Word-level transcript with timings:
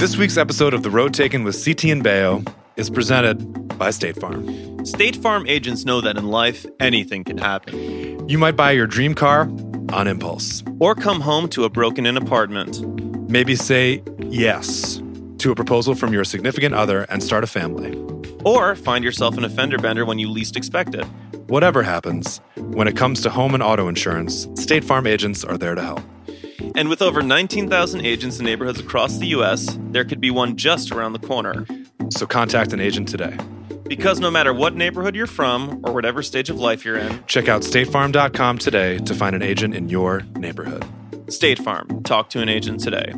This 0.00 0.16
week's 0.16 0.38
episode 0.38 0.72
of 0.72 0.82
The 0.82 0.88
Road 0.88 1.12
Taken 1.12 1.44
with 1.44 1.62
CT 1.62 1.84
and 1.84 2.02
Baio 2.02 2.50
is 2.76 2.88
presented 2.88 3.76
by 3.76 3.90
State 3.90 4.16
Farm. 4.16 4.86
State 4.86 5.14
Farm 5.14 5.46
agents 5.46 5.84
know 5.84 6.00
that 6.00 6.16
in 6.16 6.28
life, 6.28 6.64
anything 6.80 7.22
can 7.22 7.36
happen. 7.36 8.26
You 8.26 8.38
might 8.38 8.56
buy 8.56 8.70
your 8.70 8.86
dream 8.86 9.14
car 9.14 9.42
on 9.92 10.08
impulse. 10.08 10.62
Or 10.78 10.94
come 10.94 11.20
home 11.20 11.50
to 11.50 11.64
a 11.64 11.68
broken 11.68 12.06
in 12.06 12.16
apartment. 12.16 12.80
Maybe 13.28 13.54
say 13.54 14.02
yes 14.24 15.02
to 15.36 15.52
a 15.52 15.54
proposal 15.54 15.94
from 15.94 16.14
your 16.14 16.24
significant 16.24 16.74
other 16.74 17.02
and 17.10 17.22
start 17.22 17.44
a 17.44 17.46
family. 17.46 17.94
Or 18.42 18.76
find 18.76 19.04
yourself 19.04 19.36
in 19.36 19.44
a 19.44 19.50
fender 19.50 19.76
bender 19.76 20.06
when 20.06 20.18
you 20.18 20.30
least 20.30 20.56
expect 20.56 20.94
it. 20.94 21.04
Whatever 21.48 21.82
happens, 21.82 22.40
when 22.56 22.88
it 22.88 22.96
comes 22.96 23.20
to 23.20 23.28
home 23.28 23.52
and 23.52 23.62
auto 23.62 23.86
insurance, 23.86 24.48
State 24.54 24.82
Farm 24.82 25.06
agents 25.06 25.44
are 25.44 25.58
there 25.58 25.74
to 25.74 25.82
help. 25.82 26.00
And 26.74 26.88
with 26.88 27.02
over 27.02 27.22
19,000 27.22 28.04
agents 28.04 28.38
in 28.38 28.44
neighborhoods 28.44 28.80
across 28.80 29.18
the 29.18 29.26
U.S., 29.28 29.78
there 29.90 30.04
could 30.04 30.20
be 30.20 30.30
one 30.30 30.56
just 30.56 30.92
around 30.92 31.12
the 31.12 31.18
corner. 31.18 31.66
So 32.10 32.26
contact 32.26 32.72
an 32.72 32.80
agent 32.80 33.08
today. 33.08 33.36
Because 33.84 34.20
no 34.20 34.30
matter 34.30 34.54
what 34.54 34.76
neighborhood 34.76 35.16
you're 35.16 35.26
from 35.26 35.80
or 35.84 35.92
whatever 35.92 36.22
stage 36.22 36.48
of 36.48 36.58
life 36.60 36.84
you're 36.84 36.96
in, 36.96 37.24
Check 37.26 37.48
out 37.48 37.62
statefarm.com 37.62 38.58
today 38.58 38.98
to 38.98 39.14
find 39.14 39.34
an 39.34 39.42
agent 39.42 39.74
in 39.74 39.88
your 39.88 40.22
neighborhood. 40.36 40.84
State 41.28 41.58
Farm. 41.58 42.02
Talk 42.04 42.30
to 42.30 42.40
an 42.40 42.48
agent 42.48 42.80
today. 42.80 43.12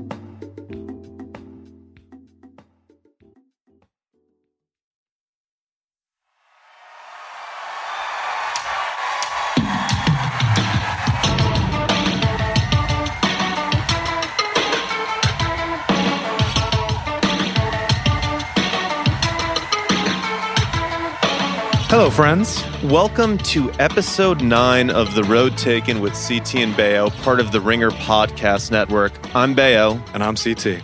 Hello, 21.93 22.09
friends. 22.09 22.65
Welcome 22.85 23.37
to 23.39 23.71
episode 23.73 24.43
nine 24.43 24.89
of 24.89 25.15
The 25.15 25.25
Road 25.25 25.59
Taken 25.59 26.01
with 26.01 26.15
CT 26.15 26.55
and 26.55 26.75
Baio, 26.75 27.11
part 27.23 27.39
of 27.39 27.53
the 27.53 27.61
Ringer 27.61 27.91
Podcast 27.91 28.71
Network. 28.71 29.13
I'm 29.37 29.55
Baio, 29.55 30.03
And 30.15 30.25
I'm 30.25 30.35
CT. 30.35 30.83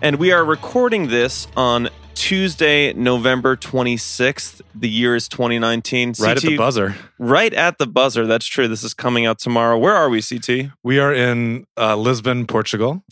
and 0.00 0.16
we 0.16 0.32
are 0.32 0.42
recording 0.42 1.08
this 1.08 1.46
on 1.58 1.90
Tuesday, 2.14 2.94
November 2.94 3.54
26th. 3.54 4.62
The 4.74 4.88
year 4.88 5.14
is 5.14 5.28
2019. 5.28 6.14
Right 6.18 6.38
at 6.38 6.42
the 6.42 6.56
buzzer. 6.56 6.96
Right 7.18 7.52
at 7.52 7.76
the 7.76 7.86
buzzer. 7.86 8.26
That's 8.26 8.46
true. 8.46 8.66
This 8.66 8.82
is 8.82 8.94
coming 8.94 9.26
out 9.26 9.38
tomorrow. 9.38 9.76
Where 9.76 9.94
are 9.94 10.08
we, 10.08 10.22
CT? 10.22 10.70
We 10.82 10.98
are 10.98 11.12
in 11.12 11.66
uh, 11.76 11.96
Lisbon, 11.96 12.46
Portugal. 12.46 13.04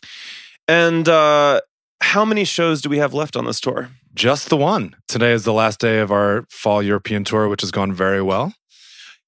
And 0.66 1.06
uh, 1.10 1.60
how 2.00 2.24
many 2.24 2.44
shows 2.44 2.80
do 2.80 2.88
we 2.88 2.96
have 2.96 3.12
left 3.12 3.36
on 3.36 3.44
this 3.44 3.60
tour? 3.60 3.90
Just 4.14 4.48
the 4.48 4.56
one. 4.56 4.94
Today 5.08 5.32
is 5.32 5.44
the 5.44 5.52
last 5.52 5.80
day 5.80 5.98
of 5.98 6.12
our 6.12 6.44
fall 6.50 6.82
European 6.82 7.24
tour, 7.24 7.48
which 7.48 7.62
has 7.62 7.70
gone 7.72 7.92
very 7.92 8.22
well. 8.22 8.54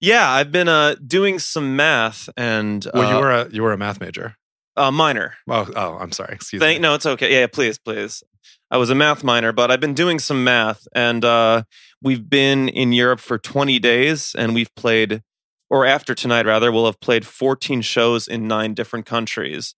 Yeah, 0.00 0.30
I've 0.30 0.52
been 0.52 0.68
uh, 0.68 0.94
doing 1.04 1.38
some 1.38 1.74
math 1.74 2.28
and 2.36 2.86
Well, 2.94 3.10
you 3.10 3.16
uh, 3.16 3.20
were 3.20 3.30
a 3.32 3.48
you 3.50 3.62
were 3.62 3.72
a 3.72 3.78
math 3.78 4.00
major. 4.00 4.36
uh, 4.76 4.90
minor. 4.92 5.34
Oh, 5.48 5.68
oh, 5.74 5.96
I'm 5.98 6.12
sorry. 6.12 6.34
Excuse 6.34 6.60
Thank, 6.60 6.78
me. 6.78 6.82
no, 6.82 6.94
it's 6.94 7.06
okay. 7.06 7.32
Yeah, 7.32 7.40
yeah, 7.40 7.46
please, 7.48 7.78
please. 7.78 8.22
I 8.70 8.76
was 8.76 8.90
a 8.90 8.94
math 8.94 9.24
minor, 9.24 9.52
but 9.52 9.70
I've 9.70 9.80
been 9.80 9.94
doing 9.94 10.18
some 10.18 10.44
math, 10.44 10.86
and 10.94 11.24
uh, 11.24 11.62
we've 12.02 12.28
been 12.28 12.68
in 12.68 12.92
Europe 12.92 13.20
for 13.20 13.38
20 13.38 13.78
days, 13.78 14.34
and 14.36 14.54
we've 14.54 14.74
played, 14.74 15.22
or 15.70 15.86
after 15.86 16.14
tonight, 16.16 16.46
rather, 16.46 16.70
we'll 16.72 16.86
have 16.86 17.00
played 17.00 17.24
14 17.26 17.80
shows 17.82 18.26
in 18.26 18.48
nine 18.48 18.74
different 18.74 19.06
countries. 19.06 19.74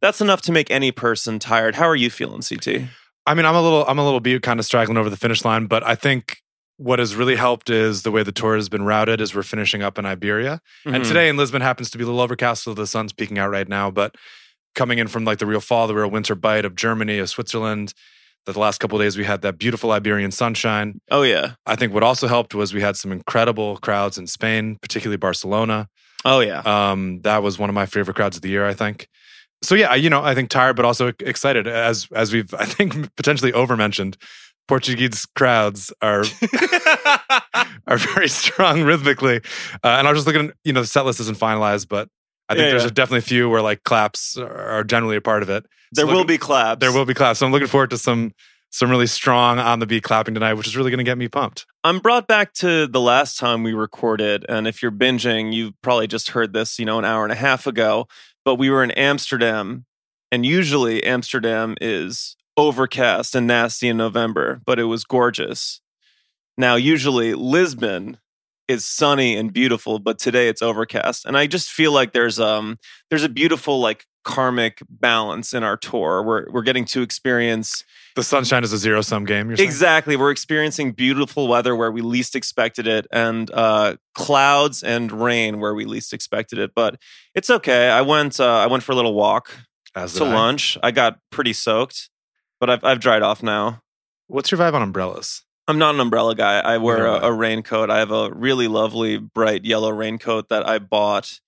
That's 0.00 0.20
enough 0.20 0.42
to 0.42 0.52
make 0.52 0.68
any 0.70 0.90
person 0.90 1.38
tired. 1.38 1.76
How 1.76 1.86
are 1.88 1.94
you 1.96 2.10
feeling, 2.10 2.42
CT? 2.42 2.88
I 3.26 3.34
mean, 3.34 3.46
I'm 3.46 3.54
a 3.54 3.60
little 3.62 3.84
I'm 3.86 3.98
a 3.98 4.04
little 4.04 4.20
beat, 4.20 4.42
kind 4.42 4.60
of 4.60 4.66
straggling 4.66 4.98
over 4.98 5.08
the 5.10 5.16
finish 5.16 5.44
line, 5.44 5.66
but 5.66 5.82
I 5.86 5.94
think 5.94 6.38
what 6.76 6.98
has 6.98 7.14
really 7.14 7.36
helped 7.36 7.70
is 7.70 8.02
the 8.02 8.10
way 8.10 8.22
the 8.24 8.32
tour 8.32 8.56
has 8.56 8.68
been 8.68 8.82
routed 8.82 9.20
as 9.20 9.34
we're 9.34 9.44
finishing 9.44 9.82
up 9.82 9.96
in 9.98 10.04
Iberia. 10.04 10.60
And 10.84 11.04
Mhm. 11.04 11.08
today 11.08 11.28
in 11.28 11.36
Lisbon 11.36 11.62
happens 11.62 11.88
to 11.90 11.98
be 11.98 12.02
a 12.04 12.06
little 12.06 12.20
overcast, 12.20 12.64
so 12.64 12.74
the 12.74 12.86
sun's 12.86 13.12
peeking 13.12 13.38
out 13.38 13.48
right 13.50 13.68
now. 13.68 13.90
But 13.92 14.16
coming 14.74 14.98
in 14.98 15.06
from 15.06 15.24
like 15.24 15.38
the 15.38 15.46
real 15.46 15.60
fall, 15.60 15.86
the 15.86 15.94
real 15.94 16.10
winter 16.10 16.34
bite 16.34 16.64
of 16.64 16.74
Germany, 16.74 17.18
of 17.20 17.30
Switzerland, 17.30 17.94
that 18.44 18.52
the 18.54 18.58
last 18.58 18.78
couple 18.80 18.98
of 19.00 19.04
days 19.06 19.16
we 19.16 19.24
had 19.24 19.40
that 19.42 19.56
beautiful 19.56 19.92
Iberian 19.92 20.32
sunshine. 20.32 21.00
oh 21.10 21.22
yeah, 21.22 21.52
I 21.64 21.76
think 21.76 21.94
what 21.94 22.02
also 22.02 22.26
helped 22.26 22.54
was 22.54 22.74
we 22.74 22.80
had 22.82 22.96
some 22.96 23.12
incredible 23.12 23.76
crowds 23.78 24.18
in 24.18 24.26
Spain, 24.26 24.76
particularly 24.82 25.16
Barcelona. 25.16 25.88
oh 26.26 26.40
yeah. 26.40 26.60
Um, 26.66 27.20
that 27.22 27.42
was 27.42 27.58
one 27.58 27.70
of 27.70 27.74
my 27.74 27.86
favorite 27.86 28.14
crowds 28.16 28.36
of 28.36 28.42
the 28.42 28.48
year, 28.48 28.66
I 28.66 28.74
think. 28.74 29.08
So 29.64 29.74
yeah, 29.74 29.94
you 29.94 30.10
know, 30.10 30.22
I 30.22 30.34
think 30.34 30.50
tired 30.50 30.76
but 30.76 30.84
also 30.84 31.08
excited 31.20 31.66
as 31.66 32.06
as 32.14 32.32
we've 32.32 32.52
I 32.54 32.64
think 32.64 33.14
potentially 33.16 33.52
overmentioned. 33.52 34.16
Portuguese 34.66 35.26
crowds 35.36 35.92
are 36.00 36.24
are 37.86 37.98
very 37.98 38.28
strong 38.28 38.82
rhythmically, 38.82 39.36
uh, 39.82 39.88
and 39.98 40.08
I 40.08 40.10
was 40.12 40.24
just 40.24 40.26
looking. 40.26 40.52
You 40.64 40.72
know, 40.72 40.80
the 40.80 40.86
set 40.86 41.04
list 41.04 41.20
isn't 41.20 41.38
finalized, 41.38 41.88
but 41.88 42.08
I 42.48 42.54
think 42.54 42.64
Yeah, 42.64 42.70
there's 42.70 42.82
yeah. 42.82 42.88
a 42.88 42.92
definitely 42.92 43.18
a 43.18 43.22
few 43.22 43.48
where 43.50 43.62
like 43.62 43.82
claps 43.84 44.36
are 44.36 44.84
generally 44.84 45.16
a 45.16 45.20
part 45.20 45.42
of 45.42 45.50
it. 45.50 45.64
there 45.92 46.04
So 46.04 46.06
will 46.10 46.18
look- 46.20 46.28
be 46.28 46.38
claps. 46.38 46.80
There 46.80 46.92
will 46.92 47.04
be 47.04 47.14
claps. 47.14 47.38
So 47.40 47.46
I'm 47.46 47.52
looking 47.52 47.68
forward 47.68 47.90
to 47.90 47.98
some 47.98 48.32
some 48.70 48.90
really 48.90 49.06
strong 49.06 49.58
on 49.60 49.78
the 49.78 49.86
beat 49.86 50.02
clapping 50.02 50.34
tonight, 50.34 50.54
which 50.54 50.66
is 50.66 50.76
really 50.76 50.90
going 50.90 50.98
to 50.98 51.04
get 51.04 51.16
me 51.16 51.28
pumped. 51.28 51.64
I'm 51.84 52.00
brought 52.00 52.26
back 52.26 52.54
to 52.54 52.86
the 52.88 53.00
last 53.00 53.38
time 53.38 53.62
we 53.62 53.72
recorded, 53.72 54.44
and 54.48 54.66
if 54.66 54.82
you're 54.82 54.90
binging, 54.90 55.52
you've 55.52 55.74
probably 55.82 56.06
just 56.08 56.30
heard 56.30 56.52
this, 56.52 56.78
you 56.78 56.84
know, 56.84 56.98
an 56.98 57.04
hour 57.04 57.22
and 57.22 57.32
a 57.32 57.36
half 57.36 57.66
ago. 57.68 58.08
But 58.44 58.56
we 58.56 58.70
were 58.70 58.84
in 58.84 58.90
Amsterdam, 58.92 59.86
and 60.30 60.44
usually 60.44 61.02
Amsterdam 61.04 61.76
is 61.80 62.36
overcast 62.56 63.34
and 63.34 63.46
nasty 63.46 63.88
in 63.88 63.96
November, 63.96 64.60
but 64.64 64.78
it 64.78 64.84
was 64.84 65.04
gorgeous. 65.04 65.80
Now, 66.56 66.76
usually 66.76 67.34
Lisbon 67.34 68.18
is 68.68 68.84
sunny 68.86 69.36
and 69.36 69.52
beautiful, 69.52 69.98
but 69.98 70.18
today 70.18 70.48
it's 70.48 70.62
overcast, 70.62 71.26
and 71.26 71.36
I 71.36 71.46
just 71.46 71.70
feel 71.70 71.92
like 71.92 72.12
there's 72.12 72.40
um 72.40 72.78
there's 73.10 73.24
a 73.24 73.28
beautiful 73.28 73.80
like 73.80 74.06
karmic 74.24 74.78
balance 74.88 75.52
in 75.52 75.62
our 75.62 75.76
tour. 75.76 76.22
We're 76.22 76.46
we're 76.50 76.62
getting 76.62 76.84
to 76.86 77.02
experience 77.02 77.84
The 78.14 78.22
sunshine 78.22 78.62
is 78.62 78.72
a 78.72 78.78
zero 78.78 79.00
sum 79.00 79.24
game. 79.24 79.48
You're 79.48 79.56
saying? 79.56 79.68
Exactly. 79.68 80.16
We're 80.16 80.30
experiencing 80.30 80.92
beautiful 80.92 81.48
weather 81.48 81.74
where 81.74 81.90
we 81.90 82.00
least 82.00 82.36
expected 82.36 82.86
it, 82.86 83.06
and 83.10 83.50
uh, 83.50 83.96
clouds 84.14 84.82
and 84.84 85.10
rain 85.10 85.58
where 85.58 85.74
we 85.74 85.84
least 85.84 86.12
expected 86.12 86.58
it. 86.60 86.72
But 86.76 86.96
it's 87.34 87.50
okay. 87.50 87.88
I 87.90 88.02
went. 88.02 88.38
Uh, 88.38 88.58
I 88.58 88.66
went 88.66 88.84
for 88.84 88.92
a 88.92 88.94
little 88.94 89.14
walk 89.14 89.50
As 89.96 90.14
to 90.14 90.24
I. 90.24 90.32
lunch. 90.32 90.78
I 90.82 90.92
got 90.92 91.18
pretty 91.30 91.52
soaked, 91.52 92.08
but 92.60 92.70
I've 92.70 92.84
I've 92.84 93.00
dried 93.00 93.22
off 93.22 93.42
now. 93.42 93.80
What's 94.28 94.50
your 94.52 94.60
vibe 94.60 94.74
on 94.74 94.82
umbrellas? 94.82 95.42
I'm 95.66 95.78
not 95.78 95.94
an 95.94 96.00
umbrella 96.00 96.34
guy. 96.34 96.60
I 96.60 96.76
wear 96.76 97.06
a, 97.06 97.14
a 97.26 97.32
raincoat. 97.32 97.90
I 97.90 97.98
have 97.98 98.10
a 98.10 98.30
really 98.30 98.68
lovely 98.68 99.16
bright 99.16 99.64
yellow 99.64 99.90
raincoat 99.90 100.50
that 100.50 100.68
I 100.68 100.78
bought 100.78 101.40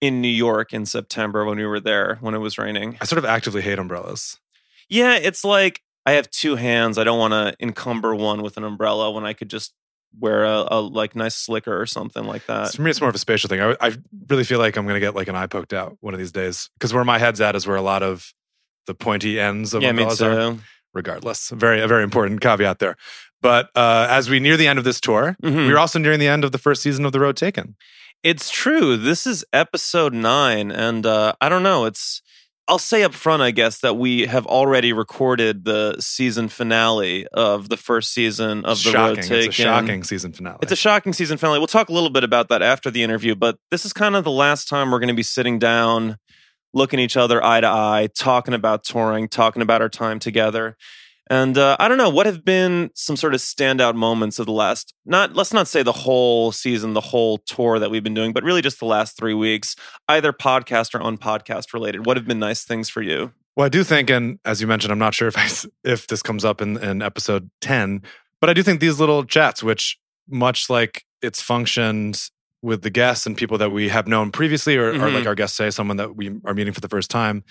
in 0.00 0.20
New 0.22 0.28
York 0.28 0.72
in 0.72 0.86
September 0.86 1.44
when 1.44 1.58
we 1.58 1.66
were 1.66 1.78
there 1.80 2.16
when 2.20 2.34
it 2.34 2.38
was 2.38 2.56
raining. 2.58 2.96
I 3.00 3.04
sort 3.04 3.18
of 3.18 3.26
actively 3.26 3.60
hate 3.62 3.78
umbrellas. 3.78 4.38
Yeah, 4.88 5.14
it's 5.16 5.44
like 5.44 5.82
I 6.10 6.14
have 6.14 6.30
two 6.30 6.56
hands. 6.56 6.98
I 6.98 7.04
don't 7.04 7.18
want 7.18 7.32
to 7.32 7.54
encumber 7.60 8.14
one 8.14 8.42
with 8.42 8.56
an 8.56 8.64
umbrella 8.64 9.10
when 9.10 9.24
I 9.24 9.32
could 9.32 9.48
just 9.50 9.72
wear 10.18 10.44
a, 10.44 10.66
a 10.70 10.80
like 10.80 11.14
nice 11.14 11.36
slicker 11.36 11.80
or 11.80 11.86
something 11.86 12.24
like 12.24 12.44
that. 12.46 12.72
For 12.74 12.82
me, 12.82 12.90
it's 12.90 13.00
more 13.00 13.08
of 13.10 13.14
a 13.14 13.18
spatial 13.18 13.48
thing. 13.48 13.60
I, 13.60 13.76
I 13.80 13.96
really 14.28 14.42
feel 14.44 14.58
like 14.58 14.76
I'm 14.76 14.84
going 14.84 14.94
to 14.96 15.00
get 15.00 15.14
like 15.14 15.28
an 15.28 15.36
eye 15.36 15.46
poked 15.46 15.72
out 15.72 15.96
one 16.00 16.14
of 16.14 16.18
these 16.18 16.32
days 16.32 16.68
because 16.78 16.92
where 16.92 17.04
my 17.04 17.18
head's 17.18 17.40
at 17.40 17.54
is 17.54 17.66
where 17.66 17.76
a 17.76 17.82
lot 17.82 18.02
of 18.02 18.32
the 18.86 18.94
pointy 18.94 19.38
ends 19.38 19.72
of 19.72 19.82
Yeah, 19.82 19.90
umbrellas 19.90 20.20
are. 20.20 20.56
Regardless, 20.92 21.50
very 21.50 21.80
a 21.80 21.86
very 21.86 22.02
important 22.02 22.40
caveat 22.40 22.80
there. 22.80 22.96
But 23.40 23.70
uh, 23.76 24.08
as 24.10 24.28
we 24.28 24.40
near 24.40 24.56
the 24.56 24.66
end 24.66 24.78
of 24.80 24.84
this 24.84 25.00
tour, 25.00 25.36
Mhm. 25.42 25.68
we're 25.68 25.78
also 25.78 26.00
nearing 26.00 26.18
the 26.18 26.26
end 26.26 26.44
of 26.44 26.50
the 26.50 26.58
first 26.58 26.82
season 26.82 27.04
of 27.06 27.12
The 27.12 27.20
Road 27.20 27.36
Taken. 27.36 27.76
It's 28.24 28.50
true. 28.50 28.96
This 28.96 29.24
is 29.26 29.44
episode 29.52 30.12
nine, 30.12 30.72
and 30.72 31.06
uh, 31.06 31.34
I 31.40 31.48
don't 31.48 31.62
know. 31.62 31.84
It's 31.84 32.20
I'll 32.70 32.78
say 32.78 33.02
up 33.02 33.14
front, 33.14 33.42
I 33.42 33.50
guess, 33.50 33.80
that 33.80 33.96
we 33.96 34.26
have 34.26 34.46
already 34.46 34.92
recorded 34.92 35.64
the 35.64 35.96
season 35.98 36.48
finale 36.48 37.26
of 37.26 37.68
the 37.68 37.76
first 37.76 38.12
season 38.14 38.64
of 38.64 38.80
the 38.84 38.92
Road 38.92 39.16
shocking. 39.16 39.22
Taken. 39.24 39.36
It's 39.38 39.58
a 39.58 39.62
shocking 39.62 40.04
season 40.04 40.32
finale. 40.32 40.58
It's 40.62 40.70
a 40.70 40.76
shocking 40.76 41.12
season 41.12 41.36
finale. 41.36 41.58
We'll 41.58 41.66
talk 41.66 41.88
a 41.88 41.92
little 41.92 42.10
bit 42.10 42.22
about 42.22 42.48
that 42.50 42.62
after 42.62 42.88
the 42.88 43.02
interview, 43.02 43.34
but 43.34 43.58
this 43.72 43.84
is 43.84 43.92
kind 43.92 44.14
of 44.14 44.22
the 44.22 44.30
last 44.30 44.68
time 44.68 44.92
we're 44.92 45.00
going 45.00 45.08
to 45.08 45.14
be 45.14 45.24
sitting 45.24 45.58
down, 45.58 46.18
looking 46.72 47.00
each 47.00 47.16
other 47.16 47.44
eye 47.44 47.60
to 47.60 47.66
eye, 47.66 48.08
talking 48.16 48.54
about 48.54 48.84
touring, 48.84 49.28
talking 49.28 49.62
about 49.62 49.82
our 49.82 49.88
time 49.88 50.20
together. 50.20 50.76
And 51.30 51.56
uh, 51.56 51.76
I 51.78 51.86
don't 51.86 51.96
know 51.96 52.10
what 52.10 52.26
have 52.26 52.44
been 52.44 52.90
some 52.94 53.16
sort 53.16 53.34
of 53.34 53.40
standout 53.40 53.94
moments 53.94 54.40
of 54.40 54.46
the 54.46 54.52
last 54.52 54.92
not 55.06 55.34
let's 55.36 55.52
not 55.52 55.68
say 55.68 55.82
the 55.84 55.92
whole 55.92 56.50
season, 56.50 56.92
the 56.92 57.00
whole 57.00 57.38
tour 57.38 57.78
that 57.78 57.88
we've 57.90 58.02
been 58.02 58.14
doing, 58.14 58.32
but 58.32 58.42
really 58.42 58.62
just 58.62 58.80
the 58.80 58.84
last 58.84 59.16
three 59.16 59.32
weeks, 59.34 59.76
either 60.08 60.32
podcast 60.32 60.92
or 60.94 61.00
on 61.00 61.16
podcast 61.16 61.72
related. 61.72 62.04
What 62.04 62.16
have 62.16 62.26
been 62.26 62.40
nice 62.40 62.64
things 62.64 62.88
for 62.90 63.00
you? 63.00 63.32
Well, 63.56 63.64
I 63.66 63.68
do 63.68 63.84
think, 63.84 64.10
and 64.10 64.38
as 64.44 64.60
you 64.60 64.66
mentioned, 64.66 64.90
I'm 64.92 64.98
not 64.98 65.14
sure 65.14 65.28
if 65.28 65.38
I, 65.38 65.48
if 65.88 66.08
this 66.08 66.20
comes 66.22 66.44
up 66.44 66.60
in, 66.60 66.76
in 66.82 67.00
episode 67.00 67.48
10, 67.60 68.02
but 68.40 68.50
I 68.50 68.52
do 68.52 68.62
think 68.62 68.80
these 68.80 68.98
little 68.98 69.24
chats, 69.24 69.62
which 69.62 69.98
much 70.28 70.68
like 70.68 71.04
it's 71.22 71.40
functioned 71.42 72.28
with 72.62 72.82
the 72.82 72.90
guests 72.90 73.26
and 73.26 73.36
people 73.36 73.58
that 73.58 73.70
we 73.70 73.88
have 73.88 74.06
known 74.08 74.30
previously, 74.32 74.76
or, 74.76 74.88
or 74.90 74.92
Mhm. 74.94 75.14
like 75.14 75.26
our 75.26 75.34
guests 75.34 75.56
say, 75.56 75.70
someone 75.70 75.96
that 75.98 76.16
we 76.16 76.30
are 76.44 76.54
meeting 76.54 76.72
for 76.72 76.80
the 76.80 76.88
first 76.88 77.10
time, 77.10 77.44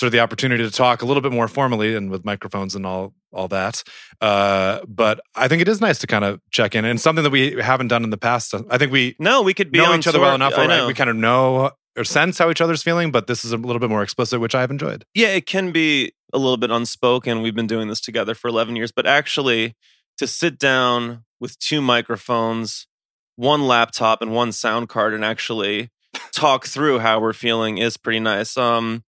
sort 0.00 0.08
of 0.08 0.12
the 0.12 0.20
opportunity 0.20 0.64
to 0.64 0.70
talk 0.70 1.02
a 1.02 1.04
little 1.04 1.20
bit 1.20 1.30
more 1.30 1.46
formally 1.46 1.94
and 1.94 2.10
with 2.10 2.24
microphones 2.24 2.74
and 2.74 2.86
all 2.86 3.12
all 3.32 3.46
that. 3.48 3.84
Uh, 4.20 4.80
but 4.88 5.20
I 5.36 5.46
think 5.46 5.60
it 5.62 5.68
is 5.68 5.80
nice 5.80 5.98
to 5.98 6.06
kind 6.06 6.24
of 6.24 6.40
check 6.50 6.74
in 6.74 6.84
and 6.84 7.00
something 7.00 7.22
that 7.22 7.30
we 7.30 7.60
haven't 7.60 7.88
done 7.88 8.02
in 8.02 8.10
the 8.10 8.16
past. 8.16 8.54
I 8.70 8.78
think 8.78 8.90
we 8.90 9.14
No, 9.20 9.42
we 9.42 9.54
could 9.54 9.70
be 9.70 9.78
know 9.78 9.92
on 9.92 9.98
each 9.98 10.06
other 10.06 10.18
well 10.18 10.34
enough. 10.34 10.56
Right? 10.56 10.86
We 10.86 10.94
kind 10.94 11.10
of 11.10 11.16
know 11.16 11.72
or 11.96 12.04
sense 12.04 12.38
how 12.38 12.50
each 12.50 12.60
other's 12.62 12.82
feeling, 12.82 13.12
but 13.12 13.26
this 13.26 13.44
is 13.44 13.52
a 13.52 13.56
little 13.58 13.78
bit 13.78 13.90
more 13.90 14.02
explicit, 14.02 14.40
which 14.40 14.54
I've 14.54 14.70
enjoyed. 14.70 15.04
yeah, 15.14 15.28
it 15.28 15.46
can 15.46 15.70
be 15.70 16.12
a 16.32 16.38
little 16.38 16.56
bit 16.56 16.70
unspoken. 16.70 17.42
We've 17.42 17.54
been 17.54 17.66
doing 17.66 17.88
this 17.88 18.00
together 18.00 18.34
for 18.34 18.48
11 18.48 18.76
years, 18.76 18.90
but 18.92 19.06
actually 19.06 19.76
to 20.16 20.26
sit 20.26 20.58
down 20.58 21.24
with 21.40 21.58
two 21.58 21.82
microphones, 21.82 22.86
one 23.36 23.66
laptop 23.66 24.22
and 24.22 24.32
one 24.32 24.52
sound 24.52 24.88
card 24.88 25.12
and 25.14 25.24
actually 25.24 25.90
talk 26.32 26.66
through 26.66 27.00
how 27.00 27.20
we're 27.20 27.32
feeling 27.32 27.78
is 27.78 27.96
pretty 27.96 28.20
nice. 28.20 28.56
Um 28.56 29.04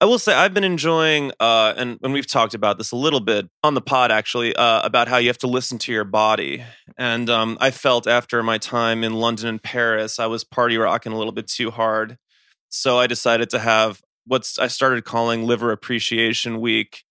I 0.00 0.06
will 0.06 0.18
say 0.18 0.32
I've 0.32 0.54
been 0.54 0.64
enjoying 0.64 1.30
uh 1.40 1.74
and 1.76 1.98
and 2.02 2.12
we've 2.12 2.26
talked 2.26 2.54
about 2.54 2.78
this 2.78 2.90
a 2.90 2.96
little 2.96 3.20
bit 3.20 3.48
on 3.62 3.74
the 3.74 3.80
pod 3.82 4.10
actually 4.10 4.54
uh 4.56 4.80
about 4.82 5.08
how 5.08 5.18
you 5.18 5.28
have 5.28 5.38
to 5.38 5.46
listen 5.46 5.78
to 5.78 5.92
your 5.92 6.04
body. 6.04 6.64
And 6.96 7.28
um 7.28 7.58
I 7.60 7.70
felt 7.70 8.06
after 8.06 8.42
my 8.42 8.58
time 8.58 9.04
in 9.04 9.14
London 9.14 9.46
and 9.48 9.62
Paris 9.62 10.18
I 10.18 10.26
was 10.26 10.44
party 10.44 10.76
rocking 10.78 11.12
a 11.12 11.18
little 11.18 11.32
bit 11.32 11.48
too 11.48 11.70
hard. 11.70 12.16
So 12.70 12.98
I 12.98 13.06
decided 13.06 13.50
to 13.50 13.58
have 13.58 14.00
what's 14.26 14.58
I 14.58 14.68
started 14.68 15.04
calling 15.04 15.44
Liver 15.44 15.70
Appreciation 15.72 16.60
Week, 16.60 17.04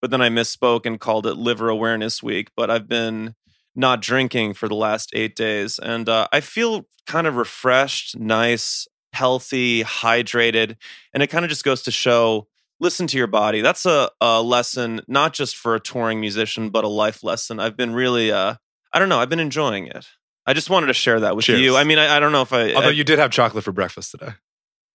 but 0.00 0.10
then 0.10 0.22
I 0.22 0.28
misspoke 0.30 0.86
and 0.86 1.00
called 1.00 1.26
it 1.26 1.34
Liver 1.34 1.68
Awareness 1.68 2.22
Week. 2.22 2.48
But 2.56 2.70
I've 2.70 2.88
been 2.88 3.34
not 3.76 4.00
drinking 4.02 4.54
for 4.54 4.68
the 4.68 4.74
last 4.74 5.10
eight 5.14 5.36
days, 5.36 5.78
and 5.78 6.08
uh, 6.08 6.28
I 6.32 6.40
feel 6.40 6.86
kind 7.06 7.26
of 7.26 7.36
refreshed, 7.36 8.18
nice, 8.18 8.86
healthy, 9.12 9.82
hydrated, 9.82 10.76
and 11.12 11.22
it 11.22 11.28
kind 11.28 11.44
of 11.44 11.48
just 11.48 11.64
goes 11.64 11.82
to 11.82 11.90
show. 11.90 12.46
Listen 12.82 13.06
to 13.08 13.18
your 13.18 13.26
body. 13.26 13.60
That's 13.60 13.84
a, 13.84 14.10
a 14.22 14.40
lesson, 14.40 15.02
not 15.06 15.34
just 15.34 15.54
for 15.54 15.74
a 15.74 15.80
touring 15.80 16.18
musician, 16.18 16.70
but 16.70 16.82
a 16.82 16.88
life 16.88 17.22
lesson. 17.22 17.60
I've 17.60 17.76
been 17.76 17.92
really, 17.92 18.32
uh, 18.32 18.54
I 18.90 18.98
don't 18.98 19.10
know, 19.10 19.18
I've 19.18 19.28
been 19.28 19.38
enjoying 19.38 19.86
it. 19.86 20.06
I 20.46 20.54
just 20.54 20.70
wanted 20.70 20.86
to 20.86 20.94
share 20.94 21.20
that 21.20 21.36
with 21.36 21.44
Cheers. 21.44 21.60
you. 21.60 21.76
I 21.76 21.84
mean, 21.84 21.98
I, 21.98 22.16
I 22.16 22.20
don't 22.20 22.32
know 22.32 22.42
if 22.42 22.52
I. 22.52 22.72
Although 22.72 22.88
I- 22.88 22.92
you 22.92 23.04
did 23.04 23.18
have 23.18 23.30
chocolate 23.30 23.64
for 23.64 23.72
breakfast 23.72 24.12
today, 24.12 24.32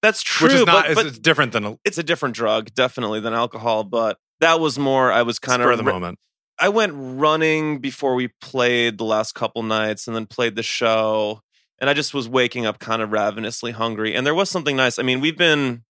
that's 0.02 0.22
true, 0.24 0.48
which 0.48 0.56
is 0.56 0.66
not 0.66 0.84
but, 0.84 0.92
it's, 0.92 0.96
but 0.96 1.06
it's 1.06 1.20
different 1.20 1.52
than 1.52 1.66
a 1.66 1.78
it's 1.86 1.98
a 1.98 2.04
different 2.04 2.36
drug, 2.36 2.74
definitely 2.74 3.20
than 3.20 3.34
alcohol. 3.34 3.84
But 3.84 4.18
that 4.40 4.60
was 4.60 4.78
more. 4.80 5.12
I 5.12 5.22
was 5.22 5.40
kind 5.40 5.62
of 5.62 5.78
the 5.78 5.84
moment. 5.84 6.20
I 6.60 6.70
went 6.70 6.94
running 6.96 7.80
before 7.80 8.16
we 8.16 8.30
played 8.42 8.98
the 8.98 9.06
last 9.06 9.34
couple 9.36 9.62
nights, 9.64 10.08
and 10.08 10.16
then 10.16 10.26
played 10.26 10.56
the 10.56 10.64
show. 10.64 11.42
And 11.80 11.90
I 11.90 11.94
just 11.94 12.14
was 12.14 12.30
waking 12.30 12.66
up 12.66 12.80
kind 12.80 13.02
of 13.02 13.12
ravenously 13.12 13.72
hungry. 13.72 14.16
And 14.16 14.26
there 14.26 14.36
was 14.36 14.50
something 14.50 14.76
nice. 14.76 14.98
I 14.98 15.04
mean, 15.04 15.20
we've 15.20 15.38
been 15.38 15.84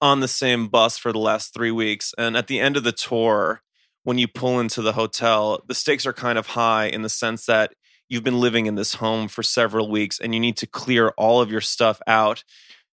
on 0.00 0.20
the 0.20 0.28
same 0.28 0.68
bus 0.68 0.98
for 0.98 1.12
the 1.12 1.18
last 1.18 1.52
three 1.52 1.70
weeks, 1.72 2.14
and 2.16 2.36
at 2.36 2.46
the 2.46 2.60
end 2.60 2.76
of 2.76 2.84
the 2.84 2.92
tour, 2.92 3.62
when 4.04 4.16
you 4.16 4.28
pull 4.28 4.60
into 4.60 4.80
the 4.80 4.92
hotel, 4.92 5.62
the 5.66 5.74
stakes 5.74 6.06
are 6.06 6.12
kind 6.12 6.38
of 6.38 6.48
high 6.48 6.86
in 6.86 7.02
the 7.02 7.08
sense 7.08 7.46
that 7.46 7.74
you've 8.08 8.22
been 8.22 8.40
living 8.40 8.66
in 8.66 8.76
this 8.76 8.94
home 8.94 9.28
for 9.28 9.42
several 9.42 9.90
weeks, 9.90 10.20
and 10.20 10.34
you 10.34 10.40
need 10.40 10.56
to 10.58 10.66
clear 10.66 11.08
all 11.16 11.40
of 11.40 11.50
your 11.50 11.60
stuff 11.60 12.00
out. 12.06 12.44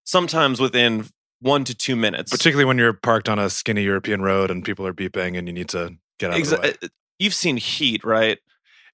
Sometimes 0.03 0.59
within 0.59 1.05
one 1.39 1.63
to 1.65 1.75
two 1.75 1.95
minutes. 1.95 2.31
Particularly 2.31 2.65
when 2.65 2.77
you're 2.77 2.93
parked 2.93 3.29
on 3.29 3.39
a 3.39 3.49
skinny 3.49 3.83
European 3.83 4.21
road 4.21 4.49
and 4.49 4.63
people 4.63 4.85
are 4.87 4.93
beeping 4.93 5.37
and 5.37 5.47
you 5.47 5.53
need 5.53 5.69
to 5.69 5.95
get 6.17 6.31
out 6.31 6.39
of 6.39 6.49
the 6.49 6.55
way. 6.57 6.71
Exa- 6.71 6.83
uh, 6.83 6.87
You've 7.19 7.33
seen 7.33 7.57
Heat, 7.57 8.03
right? 8.03 8.39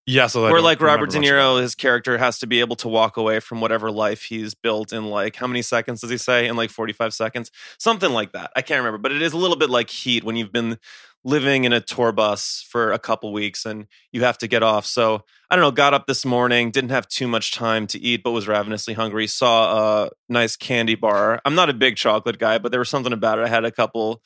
Yes, 0.08 0.34
so 0.34 0.42
Where 0.42 0.62
like 0.62 0.82
Robert 0.82 1.12
De 1.12 1.20
Niro, 1.20 1.62
his 1.62 1.76
character 1.76 2.18
has 2.18 2.40
to 2.40 2.48
be 2.48 2.60
able 2.60 2.76
to 2.78 2.88
walk 2.88 3.18
away 3.18 3.40
from 3.40 3.62
whatever 3.62 3.92
life 3.92 4.24
he's 4.24 4.56
built 4.56 4.92
in 4.92 5.06
like 5.06 5.36
how 5.36 5.46
many 5.46 5.62
seconds 5.62 6.02
does 6.02 6.10
he 6.10 6.18
say? 6.18 6.48
In 6.48 6.56
like 6.56 6.72
45 6.72 7.14
seconds? 7.14 7.52
Something 7.78 8.12
like 8.12 8.32
that. 8.32 8.52
I 8.56 8.62
can't 8.64 8.80
remember, 8.80 8.98
but 8.98 9.12
it 9.12 9.22
is 9.22 9.34
a 9.34 9.38
little 9.38 9.58
bit 9.58 9.70
like 9.70 9.92
Heat 9.92 10.24
when 10.24 10.36
you've 10.36 10.52
been 10.52 10.80
living 11.24 11.66
in 11.66 11.74
a 11.74 11.80
tour 11.80 12.12
bus 12.12 12.66
for 12.68 12.92
a 12.92 12.98
couple 12.98 13.32
weeks 13.32 13.64
and 13.64 13.86
you 14.12 14.24
have 14.24 14.40
to 14.40 14.48
get 14.48 14.64
off. 14.64 14.88
So 14.88 15.24
I 15.52 15.56
don't 15.56 15.64
know, 15.64 15.72
got 15.72 15.94
up 15.94 16.08
this 16.08 16.26
morning, 16.26 16.72
didn't 16.72 16.90
have 16.90 17.08
too 17.08 17.28
much 17.28 17.54
time 17.54 17.86
to 17.88 18.00
eat, 18.00 18.24
but 18.24 18.32
was 18.32 18.48
ravenously 18.48 18.96
hungry. 18.96 19.28
Saw 19.28 20.06
a 20.06 20.10
nice 20.30 20.56
candy 20.56 20.96
bar. 20.96 21.40
I'm 21.46 21.56
not 21.56 21.70
a 21.70 21.74
big 21.74 21.96
chocolate 21.96 22.40
guy, 22.40 22.58
but 22.58 22.72
there 22.72 22.80
was 22.80 22.90
something 22.90 23.14
about 23.14 23.38
it. 23.38 23.46
I 23.46 23.50
had 23.50 23.66
a 23.66 23.72
couple 23.72 24.24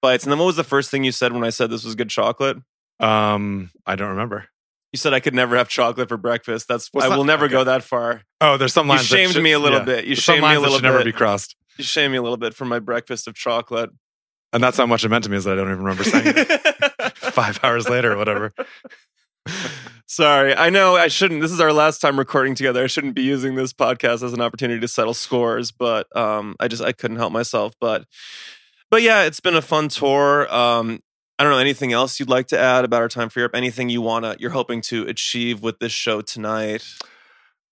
bites. 0.00 0.24
And 0.24 0.32
then 0.32 0.40
what 0.40 0.46
was 0.46 0.56
the 0.56 0.64
first 0.64 0.90
thing 0.90 1.04
you 1.04 1.12
said 1.12 1.32
when 1.32 1.44
I 1.44 1.50
said 1.50 1.70
this 1.70 1.84
was 1.84 1.94
good 1.94 2.10
chocolate? 2.10 2.56
Um, 2.98 3.70
I 3.86 3.94
don't 3.94 4.10
remember. 4.10 4.48
You 4.92 4.98
said 4.98 5.14
I 5.14 5.20
could 5.20 5.34
never 5.34 5.56
have 5.56 5.68
chocolate 5.68 6.08
for 6.08 6.16
breakfast. 6.18 6.68
That's 6.68 6.90
Well, 6.92 7.10
I 7.10 7.16
will 7.16 7.24
never 7.24 7.48
go 7.48 7.64
that 7.64 7.82
far. 7.82 8.22
Oh, 8.40 8.56
there's 8.58 8.72
some 8.74 8.86
You 8.86 8.90
lines. 8.90 9.08
that 9.08 9.16
shamed 9.16 9.32
should- 9.32 9.42
me 9.42 9.52
a 9.52 9.58
little 9.58 9.78
yeah. 9.78 9.84
bit. 9.84 10.04
You 10.04 10.14
There's 10.14 10.22
shamed 10.22 10.42
me 10.42 10.54
a 10.54 10.60
little 10.60 10.76
should 10.76 10.82
never 10.84 10.98
bit. 10.98 11.06
be 11.06 11.12
crossed. 11.12 11.56
You 11.78 11.84
shame 11.84 12.12
me 12.12 12.18
a 12.18 12.22
little 12.22 12.36
bit 12.36 12.52
for 12.54 12.66
my 12.66 12.78
breakfast 12.78 13.26
of 13.26 13.34
chocolate. 13.34 13.90
And 14.52 14.62
that's 14.62 14.76
how 14.76 14.84
much 14.84 15.02
it 15.02 15.08
meant 15.08 15.24
to 15.24 15.30
me 15.30 15.38
is 15.38 15.44
that 15.44 15.52
I 15.52 15.56
don't 15.56 15.68
even 15.72 15.78
remember 15.82 16.04
saying 16.04 16.24
it 16.36 17.16
five 17.16 17.58
hours 17.64 17.88
later 17.88 18.12
or 18.12 18.16
whatever. 18.18 18.52
Sorry, 20.06 20.54
I 20.54 20.68
know 20.68 20.94
I 20.96 21.08
shouldn't. 21.08 21.40
This 21.40 21.50
is 21.52 21.60
our 21.60 21.72
last 21.72 22.00
time 22.00 22.18
recording 22.18 22.54
together. 22.54 22.84
I 22.84 22.86
shouldn't 22.86 23.14
be 23.14 23.22
using 23.22 23.54
this 23.54 23.72
podcast 23.72 24.22
as 24.22 24.34
an 24.34 24.42
opportunity 24.42 24.78
to 24.80 24.88
settle 24.88 25.14
scores, 25.14 25.72
but 25.72 26.14
um, 26.14 26.54
I 26.60 26.68
just 26.68 26.82
I 26.82 26.92
couldn't 26.92 27.16
help 27.16 27.32
myself. 27.32 27.72
But 27.80 28.04
but 28.90 29.00
yeah, 29.00 29.22
it's 29.22 29.40
been 29.40 29.56
a 29.56 29.62
fun 29.62 29.88
tour. 29.88 30.52
Um, 30.54 31.00
I 31.42 31.44
don't 31.44 31.54
know 31.54 31.58
anything 31.58 31.92
else 31.92 32.20
you'd 32.20 32.28
like 32.28 32.46
to 32.48 32.58
add 32.60 32.84
about 32.84 33.02
our 33.02 33.08
time 33.08 33.28
for 33.28 33.40
Europe. 33.40 33.56
Anything 33.56 33.88
you 33.88 34.00
wanna 34.00 34.36
you're 34.38 34.52
hoping 34.52 34.80
to 34.82 35.02
achieve 35.08 35.60
with 35.60 35.80
this 35.80 35.90
show 35.90 36.20
tonight? 36.20 36.84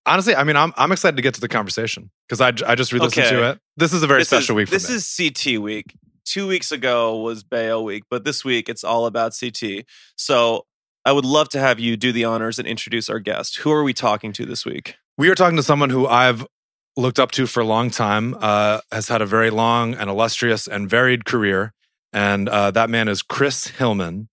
Honestly, 0.05 0.35
I 0.35 0.43
mean, 0.43 0.57
I'm 0.57 0.73
I'm 0.77 0.91
excited 0.91 1.15
to 1.15 1.23
get 1.23 1.35
to 1.35 1.41
the 1.41 1.47
conversation 1.47 2.11
because 2.29 2.41
I, 2.41 2.49
I 2.69 2.75
just 2.75 2.93
re-listened 2.93 3.27
Okay. 3.27 3.37
to 3.37 3.49
it. 3.49 3.61
This 3.77 3.93
is 3.93 4.03
a 4.03 4.09
very 4.09 4.23
this 4.23 4.29
special 4.29 4.55
is, 4.55 4.63
week 4.63 4.69
for 4.71 4.75
This 4.75 4.89
me. 4.89 4.97
is 4.97 5.15
CT 5.17 5.63
week. 5.63 5.95
Two 6.25 6.49
weeks 6.49 6.73
ago 6.73 7.17
was 7.21 7.45
Baio 7.45 7.85
week, 7.85 8.03
but 8.11 8.25
this 8.25 8.45
week 8.45 8.69
it's 8.69 8.83
all 8.83 9.07
about 9.07 9.37
CT. 9.39 9.85
So 10.17 10.67
I 11.05 11.13
would 11.13 11.25
love 11.25 11.49
to 11.51 11.61
have 11.61 11.79
you 11.79 11.97
do 11.97 12.11
the 12.11 12.25
honors 12.25 12.59
and 12.59 12.67
introduce 12.67 13.09
our 13.09 13.21
guest. 13.21 13.59
Who 13.59 13.71
are 13.71 13.85
we 13.85 13.93
talking 13.95 14.33
to 14.33 14.45
this 14.45 14.67
week? 14.67 14.97
we 15.17 15.29
are 15.29 15.37
talking 15.37 15.57
to 15.59 15.63
someone 15.63 15.91
who 15.91 16.09
I've 16.09 16.45
looked 16.97 17.21
up 17.21 17.31
to 17.33 17.47
for 17.47 17.61
a 17.61 17.65
long 17.65 17.89
time, 17.91 18.35
uh, 18.41 18.81
has 18.91 19.07
had 19.07 19.23
a 19.23 19.27
very 19.27 19.51
long 19.51 19.95
and 19.95 20.11
illustrious 20.11 20.67
and 20.67 20.91
varied 20.91 21.25
career. 21.25 21.73
And 22.13 22.49
uh, 22.49 22.71
that 22.73 22.91
man 22.91 23.09
is 23.09 23.23
Chris 23.23 23.69
Hillman, 23.69 24.29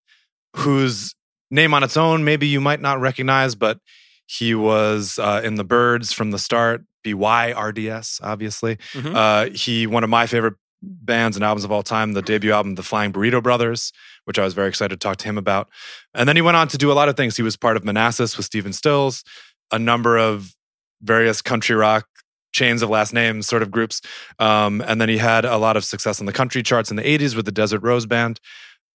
whose 0.56 1.14
name 1.52 1.74
on 1.74 1.84
its 1.84 1.98
own, 1.98 2.24
maybe 2.24 2.48
you 2.48 2.60
might 2.60 2.82
not 2.82 3.00
recognize, 3.00 3.56
but 3.56 3.80
he 4.26 4.54
was 4.56 5.20
uh, 5.20 5.42
in 5.44 5.56
the 5.56 5.64
Byrds 5.64 6.12
from 6.12 6.32
the 6.32 6.40
start, 6.40 6.84
BYRDS, 7.06 8.20
obviously. 8.22 8.78
Mhm. 8.94 9.16
Uh, 9.16 9.50
he, 9.54 9.88
one 9.88 10.04
of 10.04 10.10
my 10.10 10.28
favorite 10.28 10.56
bands 10.82 11.38
and 11.38 11.44
albums 11.44 11.64
of 11.64 11.72
all 11.72 11.84
time, 11.84 12.14
the 12.14 12.22
debut 12.22 12.52
album, 12.52 12.76
The 12.76 12.84
Flying 12.84 13.12
Burrito 13.14 13.42
Brothers, 13.42 13.92
which 14.26 14.38
I 14.38 14.44
was 14.44 14.54
very 14.54 14.68
excited 14.70 15.00
to 15.00 15.08
talk 15.08 15.18
to 15.18 15.26
him 15.26 15.38
about. 15.38 15.70
And 16.14 16.28
then 16.28 16.36
he 16.36 16.42
went 16.42 16.58
on 16.58 16.68
to 16.70 16.78
do 16.78 16.92
a 16.92 16.94
lot 16.94 17.10
of 17.10 17.16
things. 17.16 17.38
He 17.38 17.44
was 17.44 17.56
part 17.56 17.78
of 17.78 17.86
Manassas 17.86 18.38
with 18.38 18.46
Stephen 18.46 18.74
Stills, 18.74 19.24
a 19.72 19.80
number 19.80 20.18
of 20.18 20.54
various 21.02 21.42
country 21.42 21.76
rock 21.76 22.08
chains 22.54 22.82
of 22.82 22.90
last 22.90 23.14
names 23.14 23.48
sort 23.48 23.62
of 23.62 23.72
groups. 23.72 24.02
Um, 24.40 24.82
and 24.88 25.00
then 25.00 25.10
he 25.10 25.18
had 25.18 25.46
a 25.46 25.58
lot 25.58 25.78
of 25.78 25.84
success 25.84 26.20
on 26.20 26.26
the 26.26 26.34
country 26.34 26.64
charts 26.64 26.90
in 26.90 26.98
the 26.98 27.04
80s 27.04 27.36
with 27.36 27.46
the 27.46 27.52
Desert 27.52 27.82
Rose 27.84 28.06
Band. 28.06 28.40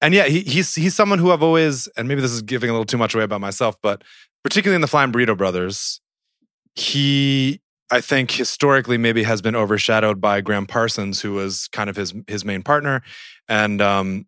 And 0.01 0.15
yeah, 0.15 0.25
he, 0.25 0.41
he's 0.41 0.75
he's 0.75 0.97
someone 0.97 1.21
who 1.21 1.31
I've 1.31 1.45
always, 1.45 1.87
and 1.97 2.09
maybe 2.09 2.21
this 2.21 2.33
is 2.33 2.43
giving 2.43 2.69
a 2.69 2.73
little 2.73 2.85
too 2.85 2.99
much 2.99 3.15
away 3.15 3.23
about 3.23 3.41
myself, 3.41 3.77
but 3.83 4.03
particularly 4.43 4.75
in 4.75 4.81
the 4.81 4.89
Flying 4.89 5.13
Burrito 5.13 5.37
Brothers, 5.37 6.01
he 6.75 7.61
I 7.89 8.01
think 8.01 8.33
historically 8.33 8.99
maybe 8.99 9.23
has 9.23 9.43
been 9.43 9.55
overshadowed 9.55 10.21
by 10.21 10.41
Gram 10.41 10.67
Parsons, 10.67 11.21
who 11.21 11.35
was 11.35 11.69
kind 11.69 11.89
of 11.89 11.95
his 11.95 12.13
his 12.27 12.45
main 12.45 12.63
partner, 12.63 13.03
and 13.49 13.81
um, 13.81 14.27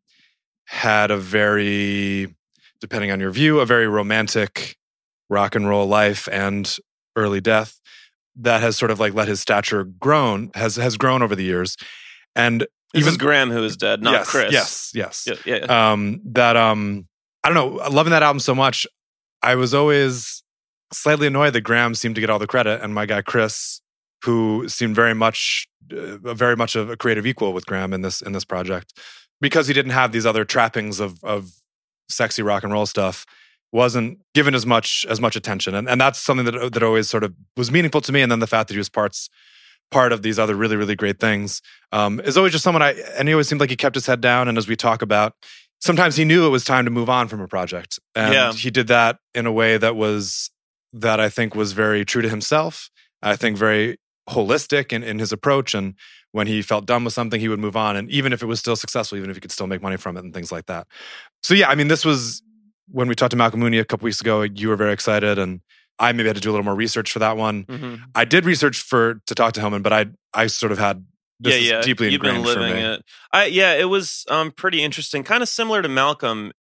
had 0.66 1.11
a 1.11 1.16
very, 1.16 2.33
depending 2.81 3.11
on 3.11 3.19
your 3.19 3.31
view, 3.31 3.59
a 3.59 3.66
very 3.66 3.88
romantic 3.88 4.76
rock 5.28 5.54
and 5.54 5.69
roll 5.69 5.87
life 5.87 6.28
and 6.31 6.76
early 7.16 7.40
death 7.40 7.81
that 8.37 8.62
has 8.62 8.76
sort 8.76 8.91
of 8.91 9.00
like 9.00 9.14
let 9.14 9.29
his 9.29 9.41
stature 9.41 9.85
grown 9.85 10.50
has 10.55 10.76
has 10.76 10.97
grown 10.97 11.23
over 11.23 11.35
the 11.35 11.45
years, 11.45 11.76
and 12.35 12.67
This 12.93 13.07
even 13.07 13.19
Gram 13.19 13.50
who 13.50 13.64
is 13.64 13.76
dead, 13.76 14.03
not 14.03 14.12
yes, 14.12 14.31
Chris. 14.31 14.53
Yes, 14.53 14.93
yes. 14.95 15.25
Yeah, 15.26 15.35
yeah, 15.45 15.64
yeah. 15.64 15.93
Um, 15.93 16.21
that 16.26 16.57
um, 16.57 17.09
I 17.43 17.50
don't 17.50 17.55
know, 17.55 17.88
loving 17.88 18.12
that 18.12 18.23
album 18.23 18.41
so 18.41 18.55
much. 18.55 18.87
I 19.43 19.57
was 19.57 19.75
always 19.75 20.43
slightly 20.93 21.26
annoyed 21.26 21.53
that 21.55 21.62
Gram 21.62 21.95
seemed 21.95 22.14
to 22.14 22.21
get 22.21 22.31
all 22.31 22.38
the 22.38 22.47
credit, 22.47 22.83
and 22.83 22.95
my 22.95 23.05
guy 23.05 23.21
Chris, 23.21 23.81
who 24.25 24.69
seemed 24.69 24.95
very 24.95 25.14
much, 25.14 25.67
uh, 25.93 26.17
very 26.35 26.57
much 26.57 26.76
of 26.76 26.88
a 26.88 26.97
creative 26.97 27.26
equal 27.26 27.53
with 27.53 27.67
Gram 27.67 27.93
in 27.93 28.03
this 28.03 28.23
in 28.23 28.33
this 28.33 28.45
project, 28.45 28.99
because 29.41 29.67
he 29.67 29.75
didn't 29.75 29.93
have 29.93 30.12
these 30.12 30.25
other 30.25 30.45
trappings 30.45 31.00
of 31.00 31.23
of 31.25 31.50
sexy 32.09 32.43
rock 32.43 32.62
and 32.62 32.73
roll 32.73 32.87
stuff, 32.87 33.26
wasn't 33.75 34.19
given 34.35 34.54
as 34.54 34.64
much 34.64 35.04
as 35.11 35.21
much 35.21 35.35
attention, 35.37 35.75
and 35.75 35.88
and 35.88 36.00
that's 36.00 36.19
something 36.21 36.47
that 36.47 36.73
that 36.73 36.83
always 36.83 37.11
sort 37.11 37.25
of 37.25 37.35
was 37.57 37.71
meaningful 37.71 38.00
to 38.00 38.12
me. 38.12 38.23
And 38.23 38.31
then 38.31 38.38
the 38.38 38.47
fact 38.47 38.69
that 38.69 38.75
he 38.75 38.78
was 38.78 38.88
parts 38.88 39.28
part 39.90 40.12
of 40.12 40.23
these 40.23 40.38
other 40.38 40.54
really 40.54 40.76
really 40.76 40.95
great 40.95 41.19
things 41.21 41.61
um, 41.93 42.21
is 42.21 42.37
always 42.38 42.52
just 42.52 42.64
someone 42.64 42.83
I 42.83 42.93
and 43.19 43.28
he 43.28 43.35
always 43.35 43.49
seemed 43.49 43.61
like 43.61 43.71
he 43.71 43.76
kept 43.76 43.97
his 43.97 44.07
head 44.07 44.21
down. 44.21 44.49
And 44.49 44.57
as 44.57 44.69
we 44.69 44.76
talk 44.76 45.02
about, 45.02 45.33
sometimes 45.81 46.14
he 46.16 46.25
knew 46.25 46.47
it 46.47 46.50
was 46.50 46.64
time 46.64 46.85
to 46.85 46.90
move 46.90 47.11
on 47.11 47.26
from 47.28 47.40
a 47.40 47.49
project, 47.49 47.99
and 48.14 48.33
Yeah. 48.33 48.52
he 48.52 48.71
did 48.71 48.87
that 48.87 49.19
in 49.35 49.45
a 49.45 49.52
way 49.52 49.76
that 49.76 49.97
was 49.97 50.50
that 50.93 51.19
I 51.19 51.28
think 51.28 51.57
was 51.57 51.73
very 51.73 52.04
true 52.04 52.23
to 52.23 52.28
himself. 52.28 52.88
I 53.23 53.35
think 53.37 53.57
very 53.59 53.97
holistic 54.31 54.93
in, 54.93 55.02
in 55.02 55.19
his 55.19 55.33
approach 55.33 55.75
and 55.75 55.95
when 56.33 56.47
he 56.47 56.62
felt 56.62 56.85
done 56.87 57.04
with 57.04 57.12
something, 57.14 57.40
he 57.40 57.49
would 57.49 57.61
move 57.61 57.76
on. 57.76 57.95
And 57.97 58.11
even 58.11 58.33
if 58.33 58.43
it 58.43 58.47
was 58.47 58.59
still 58.59 58.75
successful, 58.76 59.16
even 59.19 59.31
if 59.31 59.37
he 59.37 59.40
could 59.40 59.52
still 59.52 59.69
make 59.69 59.81
money 59.83 59.97
from 59.97 60.16
it 60.16 60.25
and 60.25 60.35
things 60.35 60.50
like 60.50 60.66
that. 60.66 60.87
So 61.45 61.54
yeah, 61.54 61.69
I 61.69 61.75
mean, 61.76 61.87
this 61.88 62.04
was 62.04 62.43
when 62.88 63.09
we 63.09 63.14
talked 63.14 63.31
to 63.33 63.37
Malcolm 63.37 63.61
Mooney 63.61 63.79
a 63.79 63.85
couple 63.85 64.05
weeks 64.05 64.21
ago, 64.21 64.43
you 64.43 64.69
were 64.69 64.76
very 64.76 64.93
excited 64.93 65.38
and 65.38 65.61
I 65.99 66.12
maybe 66.12 66.29
had 66.29 66.37
to 66.37 66.43
do 66.43 66.50
a 66.50 66.53
little 66.53 66.64
more 66.64 66.75
research 66.75 67.12
for 67.12 67.21
that 67.21 67.37
one. 67.37 67.64
Mhm. 67.64 68.03
I 68.14 68.25
did 68.25 68.45
research 68.45 68.79
for 68.79 69.21
to 69.26 69.35
talk 69.35 69.53
to 69.55 69.61
Hillman, 69.61 69.83
but 69.83 69.93
I 69.93 70.07
I 70.33 70.49
sort 70.49 70.73
of 70.73 70.79
had 70.79 71.05
this 71.41 71.55
yeah, 71.55 71.61
is 71.61 71.71
yeah. 71.71 71.81
deeply 71.83 72.11
You've 72.11 72.21
been 72.21 72.37
ingrained 72.37 72.61
living 72.61 72.76
it. 72.85 73.03
I 73.33 73.47
yeah, 73.47 73.75
it 73.75 73.85
was 73.85 74.25
um 74.29 74.50
pretty 74.50 74.83
interesting. 74.83 75.23
Kind 75.23 75.43
of 75.43 75.49
similar 75.49 75.83
to 75.83 75.88
Malcolm 75.88 76.53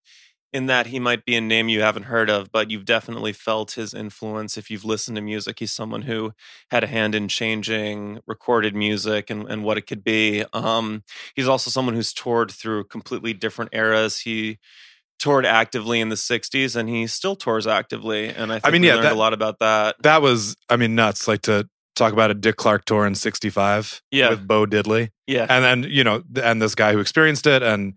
in 0.52 0.66
that 0.66 0.86
he 0.86 1.00
might 1.00 1.24
be 1.24 1.34
a 1.34 1.40
name 1.40 1.68
you 1.68 1.80
haven't 1.80 2.04
heard 2.04 2.30
of, 2.30 2.52
but 2.52 2.70
you've 2.70 2.84
definitely 2.84 3.32
felt 3.32 3.72
his 3.72 3.92
influence 3.92 4.56
if 4.56 4.70
you've 4.70 4.84
listened 4.84 5.16
to 5.16 5.20
music. 5.20 5.58
He's 5.58 5.72
someone 5.72 6.02
who 6.02 6.32
had 6.70 6.84
a 6.84 6.86
hand 6.86 7.16
in 7.16 7.26
changing 7.26 8.20
recorded 8.24 8.72
music 8.76 9.30
and, 9.30 9.50
and 9.50 9.64
what 9.64 9.78
it 9.78 9.88
could 9.88 10.04
be. 10.04 10.44
Um, 10.52 11.02
he's 11.34 11.48
also 11.48 11.72
someone 11.72 11.96
who's 11.96 12.12
toured 12.12 12.52
through 12.52 12.84
completely 12.84 13.32
different 13.32 13.74
eras. 13.74 14.20
He 14.20 14.58
toured 15.18 15.46
actively 15.46 16.00
in 16.00 16.08
the 16.08 16.16
60s 16.16 16.76
and 16.76 16.88
he 16.88 17.06
still 17.06 17.36
tours 17.36 17.66
actively. 17.66 18.28
And 18.28 18.52
I 18.52 18.58
think 18.58 18.72
mean, 18.72 18.82
we 18.82 18.88
yeah, 18.88 18.94
learned 18.94 19.06
that- 19.06 19.12
a 19.12 19.16
lot 19.18 19.32
about 19.32 19.58
that. 19.60 19.96
That 20.02 20.22
was 20.22 20.56
I 20.68 20.76
mean 20.76 20.94
nuts. 20.94 21.26
Like 21.28 21.42
to 21.42 21.66
talk 21.96 22.12
about 22.12 22.30
a 22.30 22.34
Dick 22.34 22.56
Clark 22.56 22.84
tour 22.84 23.06
in 23.06 23.14
'65 23.14 24.02
Yeah. 24.10 24.30
with 24.30 24.46
Bo 24.46 24.66
Diddley, 24.66 25.10
Yeah. 25.26 25.46
and 25.48 25.64
then 25.64 25.90
you 25.90 26.02
know, 26.04 26.22
and 26.42 26.60
this 26.60 26.74
guy 26.74 26.92
who 26.92 26.98
experienced 26.98 27.46
it, 27.46 27.62
and 27.62 27.94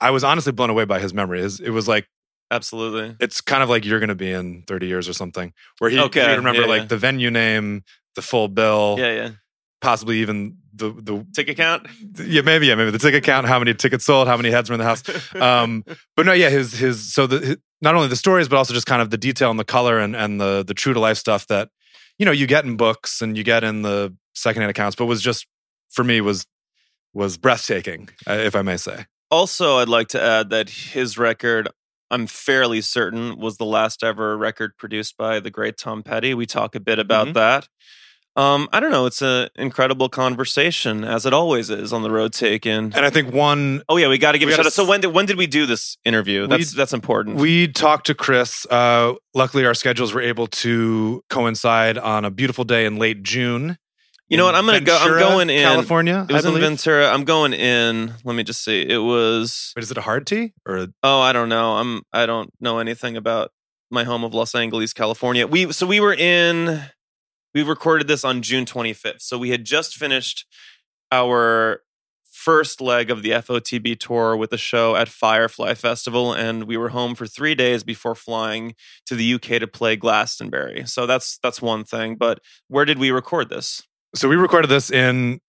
I 0.00 0.10
was 0.10 0.24
honestly 0.24 0.52
blown 0.52 0.70
away 0.70 0.84
by 0.84 0.98
his 1.00 1.12
memory. 1.12 1.40
His, 1.42 1.60
it 1.60 1.70
was 1.70 1.86
like 1.88 2.06
Absolutely. 2.50 3.16
it's 3.20 3.40
kind 3.42 3.62
of 3.62 3.68
like 3.68 3.84
you're 3.84 3.98
going 4.00 4.08
to 4.08 4.14
be 4.14 4.30
in 4.32 4.62
30 4.66 4.86
years 4.86 5.08
or 5.08 5.12
something, 5.12 5.52
where 5.78 5.90
he, 5.90 5.98
Okay, 5.98 6.22
he 6.30 6.36
remember 6.36 6.62
yeah, 6.62 6.66
like 6.68 6.80
yeah. 6.82 6.86
the 6.86 6.96
venue 6.96 7.30
name, 7.30 7.82
the 8.14 8.22
full 8.22 8.48
bill, 8.48 8.96
Yeah, 8.98 9.12
yeah. 9.12 9.30
Possibly 9.80 10.18
even 10.20 10.56
the 10.74 10.90
the 10.90 11.26
Ticket 11.34 11.56
count? 11.56 11.86
yeah 12.24 12.42
maybe 12.42 12.66
yeah 12.66 12.74
maybe 12.74 12.90
the 12.90 12.98
ticket 12.98 13.24
count, 13.24 13.46
how 13.46 13.58
many 13.58 13.74
tickets 13.74 14.04
sold, 14.04 14.28
how 14.28 14.36
many 14.36 14.50
heads 14.50 14.70
were 14.70 14.74
in 14.74 14.78
the 14.80 14.84
house. 14.86 15.02
Um, 15.34 15.84
but 16.16 16.26
no, 16.26 16.32
yeah, 16.32 16.48
his 16.50 16.72
his 16.72 17.12
so 17.12 17.26
the 17.26 17.38
his, 17.38 17.56
not 17.80 17.94
only 17.94 18.08
the 18.08 18.16
stories, 18.16 18.48
but 18.48 18.56
also 18.56 18.74
just 18.74 18.86
kind 18.86 19.00
of 19.02 19.10
the 19.10 19.18
detail 19.18 19.50
and 19.50 19.58
the 19.58 19.64
color 19.64 19.98
and 19.98 20.14
and 20.16 20.40
the 20.40 20.64
the 20.66 20.74
true 20.74 20.92
to 20.94 21.00
life 21.00 21.16
stuff 21.16 21.46
that 21.48 21.68
you 22.18 22.26
know 22.26 22.32
you 22.32 22.46
get 22.46 22.64
in 22.64 22.76
books 22.76 23.20
and 23.22 23.36
you 23.36 23.44
get 23.44 23.64
in 23.64 23.82
the 23.82 24.14
secondhand 24.34 24.70
accounts, 24.70 24.96
but 24.96 25.06
was 25.06 25.20
just 25.22 25.46
for 25.90 26.04
me 26.04 26.20
was 26.20 26.46
was 27.14 27.36
breathtaking, 27.38 28.08
uh, 28.28 28.32
if 28.34 28.54
I 28.54 28.62
may 28.62 28.76
say. 28.76 29.06
Also, 29.30 29.78
I'd 29.78 29.88
like 29.88 30.08
to 30.08 30.22
add 30.22 30.50
that 30.50 30.68
his 30.70 31.18
record, 31.18 31.68
I'm 32.10 32.26
fairly 32.26 32.80
certain, 32.80 33.38
was 33.38 33.56
the 33.58 33.64
last 33.64 34.02
ever 34.04 34.36
record 34.38 34.76
produced 34.78 35.16
by 35.16 35.40
the 35.40 35.50
great 35.50 35.76
Tom 35.76 36.02
Petty. 36.02 36.34
We 36.34 36.46
talk 36.46 36.74
a 36.74 36.80
bit 36.80 36.98
about 36.98 37.28
Mhm. 37.28 37.34
that. 37.34 37.68
Um, 38.38 38.68
I 38.72 38.78
don't 38.78 38.92
know. 38.92 39.06
It's 39.06 39.20
an 39.20 39.48
incredible 39.56 40.08
conversation, 40.08 41.02
as 41.02 41.26
it 41.26 41.32
always 41.32 41.70
is 41.70 41.92
on 41.92 42.02
the 42.02 42.10
road 42.10 42.32
taken. 42.32 42.92
And 42.94 43.04
I 43.04 43.10
think 43.10 43.34
one 43.34 43.82
Oh 43.88 43.96
yeah, 43.96 44.08
we 44.08 44.16
got 44.16 44.32
to 44.32 44.38
give 44.38 44.48
a 44.48 44.52
shout 44.52 44.66
out. 44.66 44.72
So 44.72 44.86
when 44.86 45.00
did 45.00 45.08
when 45.08 45.26
did 45.26 45.36
we 45.36 45.48
do 45.48 45.66
this 45.66 45.96
interview? 46.04 46.46
That's 46.46 46.72
that's 46.72 46.92
important. 46.92 47.36
We 47.36 47.66
talked 47.66 48.06
to 48.06 48.14
Chris. 48.14 48.64
Uh, 48.70 49.14
luckily, 49.34 49.66
our 49.66 49.74
schedules 49.74 50.14
were 50.14 50.20
able 50.20 50.46
to 50.46 51.24
coincide 51.28 51.98
on 51.98 52.24
a 52.24 52.30
beautiful 52.30 52.62
day 52.62 52.86
in 52.86 52.96
late 52.96 53.24
June. 53.24 53.76
you 54.28 54.36
know 54.36 54.44
what? 54.44 54.54
I'm 54.54 54.66
gonna 54.66 54.82
go. 54.82 54.96
I'm 54.96 55.18
going 55.18 55.50
in. 55.50 55.64
California. 55.64 56.24
It 56.28 56.32
was 56.32 56.44
in 56.44 56.54
Ventura. 56.60 57.08
I'm 57.08 57.24
going 57.24 57.52
in. 57.52 58.14
Let 58.22 58.36
me 58.36 58.44
just 58.44 58.62
see. 58.62 58.82
It 58.88 58.98
was. 58.98 59.72
Wait, 59.74 59.82
is 59.82 59.90
it 59.90 59.98
a 59.98 60.02
hard 60.02 60.28
tea 60.28 60.52
or 60.64 60.86
Oh, 61.02 61.20
I 61.20 61.32
don't 61.32 61.48
know. 61.48 61.72
I'm. 61.72 62.02
I 62.12 62.24
don't 62.26 62.52
know 62.60 62.78
anything 62.78 63.16
about 63.16 63.50
my 63.90 64.04
home 64.04 64.22
of 64.22 64.32
Los 64.32 64.54
Angeles, 64.54 64.92
California. 64.92 65.44
We 65.44 65.72
so 65.72 65.88
we 65.88 65.98
were 65.98 66.14
in. 66.14 66.82
We 67.58 67.64
recorded 67.64 68.06
this 68.06 68.24
on 68.24 68.40
June 68.42 68.64
25th. 68.64 69.20
So 69.20 69.36
we 69.36 69.50
had 69.50 69.64
just 69.64 69.96
finished 69.96 70.46
our 71.10 71.80
first 72.30 72.80
leg 72.80 73.10
of 73.10 73.24
the 73.24 73.30
FOTB 73.30 73.98
tour 73.98 74.36
with 74.36 74.52
a 74.52 74.56
show 74.56 74.94
at 74.94 75.08
Firefly 75.08 75.74
Festival, 75.74 76.32
and 76.32 76.68
we 76.68 76.76
were 76.76 76.90
home 76.90 77.16
for 77.16 77.26
three 77.26 77.56
days 77.56 77.82
before 77.82 78.14
flying 78.14 78.76
to 79.06 79.16
the 79.16 79.34
UK 79.34 79.58
to 79.58 79.66
play 79.66 79.96
Glastonbury. 79.96 80.84
So 80.86 81.04
that's 81.04 81.38
that's 81.42 81.60
one 81.60 81.82
thing. 81.82 82.14
But 82.14 82.38
where 82.68 82.84
did 82.84 82.96
we 83.00 83.10
record 83.10 83.48
this? 83.48 83.82
so? 84.14 84.28
We 84.28 84.36
recorded 84.36 84.68
this 84.68 84.88
in 84.88 85.40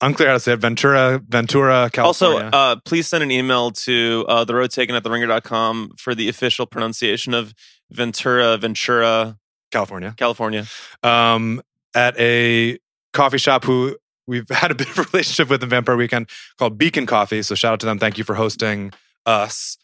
unclear 0.00 0.28
how 0.30 0.34
to 0.36 0.40
say 0.40 0.54
it. 0.54 0.60
Ventura, 0.60 1.20
Ventura, 1.28 1.90
Also, 1.98 2.38
California. 2.38 2.50
uh, 2.54 2.76
please 2.86 3.06
send 3.06 3.22
an 3.22 3.30
email 3.30 3.70
to 3.72 4.24
uh, 4.30 4.44
the 4.44 4.54
road 4.54 4.70
taken 4.70 4.94
at 4.94 5.04
the 5.04 5.10
ringer.com 5.10 5.90
for 5.98 6.14
the 6.14 6.30
official 6.30 6.64
pronunciation 6.64 7.34
of 7.34 7.52
Ventura, 7.90 8.56
Ventura, 8.56 9.36
California. 9.70 10.14
California. 10.16 10.66
Um, 11.02 11.62
at 11.94 12.18
a 12.18 12.78
coffee 13.12 13.38
shop 13.38 13.64
who 13.64 13.96
we've 14.26 14.48
had 14.50 14.70
a 14.70 14.74
bit 14.74 14.88
of 14.88 14.98
a 14.98 15.02
relationship 15.02 15.50
with 15.50 15.62
in 15.62 15.68
Vampire 15.68 15.96
Weekend 15.96 16.28
called 16.58 16.78
Beacon 16.78 17.06
Coffee. 17.06 17.42
So 17.42 17.54
shout 17.54 17.74
out 17.74 17.80
to 17.80 17.86
them. 17.86 17.98
Thank 17.98 18.18
you 18.18 18.24
for 18.24 18.34
hosting 18.34 18.92
us. 19.26 19.76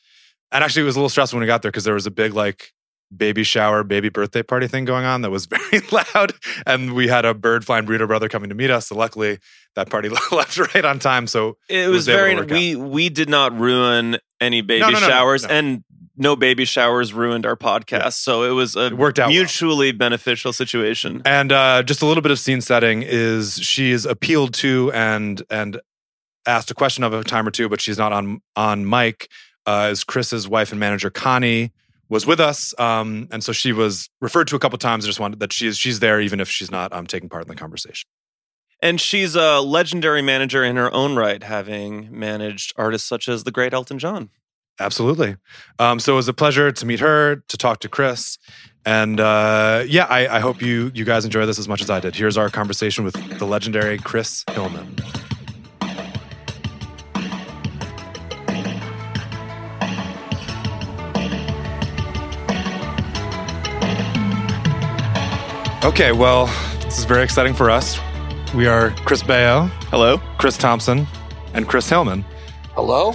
And 0.53 0.63
actually, 0.63 0.83
it 0.83 0.87
was 0.87 0.97
a 0.97 1.01
little 1.01 1.09
stressful 1.09 1.37
when 1.37 1.43
we 1.43 1.47
got 1.47 1.63
there 1.63 1.71
because 1.71 1.85
there 1.85 1.95
was 1.95 2.07
a 2.07 2.11
big 2.11 2.33
like 2.33 2.73
baby 3.15 3.43
shower, 3.43 3.85
baby 3.85 4.09
birthday 4.09 4.43
party 4.43 4.67
thing 4.67 4.85
going 4.85 5.05
on 5.05 5.23
that 5.23 5.31
was 5.31 5.47
very 5.71 5.81
loud. 5.91 6.33
And 6.67 6.95
we 6.95 7.09
had 7.09 7.25
a 7.25 7.35
Byrd 7.35 7.65
Flying 7.65 7.85
Burrito 7.85 8.07
Brother 8.07 8.29
coming 8.29 8.49
to 8.49 8.55
meet 8.55 8.71
us. 8.71 8.89
So 8.89 8.97
luckily, 8.97 9.39
that 9.75 9.91
party 9.91 10.09
left 10.31 10.57
right 10.75 10.85
on 10.85 10.99
time. 10.99 11.27
So 11.27 11.57
It 11.69 11.89
was 11.89 11.97
was, 11.97 12.07
very. 12.07 12.41
We 12.41 12.77
we 12.77 13.09
did 13.09 13.29
not 13.29 13.57
ruin 13.59 14.19
any 14.41 14.61
baby 14.61 14.81
No, 14.81 14.91
no, 14.91 15.01
no, 15.01 15.09
showers, 15.09 15.45
and 15.45 15.83
no 16.17 16.37
baby 16.37 16.65
showers 16.65 17.13
ruined 17.13 17.47
our 17.47 17.57
podcast. 17.57 18.15
So 18.15 18.43
it 18.43 18.51
was 18.51 18.77
a 18.77 18.87
it 18.87 18.97
worked 18.97 19.19
out. 19.19 19.27
well. 19.27 19.35
mutually 19.35 19.93
beneficial 19.93 20.53
situation. 20.53 21.23
And 21.25 21.53
uh, 21.53 21.83
just 21.83 22.03
a 22.03 22.07
little 22.07 22.23
bit 22.23 22.33
of 22.33 22.39
scene 22.39 22.61
setting 22.61 23.03
is 23.03 23.55
she 23.55 23.91
is 23.91 24.07
appealed 24.07 24.55
to 24.55 24.91
and 24.93 25.43
and 25.51 25.81
asked 26.47 26.71
a 26.71 26.75
question 26.75 27.05
of 27.05 27.13
a 27.13 27.25
time 27.25 27.47
or 27.47 27.51
two, 27.51 27.69
but 27.69 27.81
she's 27.81 27.99
not 27.99 28.13
on 28.13 28.41
on 28.55 28.89
mic. 28.89 29.29
Uh, 29.67 29.89
is 29.91 30.05
Chris's 30.05 30.49
wife 30.49 30.71
and 30.71 30.79
manager 30.79 31.11
Connie 31.11 31.73
was 32.09 32.25
with 32.25 32.39
us, 32.39 32.73
um, 32.79 33.27
and 33.33 33.43
so 33.43 33.53
she 33.53 33.73
was 33.73 34.09
referred 34.21 34.47
to 34.49 34.57
a 34.57 34.61
couple 34.61 34.79
times. 34.79 35.05
I 35.05 35.09
just 35.09 35.19
wanted 35.19 35.41
that 35.41 35.53
she's 35.53 35.77
she's 35.77 35.99
there 36.01 36.21
even 36.21 36.41
if 36.41 36.49
she's 36.49 36.71
not 36.71 36.93
um, 36.93 37.07
taking 37.07 37.29
part 37.29 37.43
in 37.43 37.49
the 37.49 37.57
conversation. 37.57 38.09
And 38.81 39.01
she's 39.01 39.35
a 39.35 39.61
legendary 39.61 40.23
manager 40.23 40.63
in 40.63 40.77
her 40.77 40.93
own 40.93 41.17
right, 41.17 41.43
having 41.43 42.09
managed 42.17 42.75
artists 42.77 43.09
such 43.09 43.27
as 43.27 43.45
the 43.45 43.51
great 43.51 43.73
Elton 43.73 43.99
John. 43.99 44.31
Absolutely. 44.79 45.37
Um, 45.79 45.99
so 45.99 46.13
it 46.13 46.17
was 46.17 46.29
a 46.29 46.35
pleasure 46.35 46.71
to 46.71 46.87
meet 46.87 47.01
her, 47.01 47.37
to 47.49 47.57
talk 47.57 47.81
to 47.81 47.89
Chris, 47.89 48.39
and 48.85 49.19
uh, 49.19 49.85
yeah, 49.87 50.05
I, 50.05 50.37
I 50.37 50.41
hope 50.41 50.63
you 50.63 50.93
you 50.95 51.05
guys 51.05 51.25
enjoy 51.25 51.47
this 51.47 51.59
as 51.59 51.67
much 51.67 51.81
as 51.83 51.91
I 51.91 51.99
did. 51.99 52.15
Here's 52.15 52.37
our 52.37 52.51
conversation 52.51 53.05
with 53.05 53.15
the 53.39 53.47
legendary 53.47 53.99
Chris 53.99 54.45
Hillman. 54.51 54.97
Okay, 65.85 66.11
well, 66.11 66.47
this 66.83 66.99
is 66.99 67.05
very 67.05 67.23
exciting 67.23 67.55
for 67.55 67.71
us. 67.71 67.97
We 68.55 68.67
are 68.67 68.91
Chris 69.05 69.23
Baio, 69.23 69.69
Hello. 69.91 70.19
Chris 70.37 70.59
Thompson, 70.59 71.07
and 71.55 71.69
Chris 71.69 71.89
Hillman. 71.89 72.25
Hello? 72.77 73.15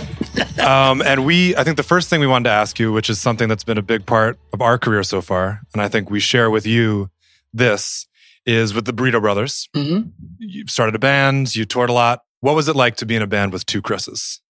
um, 0.59 1.01
and 1.03 1.23
we, 1.23 1.55
I 1.55 1.63
think 1.63 1.77
the 1.77 1.83
first 1.83 2.09
thing 2.09 2.19
we 2.19 2.25
wanted 2.27 2.45
to 2.45 2.53
ask 2.53 2.79
you, 2.79 2.91
which 2.91 3.09
is 3.11 3.21
something 3.21 3.47
that's 3.47 3.63
been 3.63 3.77
a 3.77 3.83
big 3.83 4.05
part 4.07 4.39
of 4.53 4.61
our 4.61 4.79
career 4.79 5.03
so 5.03 5.21
far, 5.21 5.61
and 5.73 5.81
I 5.81 5.87
think 5.87 6.09
we 6.09 6.19
share 6.19 6.49
with 6.49 6.65
you 6.65 7.09
this, 7.53 8.07
is 8.45 8.73
with 8.73 8.85
the 8.85 8.91
Burrito 8.93 9.21
Brothers. 9.21 9.69
hmm 9.75 9.99
You 10.39 10.65
started 10.67 10.95
a 10.95 10.99
band, 10.99 11.55
you 11.55 11.65
toured 11.65 11.91
a 11.91 11.93
lot. 11.93 12.21
What 12.39 12.55
was 12.55 12.67
it 12.67 12.75
like 12.75 12.95
to 12.97 13.05
be 13.05 13.15
in 13.15 13.21
a 13.21 13.27
band 13.27 13.53
with 13.53 13.67
two 13.67 13.83
Chris's? 13.83 14.41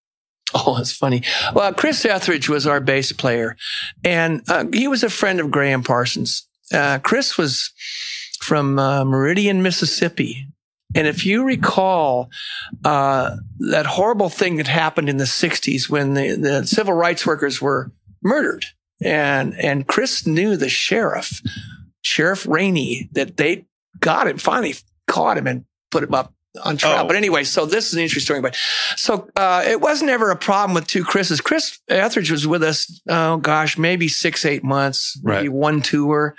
Oh, 0.54 0.78
that's 0.78 0.94
funny. 0.94 1.24
Well, 1.54 1.74
Chris 1.74 2.06
Etheridge 2.06 2.48
was 2.48 2.66
our 2.66 2.80
bass 2.80 3.12
player, 3.12 3.58
and 4.06 4.42
uh, 4.50 4.66
he 4.74 4.88
was 4.88 5.04
a 5.04 5.10
friend 5.10 5.40
of 5.42 5.52
Gram 5.52 5.84
Parsons. 5.84 6.48
Uh, 6.74 7.00
Chris 7.00 7.38
was 7.38 7.72
from 8.40 8.80
uh, 8.80 9.04
Meridian, 9.04 9.62
Mississippi. 9.62 10.48
And 10.96 11.08
if 11.08 11.26
you 11.26 11.44
recall 11.44 12.30
uh, 12.84 13.38
that 13.60 13.86
horrible 13.86 14.30
thing 14.30 14.58
that 14.58 14.68
happened 14.68 15.10
in 15.10 15.18
the 15.18 15.24
60s 15.24 15.90
when 15.90 16.14
the, 16.14 16.36
the 16.36 16.68
civil 16.68 16.94
rights 16.94 17.26
workers 17.26 17.62
were 17.62 17.92
murdered, 18.22 18.66
and, 19.02 19.56
and 19.56 19.88
Chris 19.88 20.28
knew 20.28 20.58
the 20.58 20.70
sheriff, 20.70 21.42
Sheriff 22.02 22.46
Rainey, 22.48 23.10
that 23.14 23.38
they 23.38 23.66
got 24.00 24.28
him, 24.28 24.38
finally 24.38 24.76
caught 25.08 25.38
him 25.38 25.48
and 25.48 25.66
put 25.90 26.04
him 26.04 26.14
up 26.14 26.34
on 26.64 26.78
trial. 26.78 27.06
Oh. 27.06 27.08
But 27.08 27.16
anyway, 27.16 27.44
so 27.44 27.66
this 27.66 27.88
is 27.88 27.94
an 27.94 28.02
interesting 28.02 28.26
story. 28.26 28.42
But 28.42 28.56
so 28.96 29.30
uh, 29.36 29.64
it 29.66 29.80
wasn't 29.80 30.12
ever 30.12 30.32
a 30.32 30.36
problem 30.36 30.74
with 30.74 30.88
two 30.88 31.04
Chris's. 31.04 31.42
Chris 31.42 31.80
Etheridge 31.88 32.32
was 32.32 32.46
with 32.46 32.64
us. 32.64 33.02
Oh 33.10 33.38
gosh, 33.38 33.78
maybe 33.78 34.08
six, 34.08 34.46
eight 34.46 34.64
months, 34.64 35.20
maybe 35.24 35.50
one 35.50 35.82
tour. 35.82 36.36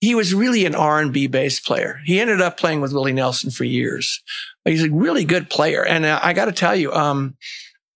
He 0.00 0.14
was 0.14 0.34
really 0.34 0.66
an 0.66 0.74
R 0.74 1.00
and 1.00 1.12
B 1.12 1.26
bass 1.26 1.60
player. 1.60 2.00
He 2.04 2.20
ended 2.20 2.40
up 2.40 2.56
playing 2.56 2.80
with 2.80 2.92
Willie 2.92 3.12
Nelson 3.12 3.50
for 3.50 3.64
years. 3.64 4.22
He's 4.64 4.84
a 4.84 4.90
really 4.90 5.24
good 5.24 5.50
player, 5.50 5.84
and 5.84 6.04
uh, 6.04 6.20
I 6.22 6.32
got 6.32 6.46
to 6.46 6.52
tell 6.52 6.76
you, 6.76 6.92
um, 6.92 7.36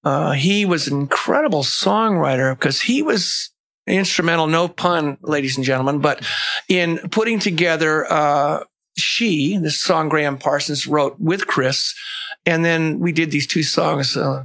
uh, 0.04 0.32
he 0.32 0.64
was 0.64 0.88
an 0.88 1.00
incredible 1.00 1.62
songwriter 1.62 2.56
because 2.56 2.80
he 2.80 3.02
was 3.02 3.50
instrumental. 3.87 4.46
No 4.46 4.68
pun, 4.68 5.18
ladies 5.23 5.56
and 5.56 5.64
gentlemen, 5.64 6.00
but 6.00 6.25
in 6.68 6.99
putting 7.11 7.38
together. 7.38 8.06
She, 8.96 9.56
this 9.58 9.80
song 9.80 10.08
Gram 10.08 10.38
Parsons 10.38 10.86
wrote 10.86 11.16
with 11.20 11.46
Chris, 11.46 11.94
and 12.46 12.64
then 12.64 12.98
we 12.98 13.12
did 13.12 13.30
these 13.30 13.46
two 13.46 13.62
songs, 13.62 14.16
uh, 14.16 14.44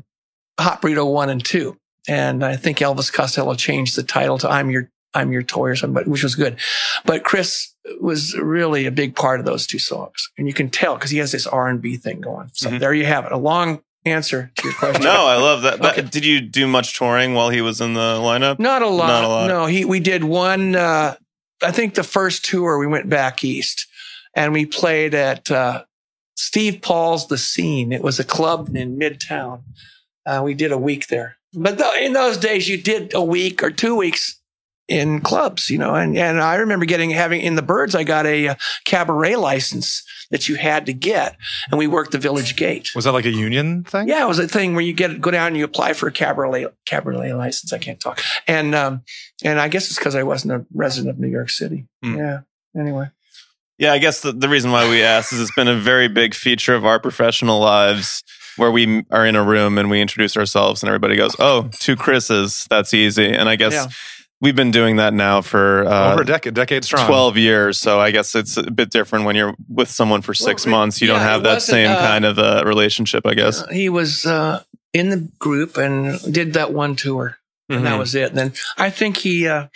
Hot 0.59 0.81
Burrito 0.81 1.11
One 1.11 1.29
and 1.29 1.43
Two, 1.43 1.77
and 2.07 2.43
I 2.43 2.55
think 2.57 2.79
Elvis 2.79 3.11
Costello 3.11 3.55
changed 3.55 3.95
the 3.95 4.03
title 4.03 4.37
to 4.39 4.49
"I'm 4.49 4.69
Your 4.69 4.89
I'm 5.13 5.31
Your 5.31 5.43
Toy" 5.43 5.69
or 5.69 5.75
something, 5.75 5.93
but, 5.93 6.07
which 6.07 6.23
was 6.23 6.35
good. 6.35 6.57
But 7.05 7.23
Chris 7.23 7.73
was 7.99 8.37
really 8.37 8.85
a 8.85 8.91
big 8.91 9.15
part 9.15 9.39
of 9.39 9.45
those 9.45 9.65
two 9.65 9.79
songs, 9.79 10.29
and 10.37 10.47
you 10.47 10.53
can 10.53 10.69
tell 10.69 10.95
because 10.95 11.11
he 11.11 11.17
has 11.19 11.31
this 11.31 11.47
R 11.47 11.67
and 11.67 11.81
B 11.81 11.95
thing 11.97 12.19
going. 12.21 12.49
So 12.53 12.69
Mhm. 12.69 12.79
there 12.79 12.93
you 12.93 13.05
have 13.05 13.25
it, 13.25 13.31
a 13.31 13.37
long 13.37 13.81
answer 14.05 14.51
to 14.55 14.63
your 14.67 14.73
question. 14.73 15.03
No, 15.03 15.25
I 15.27 15.35
love 15.37 15.61
that. 15.61 15.79
But 15.79 15.97
Okay. 15.97 16.07
Did 16.09 16.25
you 16.25 16.41
do 16.41 16.67
much 16.67 16.97
touring 16.97 17.33
while 17.35 17.49
he 17.49 17.61
was 17.61 17.79
in 17.81 17.93
the 17.93 18.17
lineup? 18.19 18.59
Not 18.59 18.81
a 18.81 18.87
lot. 18.87 19.07
Not 19.07 19.23
a 19.23 19.27
lot. 19.27 19.47
No, 19.47 19.65
he 19.67 19.85
we 19.85 19.99
did 20.01 20.23
one. 20.25 20.75
Uh, 20.75 21.15
I 21.63 21.71
think 21.71 21.93
the 21.93 22.03
first 22.03 22.43
tour 22.43 22.77
we 22.79 22.87
went 22.87 23.07
back 23.09 23.43
east, 23.43 23.85
and 24.33 24.53
we 24.53 24.65
played 24.65 25.13
at 25.13 25.49
uh, 25.51 25.83
Steve 26.35 26.81
Paul's 26.81 27.27
The 27.27 27.37
Scene. 27.37 27.91
It 27.91 28.03
was 28.03 28.19
a 28.19 28.23
club 28.23 28.75
in 28.75 28.97
Midtown. 28.97 29.63
Uh, 30.25 30.41
we 30.43 30.53
did 30.53 30.71
a 30.71 30.77
week 30.77 31.07
there, 31.07 31.37
but 31.53 31.77
th- 31.77 32.03
in 32.03 32.13
those 32.13 32.37
days, 32.37 32.69
you 32.69 32.77
did 32.77 33.13
a 33.13 33.23
week 33.23 33.63
or 33.63 33.71
two 33.71 33.95
weeks 33.95 34.39
in 34.87 35.21
clubs, 35.21 35.69
you 35.69 35.77
know. 35.77 35.95
And 35.95 36.17
and 36.17 36.39
I 36.39 36.55
remember 36.55 36.85
getting 36.85 37.09
having 37.09 37.41
in 37.41 37.55
the 37.55 37.61
Byrds, 37.61 37.95
I 37.95 38.03
got 38.03 38.25
a, 38.25 38.49
uh 38.49 38.55
cabaret 38.85 39.35
license 39.37 40.03
that 40.29 40.47
you 40.47 40.55
had 40.55 40.85
to 40.85 40.93
get, 40.93 41.37
and 41.69 41.77
we 41.77 41.87
worked 41.87 42.11
the 42.11 42.17
Village 42.17 42.55
Gate. 42.55 42.91
Was 42.95 43.05
that 43.05 43.13
like 43.13 43.25
a 43.25 43.31
union 43.31 43.83
thing? 43.83 44.07
Yeah, 44.07 44.23
it 44.23 44.27
was 44.27 44.39
a 44.39 44.47
thing 44.47 44.73
where 44.73 44.83
you 44.83 44.93
get 44.93 45.21
go 45.21 45.31
down 45.31 45.47
and 45.47 45.57
you 45.57 45.63
apply 45.63 45.93
for 45.93 46.07
a 46.07 46.11
cabaret 46.11 46.67
cabaret 46.85 47.33
license. 47.33 47.73
I 47.73 47.77
can't 47.79 47.99
talk, 47.99 48.21
and 48.47 48.75
um, 48.75 49.01
and 49.43 49.59
I 49.59 49.69
guess 49.69 49.87
it's 49.87 49.97
because 49.97 50.15
I 50.15 50.23
wasn't 50.23 50.53
a 50.53 50.65
resident 50.73 51.09
of 51.09 51.19
New 51.19 51.29
York 51.29 51.49
City. 51.49 51.87
Hmm. 52.03 52.17
Yeah. 52.17 52.39
Anyway, 52.77 53.09
Yeah, 53.81 53.93
I 53.93 53.97
guess 53.97 54.21
the, 54.21 54.31
the 54.31 54.47
reason 54.47 54.69
why 54.71 54.87
we 54.87 55.01
asked 55.01 55.33
is 55.33 55.41
it's 55.41 55.55
been 55.55 55.67
a 55.67 55.75
very 55.75 56.07
big 56.07 56.35
feature 56.35 56.75
of 56.75 56.85
our 56.85 56.99
professional 56.99 57.59
lives 57.59 58.23
where 58.55 58.69
we 58.69 59.03
are 59.09 59.25
in 59.25 59.35
a 59.35 59.43
room 59.43 59.79
and 59.79 59.89
we 59.89 59.99
introduce 59.99 60.37
ourselves 60.37 60.83
and 60.83 60.87
everybody 60.87 61.15
goes, 61.15 61.35
"Oh, 61.39 61.67
two 61.79 61.95
Chris's, 61.95 62.67
that's 62.69 62.93
easy." 62.93 63.33
And 63.33 63.49
I 63.49 63.55
guess 63.55 63.73
Yeah. 63.73 63.87
we've 64.39 64.55
been 64.55 64.69
doing 64.69 64.97
that 64.97 65.15
now 65.15 65.41
for 65.41 65.83
uh, 65.87 66.11
Over 66.13 66.21
a 66.21 66.25
decade, 66.27 66.53
decade 66.53 66.85
strong. 66.85 67.07
12 67.07 67.37
years. 67.37 67.79
So 67.79 67.99
I 67.99 68.11
guess 68.11 68.35
it's 68.35 68.55
a 68.55 68.69
bit 68.69 68.91
different 68.91 69.25
when 69.25 69.35
you're 69.35 69.55
with 69.67 69.89
someone 69.89 70.21
for 70.21 70.35
six 70.35 70.63
Well, 70.67 70.75
months. 70.77 71.01
You 71.01 71.07
yeah, 71.07 71.13
don't 71.15 71.23
have 71.23 71.41
that 71.43 71.63
same 71.63 71.89
uh, 71.89 71.95
kind 71.99 72.23
of 72.23 72.37
uh, 72.37 72.61
relationship, 72.67 73.25
I 73.25 73.33
guess. 73.33 73.63
Uh, 73.63 73.67
he 73.69 73.89
was 73.89 74.27
uh, 74.27 74.61
in 74.93 75.09
the 75.09 75.27
group 75.39 75.77
and 75.77 76.19
did 76.31 76.53
that 76.53 76.71
one 76.71 76.95
tour, 76.95 77.37
and 77.67 77.83
that 77.87 77.95
Mhm. 77.95 77.97
was 77.99 78.13
it. 78.13 78.29
And 78.29 78.37
then 78.37 78.53
I 78.77 78.91
think 78.91 79.17
he, 79.17 79.47
uh, 79.47 79.69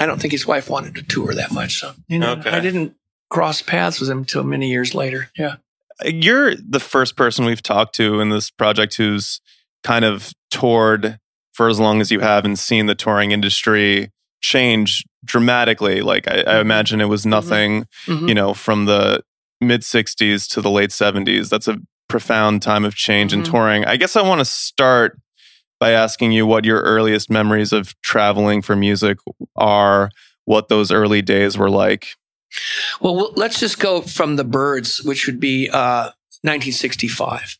I 0.00 0.06
don't 0.06 0.20
think 0.22 0.32
his 0.32 0.46
wife 0.46 0.70
wanted 0.70 0.94
to 0.94 1.02
tour 1.02 1.34
that 1.34 1.52
much, 1.52 1.80
so 1.80 1.92
you 2.08 2.18
know, 2.18 2.30
Okay. 2.32 2.48
I 2.48 2.60
didn't 2.60 2.94
cross 3.30 3.62
paths 3.62 4.00
with 4.00 4.08
him 4.10 4.18
until 4.18 4.44
many 4.44 4.68
years 4.70 4.94
later. 4.94 5.30
Yeah. 5.36 5.56
You're 6.04 6.54
the 6.54 6.80
first 6.80 7.16
person 7.16 7.44
we've 7.44 7.62
talked 7.62 7.94
to 7.96 8.20
in 8.20 8.28
this 8.28 8.50
project 8.50 8.96
who's 8.96 9.40
kind 9.82 10.04
of 10.04 10.32
toured 10.50 11.18
for 11.54 11.68
as 11.68 11.80
long 11.80 12.00
as 12.00 12.10
you 12.10 12.20
have 12.20 12.44
and 12.44 12.58
seen 12.58 12.86
the 12.86 12.94
touring 12.94 13.30
industry 13.32 14.10
change 14.42 15.04
dramatically. 15.24 16.02
Like 16.02 16.28
I, 16.28 16.42
I 16.42 16.60
imagine 16.60 17.00
it 17.00 17.06
was 17.08 17.24
nothing, 17.26 17.86
Mhm. 18.06 18.28
you 18.28 18.34
know, 18.34 18.52
from 18.54 18.84
the 18.84 19.22
mid 19.60 19.80
60s 19.82 20.46
to 20.48 20.60
the 20.60 20.70
late 20.70 20.90
70s. 20.92 21.48
That's 21.48 21.66
a 21.66 21.78
profound 22.08 22.60
time 22.62 22.84
of 22.84 22.94
change 22.94 23.32
in 23.32 23.40
Mhm. 23.42 23.50
touring. 23.50 23.84
I 23.86 23.96
guess 23.96 24.16
I 24.16 24.22
want 24.22 24.40
to 24.40 24.44
start 24.44 25.18
by 25.80 25.90
asking 25.92 26.32
you 26.32 26.46
what 26.46 26.64
your 26.64 26.80
earliest 26.82 27.30
memories 27.30 27.72
of 27.72 27.94
traveling 28.02 28.60
for 28.62 28.76
music 28.76 29.18
are, 29.56 30.10
what 30.44 30.68
those 30.68 30.92
early 30.92 31.22
days 31.22 31.56
were 31.58 31.70
like. 31.70 32.08
Well, 33.00 33.32
let's 33.34 33.60
just 33.60 33.78
go 33.78 34.00
from 34.00 34.36
the 34.36 34.44
Byrds, 34.44 35.02
which 35.04 35.26
would 35.26 35.40
be 35.40 35.68
uh, 35.68 36.12
1965. 36.42 37.56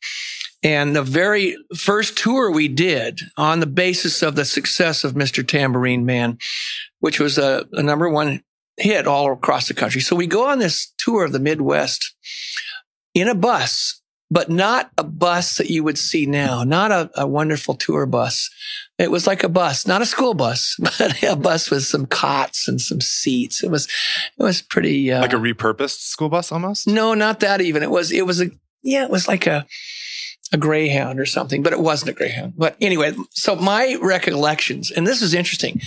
And 0.63 0.97
the 0.97 1.03
very 1.03 1.57
first 1.77 2.17
tour 2.17 2.51
we 2.51 2.69
did 2.69 3.21
on 3.37 3.61
the 3.61 3.67
basis 3.67 4.23
of 4.23 4.37
the 4.37 4.45
success 4.45 5.05
of 5.05 5.15
Mr. 5.15 5.47
Tambourine 5.47 6.07
Man, 6.07 6.39
which 7.01 7.21
was 7.21 7.39
a, 7.39 7.67
a 7.73 7.83
number 7.83 8.09
one 8.09 8.43
hit 8.77 9.07
all 9.07 9.33
across 9.33 9.69
the 9.69 9.75
country. 9.75 10.01
So 10.01 10.17
we 10.17 10.27
go 10.27 10.49
on 10.49 10.59
this 10.59 10.93
tour 10.99 11.25
of 11.25 11.33
the 11.33 11.39
Midwest 11.39 12.15
in 13.15 13.29
a 13.29 13.35
bus, 13.35 14.01
but 14.31 14.51
not 14.51 14.91
a 14.99 15.05
bus 15.05 15.57
that 15.57 15.71
you 15.71 15.85
would 15.85 15.99
see 15.99 16.27
now, 16.27 16.65
not 16.65 16.91
a, 16.91 17.11
a 17.15 17.27
wonderful 17.27 17.75
tour 17.75 18.07
bus. 18.07 18.51
It 18.99 19.11
was 19.11 19.27
like 19.27 19.45
a 19.45 19.49
bus, 19.49 19.87
not 19.87 20.01
a 20.03 20.07
school 20.07 20.33
bus, 20.35 20.77
but 20.99 21.23
a 21.23 21.37
bus 21.37 21.71
with 21.71 21.85
some 21.85 22.07
cots 22.07 22.67
and 22.67 22.81
some 22.81 23.01
seats. 23.01 23.63
It 23.63 23.71
was, 23.71 23.87
it 24.39 24.43
was 24.43 24.63
pretty, 24.63 25.13
uh, 25.13 25.21
Like 25.21 25.33
a 25.33 25.37
repurposed 25.37 26.01
school 26.01 26.29
bus 26.29 26.51
almost? 26.51 26.87
no, 26.87 27.15
not 27.15 27.41
that 27.41 27.61
even. 27.61 27.83
It 27.83 27.91
was, 27.91 28.11
it 28.11 28.27
was 28.27 28.41
a, 28.41 28.51
yeah, 28.83 29.05
it 29.05 29.11
was 29.11 29.29
like 29.29 29.47
a, 29.47 29.67
a 30.53 30.57
Greyhound 30.57 31.19
or 31.19 31.27
something, 31.27 31.63
but 31.63 31.73
it 31.73 31.81
wasn't 31.81 32.11
a 32.11 32.15
Greyhound. 32.15 32.55
But 32.57 32.77
anyway, 32.81 33.13
so 33.33 33.57
my 33.57 33.99
recollections, 34.01 34.91
and 34.91 35.07
this 35.07 35.21
is 35.21 35.35
interesting. 35.35 35.81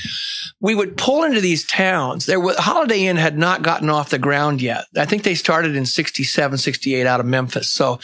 We 0.60 0.76
would 0.76 0.98
pull 0.98 1.24
into 1.24 1.40
these 1.40 1.66
towns. 1.66 2.26
There 2.26 2.42
was 2.42 2.58
Holiday 2.58 3.06
Inn 3.08 3.16
had 3.16 3.38
not 3.38 3.64
gotten 3.64 3.90
off 3.90 4.10
the 4.10 4.20
ground 4.20 4.62
yet. 4.62 4.86
I 4.98 5.06
think 5.06 5.24
they 5.24 5.36
started 5.36 5.76
in 5.76 5.86
67, 5.86 6.58
68 6.58 7.08
out 7.08 7.22
of 7.22 7.26
Memphis. 7.26 7.72
So 7.72 8.00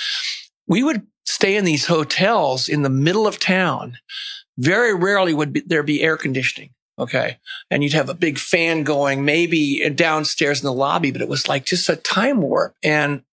we 0.66 0.82
would 0.82 1.06
stay 1.26 1.58
in 1.58 1.66
these 1.66 1.88
hotels 1.88 2.70
in 2.70 2.84
the 2.84 2.90
middle 2.90 3.28
of 3.28 3.38
town. 3.38 3.98
Very 4.58 4.94
rarely 4.94 5.34
would 5.34 5.54
be, 5.54 5.62
there 5.62 5.84
be 5.84 6.02
air 6.02 6.18
conditioning. 6.18 6.72
Okay. 6.98 7.40
And 7.70 7.84
you'd 7.84 7.94
have 7.94 8.10
a 8.10 8.14
big 8.14 8.38
fan 8.38 8.84
going, 8.84 9.26
maybe 9.26 9.90
downstairs 9.90 10.62
in 10.62 10.66
the 10.66 10.74
lobby, 10.74 11.12
but 11.12 11.22
it 11.22 11.28
was 11.28 11.50
like 11.50 11.66
just 11.66 11.90
a 11.90 11.96
time 11.96 12.42
warp. 12.42 12.76
And 12.84 13.24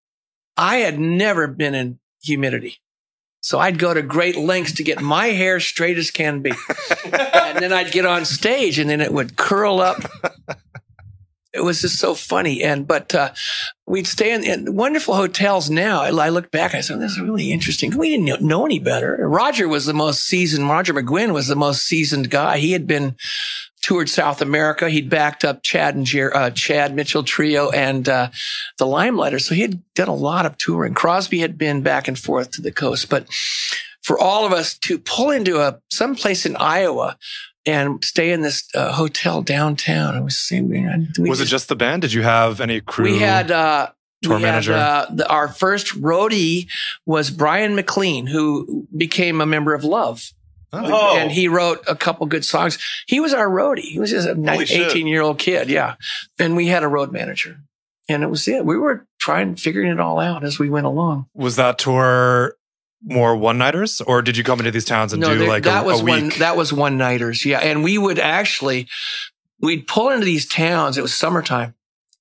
I 0.56 0.78
had 0.78 0.98
never 0.98 1.46
been 1.46 1.74
in 1.74 2.00
humidity. 2.22 2.78
So 3.40 3.58
I'd 3.58 3.78
go 3.78 3.92
to 3.92 4.02
great 4.02 4.36
lengths 4.36 4.74
to 4.74 4.84
get 4.84 5.00
my 5.00 5.26
hair 5.26 5.58
straight 5.58 5.98
as 5.98 6.10
can 6.10 6.42
be. 6.42 6.50
and 7.04 7.58
then 7.58 7.72
I'd 7.72 7.92
get 7.92 8.06
on 8.06 8.24
stage 8.24 8.78
and 8.78 8.88
then 8.88 9.00
it 9.00 9.12
would 9.12 9.36
curl 9.36 9.80
up. 9.80 9.98
It 11.52 11.64
was 11.64 11.82
just 11.82 11.98
so 11.98 12.14
funny. 12.14 12.62
And, 12.62 12.86
but, 12.86 13.14
uh, 13.14 13.32
we'd 13.86 14.06
stay 14.06 14.32
in, 14.32 14.44
in 14.44 14.74
wonderful 14.74 15.14
hotels 15.14 15.68
now. 15.68 16.00
I, 16.00 16.08
I 16.08 16.28
look 16.30 16.50
back, 16.50 16.74
I 16.74 16.80
said, 16.80 17.00
this 17.00 17.12
is 17.12 17.20
really 17.20 17.52
interesting. 17.52 17.96
We 17.96 18.08
didn't 18.08 18.42
know, 18.42 18.64
any 18.64 18.78
better. 18.78 19.16
Roger 19.28 19.68
was 19.68 19.86
the 19.86 19.94
most 19.94 20.22
seasoned, 20.22 20.68
Roger 20.68 20.94
McGuinn 20.94 21.32
was 21.32 21.48
the 21.48 21.56
most 21.56 21.82
seasoned 21.82 22.30
guy. 22.30 22.58
He 22.58 22.72
had 22.72 22.86
been, 22.86 23.16
toured 23.82 24.08
South 24.08 24.40
America. 24.40 24.88
He'd 24.88 25.10
backed 25.10 25.44
up 25.44 25.62
Chad 25.62 25.94
and 25.94 26.06
Jer- 26.06 26.34
uh, 26.34 26.50
Chad 26.50 26.94
Mitchell 26.94 27.24
Trio 27.24 27.70
and 27.70 28.08
uh, 28.08 28.30
the 28.78 28.86
Limeliters. 28.86 29.42
So 29.42 29.54
he 29.54 29.62
had 29.62 29.82
done 29.94 30.08
a 30.08 30.14
lot 30.14 30.46
of 30.46 30.56
touring. 30.56 30.94
Crosby 30.94 31.40
had 31.40 31.58
been 31.58 31.82
back 31.82 32.08
and 32.08 32.18
forth 32.18 32.52
to 32.52 32.62
the 32.62 32.72
coast, 32.72 33.10
but 33.10 33.26
for 34.02 34.18
all 34.18 34.46
of 34.46 34.52
us 34.52 34.78
to 34.78 34.98
pull 34.98 35.30
into 35.30 35.60
a 35.60 35.80
someplace 35.90 36.46
in 36.46 36.56
Iowa 36.56 37.18
and 37.64 38.04
stay 38.04 38.32
in 38.32 38.40
this 38.40 38.68
uh, 38.74 38.92
hotel 38.92 39.42
downtown, 39.42 40.16
it 40.16 40.22
was 40.22 40.48
we 40.50 41.28
was 41.28 41.40
it 41.40 41.46
just 41.46 41.68
the 41.68 41.76
band? 41.76 42.02
Did 42.02 42.12
you 42.12 42.22
have 42.22 42.60
any 42.60 42.80
crew? 42.80 43.04
we 43.04 43.18
had 43.18 43.50
uh, 43.50 43.90
tour 44.22 44.36
we 44.36 44.42
had, 44.42 44.48
manager? 44.48 44.74
uh, 44.74 45.06
the, 45.10 45.28
our 45.28 45.48
first 45.48 46.00
roadie 46.00 46.68
was 47.06 47.30
Bryan 47.30 47.74
MacLean, 47.74 48.26
who 48.26 48.86
became 48.96 49.40
a 49.40 49.46
member 49.46 49.74
of 49.74 49.84
Love. 49.84 50.32
Oh. 50.72 51.16
And 51.18 51.30
he 51.30 51.48
wrote 51.48 51.84
a 51.86 51.94
couple 51.94 52.26
good 52.26 52.44
songs. 52.44 52.78
He 53.06 53.20
was 53.20 53.34
our 53.34 53.48
roadie. 53.48 53.80
He 53.80 54.00
was 54.00 54.10
just 54.10 54.26
a 54.26 54.34
Holy 54.34 54.64
shit. 54.64 54.88
18 54.88 55.06
year 55.06 55.20
old 55.20 55.38
kid. 55.38 55.68
Yeah. 55.68 55.96
And 56.38 56.56
we 56.56 56.68
had 56.68 56.82
a 56.82 56.88
road 56.88 57.12
manager. 57.12 57.58
And 58.08 58.22
it 58.22 58.28
was 58.28 58.48
it. 58.48 58.64
We 58.64 58.78
were 58.78 59.06
trying, 59.20 59.56
figuring 59.56 59.92
it 59.92 60.00
all 60.00 60.18
out 60.18 60.44
as 60.44 60.58
we 60.58 60.70
went 60.70 60.86
along. 60.86 61.26
was 61.34 61.56
that 61.56 61.78
tour 61.78 62.56
more 63.04 63.36
one 63.36 63.58
nighters, 63.58 64.00
or 64.00 64.22
did 64.22 64.36
you 64.36 64.44
come 64.44 64.60
into 64.60 64.70
these 64.70 64.84
towns 64.84 65.12
and 65.12 65.22
do 65.22 65.38
there- 65.38 65.48
like 65.48 65.64
that 65.64 65.82
a, 65.82 65.86
was 65.86 66.00
a 66.00 66.04
one, 66.04 66.28
that 66.38 66.56
was 66.56 66.72
one 66.72 66.96
nighters. 66.98 67.44
Yeah. 67.44 67.58
And 67.58 67.82
we 67.82 67.98
would 67.98 68.18
actually, 68.18 68.88
we'd 69.60 69.86
pull 69.86 70.10
into 70.10 70.24
these 70.24 70.46
towns. 70.46 70.96
It 70.98 71.02
was 71.02 71.12
summertime 71.14 71.74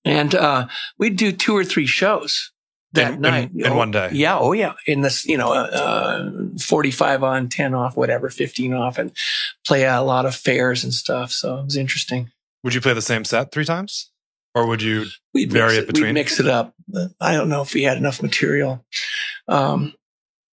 and, 0.04 0.34
uh, 0.34 0.68
we'd 0.98 1.18
do 1.18 1.32
two 1.32 1.56
or 1.56 1.64
three 1.64 1.86
shows 1.86 2.52
that 2.94 3.14
In- 3.14 3.22
night. 3.22 3.52
in- 3.54 3.66
in 3.66 3.72
Oh, 3.74 3.76
one 3.78 3.92
day? 3.92 4.10
Yeah. 4.12 4.38
Oh 4.40 4.54
yeah. 4.54 4.74
In 4.88 5.02
this, 5.02 5.24
you 5.26 5.38
know, 5.38 5.54
uh, 5.54 6.32
45 6.60 7.24
on, 7.24 7.48
10 7.48 7.74
off, 7.74 7.96
whatever, 7.96 8.30
15 8.30 8.74
off 8.74 8.98
and 8.98 9.12
play 9.68 9.84
a 9.86 10.02
lot 10.02 10.26
of 10.26 10.36
fairs 10.36 10.84
and 10.84 10.94
stuff. 10.94 11.32
So 11.32 11.60
it 11.60 11.66
was 11.66 11.78
interesting. 11.78 12.32
would 12.64 12.74
you 12.74 12.82
play 12.82 12.94
the 12.94 13.02
same 13.02 13.24
set 13.26 13.52
three 13.52 13.66
times, 13.66 14.12
or 14.54 14.66
would 14.68 14.82
you? 14.82 15.06
We'd 15.34 15.52
Vary 15.52 15.76
it 15.78 15.84
it, 15.84 15.88
between? 15.88 16.08
We'd 16.08 16.14
mix 16.14 16.40
it 16.40 16.48
up. 16.48 16.74
I 17.20 17.34
don't 17.34 17.50
know 17.50 17.62
if 17.62 17.74
we 17.74 17.84
had 17.84 17.98
enough 17.98 18.22
material. 18.22 18.86
Um, 19.48 19.94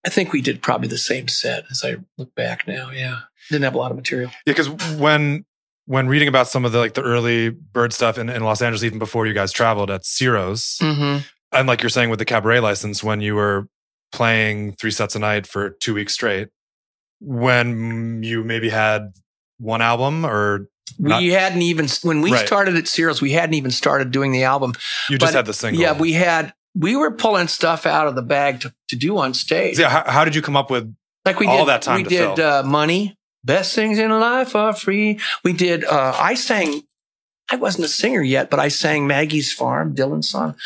I 0.06 0.10
think 0.10 0.32
we 0.32 0.40
did 0.42 0.62
probably 0.62 0.88
the 0.88 0.98
same 0.98 1.28
set 1.28 1.64
as 1.70 1.82
I 1.84 1.96
look 2.18 2.34
back 2.34 2.66
now. 2.68 2.90
Yeah. 2.90 3.20
Didn't 3.50 3.64
have 3.64 3.74
a 3.74 3.78
lot 3.78 3.90
of 3.90 3.96
material. 3.96 4.30
Yeah, 4.46 4.52
because 4.54 4.68
when 4.98 5.44
when 5.86 6.06
reading 6.08 6.28
about 6.28 6.48
some 6.48 6.64
of 6.64 6.72
the 6.72 6.78
like 6.78 6.94
the 6.94 7.02
early 7.02 7.50
bird 7.50 7.92
stuff 7.92 8.16
in, 8.18 8.28
in 8.30 8.42
Los 8.42 8.62
Angeles, 8.62 8.82
even 8.84 8.98
before 8.98 9.26
you 9.26 9.34
guys 9.34 9.52
traveled 9.52 9.90
at 9.90 10.04
Ciro's, 10.04 10.78
Mm-hmm. 10.80 11.18
and 11.52 11.68
like 11.68 11.82
you're 11.82 11.90
saying 11.90 12.08
with 12.10 12.18
the 12.18 12.24
cabaret 12.24 12.60
license, 12.60 13.04
when 13.04 13.20
you 13.20 13.34
were 13.34 13.66
playing 14.12 14.72
three 14.72 14.90
sets 14.90 15.14
a 15.14 15.18
night 15.18 15.46
for 15.46 15.70
two 15.80 15.92
weeks 15.94 16.12
straight, 16.14 16.48
when 17.20 18.22
you 18.22 18.44
maybe 18.44 18.68
had 18.68 19.12
one 19.58 19.82
album 19.82 20.24
or 20.26 20.68
We 20.98 21.28
hadn't 21.28 21.62
even 21.62 21.86
when 22.02 22.20
we 22.20 22.32
Right. 22.32 22.46
started 22.46 22.76
at 22.76 22.86
Ciro's, 22.88 23.20
we 23.22 23.32
hadn't 23.32 23.54
even 23.54 23.70
started 23.70 24.10
doing 24.10 24.32
the 24.32 24.44
album. 24.44 24.72
you 25.08 25.18
just 25.18 25.32
But, 25.32 25.36
had 25.36 25.46
the 25.46 25.54
single. 25.54 25.80
Yeah, 25.82 25.92
we 25.98 26.12
had 26.12 26.52
we 26.74 26.96
were 26.96 27.12
pulling 27.12 27.48
stuff 27.48 27.86
out 27.86 28.06
of 28.06 28.14
the 28.14 28.22
bag 28.22 28.60
to, 28.60 28.74
to 28.88 28.96
do 28.96 29.18
on 29.18 29.34
stage. 29.34 29.78
Yeah, 29.78 29.88
how, 29.88 30.10
how 30.10 30.24
did 30.24 30.34
you 30.34 30.42
come 30.42 30.56
up 30.56 30.70
with 30.70 30.94
like 31.24 31.38
we 31.38 31.46
all 31.46 31.58
did 31.58 31.68
that 31.68 31.82
time 31.82 31.96
we 31.96 32.02
did 32.04 32.38
uh, 32.40 32.62
money 32.64 33.16
best 33.44 33.74
things 33.74 33.98
in 33.98 34.10
life 34.10 34.56
are 34.56 34.72
free. 34.72 35.20
We 35.44 35.52
did 35.52 35.84
uh, 35.84 36.16
i 36.18 36.34
sang 36.34 36.82
i 37.50 37.56
wasn't 37.56 37.84
a 37.84 37.88
singer 37.88 38.22
yet 38.22 38.50
but 38.50 38.58
i 38.58 38.68
sang 38.68 39.06
maggie's 39.06 39.52
farm 39.52 39.94
dylan's 39.94 40.28
song. 40.28 40.56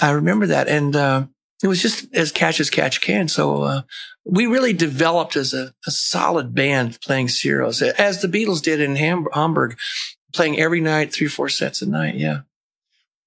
I 0.00 0.10
remember 0.10 0.46
that 0.46 0.68
and 0.68 0.96
uh, 0.96 1.26
it 1.62 1.68
was 1.68 1.80
just 1.80 2.12
as 2.14 2.32
catch 2.32 2.60
as 2.60 2.68
catch 2.70 3.00
can. 3.00 3.28
So 3.28 3.62
uh, 3.62 3.82
we 4.24 4.46
really 4.46 4.72
developed 4.72 5.36
as 5.36 5.54
a, 5.54 5.72
a 5.86 5.90
solid 5.90 6.54
band 6.54 6.98
playing 7.00 7.28
Ciro's 7.28 7.80
as 7.82 8.20
the 8.20 8.28
beatles 8.28 8.62
did 8.62 8.80
in 8.80 8.96
Ham- 8.96 9.28
hamburg 9.32 9.78
playing 10.32 10.58
every 10.58 10.80
night 10.80 11.12
three 11.12 11.28
four 11.28 11.48
sets 11.48 11.82
a 11.82 11.86
night 11.88 12.16
yeah. 12.16 12.40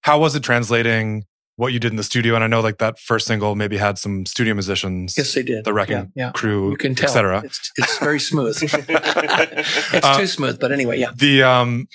How 0.02 0.20
was 0.20 0.36
it 0.36 0.44
translating 0.44 1.26
what 1.58 1.74
you 1.74 1.80
did 1.80 1.92
in 1.92 1.98
the 1.98 2.04
studio? 2.04 2.34
And 2.36 2.44
I 2.44 2.48
know 2.48 2.62
like 2.62 2.78
that 2.78 2.98
first 3.00 3.28
single 3.28 3.56
maybe 3.56 3.78
had 3.78 3.98
some 3.98 4.26
studio 4.26 4.54
musicians, 4.54 5.16
yes 5.18 5.34
they 5.34 5.44
did 5.44 5.66
the 5.66 5.74
Wrecking 5.74 6.12
yeah, 6.16 6.28
yeah. 6.28 6.32
Crew, 6.32 6.72
you 6.72 6.78
can 6.78 6.96
tell 6.96 7.10
etc. 7.10 7.42
it's, 7.44 7.72
it's 7.78 7.98
very 8.00 8.20
smooth 8.20 8.58
it's 8.64 10.06
Uh, 10.06 10.18
too 10.18 10.28
smooth 10.28 10.60
but 10.60 10.72
anyway 10.72 10.98
yeah 10.98 11.12
The 11.16 11.44
um, 11.44 11.88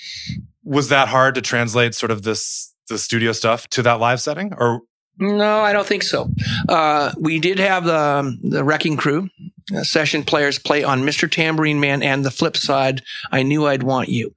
was 0.63 0.89
that 0.89 1.07
hard 1.07 1.35
to 1.35 1.41
translate 1.41 1.95
sort 1.95 2.11
of 2.11 2.21
this 2.23 2.73
the 2.89 2.97
studio 2.97 3.31
stuff 3.31 3.67
to 3.69 3.81
that 3.83 3.99
live 3.99 4.19
setting, 4.21 4.53
or 4.57 4.81
No, 5.17 5.61
I 5.61 5.71
don't 5.71 5.87
think 5.87 6.03
so. 6.03 6.29
Uh, 6.67 7.11
we 7.17 7.39
did 7.39 7.59
have 7.59 7.85
the 7.85 7.97
um, 7.97 8.39
the 8.43 8.63
wrecking 8.63 8.97
crew 8.97 9.29
Uh, 9.73 9.83
session 9.83 10.23
players 10.23 10.59
play 10.59 10.83
on 10.83 11.03
Mr. 11.03 11.29
Tambourine 11.29 11.79
Man 11.79 12.03
and 12.03 12.25
the 12.25 12.31
flip 12.31 12.57
side. 12.57 13.01
I 13.31 13.43
knew 13.43 13.65
I'd 13.65 13.83
want 13.83 14.09
you, 14.09 14.33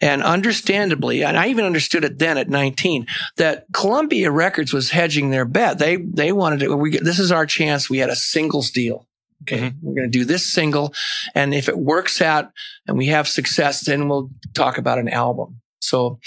and 0.00 0.22
understandably, 0.22 1.22
and 1.22 1.36
I 1.36 1.48
even 1.48 1.64
understood 1.64 2.04
it 2.04 2.18
then 2.18 2.38
at 2.38 2.48
19 2.48 3.06
that 3.36 3.66
Columbia 3.72 4.30
Records 4.30 4.72
was 4.72 4.90
hedging 4.90 5.30
their 5.30 5.44
bet. 5.44 5.78
They 5.78 5.96
they 5.96 6.32
wanted 6.32 6.60
to. 6.60 6.76
We 6.76 6.98
this 6.98 7.18
is 7.18 7.32
our 7.32 7.46
chance. 7.46 7.90
We 7.90 7.98
had 7.98 8.10
a 8.10 8.16
singles 8.16 8.70
deal. 8.70 9.06
Okay, 9.42 9.58
mm-hmm. 9.58 9.86
we're 9.86 9.94
going 9.94 10.10
to 10.10 10.18
do 10.18 10.24
this 10.24 10.50
single, 10.50 10.94
and 11.34 11.54
if 11.54 11.68
it 11.68 11.78
works 11.78 12.20
out 12.20 12.50
and 12.86 12.96
we 12.96 13.06
have 13.06 13.26
success, 13.28 13.84
then 13.84 14.08
we'll 14.08 14.30
talk 14.54 14.78
about 14.78 14.98
an 14.98 15.08
album. 15.08 15.60
So 15.80 16.18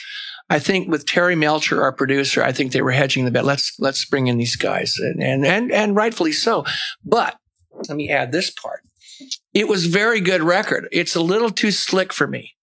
I 0.50 0.60
think 0.60 0.90
with 0.90 1.06
Terry 1.06 1.36
Melcher, 1.36 1.82
our 1.82 1.92
producer, 1.92 2.44
I 2.44 2.52
think 2.52 2.72
they 2.72 2.82
were 2.82 2.92
hedging 2.92 3.26
the 3.26 3.32
bet. 3.32 3.46
Let's 3.46 3.74
let's 3.80 4.06
bring 4.06 4.28
in 4.28 4.38
these 4.38 4.56
guys, 4.56 4.98
and 4.98 5.24
and 5.24 5.46
and, 5.46 5.72
and 5.72 5.96
rightfully 5.96 6.32
so. 6.32 6.66
But 7.04 7.38
let 7.76 7.96
me 7.98 8.10
add 8.10 8.32
this 8.32 8.50
part. 8.50 8.82
It 9.54 9.68
was 9.68 9.86
very 9.86 10.20
good 10.20 10.42
record. 10.42 10.88
It's 10.92 11.16
a 11.16 11.22
little 11.22 11.52
too 11.52 11.72
slick 11.72 12.12
for 12.14 12.28
me. 12.28 12.56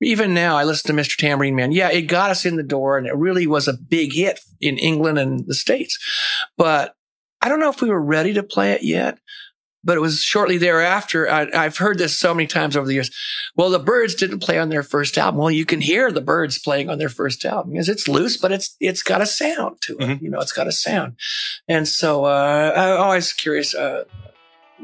Even 0.00 0.32
now, 0.32 0.56
I 0.56 0.64
listen 0.64 0.94
to 0.94 1.02
Mr. 1.02 1.16
Tambourine 1.16 1.56
Man. 1.56 1.72
Yeah, 1.72 1.90
it 1.90 2.02
got 2.02 2.30
us 2.30 2.46
in 2.46 2.56
the 2.56 2.62
door, 2.62 2.98
and 2.98 3.06
it 3.06 3.16
really 3.16 3.46
was 3.46 3.66
a 3.66 3.72
big 3.72 4.12
hit 4.12 4.40
in 4.60 4.78
England 4.78 5.18
and 5.18 5.44
the 5.46 5.54
States. 5.54 5.98
But 6.56 6.94
I 7.42 7.48
don't 7.48 7.60
know 7.60 7.70
if 7.70 7.82
we 7.82 7.88
were 7.90 8.00
ready 8.00 8.32
to 8.34 8.42
play 8.42 8.72
it 8.72 8.82
yet. 8.84 9.18
But 9.84 9.96
it 9.96 10.00
was 10.00 10.20
shortly 10.20 10.58
thereafter. 10.58 11.30
I, 11.30 11.46
I've 11.54 11.78
heard 11.78 11.98
this 11.98 12.16
so 12.16 12.34
many 12.34 12.48
times 12.48 12.76
over 12.76 12.86
the 12.86 12.94
years. 12.94 13.12
Well, 13.56 13.70
the 13.70 13.78
Byrds 13.78 14.16
didn't 14.16 14.40
play 14.40 14.58
on 14.58 14.70
their 14.70 14.82
first 14.82 15.16
album. 15.16 15.38
Well, 15.38 15.52
you 15.52 15.64
can 15.64 15.80
hear 15.80 16.10
the 16.10 16.20
Byrds 16.20 16.58
playing 16.58 16.90
on 16.90 16.98
their 16.98 17.08
first 17.08 17.44
album 17.44 17.72
because 17.72 17.88
it's 17.88 18.08
loose, 18.08 18.36
but 18.36 18.50
it's 18.50 18.76
it's 18.80 19.04
got 19.04 19.22
a 19.22 19.26
sound 19.26 19.80
to 19.82 19.92
it. 19.94 20.00
Mhm. 20.00 20.20
You 20.22 20.30
know, 20.30 20.40
it's 20.40 20.52
got 20.52 20.66
a 20.66 20.72
sound. 20.72 21.14
And 21.68 21.86
so 21.86 22.24
uh, 22.24 22.72
I'm 22.76 23.00
always 23.00 23.32
curious. 23.32 23.72
Uh, 23.72 24.02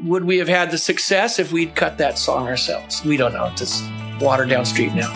would 0.03 0.25
we 0.25 0.37
have 0.37 0.47
had 0.47 0.71
the 0.71 0.77
success 0.77 1.39
if 1.39 1.51
we'd 1.51 1.75
cut 1.75 1.97
that 1.97 2.17
song 2.17 2.47
ourselves? 2.47 3.03
We 3.03 3.17
don't 3.17 3.33
know. 3.33 3.49
It's 3.53 3.81
watered 4.19 4.49
down 4.49 4.65
street 4.65 4.93
now. 4.93 5.13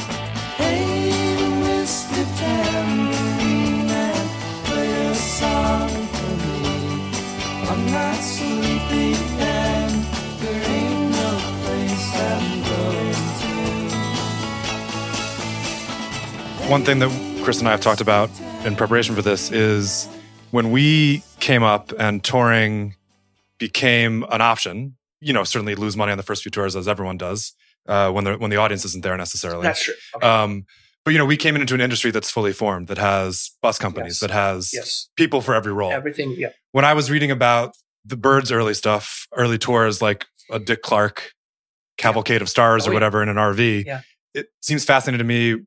One 16.70 16.86
thing 16.86 17.00
that 17.00 17.42
Chris 17.44 17.60
and 17.60 17.68
I 17.68 17.72
have 17.72 17.82
talked 17.82 18.00
about 18.00 18.30
in 18.64 18.76
preparation 18.76 19.16
for 19.16 19.24
this 19.24 19.52
is 19.52 20.08
when 20.52 20.72
we 20.72 21.24
came 21.40 21.64
up 21.64 21.92
and 21.98 22.24
touring 22.24 22.96
became 23.60 24.26
an 24.32 24.42
option. 24.42 24.96
You 25.22 25.34
know, 25.34 25.44
certainly 25.44 25.76
lose 25.76 25.96
money 25.98 26.12
on 26.12 26.18
the 26.18 26.24
first 26.24 26.44
few 26.44 26.50
tours 26.52 26.76
as 26.76 26.88
everyone 26.88 27.18
does 27.18 27.54
uh, 27.88 28.12
when 28.12 28.24
the 28.24 28.36
when 28.38 28.50
the 28.52 28.58
audience 28.58 28.86
isn't 28.86 29.04
there 29.04 29.18
necessarily. 29.18 29.64
That's 29.64 29.84
true. 29.84 29.94
Um, 30.22 30.64
but 31.06 31.12
you 31.12 31.18
know, 31.18 31.26
we 31.26 31.38
came 31.38 31.56
into 31.56 31.74
an 31.74 31.82
industry 31.82 32.12
that's 32.12 32.30
fully 32.32 32.54
formed, 32.54 32.88
that 32.88 32.98
has 32.98 33.52
bus 33.62 33.78
companies, 33.78 34.16
Yes. 34.16 34.20
that 34.22 34.32
has 34.32 34.72
yes. 34.74 35.10
people 35.16 35.42
for 35.42 35.54
every 35.56 35.74
role. 35.74 35.92
Everything. 35.92 36.32
Yeah. 36.38 36.50
when 36.72 36.86
I 36.86 36.94
was 36.94 37.10
reading 37.12 37.32
about 37.32 37.74
the 38.06 38.16
Byrds' 38.18 38.52
early 38.52 38.74
stuff, 38.74 39.28
early 39.36 39.58
tours 39.58 40.02
like 40.02 40.26
a 40.52 40.60
Dick 40.60 40.82
Clark 40.82 41.32
Cavalcade 41.98 42.42
of 42.42 42.50
Stars 42.50 42.84
Oh, 42.86 42.90
or 42.90 42.94
yeah. 42.94 42.96
whatever 42.96 43.22
in 43.24 43.30
an 43.30 43.36
RV, 43.38 43.86
Yeah. 43.86 44.02
it 44.34 44.48
seems 44.62 44.86
fascinating 44.86 45.20
to 45.20 45.24
me 45.26 45.64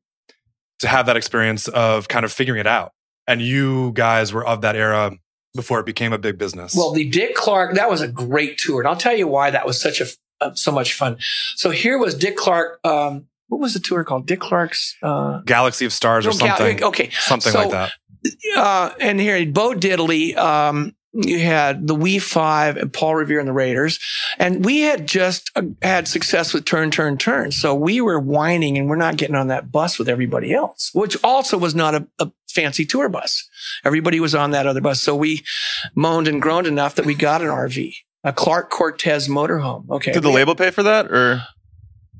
to 0.79 0.87
have 0.87 1.05
that 1.05 1.17
experience 1.17 1.67
of 1.67 2.07
kind 2.07 2.25
of 2.25 2.31
figuring 2.31 2.59
it 2.59 2.67
out. 2.67 2.91
And 3.27 3.41
you 3.41 3.91
guys 3.93 4.33
were 4.33 4.45
of 4.45 4.61
that 4.61 4.75
era 4.75 5.11
before 5.53 5.79
it 5.79 5.85
became 5.85 6.13
a 6.13 6.17
big 6.17 6.37
business. 6.37 6.75
Well, 6.75 6.91
the 6.91 7.07
Dick 7.07 7.35
Clark, 7.35 7.75
that 7.75 7.89
was 7.89 8.01
a 8.01 8.07
great 8.07 8.57
tour. 8.57 8.81
And 8.81 8.87
I'll 8.87 8.95
tell 8.95 9.15
you 9.15 9.27
why 9.27 9.51
that 9.51 9.65
was 9.65 9.79
such 9.79 10.01
a, 10.01 10.07
uh, 10.41 10.53
so 10.55 10.71
much 10.71 10.93
fun. 10.93 11.17
So 11.55 11.69
here 11.69 11.97
was 11.97 12.15
Dick 12.15 12.35
Clark. 12.35 12.79
Um, 12.83 13.27
what 13.47 13.61
was 13.61 13.73
the 13.73 13.79
tour 13.79 14.03
called? 14.03 14.25
Dick 14.25 14.39
Clark's, 14.39 14.95
uh, 15.03 15.41
Galaxy 15.45 15.85
of 15.85 15.93
Stars 15.93 16.25
or 16.25 16.31
no, 16.31 16.37
Gal- 16.37 16.57
something, 16.57 16.83
okay. 16.83 17.09
something 17.11 17.51
So, 17.51 17.59
like 17.59 17.71
that. 17.71 17.91
Uh, 18.57 18.91
and 18.99 19.19
here, 19.19 19.45
Bo 19.45 19.73
Diddley, 19.73 20.35
um, 20.37 20.95
you 21.11 21.37
had 21.39 21.85
the 21.85 21.93
We 21.93 22.17
Five 22.17 22.77
and 22.77 22.91
Paul 22.91 23.15
Revere 23.15 23.37
and 23.39 23.47
the 23.47 23.53
Raiders. 23.53 23.99
And 24.39 24.65
we 24.65 24.81
had 24.81 25.07
just 25.07 25.51
uh, 25.55 25.61
had 25.83 26.07
success 26.07 26.53
with 26.53 26.65
Turn, 26.65 26.89
Turn, 26.89 27.17
Turn. 27.17 27.51
So 27.51 27.75
we 27.75 28.01
were 28.01 28.19
whining 28.19 28.79
and 28.79 28.89
we're 28.89 28.95
not 28.95 29.17
getting 29.17 29.35
on 29.35 29.49
that 29.49 29.71
bus 29.71 29.99
with 29.99 30.09
everybody 30.09 30.53
else, 30.53 30.89
which 30.93 31.15
also 31.23 31.57
was 31.57 31.75
not 31.75 31.93
a, 31.93 32.07
a 32.17 32.31
fancy 32.53 32.85
tour 32.85 33.09
bus. 33.09 33.47
Everybody 33.83 34.19
was 34.19 34.35
on 34.35 34.51
that 34.51 34.67
other 34.67 34.81
bus. 34.81 35.01
So 35.01 35.15
we 35.15 35.43
moaned 35.95 36.27
and 36.27 36.41
groaned 36.41 36.67
enough 36.67 36.95
that 36.95 37.05
we 37.05 37.15
got 37.15 37.41
an 37.41 37.47
RV, 37.47 37.93
a 38.23 38.33
Clark 38.33 38.69
Cortez 38.69 39.27
motorhome. 39.27 39.89
Okay. 39.89 40.11
Did 40.11 40.23
the 40.23 40.29
label 40.29 40.55
pay 40.55 40.71
for 40.71 40.83
that, 40.83 41.11
or 41.11 41.43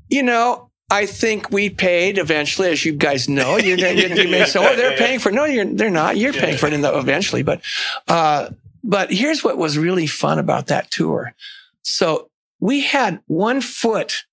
you 0.08 0.22
know, 0.22 0.70
I 0.90 1.06
think 1.06 1.50
we 1.50 1.70
paid 1.70 2.18
eventually, 2.18 2.70
as 2.70 2.84
you 2.84 2.92
guys 2.92 3.28
know. 3.28 3.56
You're, 3.56 3.78
you, 3.78 4.14
you 4.14 4.28
may 4.28 4.44
say, 4.44 4.60
"Oh, 4.60 4.76
they're 4.76 4.98
paying 4.98 5.18
for." 5.18 5.30
it." 5.30 5.34
No, 5.34 5.44
you're 5.44 5.64
they're 5.64 5.90
not. 5.90 6.16
You're 6.16 6.32
paying 6.32 6.56
for 6.56 6.66
it 6.66 6.72
in 6.72 6.82
the, 6.82 6.96
eventually, 6.98 7.42
but 7.42 7.62
uh, 8.08 8.50
but 8.82 9.10
here's 9.10 9.42
what 9.42 9.56
was 9.56 9.78
really 9.78 10.06
fun 10.06 10.38
about 10.38 10.66
that 10.66 10.90
tour. 10.90 11.34
So 11.82 12.30
we 12.60 12.82
had 12.82 13.20
one 13.26 13.60
foot 13.60 14.24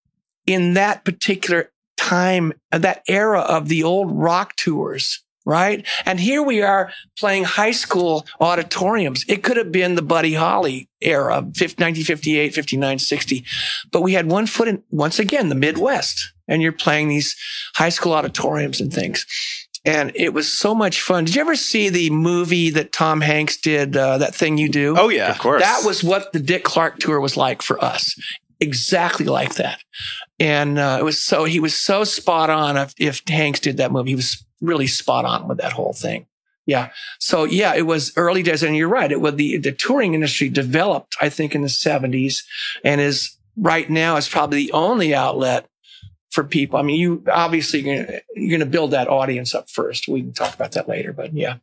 in 0.45 0.73
that 0.73 1.05
particular 1.05 1.71
time, 1.97 2.53
that 2.71 3.03
era 3.07 3.39
of 3.41 3.67
the 3.67 3.83
old 3.83 4.11
rock 4.11 4.55
tours. 4.55 5.23
Right. 5.43 5.87
And 6.05 6.19
here 6.19 6.43
we 6.43 6.61
are 6.61 6.91
playing 7.17 7.45
high 7.45 7.71
school 7.71 8.25
auditoriums. 8.39 9.25
It 9.27 9.41
could 9.43 9.57
have 9.57 9.71
been 9.71 9.95
the 9.95 10.01
Buddy 10.03 10.35
Holly 10.35 10.87
era, 11.01 11.41
50 11.55 11.83
1958, 11.83 12.53
59, 12.53 12.99
60 12.99 13.45
but 13.91 14.01
we 14.01 14.13
had 14.13 14.29
one 14.29 14.45
foot 14.45 14.67
in 14.67 14.83
once 14.91 15.19
again 15.19 15.49
the 15.49 15.55
midwest 15.55 16.31
and 16.47 16.61
you're 16.61 16.71
playing 16.71 17.07
these 17.07 17.35
high 17.75 17.89
school 17.89 18.13
auditoriums 18.13 18.79
and 18.81 18.93
things. 18.93 19.25
And 19.83 20.11
it 20.13 20.31
was 20.33 20.51
so 20.51 20.75
much 20.75 21.01
fun. 21.01 21.25
Did 21.25 21.33
you 21.35 21.41
ever 21.41 21.55
see 21.55 21.89
the 21.89 22.11
movie 22.11 22.69
that 22.69 22.91
tom 22.91 23.19
hanks 23.19 23.57
did 23.57 23.97
uh, 23.97 24.19
that 24.19 24.35
thing 24.35 24.59
you 24.59 24.69
do? 24.69 24.95
Oh 24.97 25.09
yeah, 25.09 25.31
Of 25.31 25.39
course. 25.39 25.63
that 25.63 25.81
was 25.83 26.03
what 26.03 26.33
the 26.33 26.39
dick 26.39 26.63
clark 26.63 26.99
tour 26.99 27.19
was 27.19 27.35
like 27.35 27.63
for 27.63 27.83
us. 27.83 28.13
Exactly 28.59 29.25
like 29.25 29.55
that. 29.55 29.79
And 30.39 30.77
uh, 30.77 30.97
it 30.99 31.03
was 31.03 31.19
so 31.23 31.45
he 31.45 31.59
was 31.59 31.73
so 31.75 32.03
spot 32.03 32.51
on 32.51 32.77
if, 32.77 32.93
if 32.99 33.27
hanks 33.27 33.59
did 33.59 33.77
that 33.77 33.91
movie. 33.91 34.11
He 34.11 34.15
was 34.15 34.45
really 34.61 34.87
spot 34.87 35.25
on 35.25 35.47
with 35.47 35.57
that 35.57 35.73
whole 35.73 35.93
thing 35.93 36.25
yeah. 36.65 36.91
So 37.19 37.43
yeah, 37.43 37.75
it 37.75 37.83
was 37.83 38.13
early 38.15 38.43
days, 38.43 38.63
and 38.63 38.75
you're 38.75 38.87
right. 38.87 39.11
It 39.11 39.21
was 39.21 39.35
the 39.35 39.57
the 39.57 39.71
touring 39.71 40.13
industry 40.13 40.49
developed, 40.49 41.15
I 41.21 41.29
think, 41.29 41.55
in 41.55 41.61
the 41.61 41.67
70s, 41.67 42.43
and 42.83 43.01
is 43.01 43.35
right 43.57 43.89
now 43.89 44.15
is 44.17 44.29
probably 44.29 44.65
the 44.65 44.71
only 44.71 45.13
outlet 45.13 45.67
for 46.31 46.43
people. 46.43 46.79
I 46.79 46.83
mean, 46.83 46.99
you 46.99 47.23
obviously 47.31 47.81
you're 47.81 48.05
gonna, 48.05 48.19
you're 48.35 48.57
going 48.57 48.59
to 48.59 48.71
build 48.71 48.91
that 48.91 49.07
audience 49.07 49.53
up 49.55 49.69
first. 49.69 50.07
We 50.07 50.21
can 50.21 50.33
talk 50.33 50.53
about 50.53 50.71
that 50.73 50.87
later, 50.87 51.13
but 51.13 51.33
yeah. 51.33 51.57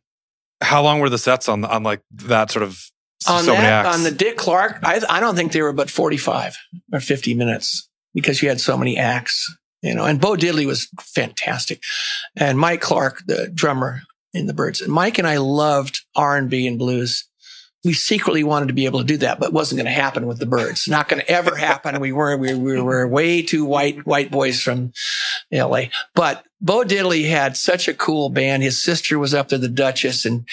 How 0.61 0.83
long 0.83 0.99
were 0.99 1.09
the 1.09 1.17
sets 1.17 1.47
on 1.47 1.63
on 1.65 1.83
like 1.83 2.01
that 2.11 2.51
sort 2.51 2.63
of 2.63 2.79
On 3.27 3.43
so 3.43 3.53
many 3.53 3.63
that, 3.63 3.85
acts? 3.85 3.97
on 3.97 4.03
the 4.03 4.11
Dick 4.11 4.37
Clark, 4.37 4.79
I 4.83 5.01
I 5.09 5.19
don't 5.21 5.35
think 5.35 5.53
they 5.53 5.61
were 5.61 5.73
but 5.73 5.89
45 5.89 6.57
or 6.91 6.99
50 6.99 7.33
minutes 7.33 7.89
because 8.13 8.41
you 8.41 8.49
had 8.49 8.59
so 8.59 8.77
many 8.77 8.97
acts, 8.97 9.49
you 9.81 9.93
know. 9.93 10.05
And 10.05 10.21
Bo 10.21 10.35
Diddley 10.35 10.65
was 10.65 10.89
fantastic, 11.01 11.81
and 12.35 12.57
Mike 12.57 12.81
Clarke, 12.81 13.23
the 13.25 13.49
drummer 13.53 14.01
in 14.33 14.45
the 14.45 14.53
Byrds. 14.53 14.81
And 14.81 14.91
Mike 14.91 15.17
and 15.17 15.27
I 15.27 15.37
loved 15.37 16.01
R 16.15 16.37
and 16.37 16.49
B 16.49 16.67
and 16.67 16.77
blues. 16.77 17.25
We 17.85 17.93
secretly 17.93 18.43
wanted 18.43 18.67
to 18.67 18.73
be 18.73 18.85
able 18.85 18.99
to 18.99 19.05
do 19.05 19.17
that, 19.17 19.39
but 19.39 19.47
it 19.47 19.53
wasn't 19.53 19.77
going 19.77 19.85
to 19.85 20.01
happen 20.01 20.27
with 20.27 20.37
the 20.37 20.45
Byrds. 20.45 20.87
Not 20.87 21.07
going 21.07 21.21
to 21.21 21.31
ever 21.31 21.55
happen. 21.55 21.99
We 22.01 22.11
were 22.11 22.35
we, 22.35 22.53
we 22.53 22.81
were 22.81 23.07
way 23.07 23.41
too 23.41 23.63
white 23.65 24.05
white 24.05 24.31
boys 24.31 24.61
from 24.61 24.91
L.A. 25.51 25.89
But 26.13 26.45
Bo 26.59 26.83
Diddley 26.83 27.29
had 27.29 27.55
such 27.55 27.87
a 27.87 27.93
cool 27.93 28.29
band. 28.29 28.63
His 28.63 28.81
sister 28.81 29.17
was 29.17 29.33
up 29.33 29.47
there, 29.47 29.59
the 29.59 29.69
Duchess, 29.69 30.25
and 30.25 30.47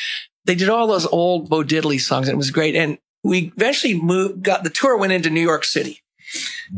they 0.45 0.55
did 0.55 0.69
all 0.69 0.87
those 0.87 1.07
old 1.07 1.51
Bo 1.51 1.63
Diddley 1.63 2.01
songs. 2.01 2.29
And 2.29 2.35
it 2.35 2.39
was 2.39 2.53
great. 2.53 2.77
And 2.77 2.99
we 3.25 3.53
eventually 3.57 4.01
moved, 4.01 4.43
got 4.43 4.63
the 4.63 4.71
tour 4.71 4.97
went 4.97 5.13
into 5.13 5.31
New 5.31 5.41
York 5.41 5.65
City. 5.65 6.03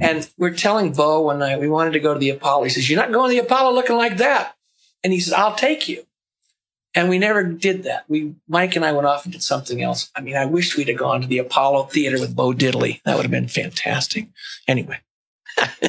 And 0.01 0.29
we're 0.37 0.55
telling 0.55 0.93
Bo 0.93 1.23
one 1.23 1.39
night 1.39 1.61
we 1.61 1.69
wanted 1.69 1.93
to 1.93 2.01
go 2.01 2.15
to 2.15 2.21
the 2.21 2.31
Apollo. 2.31 2.65
He 2.65 2.71
says, 2.71 2.89
You're 2.89 3.01
not 3.01 3.13
going 3.13 3.31
to 3.31 3.41
the 3.41 3.47
Apollo 3.47 3.75
looking 3.75 3.97
like 3.97 4.19
that. 4.19 4.55
And 5.03 5.13
he 5.13 5.21
says, 5.21 5.33
I'll 5.33 5.55
take 5.55 5.89
you. 5.89 6.05
And 6.95 7.09
we 7.09 7.19
never 7.19 7.45
did 7.45 7.85
that. 7.85 8.05
We 8.09 8.35
Mike 8.49 8.75
and 8.75 8.85
I 8.85 8.93
went 8.93 9.07
off 9.07 9.25
and 9.25 9.33
did 9.33 9.43
something 9.43 9.83
else. 9.83 10.11
I 10.17 10.21
mean, 10.21 10.37
I 10.37 10.47
wish 10.47 10.77
we'd 10.77 10.89
have 10.89 10.99
gone 10.99 11.21
to 11.21 11.27
the 11.27 11.39
Apollo 11.39 11.85
Theater 11.85 12.19
with 12.19 12.35
Bo 12.35 12.53
Diddley. 12.53 13.03
That 13.05 13.17
would 13.17 13.23
have 13.25 13.31
been 13.31 13.49
fantastic. 13.49 14.29
Anyway. 14.67 15.01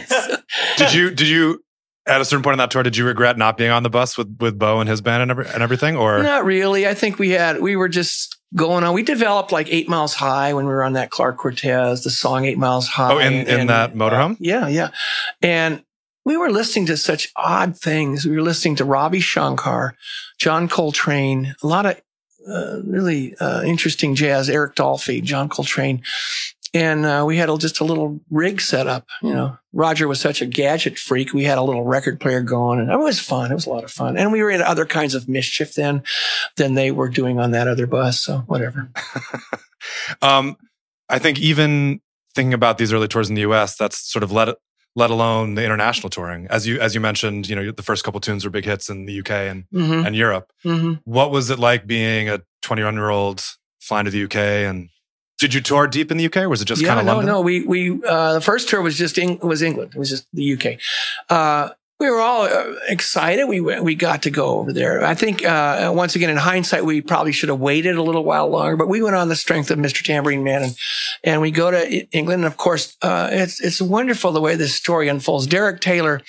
Did 0.78 0.94
you 0.94 1.12
did 1.12 1.28
you 1.28 1.64
at 2.08 2.22
a 2.22 2.26
certain 2.26 2.42
point 2.42 2.54
in 2.54 2.58
that 2.58 2.72
tour 2.72 2.82
did 2.82 2.98
you 2.98 3.06
regret 3.06 3.38
not 3.38 3.56
being 3.56 3.70
on 3.70 3.84
the 3.84 3.90
bus 3.90 4.18
with 4.18 4.38
with 4.40 4.58
Bo 4.58 4.80
and 4.80 4.90
his 4.90 5.00
band 5.00 5.22
and, 5.22 5.32
every, 5.32 5.48
and 5.48 5.62
everything 5.62 5.96
or 5.96 6.24
Not 6.24 6.44
really. 6.44 6.88
I 6.88 6.96
think 6.96 7.20
we 7.20 7.30
had, 7.30 7.62
we 7.62 7.76
were 7.76 7.90
just 7.90 8.39
going 8.56 8.84
on. 8.84 8.94
We 8.94 9.04
developed 9.04 9.52
like 9.52 9.68
Eight 9.72 9.88
Miles 9.88 10.14
High 10.16 10.54
when 10.54 10.66
we 10.66 10.72
were 10.72 10.84
on 10.84 10.94
that 10.94 11.12
Clark 11.12 11.38
Cortez, 11.38 12.04
the 12.04 12.10
song 12.10 12.46
Eight 12.46 12.58
Miles 12.58 12.88
High. 12.88 13.14
oh 13.14 13.20
in 13.20 13.34
in 13.34 13.60
and- 13.62 13.70
that 13.70 13.94
motorhome? 13.94 14.38
Yeah, 14.40 14.68
yeah. 14.68 14.90
And 15.42 15.84
we 16.26 16.38
were 16.38 16.52
listening 16.52 16.86
to 16.88 16.98
such 16.98 17.30
odd 17.36 17.78
things. 17.78 18.26
We 18.26 18.36
were 18.36 18.42
listening 18.44 18.76
to 18.78 18.86
Ravi 18.86 19.20
Shankar, 19.20 19.96
John 20.40 20.68
Coltrane, 20.68 21.56
a 21.64 21.68
lot 21.68 21.86
of 21.86 22.02
uh, 22.48 22.82
really 22.86 23.36
uh, 23.40 23.62
interesting 23.66 24.16
jazz, 24.16 24.50
Eric 24.50 24.76
Dolphy, 24.76 25.22
John 25.24 25.50
Coltrane. 25.50 26.02
And 26.74 27.06
uh, 27.06 27.24
we 27.26 27.38
had 27.38 27.50
a, 27.50 27.58
just 27.58 27.80
a 27.80 27.84
little 27.84 28.20
rig 28.30 28.62
set 28.62 28.86
up. 28.88 29.08
You 29.24 29.34
know, 29.34 29.58
Roger 29.74 30.08
was 30.08 30.22
such 30.22 30.42
a 30.42 30.46
gadget 30.46 31.00
freak. 31.00 31.34
We 31.34 31.44
had 31.44 31.58
a 31.58 31.64
little 31.64 31.84
record 31.84 32.20
player 32.20 32.42
going, 32.42 32.80
and 32.80 32.92
it 32.92 33.00
was 33.00 33.20
fun. 33.20 33.52
It 33.52 33.56
was 33.56 33.66
a 33.66 33.72
lot 33.72 33.84
of 33.84 33.92
fun. 33.92 34.18
And 34.18 34.32
we 34.32 34.44
were 34.44 34.52
in 34.52 34.62
other 34.62 34.86
kinds 34.86 35.16
of 35.16 35.28
mischief 35.28 35.74
then 35.74 36.04
than 36.58 36.76
they 36.76 36.92
were 36.92 37.10
doing 37.10 37.40
on 37.40 37.52
that 37.52 37.68
other 37.68 37.88
bus. 37.88 38.20
So 38.20 38.40
whatever. 38.48 38.90
Um, 40.22 40.58
I 41.08 41.20
think 41.20 41.40
even 41.40 42.02
thinking 42.36 42.54
about 42.54 42.78
these 42.78 42.94
early 42.94 43.08
tours 43.08 43.30
in 43.30 43.36
the 43.36 43.42
U.S., 43.42 43.76
that's 43.78 44.12
sort 44.12 44.24
of 44.24 44.32
let 44.32 44.56
let 44.96 45.10
alone 45.10 45.56
the 45.56 45.64
international 45.64 46.10
touring. 46.10 46.48
As 46.48 46.68
you 46.68 46.80
as 46.80 46.94
you 46.94 47.02
mentioned, 47.02 47.48
you 47.48 47.56
know, 47.56 47.72
the 47.72 47.84
first 47.84 48.04
couple 48.04 48.20
tunes 48.20 48.44
were 48.44 48.52
big 48.52 48.66
hits 48.66 48.90
in 48.90 49.06
the 49.06 49.20
UK 49.20 49.32
and 49.32 49.64
hmm 49.72 50.06
and 50.06 50.16
Europe. 50.16 50.52
hmm 50.64 50.94
What 51.06 51.32
was 51.32 51.50
it 51.50 51.60
like 51.60 51.88
being 51.88 52.30
a 52.30 52.42
21 52.62 52.96
year 52.96 53.10
old 53.10 53.44
flying 53.80 54.06
to 54.06 54.12
the 54.12 54.24
UK? 54.24 54.36
And 54.36 54.90
did 55.40 55.54
you 55.54 55.62
tour 55.62 55.88
deep 55.88 56.12
in 56.12 56.18
the 56.18 56.26
UK, 56.26 56.38
or 56.38 56.50
was 56.50 56.62
it 56.62 56.66
just 56.66 56.82
yeah, 56.82 56.90
kind 56.90 57.00
of 57.00 57.06
no, 57.06 57.16
London? 57.16 57.28
no. 57.28 57.42
We 57.42 57.64
we 57.64 58.04
uh, 58.06 58.34
the 58.34 58.42
first 58.42 58.70
tour 58.70 58.82
was 58.82 58.98
just 58.98 59.18
Eng- 59.18 59.40
was 59.40 59.62
England. 59.62 59.94
It 59.96 60.00
was 60.00 60.10
just 60.10 60.28
the 60.34 60.54
UK. 60.54 60.80
Uh, 61.30 61.74
we 62.00 62.10
were 62.10 62.20
all 62.20 62.44
uh, 62.44 62.76
excited. 62.88 63.46
We 63.46 63.60
went, 63.60 63.84
we 63.84 63.94
got 63.94 64.24
to 64.24 64.30
go 64.30 64.60
over 64.60 64.72
there. 64.72 65.04
I 65.04 65.16
think 65.16 65.46
uh, 65.46 65.92
once 65.94 66.16
again 66.16 66.30
in 66.30 66.38
hindsight, 66.38 66.86
we 66.86 67.02
probably 67.02 67.34
should 67.34 67.50
have 67.50 67.60
waited 67.60 67.98
a 67.98 68.02
little 68.02 68.24
while 68.24 68.48
longer. 68.48 68.78
But 68.78 68.88
we 68.88 69.02
went 69.02 69.16
on 69.16 69.28
the 69.28 69.36
strength 69.36 69.70
of 69.70 69.80
Mr. 69.80 70.04
Tambourine 70.04 70.44
Man, 70.44 70.64
and 70.64 70.76
and 71.24 71.42
we 71.42 71.52
go 71.52 71.72
to 71.72 72.08
England. 72.12 72.44
And 72.44 72.52
of 72.52 72.58
course, 72.58 72.96
uh, 73.02 73.30
it's 73.32 73.60
it's 73.60 73.82
wonderful 73.82 74.32
the 74.32 74.42
way 74.42 74.56
this 74.56 74.76
story 74.76 75.08
unfolds. 75.08 75.48
Derek 75.48 75.82
Taylor 75.82 76.22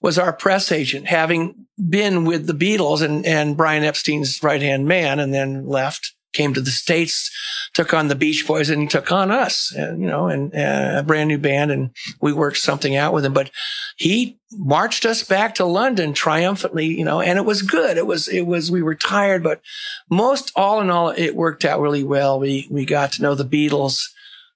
was 0.00 0.18
our 0.18 0.32
press 0.32 0.70
agent, 0.70 1.06
having 1.06 1.66
been 1.88 2.24
with 2.24 2.46
the 2.46 2.52
Beatles 2.52 3.02
and 3.02 3.24
and 3.24 3.56
Brian 3.56 3.84
Epstein's 3.84 4.42
right 4.42 4.62
hand 4.62 4.86
man, 4.86 5.20
and 5.20 5.32
then 5.32 5.66
left. 5.66 6.14
Came 6.38 6.54
to 6.54 6.60
the 6.60 6.70
states, 6.70 7.30
took 7.74 7.92
on 7.92 8.06
the 8.06 8.14
Beach 8.14 8.46
Boys, 8.46 8.70
and 8.70 8.88
took 8.88 9.10
on 9.10 9.32
us. 9.32 9.72
You 9.76 9.96
know, 9.96 10.28
and 10.28 10.54
uh, 10.54 11.00
a 11.00 11.02
brand 11.02 11.26
new 11.26 11.36
band, 11.36 11.72
and 11.72 11.90
we 12.20 12.32
worked 12.32 12.58
something 12.58 12.94
out 12.94 13.12
with 13.12 13.24
him. 13.24 13.32
But 13.32 13.50
he 13.96 14.38
marched 14.52 15.04
us 15.04 15.24
back 15.24 15.56
to 15.56 15.64
London 15.64 16.12
triumphantly, 16.12 16.86
you 16.86 17.04
know, 17.04 17.20
and 17.20 17.38
it 17.38 17.44
was 17.44 17.62
good. 17.62 17.96
It 17.96 18.06
was, 18.06 18.28
it 18.28 18.42
was, 18.42 18.70
we 18.70 18.82
were 18.82 18.94
tired, 18.94 19.42
but 19.42 19.60
most 20.08 20.52
all 20.54 20.80
in 20.80 20.90
all, 20.90 21.10
it 21.10 21.34
worked 21.34 21.64
out 21.64 21.80
really 21.80 22.04
well. 22.04 22.38
We, 22.38 22.68
we 22.70 22.84
got 22.84 23.12
to 23.12 23.22
know 23.22 23.34
the 23.34 23.44
Beatles. 23.44 24.00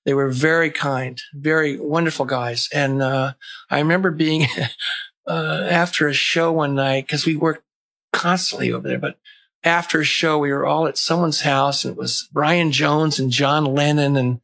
They 0.05 0.14
were 0.14 0.31
very 0.31 0.71
kind, 0.71 1.21
very 1.35 1.79
wonderful 1.79 2.25
guys. 2.25 2.68
And, 2.73 3.03
uh, 3.03 3.33
I 3.71 3.79
remember 3.79 4.11
being, 4.11 4.47
uh, 5.27 5.66
after 5.68 6.09
a 6.09 6.14
show 6.14 6.53
one 6.53 6.75
night, 6.75 7.09
cause 7.09 7.27
we 7.27 7.37
worked 7.37 7.64
constantly 8.12 8.73
over 8.73 8.87
there, 8.87 8.99
but 8.99 9.16
after 9.64 10.01
a 10.01 10.05
show, 10.05 10.38
we 10.38 10.53
were 10.53 10.66
all 10.66 10.87
at 10.87 10.98
someone's 10.98 11.40
house 11.42 11.85
and 11.85 11.92
it 11.92 11.98
was 11.98 12.29
Brian 12.33 12.72
Jones 12.72 13.18
and 13.18 13.31
John 13.31 13.64
Lennon 13.64 14.16
and, 14.16 14.40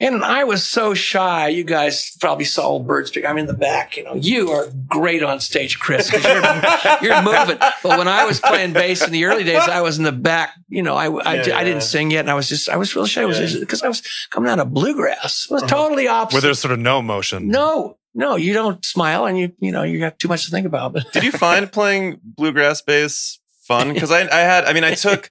and 0.00 0.22
I 0.24 0.44
was 0.44 0.64
so 0.64 0.94
shy. 0.94 1.48
You 1.48 1.64
guys 1.64 2.16
probably 2.20 2.44
saw 2.44 2.62
old 2.62 2.86
Byrds. 2.86 3.10
I'm 3.26 3.36
in 3.36 3.46
the 3.46 3.52
back. 3.52 3.96
You 3.96 4.04
know, 4.04 4.14
you 4.14 4.50
are 4.50 4.66
great 4.86 5.24
on 5.24 5.40
stage, 5.40 5.80
Chris, 5.80 6.08
because 6.08 6.24
you're, 6.24 7.02
you're 7.14 7.22
moving. 7.22 7.58
But 7.58 7.98
when 7.98 8.06
I 8.06 8.24
was 8.24 8.38
playing 8.40 8.74
bass 8.74 9.04
in 9.04 9.12
the 9.12 9.24
early 9.24 9.42
days, 9.42 9.62
I 9.62 9.80
was 9.80 9.98
in 9.98 10.04
the 10.04 10.12
back. 10.12 10.54
You 10.68 10.84
know, 10.84 10.94
I, 10.94 11.06
I, 11.06 11.34
Yeah, 11.34 11.40
I 11.40 11.44
yeah. 11.46 11.64
didn't 11.64 11.82
sing 11.82 12.12
yet. 12.12 12.20
And 12.20 12.30
I 12.30 12.34
was 12.34 12.48
just, 12.48 12.68
I 12.68 12.76
was 12.76 12.94
real 12.94 13.06
shy. 13.06 13.22
I 13.22 13.24
was 13.24 13.40
Yeah. 13.54 13.58
because 13.58 13.82
I 13.82 13.88
was 13.88 14.00
coming 14.30 14.48
out 14.50 14.60
of 14.60 14.72
bluegrass. 14.72 15.48
It 15.50 15.54
was 15.54 15.62
Uh-huh. 15.64 15.74
totally 15.74 16.06
opposite. 16.06 16.34
Where 16.36 16.42
there's 16.42 16.60
sort 16.60 16.72
of 16.72 16.78
no 16.78 17.02
motion. 17.02 17.48
no, 17.48 17.96
no, 18.14 18.36
you 18.36 18.52
don't 18.52 18.84
smile 18.84 19.26
and 19.26 19.36
you, 19.38 19.52
you 19.58 19.72
know, 19.72 19.82
you 19.82 19.98
got 19.98 20.18
too 20.20 20.28
much 20.28 20.44
to 20.44 20.50
think 20.52 20.66
about. 20.66 20.92
But 20.92 21.12
Did 21.12 21.24
you 21.24 21.32
find 21.32 21.70
playing 21.72 22.20
bluegrass 22.22 22.82
bass 22.82 23.37
fun? 23.68 23.92
Because 23.94 24.10
I, 24.10 24.22
I 24.22 24.40
had, 24.40 24.64
I 24.64 24.72
mean, 24.72 24.84
I 24.84 24.94
took, 25.06 25.30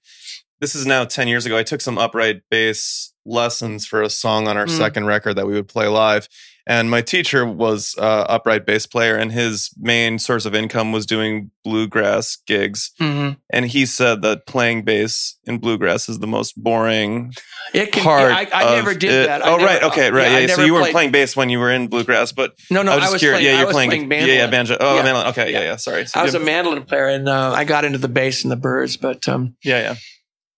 this 0.61 0.75
is 0.75 0.85
now 0.85 1.03
10 1.03 1.27
years 1.27 1.45
ago, 1.45 1.57
I 1.57 1.63
took 1.63 1.81
some 1.81 1.97
upright 1.97 2.43
bass 2.49 3.11
lessons 3.25 3.85
for 3.85 4.01
a 4.01 4.09
song 4.09 4.47
on 4.47 4.55
our 4.55 4.67
Mm. 4.67 4.77
second 4.77 5.05
record 5.07 5.33
that 5.35 5.47
we 5.47 5.53
would 5.53 5.67
play 5.67 5.87
live. 5.87 6.29
And 6.69 6.91
my 6.91 7.01
teacher 7.01 7.45
was 7.45 7.95
uh, 7.97 8.25
upright 8.27 8.65
bass 8.65 8.85
player, 8.85 9.15
and 9.15 9.31
his 9.31 9.69
main 9.79 10.19
source 10.19 10.45
of 10.45 10.53
income 10.53 10.91
was 10.91 11.05
doing 11.05 11.49
bluegrass 11.63 12.37
gigs. 12.45 12.91
Mhm. 12.99 13.37
And 13.49 13.65
he 13.67 13.85
said 13.85 14.21
that 14.23 14.45
playing 14.47 14.83
bass 14.83 15.37
in 15.45 15.59
bluegrass 15.59 16.09
is 16.09 16.19
the 16.19 16.27
most 16.27 16.61
boring 16.61 17.31
it 17.73 17.93
can, 17.93 18.03
part. 18.03 18.31
I, 18.33 18.47
I 18.53 18.75
never 18.75 18.93
did 18.93 19.11
it. 19.11 19.27
that. 19.27 19.45
I 19.45 19.49
oh, 19.49 19.57
never- 19.57 19.65
right. 19.65 19.83
Okay. 19.83 20.11
Right. 20.11 20.27
I 20.27 20.39
Yeah. 20.41 20.55
so 20.55 20.63
you 20.65 20.73
weren't 20.73 20.91
playing 20.91 21.11
bass 21.11 21.35
when 21.37 21.49
you 21.49 21.59
were 21.59 21.71
in 21.71 21.87
bluegrass, 21.87 22.33
but 22.33 22.51
No, 22.69 22.81
no, 22.83 22.91
I 22.91 22.95
was 22.95 23.03
just 23.11 23.19
curious. 23.19 23.39
playing, 23.39 23.45
yeah, 23.53 23.57
you're 23.59 23.67
was 23.67 23.73
playing. 23.73 23.89
playing 23.89 24.01
yeah, 24.03 24.07
mandolin. 24.09 24.35
yeah, 24.37 24.47
banjo. 24.47 24.77
Oh, 24.79 24.95
Yeah. 24.97 25.03
mandolin. 25.03 25.27
Okay. 25.27 25.51
Yeah. 25.53 25.59
Yeah. 25.59 25.65
Yeah. 25.67 25.75
Sorry. 25.77 26.05
So 26.05 26.19
I 26.19 26.23
was 26.23 26.33
a 26.35 26.39
mandolin 26.39 26.83
player 26.83 27.07
and 27.07 27.29
uh, 27.29 27.53
I 27.53 27.63
got 27.63 27.85
into 27.85 27.97
the 27.97 28.09
bass 28.09 28.43
and 28.43 28.51
the 28.51 28.55
Byrds. 28.57 28.97
But 28.97 29.27
um, 29.29 29.55
yeah. 29.63 29.79
Yeah. 29.79 29.95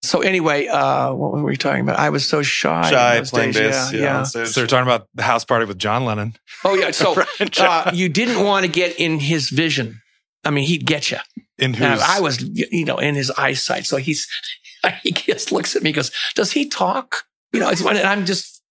So 0.01 0.21
anyway, 0.21 0.67
uh, 0.67 1.13
what 1.13 1.33
were 1.33 1.43
we 1.43 1.57
talking 1.57 1.81
about? 1.81 1.99
I 1.99 2.09
was 2.09 2.27
so 2.27 2.41
shy. 2.41 2.89
Shy 2.89 3.21
playing 3.25 3.51
days. 3.51 3.71
bass. 3.71 3.93
Yeah, 3.93 3.99
Yeah. 3.99 4.25
yeah. 4.35 4.45
So 4.45 4.61
you're 4.61 4.67
talking 4.67 4.87
about 4.87 5.07
the 5.13 5.23
house 5.23 5.43
party 5.43 5.65
with 5.65 5.77
John 5.77 6.05
Lennon. 6.05 6.35
Oh 6.63 6.75
yeah. 6.75 6.91
So 6.91 7.15
uh, 7.59 7.91
you 7.93 8.09
didn't 8.09 8.43
want 8.43 8.65
to 8.65 8.71
get 8.71 8.97
in 8.99 9.19
his 9.19 9.49
vision. 9.49 10.01
I 10.45 10.51
mean, 10.51 10.65
he'd 10.65 10.85
get 10.85 11.11
you. 11.11 11.17
in 11.57 11.73
whose 11.73 11.85
And 11.85 12.01
I 12.01 12.21
was, 12.21 12.41
you 12.41 12.85
know, 12.85 12.97
in 12.97 13.15
his 13.15 13.29
eyesight. 13.31 13.85
So 13.85 13.97
he's, 13.97 14.25
he 15.03 15.11
just 15.11 15.51
looks 15.51 15.75
at 15.75 15.83
me, 15.83 15.89
and 15.89 15.95
goes, 15.97 16.11
"Does 16.35 16.53
he 16.53 16.67
talk?" 16.69 17.23
You 17.51 17.59
know, 17.59 17.69
it's 17.69 17.81
when 17.81 17.97
and 17.97 18.07
I'm 18.07 18.25
just 18.25 18.61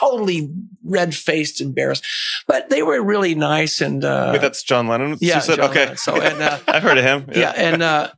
totally 0.00 0.50
red 0.84 1.14
faced, 1.14 1.60
embarrassed. 1.60 2.04
But 2.46 2.70
they 2.70 2.82
were 2.82 3.02
really 3.02 3.34
nice 3.34 3.80
and 3.80 4.04
uh, 4.04 4.30
Wait, 4.32 4.40
that's 4.40 4.62
John 4.62 4.86
Lennon. 4.88 5.18
yeah, 5.20 5.36
You 5.36 5.40
said? 5.42 5.56
John 5.56 5.70
okay. 5.70 5.80
Lennon. 5.80 5.96
So 5.98 6.20
and 6.20 6.40
uh, 6.40 6.58
I've 6.68 6.82
heard 6.82 6.98
of 6.98 7.04
him. 7.04 7.26
yeah, 7.34 7.52
and 7.56 7.82
uh, 7.82 8.10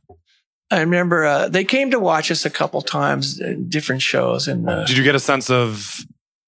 I 0.71 0.79
remember 0.79 1.25
uh, 1.25 1.49
they 1.49 1.65
came 1.65 1.91
to 1.91 1.99
watch 1.99 2.31
us 2.31 2.45
a 2.45 2.49
couple 2.49 2.81
times 2.81 3.39
in 3.39 3.67
different 3.67 4.01
shows, 4.01 4.47
and 4.47 4.69
uh, 4.69 4.85
did 4.85 4.97
you 4.97 5.03
get 5.03 5.15
a 5.15 5.19
sense 5.19 5.49
of 5.49 6.05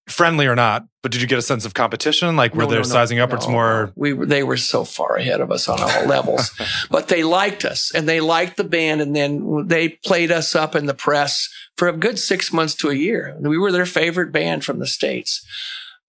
friendly 0.07 0.47
or 0.47 0.55
not? 0.55 0.87
But 1.01 1.11
did 1.11 1.21
you 1.21 1.27
get 1.27 1.37
a 1.37 1.43
sense 1.43 1.65
of 1.65 1.73
competition? 1.73 2.37
Like 2.37 2.55
were 2.55 2.63
no, 2.63 2.69
they 2.69 2.75
no, 2.75 2.81
no, 2.81 2.87
sizing 2.87 3.19
up? 3.19 3.33
or 3.33 3.35
it's 3.35 3.47
more. 3.47 3.91
We 3.95 4.13
were, 4.13 4.25
they 4.25 4.43
were 4.43 4.55
so 4.55 4.85
far 4.85 5.17
ahead 5.17 5.41
of 5.41 5.51
us 5.51 5.67
on 5.67 5.81
all 5.81 6.05
levels, 6.05 6.51
but 6.89 7.09
they 7.09 7.23
liked 7.23 7.65
us 7.65 7.91
and 7.93 8.07
they 8.07 8.21
liked 8.21 8.55
the 8.55 8.63
band, 8.63 9.01
and 9.01 9.13
then 9.13 9.67
they 9.67 9.89
played 9.89 10.31
us 10.31 10.55
up 10.55 10.73
in 10.73 10.85
the 10.85 10.93
press 10.93 11.49
for 11.77 11.89
a 11.89 11.97
good 11.97 12.17
six 12.17 12.53
months 12.53 12.75
to 12.75 12.89
a 12.89 12.95
year. 12.95 13.35
We 13.41 13.57
were 13.57 13.73
their 13.73 13.85
favorite 13.85 14.31
band 14.31 14.63
from 14.63 14.79
the 14.79 14.87
states, 14.87 15.45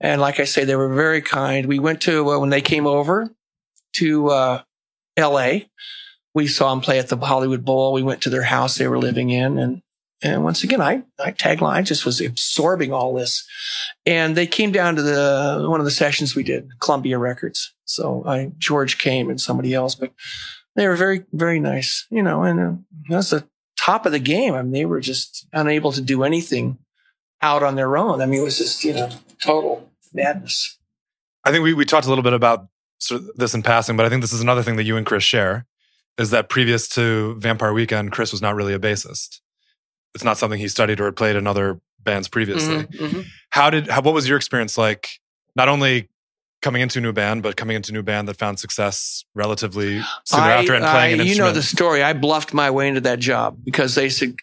and 0.00 0.20
like 0.20 0.38
I 0.38 0.44
say, 0.44 0.64
they 0.64 0.76
were 0.76 0.94
very 0.94 1.20
kind. 1.20 1.66
We 1.66 1.80
went 1.80 2.00
to 2.02 2.30
uh, 2.30 2.38
when 2.38 2.50
they 2.50 2.62
came 2.62 2.86
over 2.86 3.34
to 3.94 4.28
uh, 4.28 4.62
L.A. 5.16 5.68
We 6.34 6.48
saw 6.48 6.70
them 6.70 6.80
play 6.80 6.98
at 6.98 7.08
the 7.08 7.16
Hollywood 7.16 7.64
Bowl. 7.64 7.92
We 7.92 8.02
went 8.02 8.22
to 8.22 8.30
their 8.30 8.42
house 8.42 8.76
they 8.76 8.88
were 8.88 8.98
living 8.98 9.30
in, 9.30 9.58
and 9.58 9.82
and 10.22 10.42
once 10.42 10.64
again, 10.64 10.80
I 10.80 11.02
I 11.22 11.32
tagline 11.32 11.74
I 11.74 11.82
just 11.82 12.04
was 12.04 12.20
absorbing 12.20 12.92
all 12.92 13.14
this. 13.14 13.46
And 14.06 14.36
they 14.36 14.46
came 14.46 14.72
down 14.72 14.96
to 14.96 15.02
the 15.02 15.66
one 15.68 15.80
of 15.80 15.84
the 15.84 15.90
sessions 15.90 16.34
we 16.34 16.42
did, 16.42 16.68
Columbia 16.80 17.18
Records. 17.18 17.72
So 17.84 18.24
I 18.26 18.52
George 18.58 18.98
came 18.98 19.30
and 19.30 19.40
somebody 19.40 19.74
else, 19.74 19.94
but 19.94 20.12
they 20.76 20.88
were 20.88 20.96
very 20.96 21.24
very 21.32 21.60
nice, 21.60 22.06
you 22.10 22.22
know. 22.22 22.42
And 22.42 22.60
uh, 22.60 22.72
that's 23.08 23.30
the 23.30 23.44
top 23.78 24.06
of 24.06 24.12
the 24.12 24.18
game. 24.18 24.54
I 24.54 24.62
mean, 24.62 24.72
they 24.72 24.86
were 24.86 25.00
just 25.00 25.46
unable 25.52 25.92
to 25.92 26.00
do 26.00 26.24
anything 26.24 26.78
out 27.42 27.62
on 27.62 27.74
their 27.74 27.96
own. 27.96 28.22
I 28.22 28.26
mean, 28.26 28.40
it 28.40 28.44
was 28.44 28.58
just 28.58 28.82
you 28.82 28.94
know 28.94 29.10
total 29.42 29.90
madness. 30.12 30.78
I 31.44 31.50
think 31.52 31.62
we, 31.62 31.74
we 31.74 31.84
talked 31.84 32.06
a 32.06 32.08
little 32.08 32.24
bit 32.24 32.32
about 32.32 32.66
sort 32.98 33.20
of 33.20 33.36
this 33.36 33.54
in 33.54 33.62
passing, 33.62 33.96
but 33.96 34.06
I 34.06 34.08
think 34.08 34.22
this 34.22 34.32
is 34.32 34.40
another 34.40 34.62
thing 34.62 34.76
that 34.76 34.84
you 34.84 34.96
and 34.96 35.04
Chris 35.04 35.22
share 35.22 35.66
is 36.18 36.30
that 36.30 36.48
previous 36.48 36.88
to 36.90 37.34
Vampire 37.38 37.72
Weekend, 37.72 38.12
Chris 38.12 38.32
was 38.32 38.40
not 38.42 38.54
really 38.54 38.72
a 38.74 38.78
bassist. 38.78 39.40
It's 40.14 40.24
not 40.24 40.38
something 40.38 40.58
he 40.60 40.68
studied 40.68 41.00
or 41.00 41.06
had 41.06 41.16
played 41.16 41.36
in 41.36 41.46
other 41.46 41.80
bands 42.00 42.28
previously. 42.28 42.84
Mhm, 42.84 42.86
mhm. 42.98 43.24
How 43.50 43.70
did 43.70 43.88
how, 43.88 44.00
what 44.02 44.14
was 44.14 44.28
your 44.28 44.36
experience 44.36 44.78
like? 44.78 45.08
Not 45.56 45.68
only 45.68 46.08
coming 46.62 46.82
into 46.82 46.98
a 46.98 47.02
new 47.02 47.12
band, 47.12 47.42
but 47.42 47.56
coming 47.56 47.76
into 47.76 47.90
a 47.92 47.94
new 47.94 48.02
band 48.02 48.26
that 48.28 48.38
found 48.38 48.58
success 48.58 49.24
relatively 49.34 50.00
soon 50.24 50.40
I- 50.40 50.52
after 50.52 50.74
and 50.74 50.84
playing 50.84 50.96
I- 50.96 51.06
an 51.12 51.18
you 51.18 51.24
instrument. 51.26 51.38
know 51.38 51.52
the 51.52 51.62
story. 51.62 52.02
I 52.02 52.12
bluffed 52.12 52.54
my 52.54 52.70
way 52.70 52.88
into 52.88 53.00
that 53.02 53.18
job 53.18 53.58
because 53.64 53.94
they 53.96 54.08
said, 54.08 54.36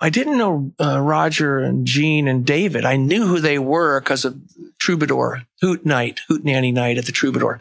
I 0.00 0.10
didn't 0.10 0.38
know 0.38 0.72
uh, 0.80 1.00
Roger 1.00 1.58
and 1.58 1.84
Gene 1.86 2.28
and 2.28 2.46
David. 2.46 2.84
I 2.84 2.96
knew 2.96 3.26
who 3.26 3.40
they 3.40 3.58
were 3.58 4.00
because 4.00 4.24
of 4.24 4.36
Troubadour, 4.78 5.42
Hoot 5.60 5.84
Night, 5.84 6.20
Hootenanny 6.30 6.72
Night 6.72 6.96
at 6.98 7.06
the 7.06 7.12
Troubadour. 7.12 7.60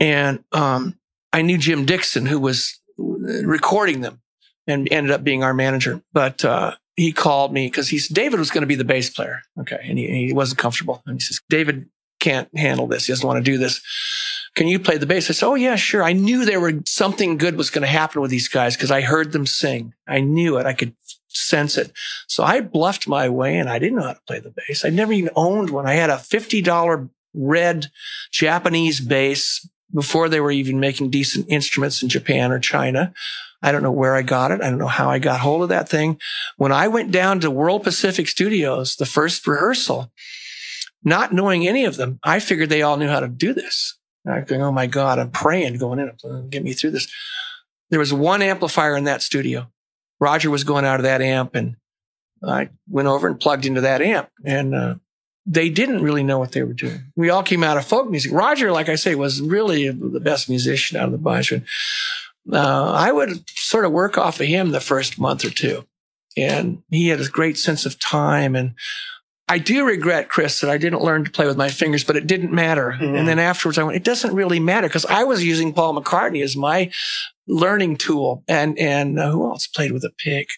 And 0.00 0.42
um, 0.52 0.98
I 1.36 1.42
knew 1.42 1.58
Jim 1.58 1.84
Dickson, 1.84 2.24
who 2.24 2.40
was 2.40 2.80
recording 2.96 4.00
them 4.00 4.22
and 4.66 4.88
ended 4.90 5.12
up 5.12 5.22
being 5.22 5.42
our 5.44 5.52
manager. 5.52 6.00
But 6.14 6.42
uh, 6.46 6.76
he 6.96 7.12
called 7.12 7.52
me 7.52 7.66
because 7.66 7.90
he 7.90 7.98
said 7.98 8.14
David 8.14 8.38
was 8.38 8.50
going 8.50 8.62
to 8.62 8.66
be 8.66 8.74
the 8.74 8.84
bass 8.84 9.10
player. 9.10 9.42
Okay. 9.60 9.78
And 9.84 9.98
he, 9.98 10.28
he 10.28 10.32
wasn't 10.32 10.60
comfortable. 10.60 11.02
And 11.04 11.16
he 11.16 11.20
says, 11.20 11.42
David 11.50 11.90
can't 12.20 12.48
handle 12.56 12.86
this. 12.86 13.04
He 13.04 13.12
doesn't 13.12 13.26
want 13.26 13.36
to 13.36 13.50
do 13.50 13.58
this. 13.58 13.82
Can 14.54 14.66
you 14.66 14.78
play 14.78 14.96
the 14.96 15.04
bass? 15.04 15.28
I 15.28 15.34
said, 15.34 15.46
Oh, 15.46 15.56
yeah, 15.56 15.76
sure. 15.76 16.02
I 16.02 16.14
knew 16.14 16.46
there 16.46 16.58
were 16.58 16.80
something 16.86 17.36
good 17.36 17.56
was 17.56 17.68
going 17.68 17.82
to 17.82 17.88
happen 17.88 18.22
with 18.22 18.30
these 18.30 18.48
guys 18.48 18.74
because 18.74 18.90
I 18.90 19.02
heard 19.02 19.32
them 19.32 19.44
sing. 19.44 19.92
I 20.08 20.20
knew 20.20 20.56
it. 20.56 20.64
I 20.64 20.72
could 20.72 20.94
sense 21.28 21.76
it. 21.76 21.92
So 22.28 22.44
I 22.44 22.62
bluffed 22.62 23.06
my 23.06 23.28
way 23.28 23.58
and 23.58 23.68
I 23.68 23.78
didn't 23.78 23.98
know 23.98 24.06
how 24.06 24.14
to 24.14 24.20
play 24.26 24.40
the 24.40 24.54
bass. 24.56 24.86
I 24.86 24.88
never 24.88 25.12
even 25.12 25.28
owned 25.36 25.68
one. 25.68 25.86
I 25.86 25.92
had 25.92 26.08
a 26.08 26.16
$50 26.16 27.10
red 27.34 27.90
Japanese 28.32 29.00
bass 29.00 29.68
before 29.94 30.28
they 30.28 30.40
were 30.40 30.50
even 30.50 30.80
making 30.80 31.10
decent 31.10 31.46
instruments 31.48 32.02
in 32.02 32.08
Japan 32.08 32.52
or 32.52 32.58
China. 32.58 33.12
I 33.62 33.72
don't 33.72 33.82
know 33.82 33.92
where 33.92 34.14
I 34.14 34.22
got 34.22 34.50
it. 34.50 34.60
I 34.60 34.68
don't 34.70 34.78
know 34.78 34.86
how 34.86 35.10
I 35.10 35.18
got 35.18 35.40
hold 35.40 35.62
of 35.62 35.70
that 35.70 35.88
thing. 35.88 36.20
When 36.56 36.72
I 36.72 36.88
went 36.88 37.10
down 37.10 37.40
to 37.40 37.50
World 37.50 37.82
Pacific 37.82 38.28
Studios, 38.28 38.96
the 38.96 39.06
first 39.06 39.46
rehearsal, 39.46 40.12
not 41.02 41.32
knowing 41.32 41.66
any 41.66 41.84
of 41.84 41.96
them, 41.96 42.18
I 42.22 42.40
figured 42.40 42.68
they 42.68 42.82
all 42.82 42.96
knew 42.96 43.08
how 43.08 43.20
to 43.20 43.28
do 43.28 43.54
this. 43.54 43.98
I'm 44.26 44.44
going, 44.44 44.62
oh 44.62 44.72
my 44.72 44.86
God, 44.86 45.18
I'm 45.18 45.30
praying 45.30 45.78
going 45.78 46.00
in, 46.00 46.48
get 46.50 46.64
me 46.64 46.72
through 46.72 46.90
this. 46.90 47.08
There 47.90 48.00
was 48.00 48.12
one 48.12 48.42
amplifier 48.42 48.96
in 48.96 49.04
that 49.04 49.22
studio. 49.22 49.70
Roger 50.18 50.50
was 50.50 50.64
going 50.64 50.84
out 50.84 50.98
of 50.98 51.04
that 51.04 51.22
amp 51.22 51.54
and 51.54 51.76
I 52.46 52.70
went 52.88 53.08
over 53.08 53.28
and 53.28 53.38
plugged 53.38 53.66
into 53.66 53.82
that 53.82 54.02
amp 54.02 54.28
and, 54.44 54.74
uh, 54.74 54.94
they 55.46 55.68
didn't 55.68 56.02
really 56.02 56.24
know 56.24 56.38
what 56.38 56.52
they 56.52 56.62
were 56.64 56.72
doing. 56.72 57.12
We 57.14 57.30
all 57.30 57.42
came 57.42 57.62
out 57.62 57.76
of 57.76 57.86
folk 57.86 58.10
music. 58.10 58.32
Roger, 58.32 58.72
like 58.72 58.88
I 58.88 58.96
say, 58.96 59.14
was 59.14 59.40
really 59.40 59.88
the 59.88 60.20
best 60.20 60.48
musician 60.48 60.96
out 60.98 61.06
of 61.06 61.12
the 61.12 61.18
bunch. 61.18 61.52
And, 61.52 61.64
uh, 62.52 62.92
I 62.92 63.12
would 63.12 63.48
sort 63.50 63.84
of 63.84 63.92
work 63.92 64.18
off 64.18 64.40
of 64.40 64.46
him 64.46 64.70
the 64.70 64.80
first 64.80 65.18
month 65.18 65.44
or 65.44 65.50
two. 65.50 65.84
And 66.36 66.82
he 66.90 67.08
had 67.08 67.20
a 67.20 67.28
great 67.28 67.58
sense 67.58 67.86
of 67.86 67.98
time. 68.00 68.56
And 68.56 68.74
I 69.48 69.58
do 69.58 69.86
regret, 69.86 70.28
Chris, 70.28 70.60
that 70.60 70.70
I 70.70 70.78
didn't 70.78 71.02
learn 71.02 71.24
to 71.24 71.30
play 71.30 71.46
with 71.46 71.56
my 71.56 71.68
fingers, 71.68 72.02
but 72.02 72.16
it 72.16 72.26
didn't 72.26 72.52
matter. 72.52 72.96
Mhm. 73.00 73.16
And 73.16 73.28
then 73.28 73.38
afterwards 73.38 73.78
I 73.78 73.84
went, 73.84 73.96
it 73.96 74.04
doesn't 74.04 74.34
really 74.34 74.58
matter 74.58 74.88
because 74.88 75.06
I 75.06 75.22
was 75.22 75.44
using 75.44 75.72
Paul 75.72 75.94
McCartney 75.94 76.42
as 76.42 76.56
my 76.56 76.90
learning 77.46 77.98
tool. 77.98 78.42
And, 78.48 78.76
and 78.78 79.18
uh, 79.18 79.30
who 79.30 79.48
else 79.48 79.68
played 79.68 79.92
with 79.92 80.02
a 80.04 80.10
pick? 80.10 80.48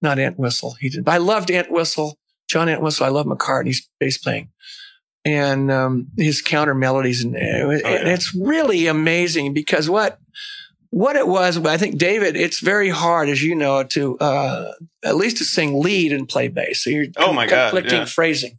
Not 0.00 0.20
Entwistle. 0.20 0.76
He 0.80 0.88
did. 0.88 1.08
I 1.08 1.18
loved 1.18 1.50
Entwistle, 1.50 2.16
John 2.50 2.68
Entwistle. 2.68 3.06
I 3.06 3.10
love 3.10 3.26
McCartney's 3.26 3.88
bass 4.00 4.18
playing 4.18 4.48
and 5.24 5.70
um, 5.70 6.08
his 6.16 6.42
counter 6.42 6.74
melodies. 6.74 7.22
And, 7.22 7.36
and 7.36 8.08
it's 8.08 8.34
really 8.34 8.88
amazing 8.88 9.54
because 9.54 9.88
what, 9.88 10.18
what 10.90 11.14
it 11.14 11.28
was, 11.28 11.56
I 11.64 11.76
think 11.76 11.98
David, 11.98 12.34
it's 12.34 12.58
very 12.58 12.88
hard, 12.88 13.28
as 13.28 13.40
you 13.40 13.54
know, 13.54 13.84
to 13.84 14.18
uh, 14.18 14.72
at 15.04 15.14
least 15.14 15.36
to 15.36 15.44
sing 15.44 15.80
lead 15.80 16.12
and 16.12 16.28
play 16.28 16.48
bass. 16.48 16.82
So 16.82 16.90
you're 16.90 17.06
Oh 17.16 17.32
my 17.32 17.46
God, 17.46 17.70
conflicting 17.70 18.00
yeah. 18.00 18.04
phrasing. 18.06 18.58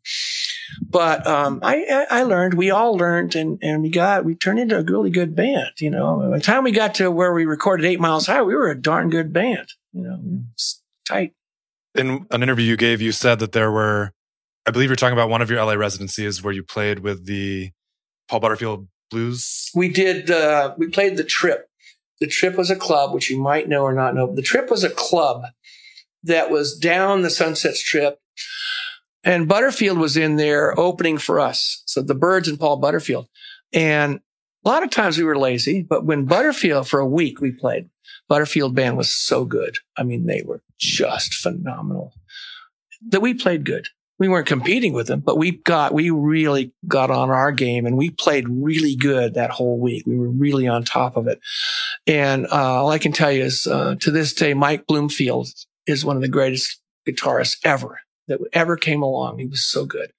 But 0.89 1.27
um, 1.27 1.60
I, 1.62 2.06
I 2.10 2.19
I 2.19 2.23
learned, 2.23 2.54
we 2.54 2.71
all 2.71 2.95
learned, 2.95 3.36
and 3.36 3.60
and 3.62 3.84
we 3.84 3.89
got 3.89 4.23
we 4.23 4.36
turned 4.36 4.60
into 4.60 4.77
a 4.77 4.84
really 4.84 5.10
good 5.10 5.36
band. 5.36 5.71
You 5.80 5.89
know, 5.89 6.19
by 6.32 6.38
the 6.38 6.43
time 6.43 6.63
we 6.63 6.71
got 6.71 6.95
to 6.95 7.12
where 7.12 7.34
we 7.34 7.43
recorded 7.45 7.86
Eight 7.86 7.99
Miles 7.99 8.27
High, 8.27 8.41
we 8.41 8.56
were 8.56 8.69
a 8.69 8.82
darn 8.82 9.10
good 9.10 9.34
band. 9.34 9.67
You 9.91 10.04
know, 10.04 10.19
tight. 11.06 11.34
In 11.95 12.25
an 12.32 12.43
interview 12.43 12.65
you 12.65 12.77
gave, 12.77 13.01
you 13.01 13.12
said 13.12 13.39
that 13.39 13.51
there 13.51 13.71
were, 13.71 14.13
I 14.65 14.71
believe 14.71 14.89
you're 14.89 14.95
talking 14.95 15.17
about 15.17 15.30
one 15.30 15.41
of 15.41 15.49
your 15.49 15.63
LA 15.63 15.73
residencies 15.73 16.41
where 16.41 16.54
you 16.54 16.63
played 16.63 16.99
with 16.99 17.25
the 17.25 17.71
Paul 18.30 18.39
Butterfield 18.39 18.88
Blues. 19.10 19.69
We 19.75 19.89
did. 19.89 20.32
Uh, 20.32 20.73
we 20.77 20.88
played 20.88 21.17
the 21.17 21.23
Trip. 21.23 21.67
The 22.21 22.27
Trip 22.27 22.56
was 22.56 22.69
a 22.69 22.75
club, 22.75 23.13
which 23.13 23.30
you 23.30 23.39
might 23.39 23.67
know 23.67 23.84
or 23.84 23.93
not 23.93 24.15
know. 24.15 24.34
The 24.34 24.41
Trip 24.41 24.71
was 24.71 24.84
a 24.84 24.89
club 24.89 25.43
that 26.23 26.49
was 26.49 26.77
down 26.77 27.23
the 27.23 27.30
Sunset 27.30 27.75
Strip, 27.75 28.19
and 29.23 29.47
Butterfield 29.47 29.97
was 29.97 30.15
in 30.15 30.38
there 30.38 30.80
opening 30.80 31.17
for 31.17 31.39
us. 31.39 31.84
So 31.86 32.01
the 32.01 32.15
Byrds 32.15 32.47
and 32.47 32.60
Paul 32.60 32.77
Butterfield, 32.77 33.27
and 33.73 34.21
a 34.63 34.69
lot 34.69 34.84
of 34.84 34.91
times 34.91 35.17
we 35.17 35.23
were 35.23 35.38
lazy, 35.38 35.82
but 35.82 36.06
when 36.06 36.25
Butterfield 36.25 36.88
for 36.88 36.99
a 36.99 37.06
week 37.06 37.41
we 37.41 37.51
played, 37.51 37.89
Butterfield 38.32 38.74
band 38.74 38.96
was 38.96 39.13
so 39.13 39.44
good. 39.44 39.80
I 39.98 40.04
mean, 40.04 40.26
they 40.26 40.41
were 40.46 40.62
just 40.80 41.34
phenomenal. 41.34 42.13
That 43.10 43.20
we 43.20 43.34
played 43.34 43.65
good. 43.65 43.89
We 44.20 44.30
weren't 44.30 44.48
competing 44.48 44.94
with 44.94 45.08
them, 45.08 45.20
but 45.20 45.38
we 45.38 45.52
got, 45.52 45.94
we 45.94 46.12
really 46.12 46.72
got 46.88 47.12
on 47.12 47.30
our 47.30 47.52
game 47.52 47.86
and 47.86 47.98
we 47.98 48.10
played 48.10 48.48
really 48.48 48.96
good 48.96 49.34
that 49.34 49.50
whole 49.50 49.78
week. 49.78 50.06
We 50.08 50.17
were 50.17 50.30
really 50.30 50.65
on 50.65 50.86
top 50.86 51.17
of 51.17 51.28
it. 51.28 51.41
And, 52.08 52.46
uh, 52.46 52.82
all 52.82 52.89
I 52.89 53.00
can 53.00 53.12
tell 53.12 53.34
you 53.34 53.44
is, 53.44 53.67
uh, 53.67 53.96
to 54.00 54.12
this 54.12 54.34
day, 54.34 54.54
Mike 54.54 54.88
Bloomfield 54.88 55.50
is 55.86 56.06
one 56.06 56.15
of 56.15 56.22
the 56.22 56.30
greatest 56.30 56.80
guitarists 57.06 57.58
ever 57.65 58.00
that 58.30 58.39
ever 58.54 58.78
came 58.78 59.02
along. 59.02 59.39
He 59.39 59.46
was 59.46 59.65
so 59.65 59.84
good. 59.84 60.13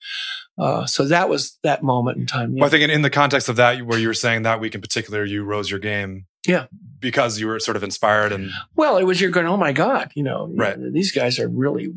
Uh, 0.59 0.85
so 0.85 1.07
that 1.07 1.31
was 1.31 1.57
that 1.62 1.83
moment 1.83 2.18
in 2.18 2.27
time. 2.27 2.55
Well, 2.55 2.66
I 2.66 2.68
think 2.68 2.83
in, 2.83 2.90
in 2.90 3.01
the 3.01 3.09
context 3.09 3.48
of 3.48 3.57
that, 3.57 3.87
where 3.87 3.98
you 3.98 4.09
were 4.09 4.12
saying 4.12 4.42
that 4.42 4.61
week 4.61 4.75
in 4.75 4.83
particular, 4.83 5.25
you 5.25 5.44
rose 5.44 5.70
your 5.70 5.81
game. 5.81 6.27
Yeah. 6.46 6.66
Because 7.00 7.38
you 7.40 7.46
were 7.48 7.59
sort 7.59 7.76
of 7.76 7.83
inspired 7.83 8.33
and 8.33 8.50
Well, 8.76 8.96
it 8.96 9.05
was 9.05 9.20
you're 9.20 9.31
going, 9.31 9.46
oh 9.46 9.57
my 9.57 9.72
God, 9.72 10.11
you 10.14 10.22
know, 10.22 10.50
Right. 10.55 10.76
these 10.92 11.11
guys 11.12 11.38
are 11.38 11.48
really 11.48 11.94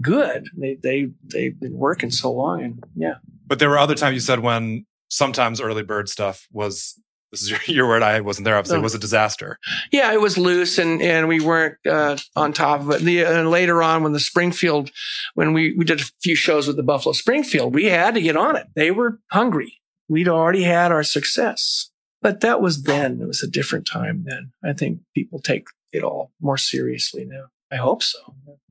good. 0.00 0.48
They 0.56 0.76
they 0.82 1.08
they've 1.24 1.58
been 1.58 1.76
working 1.76 2.10
so 2.10 2.32
long, 2.32 2.62
and 2.62 2.82
yeah, 2.96 3.14
But 3.46 3.58
there 3.58 3.70
were 3.70 3.78
other 3.78 3.94
times 3.94 4.14
you 4.14 4.20
said 4.20 4.40
when 4.40 4.84
sometimes 5.10 5.60
early 5.60 5.82
bird 5.82 6.08
stuff 6.08 6.46
was 6.52 7.00
this 7.30 7.42
is 7.42 7.50
your, 7.50 7.60
your 7.66 7.88
word. 7.88 8.02
I 8.02 8.20
wasn't 8.20 8.44
there. 8.46 8.56
Obviously, 8.56 8.78
it 8.78 8.82
was 8.82 8.94
a 8.94 8.98
disaster. 8.98 9.58
yeah, 9.92 10.12
it 10.12 10.20
was 10.20 10.36
loose, 10.38 10.78
and 10.78 11.00
and 11.00 11.28
we 11.28 11.40
weren't 11.40 11.76
uh, 11.86 12.16
on 12.36 12.52
top 12.52 12.80
of 12.80 12.90
it. 12.90 13.02
The, 13.02 13.22
and 13.24 13.50
later 13.50 13.82
on, 13.82 14.02
when 14.02 14.12
the 14.12 14.20
Springfield, 14.20 14.90
when 15.34 15.52
we 15.52 15.74
we 15.76 15.84
did 15.84 16.00
a 16.00 16.04
few 16.22 16.34
shows 16.34 16.66
with 16.66 16.76
the 16.76 16.82
Buffalo 16.82 17.12
Springfield, 17.12 17.74
we 17.74 17.84
had 17.86 18.14
to 18.14 18.20
get 18.20 18.36
on 18.36 18.56
it. 18.56 18.66
They 18.74 18.90
were 18.90 19.20
hungry. 19.30 19.74
We'd 20.08 20.28
already 20.28 20.62
had 20.64 20.90
our 20.90 21.02
success, 21.02 21.87
but 22.22 22.40
that 22.40 22.60
was 22.60 22.82
then. 22.82 23.20
It 23.20 23.26
was 23.26 23.42
a 23.42 23.48
different 23.48 23.86
time 23.86 24.24
then. 24.26 24.52
I 24.64 24.72
think 24.72 25.00
people 25.14 25.40
take 25.40 25.66
it 25.92 26.02
all 26.02 26.32
more 26.40 26.58
seriously 26.58 27.24
now. 27.24 27.46
I 27.70 27.76
hope 27.76 28.02
so. 28.02 28.18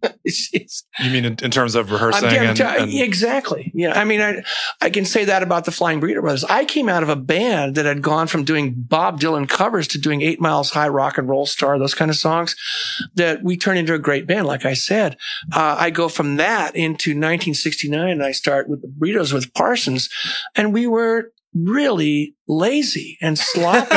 it's, 0.23 0.49
it's, 0.53 0.83
You 0.99 1.11
mean 1.11 1.25
in, 1.25 1.35
in 1.43 1.51
terms 1.51 1.75
of 1.75 1.91
rehearsing 1.91 2.29
I'm 2.29 2.47
and, 2.47 2.59
and 2.59 2.91
exactly. 2.91 3.71
Yeah. 3.75 3.99
I 3.99 4.05
mean, 4.05 4.21
I, 4.21 4.43
I 4.81 4.89
can 4.89 5.05
say 5.05 5.25
that 5.25 5.43
about 5.43 5.65
the 5.65 5.71
Flying 5.71 6.01
Burrito 6.01 6.21
Brothers. 6.21 6.43
I 6.43 6.65
came 6.65 6.89
out 6.89 7.03
of 7.03 7.09
a 7.09 7.15
band 7.15 7.75
that 7.75 7.85
had 7.85 8.01
gone 8.01 8.27
from 8.27 8.43
doing 8.43 8.73
Bob 8.75 9.19
Dylan 9.19 9.47
covers 9.47 9.87
to 9.89 9.99
doing 9.99 10.21
Eight 10.21 10.41
Miles 10.41 10.71
High, 10.71 10.87
Rock 10.87 11.17
and 11.17 11.29
Roll 11.29 11.45
Star, 11.45 11.77
those 11.77 11.93
kind 11.93 12.09
of 12.09 12.17
songs 12.17 12.55
that 13.15 13.43
we 13.43 13.55
turned 13.55 13.79
into 13.79 13.93
a 13.93 13.99
great 13.99 14.25
band. 14.25 14.47
Like 14.47 14.65
I 14.65 14.73
said, 14.73 15.17
uh, 15.53 15.75
I 15.77 15.91
go 15.91 16.09
from 16.09 16.37
that 16.37 16.75
into 16.75 17.11
1969 17.11 18.09
and 18.09 18.23
I 18.23 18.31
start 18.31 18.67
with 18.67 18.81
the 18.81 18.87
Burritos 18.87 19.31
with 19.31 19.53
Parsons 19.53 20.09
and 20.55 20.73
we 20.73 20.87
were 20.87 21.31
really 21.53 22.35
lazy 22.47 23.17
and 23.21 23.37
sloppy. 23.37 23.95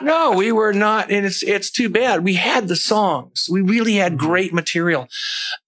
no, 0.04 0.32
we 0.32 0.52
were 0.52 0.72
not. 0.72 1.10
And 1.10 1.26
it's, 1.26 1.42
it's 1.42 1.70
too 1.70 1.88
bad. 1.88 2.24
We 2.24 2.34
had 2.34 2.68
the 2.68 2.76
songs. 2.76 3.46
We 3.50 3.60
really 3.60 3.94
had 3.94 4.18
great 4.18 4.52
material. 4.52 5.08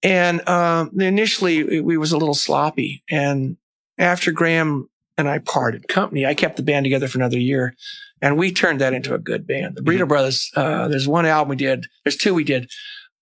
And, 0.03 0.47
um, 0.47 0.91
initially 0.99 1.59
it, 1.59 1.85
we 1.85 1.97
was 1.97 2.11
a 2.11 2.17
little 2.17 2.33
sloppy. 2.33 3.03
And 3.09 3.57
after 3.97 4.31
Gram 4.31 4.89
and 5.17 5.29
I 5.29 5.39
parted 5.39 5.87
company, 5.87 6.25
I 6.25 6.33
kept 6.33 6.57
the 6.57 6.63
band 6.63 6.85
together 6.85 7.07
for 7.07 7.17
another 7.17 7.39
year 7.39 7.75
and 8.21 8.37
we 8.37 8.51
turned 8.51 8.81
that 8.81 8.93
into 8.93 9.13
a 9.13 9.19
good 9.19 9.47
band. 9.47 9.75
The 9.75 9.81
Burrito 9.81 10.07
Brothers, 10.07 10.51
uh, 10.55 10.87
there's 10.87 11.07
one 11.07 11.25
album 11.25 11.49
we 11.49 11.55
did. 11.55 11.87
There's 12.03 12.17
two 12.17 12.33
we 12.33 12.43
did. 12.43 12.69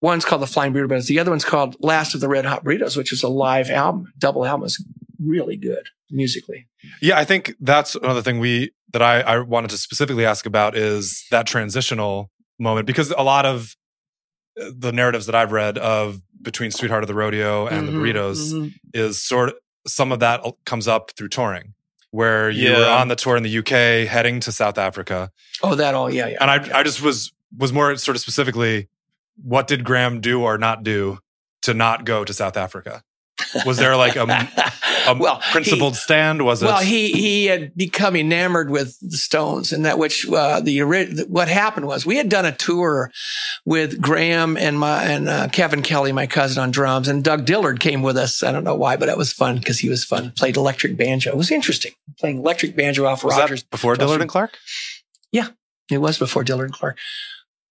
One's 0.02 0.26
called 0.26 0.42
The 0.42 0.48
Flying 0.48 0.74
Burrito 0.74 0.88
Brothers. 0.88 1.08
The 1.08 1.20
other 1.20 1.32
one's 1.32 1.46
called 1.46 1.76
Last 1.80 2.14
of 2.14 2.22
the 2.22 2.28
Red 2.28 2.46
Hot 2.46 2.64
Burritos, 2.64 2.98
which 2.98 3.12
is 3.12 3.24
a 3.24 3.28
live 3.28 3.70
album, 3.70 4.12
double 4.18 4.46
album. 4.46 4.66
It's 4.66 4.84
really 5.20 5.58
good 5.58 5.88
musically. 6.10 6.68
yeah, 7.02 7.18
I 7.18 7.26
think 7.26 7.54
that's 7.60 7.96
another 7.96 8.22
thing 8.22 8.40
we 8.40 8.72
that 8.94 9.02
I, 9.02 9.22
I 9.22 9.40
wanted 9.40 9.70
to 9.72 9.78
specifically 9.78 10.26
ask 10.26 10.46
about 10.46 10.76
is 10.78 11.26
that 11.32 11.46
transitional 11.48 12.32
moment 12.60 12.88
because 12.88 13.12
a 13.12 13.24
lot 13.24 13.46
of 13.46 13.76
uh, 14.62 14.72
the 14.78 14.92
narratives 14.92 15.26
that 15.26 15.36
I've 15.36 15.52
read 15.52 15.78
of 15.78 16.22
between 16.42 16.72
Sweetheart 16.72 17.04
of 17.04 17.08
the 17.08 17.14
Rodeo 17.14 17.68
and 17.68 17.88
the 17.88 17.92
Mhm, 17.92 17.96
Burritos 18.02 18.54
mhm. 18.54 18.74
is 18.94 19.22
sort 19.22 19.50
of 19.50 19.56
some 19.88 20.12
of 20.12 20.20
that 20.20 20.42
comes 20.66 20.88
up 20.88 21.12
through 21.18 21.30
touring 21.30 21.74
where 22.12 22.50
you 22.50 22.72
were 22.72 22.86
on 22.86 23.10
the 23.10 23.16
tour 23.16 23.36
in 23.38 23.44
the 23.44 23.58
UK 23.60 24.08
heading 24.08 24.40
to 24.42 24.52
South 24.52 24.78
Africa 24.78 25.30
Oh, 25.62 25.76
that 25.76 25.94
all. 25.96 26.10
Yeah. 26.12 26.28
Yeah. 26.28 26.38
and 26.42 26.50
I 26.52 26.80
I 26.80 26.84
just 26.84 27.02
was 27.02 27.34
was 27.58 27.72
more 27.74 27.96
sort 27.98 28.16
of 28.16 28.22
specifically 28.22 28.88
what 29.44 29.68
did 29.68 29.84
Gram 29.84 30.20
do 30.22 30.42
or 30.44 30.58
not 30.58 30.84
do 30.84 31.20
to 31.64 31.74
not 31.74 32.06
go 32.06 32.24
to 32.26 32.34
South 32.34 32.58
Africa? 32.58 33.04
Was 33.66 33.78
there 33.78 33.96
like 33.96 34.16
a 34.16 34.24
a 35.08 35.16
Well, 35.18 35.40
he- 35.40 35.52
principled 35.52 35.96
stand? 35.96 36.44
Was 36.44 36.62
it? 36.62 36.66
Well, 36.66 36.80
he 36.80 37.12
he 37.12 37.46
had 37.46 37.76
become 37.76 38.16
enamored 38.16 38.70
with 38.70 38.98
the 39.02 39.18
Stones, 39.18 39.72
and 39.72 39.86
that 39.86 39.98
which 39.98 40.28
uh, 40.30 40.60
the 40.62 40.80
what 41.28 41.48
happened 41.48 41.88
was 41.88 42.06
we 42.06 42.18
had 42.18 42.30
done 42.30 42.46
a 42.46 42.52
tour 42.52 43.12
with 43.66 44.02
Gram 44.02 44.58
and 44.58 44.80
my 44.80 45.04
and 45.04 45.30
uh, 45.30 45.48
Kevin 45.50 45.82
Kelly, 45.82 46.12
my 46.12 46.28
cousin, 46.28 46.62
on 46.62 46.72
drums, 46.72 47.08
and 47.08 47.24
Doug 47.24 47.46
Dillard 47.46 47.80
came 47.80 48.02
with 48.02 48.18
us. 48.18 48.44
I 48.44 48.52
don't 48.52 48.64
know 48.64 48.76
why, 48.76 48.98
but 48.98 49.06
that 49.08 49.18
was 49.18 49.32
fun 49.34 49.58
because 49.58 49.80
he 49.80 49.90
was 49.90 50.04
fun. 50.04 50.32
Played 50.32 50.58
electric 50.58 50.98
banjo. 50.98 51.32
It 51.32 51.38
was 51.38 51.52
interesting 51.52 51.94
playing 52.20 52.40
electric 52.40 52.76
banjo 52.76 53.06
off 53.06 53.24
was 53.24 53.38
Rogers. 53.38 53.62
that 53.64 53.70
before 53.70 53.96
Dillard 53.96 54.22
and 54.22 54.30
Clark? 54.30 54.58
Yeah, 55.32 55.50
it 55.92 56.00
was 56.00 56.18
before 56.18 56.44
Dillard 56.44 56.66
and 56.70 56.74
Clark. 56.74 56.98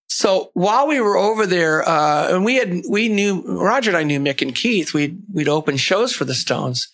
So 0.08 0.50
while 0.54 0.86
we 0.86 1.00
were 1.00 1.16
over 1.16 1.46
there, 1.46 1.86
uh, 1.88 2.34
and 2.34 2.44
we 2.44 2.56
had, 2.56 2.82
we 2.88 3.08
knew, 3.08 3.42
Roger 3.46 3.90
and 3.90 3.96
I 3.96 4.02
knew 4.02 4.20
Mick 4.20 4.40
and 4.42 4.54
Keith. 4.54 4.94
We'd, 4.94 5.18
we'd 5.32 5.48
open 5.48 5.76
shows 5.76 6.12
for 6.12 6.24
the 6.24 6.34
Stones, 6.34 6.88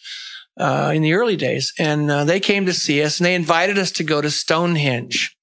uh, 0.59 0.93
in 0.95 1.03
the 1.03 1.13
early 1.15 1.37
days. 1.37 1.73
And, 1.79 2.11
uh, 2.11 2.25
they 2.25 2.41
came 2.41 2.67
to 2.67 2.73
see 2.73 3.03
us 3.03 3.19
and 3.19 3.27
they 3.27 3.35
invited 3.35 3.79
us 3.79 3.93
to 3.93 4.05
go 4.05 4.21
to 4.21 4.31
Stonehenge, 4.31 5.37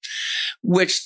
which, 0.61 1.03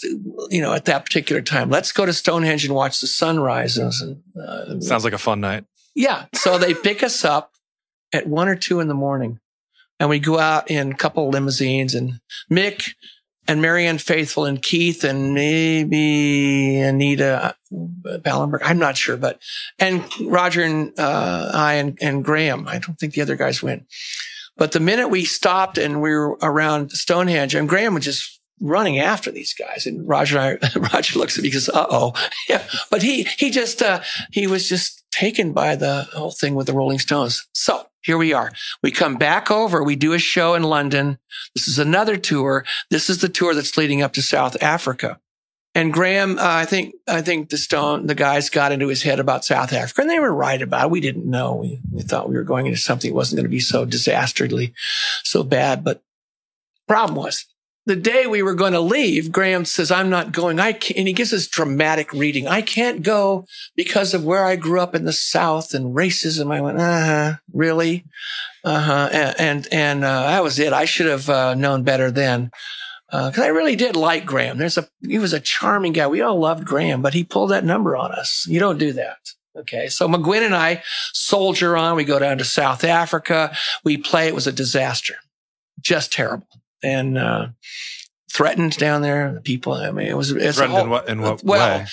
you 0.49 0.61
know, 0.61 0.73
at 0.73 0.85
that 0.85 1.05
particular 1.05 1.41
time, 1.41 1.69
let's 1.69 1.91
go 1.91 2.05
to 2.05 2.13
Stonehenge 2.13 2.65
and 2.65 2.73
watch 2.73 3.01
the 3.01 3.07
sunrise. 3.07 3.77
And, 3.77 3.93
uh, 4.41 4.79
Sounds 4.79 5.03
like 5.03 5.13
a 5.13 5.17
fun 5.17 5.41
night. 5.41 5.65
yeah. 5.95 6.25
So 6.33 6.57
they 6.57 6.73
pick 6.73 7.03
us 7.03 7.23
up 7.25 7.51
at 8.13 8.25
one 8.27 8.47
or 8.47 8.55
two 8.55 8.79
in 8.79 8.87
the 8.87 8.93
morning 8.93 9.39
and 9.99 10.09
we 10.09 10.19
go 10.19 10.39
out 10.39 10.71
in 10.71 10.91
a 10.91 10.95
couple 10.95 11.27
of 11.27 11.33
limousines 11.33 11.93
and 11.93 12.19
Mick 12.51 12.93
and 13.47 13.61
Marianne 13.61 13.97
Faithfull 13.97 14.45
and 14.45 14.61
Keith 14.61 15.03
and 15.03 15.33
maybe 15.33 16.79
Anita 16.79 17.55
Pallenberg. 17.71 18.61
I'm 18.63 18.79
not 18.79 18.97
sure, 18.97 19.17
but, 19.17 19.39
and 19.79 20.03
Roger 20.21 20.63
and, 20.63 20.97
uh, 20.97 21.51
I 21.53 21.75
and, 21.75 21.97
and 22.01 22.23
Gram. 22.23 22.67
I 22.67 22.79
don't 22.79 22.95
think 22.95 23.13
the 23.13 23.21
other 23.21 23.35
guys 23.35 23.61
went. 23.61 23.85
But 24.55 24.71
the 24.71 24.79
minute 24.79 25.09
we 25.09 25.25
stopped 25.25 25.77
and 25.77 26.01
we 26.01 26.11
were 26.11 26.37
around 26.41 26.91
Stonehenge 26.91 27.55
and 27.55 27.67
Gram 27.67 27.93
was 27.93 28.05
just 28.05 28.39
running 28.61 28.99
after 28.99 29.29
these 29.31 29.53
guys 29.53 29.85
and 29.85 30.07
Roger 30.07 30.39
and 30.39 30.59
I, 30.63 30.79
Roger 30.93 31.19
looks 31.19 31.37
at 31.37 31.43
me 31.43 31.49
goes, 31.49 31.69
uh 31.69 31.87
oh. 31.89 32.13
Yeah. 32.49 32.63
But 32.89 33.01
he, 33.01 33.23
he 33.37 33.49
just, 33.49 33.81
uh, 33.81 34.01
he 34.31 34.47
was 34.47 34.69
just 34.69 35.02
taken 35.13 35.53
by 35.53 35.75
the 35.75 36.07
whole 36.13 36.31
thing 36.31 36.55
with 36.55 36.67
the 36.67 36.73
Rolling 36.73 36.99
Stones. 36.99 37.47
So 37.53 37.85
here 38.01 38.17
we 38.17 38.33
are. 38.33 38.51
We 38.81 38.91
come 38.91 39.15
back 39.15 39.49
over. 39.49 39.83
We 39.83 39.95
do 39.95 40.13
a 40.13 40.19
show 40.19 40.55
in 40.55 40.63
London. 40.63 41.19
This 41.55 41.67
is 41.67 41.79
another 41.79 42.17
tour. 42.17 42.65
This 42.89 43.09
is 43.09 43.19
the 43.19 43.29
tour 43.29 43.53
that's 43.53 43.77
leading 43.77 44.01
up 44.01 44.13
to 44.13 44.21
South 44.21 44.61
Africa. 44.61 45.19
And 45.75 45.91
Gram, 45.91 46.37
uh, 46.37 46.43
I 46.43 46.65
think, 46.65 46.93
I 47.07 47.21
think 47.21 47.49
the 47.49 47.57
Stone, 47.57 48.05
the 48.05 48.13
guys 48.13 48.49
got 48.49 48.71
into 48.71 48.89
his 48.89 49.01
head 49.01 49.19
about 49.19 49.45
South 49.45 49.73
Africa 49.73 50.01
and 50.01 50.09
they 50.09 50.19
were 50.19 50.33
right 50.33 50.61
about 50.61 50.85
it. 50.85 50.91
We 50.91 51.01
didn't 51.01 51.25
know. 51.25 51.55
We, 51.55 51.79
we 51.91 52.03
thought 52.03 52.29
we 52.29 52.35
were 52.35 52.43
going 52.43 52.67
into 52.67 52.77
something 52.77 53.09
that 53.09 53.15
wasn't 53.15 53.37
going 53.37 53.45
to 53.45 53.49
be 53.49 53.59
so 53.59 53.83
disastrously, 53.85 54.73
so 55.23 55.43
bad. 55.43 55.83
But 55.83 56.03
problem 56.87 57.15
was 57.15 57.45
the 57.85 57.95
day 57.95 58.27
we 58.27 58.41
were 58.41 58.53
going 58.53 58.73
to 58.73 58.79
leave, 58.79 59.31
Gram 59.31 59.65
says, 59.65 59.91
I'm 59.91 60.09
not 60.09 60.31
going. 60.31 60.59
I 60.59 60.73
can't, 60.73 60.99
and 60.99 61.07
he 61.07 61.13
gives 61.13 61.31
this 61.31 61.47
dramatic 61.47 62.13
reading. 62.13 62.47
I 62.47 62.61
can't 62.61 63.03
go 63.03 63.45
because 63.75 64.13
of 64.13 64.23
where 64.23 64.45
I 64.45 64.55
grew 64.55 64.79
up 64.79 64.95
in 64.95 65.05
the 65.05 65.13
South 65.13 65.73
and 65.73 65.95
racism. 65.95 66.53
I 66.53 66.61
went, 66.61 66.79
uh 66.79 67.05
huh, 67.05 67.33
really? 67.51 68.05
Uh 68.63 68.79
huh. 68.79 69.09
And, 69.37 69.67
and, 69.71 70.03
uh, 70.05 70.23
that 70.23 70.43
was 70.43 70.59
it. 70.59 70.71
I 70.71 70.85
should 70.85 71.07
have 71.07 71.29
uh, 71.29 71.55
known 71.55 71.83
better 71.83 72.09
then. 72.09 72.51
Because 73.11 73.39
I 73.39 73.47
really 73.47 73.75
did 73.75 73.95
like 73.95 74.25
Gram. 74.25 74.57
There's 74.57 74.79
a 74.79 74.87
he 75.01 75.19
was 75.19 75.33
a 75.33 75.39
charming 75.39 75.93
guy. 75.93 76.07
We 76.07 76.21
all 76.21 76.39
loved 76.39 76.65
Gram, 76.65 77.03
but 77.03 77.13
he 77.13 77.23
pulled 77.23 77.51
that 77.51 77.63
number 77.63 77.95
on 77.95 78.11
us. 78.11 78.47
You 78.47 78.59
don't 78.59 78.79
do 78.79 78.91
that. 78.93 79.17
Okay. 79.55 79.87
So 79.87 80.07
McGuinn 80.07 80.43
and 80.43 80.55
I 80.55 80.81
soldier 81.11 81.77
on. 81.77 81.95
We 81.95 82.05
go 82.05 82.17
down 82.17 82.39
to 82.39 82.43
South 82.43 82.83
Africa. 82.83 83.55
We 83.83 83.97
play. 83.97 84.27
It 84.27 84.33
was 84.33 84.47
a 84.47 84.51
disaster. 84.51 85.17
Just 85.79 86.11
terrible. 86.11 86.47
And 86.83 87.17
uh, 87.17 87.47
threatened 88.33 88.77
down 88.77 89.01
there. 89.01 89.33
The 89.33 89.41
people, 89.41 89.73
I 89.73 89.91
mean, 89.91 90.07
it 90.07 90.17
was 90.17 90.31
it's 90.31 90.57
Threatened 90.57 90.75
whole- 90.75 90.83
in 90.85 90.89
what, 90.89 91.09
in 91.09 91.21
what 91.21 91.43
well, 91.43 91.79
way? 91.79 91.85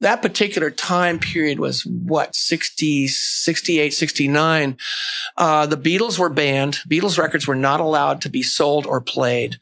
that 0.00 0.22
particular 0.22 0.70
time 0.70 1.18
period 1.18 1.58
was 1.58 1.84
what 1.84 2.34
60 2.34 3.08
68 3.08 3.92
69 3.92 4.76
uh, 5.36 5.66
the 5.66 5.76
beatles 5.76 6.18
were 6.18 6.30
banned. 6.30 6.78
Beatles 6.88 7.18
records 7.18 7.46
were 7.46 7.56
not 7.56 7.80
allowed 7.80 8.20
to 8.22 8.28
be 8.28 8.42
sold 8.42 8.86
or 8.86 9.00
played. 9.00 9.56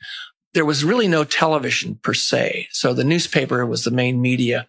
There 0.53 0.65
was 0.65 0.85
really 0.85 1.09
no 1.09 1.25
television 1.25 1.97
per 2.03 2.15
se 2.15 2.69
so 2.71 2.93
the 2.95 3.05
newspaper 3.05 3.65
was 3.67 3.85
the 3.85 3.91
main 3.91 4.21
media. 4.21 4.67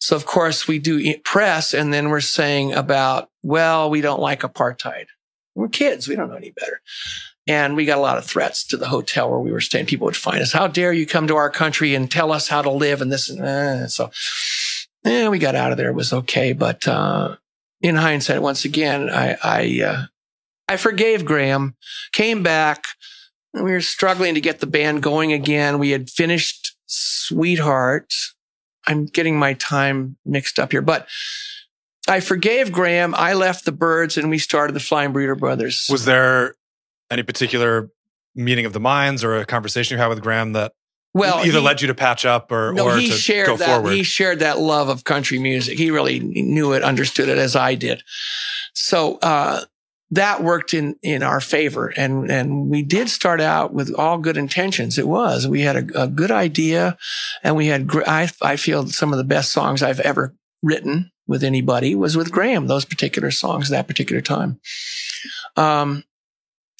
So 0.00 0.16
of 0.16 0.26
course 0.26 0.68
we 0.68 0.78
do 0.78 1.16
press 1.24 1.74
and 1.74 1.92
then 1.92 2.08
we're 2.08 2.20
saying 2.20 2.72
about 2.74 3.28
well 3.42 3.90
we 3.90 4.00
don't 4.00 4.20
like 4.20 4.40
apartheid. 4.40 5.06
We're 5.54 5.68
kids. 5.68 6.06
We 6.06 6.14
don't 6.14 6.30
know 6.30 6.36
any 6.36 6.52
better 6.52 6.80
and 7.48 7.74
we 7.74 7.86
got 7.86 7.96
a 7.96 8.02
lot 8.02 8.18
of 8.18 8.26
threats 8.26 8.62
to 8.66 8.76
the 8.76 8.88
hotel 8.88 9.30
where 9.30 9.40
we 9.40 9.50
were 9.50 9.62
staying. 9.62 9.86
People 9.86 10.04
would 10.04 10.16
find 10.16 10.42
us. 10.42 10.52
How 10.52 10.66
dare 10.66 10.92
you 10.92 11.06
come 11.06 11.26
to 11.28 11.36
our 11.36 11.48
country 11.48 11.94
and 11.94 12.10
tell 12.10 12.30
us 12.30 12.46
how 12.46 12.60
to 12.60 12.70
live 12.70 13.00
and 13.00 13.10
this 13.10 13.30
and. 13.30 13.90
So, 13.90 14.10
yeah, 15.02 15.30
we 15.30 15.38
got 15.38 15.54
out 15.54 15.72
of 15.72 15.78
there. 15.78 15.88
It 15.88 15.94
was 15.94 16.12
okay. 16.12 16.52
But, 16.52 16.86
uh, 16.86 17.36
in 17.80 17.96
hindsight, 17.96 18.42
once 18.42 18.66
again, 18.66 19.08
I, 19.08 19.36
I, 19.42 19.82
uh, 19.82 20.02
I 20.68 20.76
forgave 20.76 21.24
Gram, 21.24 21.74
came 22.12 22.42
back. 22.42 22.84
We 23.54 23.62
were 23.62 23.80
struggling 23.80 24.34
to 24.34 24.42
get 24.42 24.60
the 24.60 24.66
band 24.66 25.02
going 25.02 25.32
again. 25.32 25.78
We 25.78 25.90
had 25.90 26.10
finished 26.10 26.76
Sweetheart. 26.86 28.12
I'm 28.86 29.06
getting 29.06 29.38
my 29.38 29.54
time 29.54 30.18
mixed 30.26 30.58
up 30.58 30.72
here, 30.72 30.82
but 30.82 31.08
I 32.06 32.20
forgave 32.20 32.72
Gram. 32.72 33.14
I 33.14 33.32
left 33.32 33.64
the 33.64 33.72
Byrds 33.72 34.18
and 34.18 34.28
we 34.28 34.38
started 34.38 34.74
the 34.74 34.80
Flying 34.80 35.14
Burrito 35.14 35.38
Brothers. 35.38 35.86
Was 35.90 36.04
there 36.04 36.56
any 37.10 37.22
particular 37.22 37.90
meeting 38.34 38.64
of 38.66 38.72
the 38.72 38.80
minds 38.80 39.24
or 39.24 39.36
a 39.36 39.44
conversation 39.46 39.96
you 39.96 40.00
had 40.02 40.08
with 40.08 40.20
Gram 40.22 40.52
that 40.52 40.72
well, 41.14 41.38
either 41.44 41.58
he- 41.58 41.64
led 41.64 41.80
you 41.80 41.88
to 41.88 41.94
patch 41.94 42.24
up 42.24 42.52
or, 42.52 42.72
No, 42.74 42.84
or 42.84 42.96
he 42.98 43.08
to 43.08 43.14
shared 43.14 43.46
go 43.46 43.56
that. 43.56 43.66
forward? 43.66 43.92
He 43.94 44.02
shared 44.02 44.40
that 44.40 44.58
love 44.58 44.88
of 44.88 45.04
country 45.04 45.38
music. 45.38 45.78
He 45.78 45.90
really 45.90 46.20
knew 46.20 46.72
it, 46.74 46.82
understood 46.82 47.28
it 47.28 47.38
as 47.38 47.56
I 47.56 47.74
did. 47.74 48.02
So 48.74 49.18
uh, 49.22 49.62
that 50.10 50.42
worked 50.42 50.74
in 50.74 50.96
in 51.02 51.22
our 51.22 51.40
favor, 51.40 51.88
and 51.96 52.30
and 52.30 52.68
we 52.70 52.82
did 52.82 53.08
start 53.08 53.40
out 53.40 53.72
with 53.74 53.92
all 53.98 54.18
good 54.18 54.36
intentions. 54.36 54.98
It 54.98 55.08
was 55.08 55.48
we 55.48 55.62
had 55.62 55.76
a, 55.90 56.02
a 56.02 56.06
good 56.06 56.30
idea, 56.30 56.96
and 57.42 57.56
we 57.56 57.66
had. 57.66 57.86
gr- 57.86 58.06
I 58.06 58.30
I 58.40 58.56
feel 58.56 58.86
some 58.86 59.12
of 59.12 59.18
the 59.18 59.24
best 59.24 59.50
songs 59.52 59.82
I've 59.82 60.00
ever 60.00 60.34
written 60.62 61.10
with 61.26 61.42
anybody 61.42 61.94
was 61.94 62.16
with 62.16 62.30
Gram. 62.30 62.66
Those 62.68 62.84
particular 62.84 63.30
songs, 63.30 63.68
that 63.70 63.88
particular 63.88 64.22
time. 64.22 64.60
Um, 65.56 66.04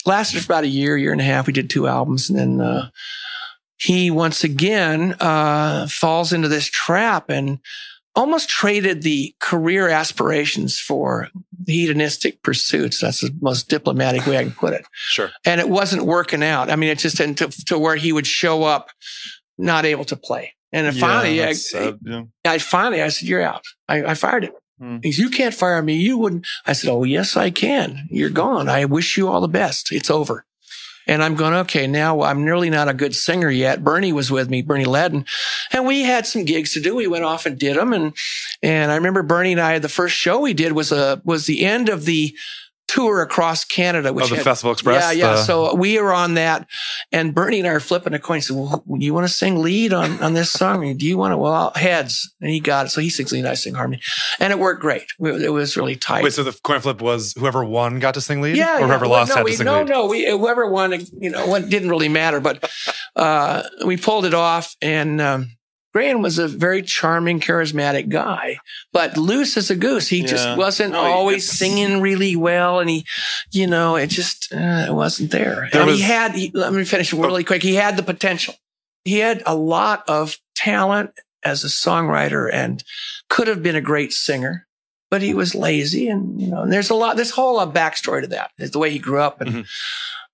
lasted 0.06 0.40
for 0.40 0.52
about 0.52 0.64
a 0.64 0.68
year, 0.68 0.96
year 0.96 1.12
and 1.12 1.20
a 1.20 1.24
half. 1.24 1.46
We 1.46 1.52
did 1.52 1.70
two 1.70 1.86
albums, 1.86 2.30
and 2.30 2.38
then. 2.38 2.60
Uh, 2.60 2.90
he 3.80 4.10
once 4.10 4.42
again 4.42 5.14
uh, 5.20 5.86
falls 5.88 6.32
into 6.32 6.48
this 6.48 6.66
trap 6.66 7.30
and 7.30 7.60
almost 8.16 8.48
traded 8.48 9.02
the 9.02 9.34
career 9.38 9.88
aspirations 9.88 10.80
for 10.80 11.28
hedonistic 11.66 12.42
pursuits. 12.42 13.00
That's 13.00 13.20
the 13.20 13.32
most 13.40 13.68
diplomatic 13.68 14.26
way 14.26 14.38
I 14.38 14.42
can 14.42 14.52
put 14.52 14.72
it. 14.72 14.84
sure. 14.92 15.30
And 15.44 15.60
it 15.60 15.68
wasn't 15.68 16.02
working 16.02 16.42
out. 16.42 16.70
I 16.70 16.76
mean, 16.76 16.90
it 16.90 16.98
just 16.98 17.18
to, 17.18 17.34
to 17.66 17.78
where 17.78 17.94
he 17.94 18.12
would 18.12 18.26
show 18.26 18.64
up 18.64 18.90
not 19.56 19.84
able 19.84 20.04
to 20.06 20.16
play. 20.16 20.54
And 20.72 20.86
then 20.86 20.94
finally, 20.94 21.42
I, 21.42 21.52
sad, 21.52 21.98
yeah. 22.02 22.24
I 22.44 22.58
finally, 22.58 23.00
I 23.00 23.08
said, 23.08 23.26
"You're 23.26 23.40
out." 23.40 23.62
I, 23.88 24.04
I 24.04 24.14
fired 24.14 24.44
him. 24.44 24.52
Mm. 24.80 25.02
Said, 25.02 25.18
"You 25.18 25.30
can't 25.30 25.54
fire 25.54 25.82
me. 25.82 25.96
You 25.96 26.18
wouldn't." 26.18 26.46
I 26.66 26.72
said, 26.72 26.90
"Oh, 26.90 27.04
yes, 27.04 27.36
I 27.36 27.50
can. 27.50 28.06
You're 28.10 28.30
gone. 28.30 28.68
I 28.68 28.84
wish 28.84 29.16
you 29.16 29.28
all 29.28 29.40
the 29.40 29.48
best. 29.48 29.92
It's 29.92 30.10
over." 30.10 30.44
And 31.08 31.22
I'm 31.22 31.36
going, 31.36 31.54
okay, 31.54 31.86
now 31.86 32.20
I'm 32.20 32.44
nearly 32.44 32.68
not 32.68 32.88
a 32.88 32.94
good 32.94 33.16
singer 33.16 33.48
yet. 33.48 33.82
Bernie 33.82 34.12
was 34.12 34.30
with 34.30 34.50
me, 34.50 34.60
Bernie 34.60 34.84
Leadon, 34.84 35.26
and 35.72 35.86
we 35.86 36.02
had 36.02 36.26
some 36.26 36.44
gigs 36.44 36.74
to 36.74 36.80
do. 36.80 36.94
We 36.94 37.06
went 37.06 37.24
off 37.24 37.46
and 37.46 37.58
did 37.58 37.78
them. 37.78 37.94
And, 37.94 38.14
and 38.62 38.92
I 38.92 38.96
remember 38.96 39.22
Bernie 39.22 39.52
and 39.52 39.60
I, 39.60 39.78
the 39.78 39.88
first 39.88 40.14
show 40.14 40.38
we 40.38 40.52
did 40.52 40.72
was 40.72 40.92
a, 40.92 41.22
was 41.24 41.46
the 41.46 41.64
end 41.64 41.88
of 41.88 42.04
the 42.04 42.36
tour 42.88 43.22
across 43.22 43.64
Canada, 43.64 44.12
which 44.12 44.24
Oh, 44.24 44.28
the 44.28 44.36
had- 44.36 44.44
Festival 44.44 44.72
Express. 44.72 45.02
yeah, 45.02 45.10
yeah. 45.12 45.32
the- 45.34 45.44
So 45.44 45.74
we 45.74 45.98
are 45.98 46.12
on 46.12 46.34
that, 46.34 46.66
and 47.12 47.34
Bernie 47.34 47.60
and 47.60 47.68
I 47.68 47.72
are 47.72 47.80
flipping 47.80 48.14
a 48.14 48.18
coin. 48.18 48.38
He 48.38 48.40
said, 48.42 48.56
"Well, 48.56 48.82
you 48.98 49.14
want 49.14 49.26
to 49.28 49.32
sing 49.32 49.62
lead 49.62 49.92
on 49.92 50.20
on 50.22 50.32
this 50.34 50.50
song? 50.50 50.96
Do 50.96 51.06
you 51.06 51.16
want 51.18 51.32
to?" 51.32 51.36
Well, 51.36 51.72
heads, 51.76 52.28
and 52.40 52.50
he 52.50 52.58
got 52.60 52.86
it. 52.86 52.88
So 52.88 53.00
he 53.00 53.10
sings 53.10 53.30
lead, 53.30 53.44
I 53.46 53.54
sing 53.54 53.74
harmony, 53.74 54.00
and 54.40 54.52
it 54.52 54.58
worked 54.58 54.80
great. 54.80 55.04
It 55.20 55.52
was 55.52 55.76
really 55.76 55.96
tight. 55.96 56.24
Wait, 56.24 56.32
so 56.32 56.42
the 56.42 56.58
coin 56.64 56.80
flip 56.80 57.00
was 57.02 57.34
whoever 57.38 57.62
won 57.64 57.98
got 58.00 58.14
to 58.14 58.20
sing 58.20 58.40
lead? 58.40 58.56
yeah, 58.56 58.76
Or 58.76 58.80
yeah. 58.80 58.86
whoever 58.86 59.04
Well, 59.08 59.20
lost 59.20 59.28
no, 59.30 59.36
had 59.36 59.44
we, 59.44 59.50
to 59.52 59.56
sing 59.58 59.66
no, 59.66 59.78
lead? 59.80 59.88
no. 59.88 60.06
We 60.06 60.26
whoever 60.28 60.68
won, 60.70 60.98
you 61.20 61.30
know, 61.30 61.46
what 61.46 61.68
didn't 61.68 61.90
really 61.90 62.08
matter, 62.08 62.40
but 62.40 62.68
uh, 63.16 63.62
we 63.84 63.96
pulled 63.96 64.24
it 64.24 64.34
off, 64.34 64.74
and. 64.80 65.20
Um, 65.20 65.50
Gram 65.94 66.20
was 66.22 66.38
a 66.38 66.46
very 66.46 66.82
charming, 66.82 67.40
charismatic 67.40 68.08
guy, 68.08 68.58
but 68.92 69.16
loose 69.16 69.56
as 69.56 69.70
a 69.70 69.74
goose. 69.76 70.08
He 70.08 70.20
Yeah. 70.20 70.26
just 70.26 70.56
wasn't 70.58 70.92
No, 70.92 71.04
he- 71.04 71.10
always 71.10 71.50
singing 71.50 72.00
really 72.00 72.36
well, 72.36 72.78
and 72.80 72.90
he, 72.90 73.06
you 73.50 73.66
know, 73.66 73.96
it 73.96 74.08
just 74.08 74.52
uh, 74.52 74.84
it 74.88 74.92
wasn't 74.94 75.30
there. 75.30 75.68
There 75.72 75.82
and 75.82 75.90
was- 75.90 75.98
he 75.98 76.04
had. 76.04 76.34
He, 76.34 76.50
let 76.54 76.72
me 76.72 76.84
finish 76.84 77.12
really 77.12 77.42
quick. 77.44 77.62
He 77.62 77.74
had 77.76 77.96
the 77.96 78.02
potential. 78.02 78.54
He 79.04 79.18
had 79.18 79.42
a 79.46 79.54
lot 79.54 80.04
of 80.08 80.36
talent 80.54 81.10
as 81.44 81.64
a 81.64 81.68
songwriter, 81.68 82.50
and 82.52 82.84
could 83.30 83.48
have 83.48 83.62
been 83.62 83.76
a 83.76 83.80
great 83.80 84.12
singer. 84.12 84.66
but 85.10 85.22
he 85.22 85.32
was 85.32 85.54
lazy, 85.54 86.06
and 86.06 86.38
you 86.38 86.48
know, 86.48 86.60
and 86.60 86.70
there's 86.70 86.90
a 86.90 86.94
lot. 86.94 87.16
this 87.16 87.30
whole 87.30 87.54
lot 87.56 87.68
of 87.68 87.72
backstory 87.72 88.20
to 88.20 88.26
that 88.26 88.50
is 88.58 88.72
the 88.72 88.78
way 88.78 88.90
he 88.90 88.98
grew 88.98 89.18
up, 89.22 89.40
and 89.40 89.50
Mhm. 89.50 89.66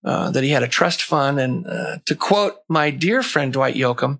uh, 0.04 0.30
that 0.32 0.42
he 0.42 0.50
had 0.50 0.64
a 0.64 0.68
trust 0.68 1.00
fund. 1.02 1.38
And 1.38 1.64
uh, 1.64 1.98
to 2.06 2.16
quote 2.16 2.56
my 2.68 2.90
dear 2.90 3.22
friend 3.22 3.52
Dwight 3.52 3.76
Yoakam, 3.76 4.18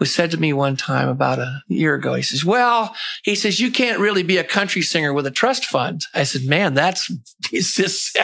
who 0.00 0.06
said 0.06 0.32
to 0.32 0.38
me 0.38 0.52
one 0.52 0.76
time 0.76 1.08
about 1.08 1.38
a 1.38 1.62
year 1.68 1.94
ago, 1.94 2.14
he 2.14 2.22
says, 2.22 2.44
"Well, 2.44 2.96
he 3.22 3.36
says 3.36 3.60
you 3.60 3.70
can't 3.70 4.00
really 4.00 4.24
be 4.24 4.38
a 4.38 4.44
country 4.44 4.82
singer 4.82 5.12
with 5.12 5.26
a 5.26 5.30
trust 5.30 5.66
fund." 5.66 6.02
I 6.14 6.24
said, 6.24 6.42
"Man, 6.44 6.74
that's 6.74 7.08
he's 7.50 7.74
just 7.74 8.18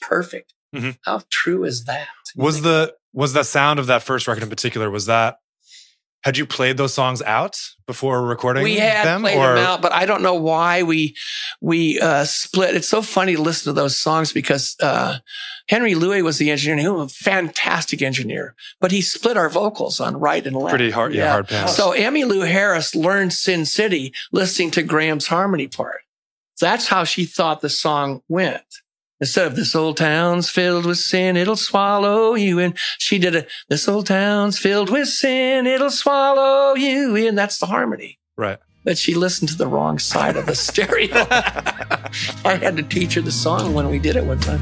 perfect. 0.00 0.52
Mhm. 0.74 0.96
How 1.02 1.20
true 1.30 1.62
is 1.64 1.84
that?" 1.84 2.08
Was 2.34 2.62
the 2.62 2.94
was 3.12 3.34
the 3.34 3.44
sound 3.44 3.78
of 3.78 3.86
that 3.86 4.02
first 4.02 4.26
record 4.26 4.42
in 4.42 4.50
particular? 4.50 4.90
Was 4.90 5.06
that 5.06 5.36
had 6.24 6.38
you 6.38 6.46
played 6.46 6.78
those 6.78 6.94
songs 6.94 7.20
out 7.22 7.54
before 7.86 8.24
recording 8.26 8.64
we 8.64 8.76
had 8.76 9.04
them? 9.06 9.20
played 9.20 9.36
or 9.36 9.54
them 9.56 9.58
out, 9.64 9.82
but 9.82 9.92
I 9.92 10.06
don't 10.06 10.22
know 10.22 10.34
why 10.34 10.82
we 10.82 11.14
we 11.60 12.00
uh, 12.00 12.24
split. 12.24 12.74
It's 12.74 12.88
so 12.88 13.02
funny 13.02 13.36
to 13.36 13.42
listen 13.42 13.70
to 13.74 13.78
those 13.78 13.96
songs 13.96 14.32
because 14.32 14.74
uh, 14.80 15.18
Henry 15.68 15.92
Lewy 15.92 16.22
was 16.22 16.38
the 16.38 16.50
engineer. 16.50 16.72
and 16.74 16.80
He 16.80 16.88
was 16.88 17.12
a 17.12 17.14
fantastic 17.14 18.00
engineer, 18.00 18.54
but 18.80 18.90
he 18.90 19.02
split 19.02 19.36
our 19.36 19.50
vocals 19.50 20.00
on 20.00 20.16
right 20.18 20.44
and 20.46 20.56
left. 20.56 20.70
pretty 20.70 20.90
hard, 20.90 21.14
yeah, 21.14 21.30
hard 21.30 21.46
pass. 21.48 21.76
So 21.76 21.92
Emmylou 21.92 22.48
Harris 22.48 22.94
learned 22.94 23.34
Sin 23.34 23.66
City 23.66 24.14
listening 24.32 24.70
to 24.72 24.82
Gram's 24.82 25.26
harmony 25.26 25.68
part. 25.68 26.00
That's 26.58 26.86
how 26.88 27.04
she 27.04 27.26
thought 27.26 27.60
the 27.60 27.68
song 27.68 28.22
went. 28.28 28.62
Instead 29.24 29.46
of 29.46 29.56
this 29.56 29.74
old 29.74 29.96
town's 29.96 30.50
filled 30.50 30.84
with 30.84 30.98
sin, 30.98 31.34
it'll 31.34 31.56
swallow 31.56 32.34
you 32.34 32.58
in. 32.58 32.74
She 32.98 33.18
did 33.18 33.34
it. 33.34 33.50
This 33.70 33.88
old 33.88 34.06
town's 34.06 34.58
filled 34.58 34.90
with 34.90 35.08
sin, 35.08 35.66
it'll 35.66 35.88
swallow 35.88 36.74
you 36.74 37.16
in. 37.16 37.34
That's 37.34 37.58
the 37.58 37.64
harmony. 37.64 38.18
right. 38.36 38.58
But 38.84 38.98
she 38.98 39.14
listened 39.14 39.48
to 39.48 39.56
the 39.56 39.66
wrong 39.66 39.98
side 39.98 40.36
of 40.36 40.44
the 40.44 40.54
stereo. 40.54 41.08
I 42.44 42.58
had 42.60 42.76
to 42.76 42.82
teach 42.82 43.14
her 43.14 43.22
the 43.22 43.32
song 43.32 43.72
when 43.72 43.88
we 43.88 43.98
did 43.98 44.14
it 44.14 44.26
one 44.26 44.40
time. 44.40 44.60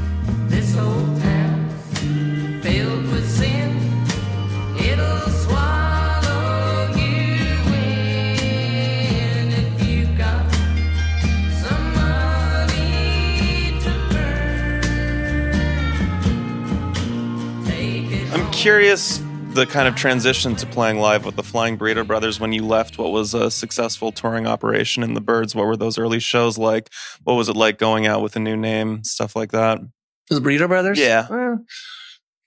Curious 18.63 19.21
the 19.49 19.65
kind 19.65 19.89
of 19.89 19.95
transition 19.97 20.55
to 20.55 20.65
playing 20.65 20.97
live 20.97 21.25
with 21.25 21.35
the 21.35 21.43
Flying 21.43 21.77
Burrito 21.77 22.07
Brothers 22.07 22.39
when 22.39 22.53
you 22.53 22.65
left. 22.65 22.97
What 22.97 23.11
was 23.11 23.33
a 23.33 23.51
successful 23.51 24.13
touring 24.13 24.47
operation 24.47 25.03
in 25.03 25.15
the 25.15 25.19
Byrds? 25.19 25.53
What 25.53 25.65
were 25.65 25.75
those 25.75 25.97
early 25.97 26.21
shows 26.21 26.57
like? 26.57 26.89
What 27.25 27.33
was 27.33 27.49
it 27.49 27.57
like 27.57 27.77
going 27.77 28.07
out 28.07 28.21
with 28.21 28.37
a 28.37 28.39
new 28.39 28.55
name, 28.55 29.03
stuff 29.03 29.35
like 29.35 29.51
that? 29.51 29.81
The 30.29 30.39
Burrito 30.39 30.69
Brothers? 30.69 30.97
Yeah. 30.97 31.27
Well, 31.29 31.65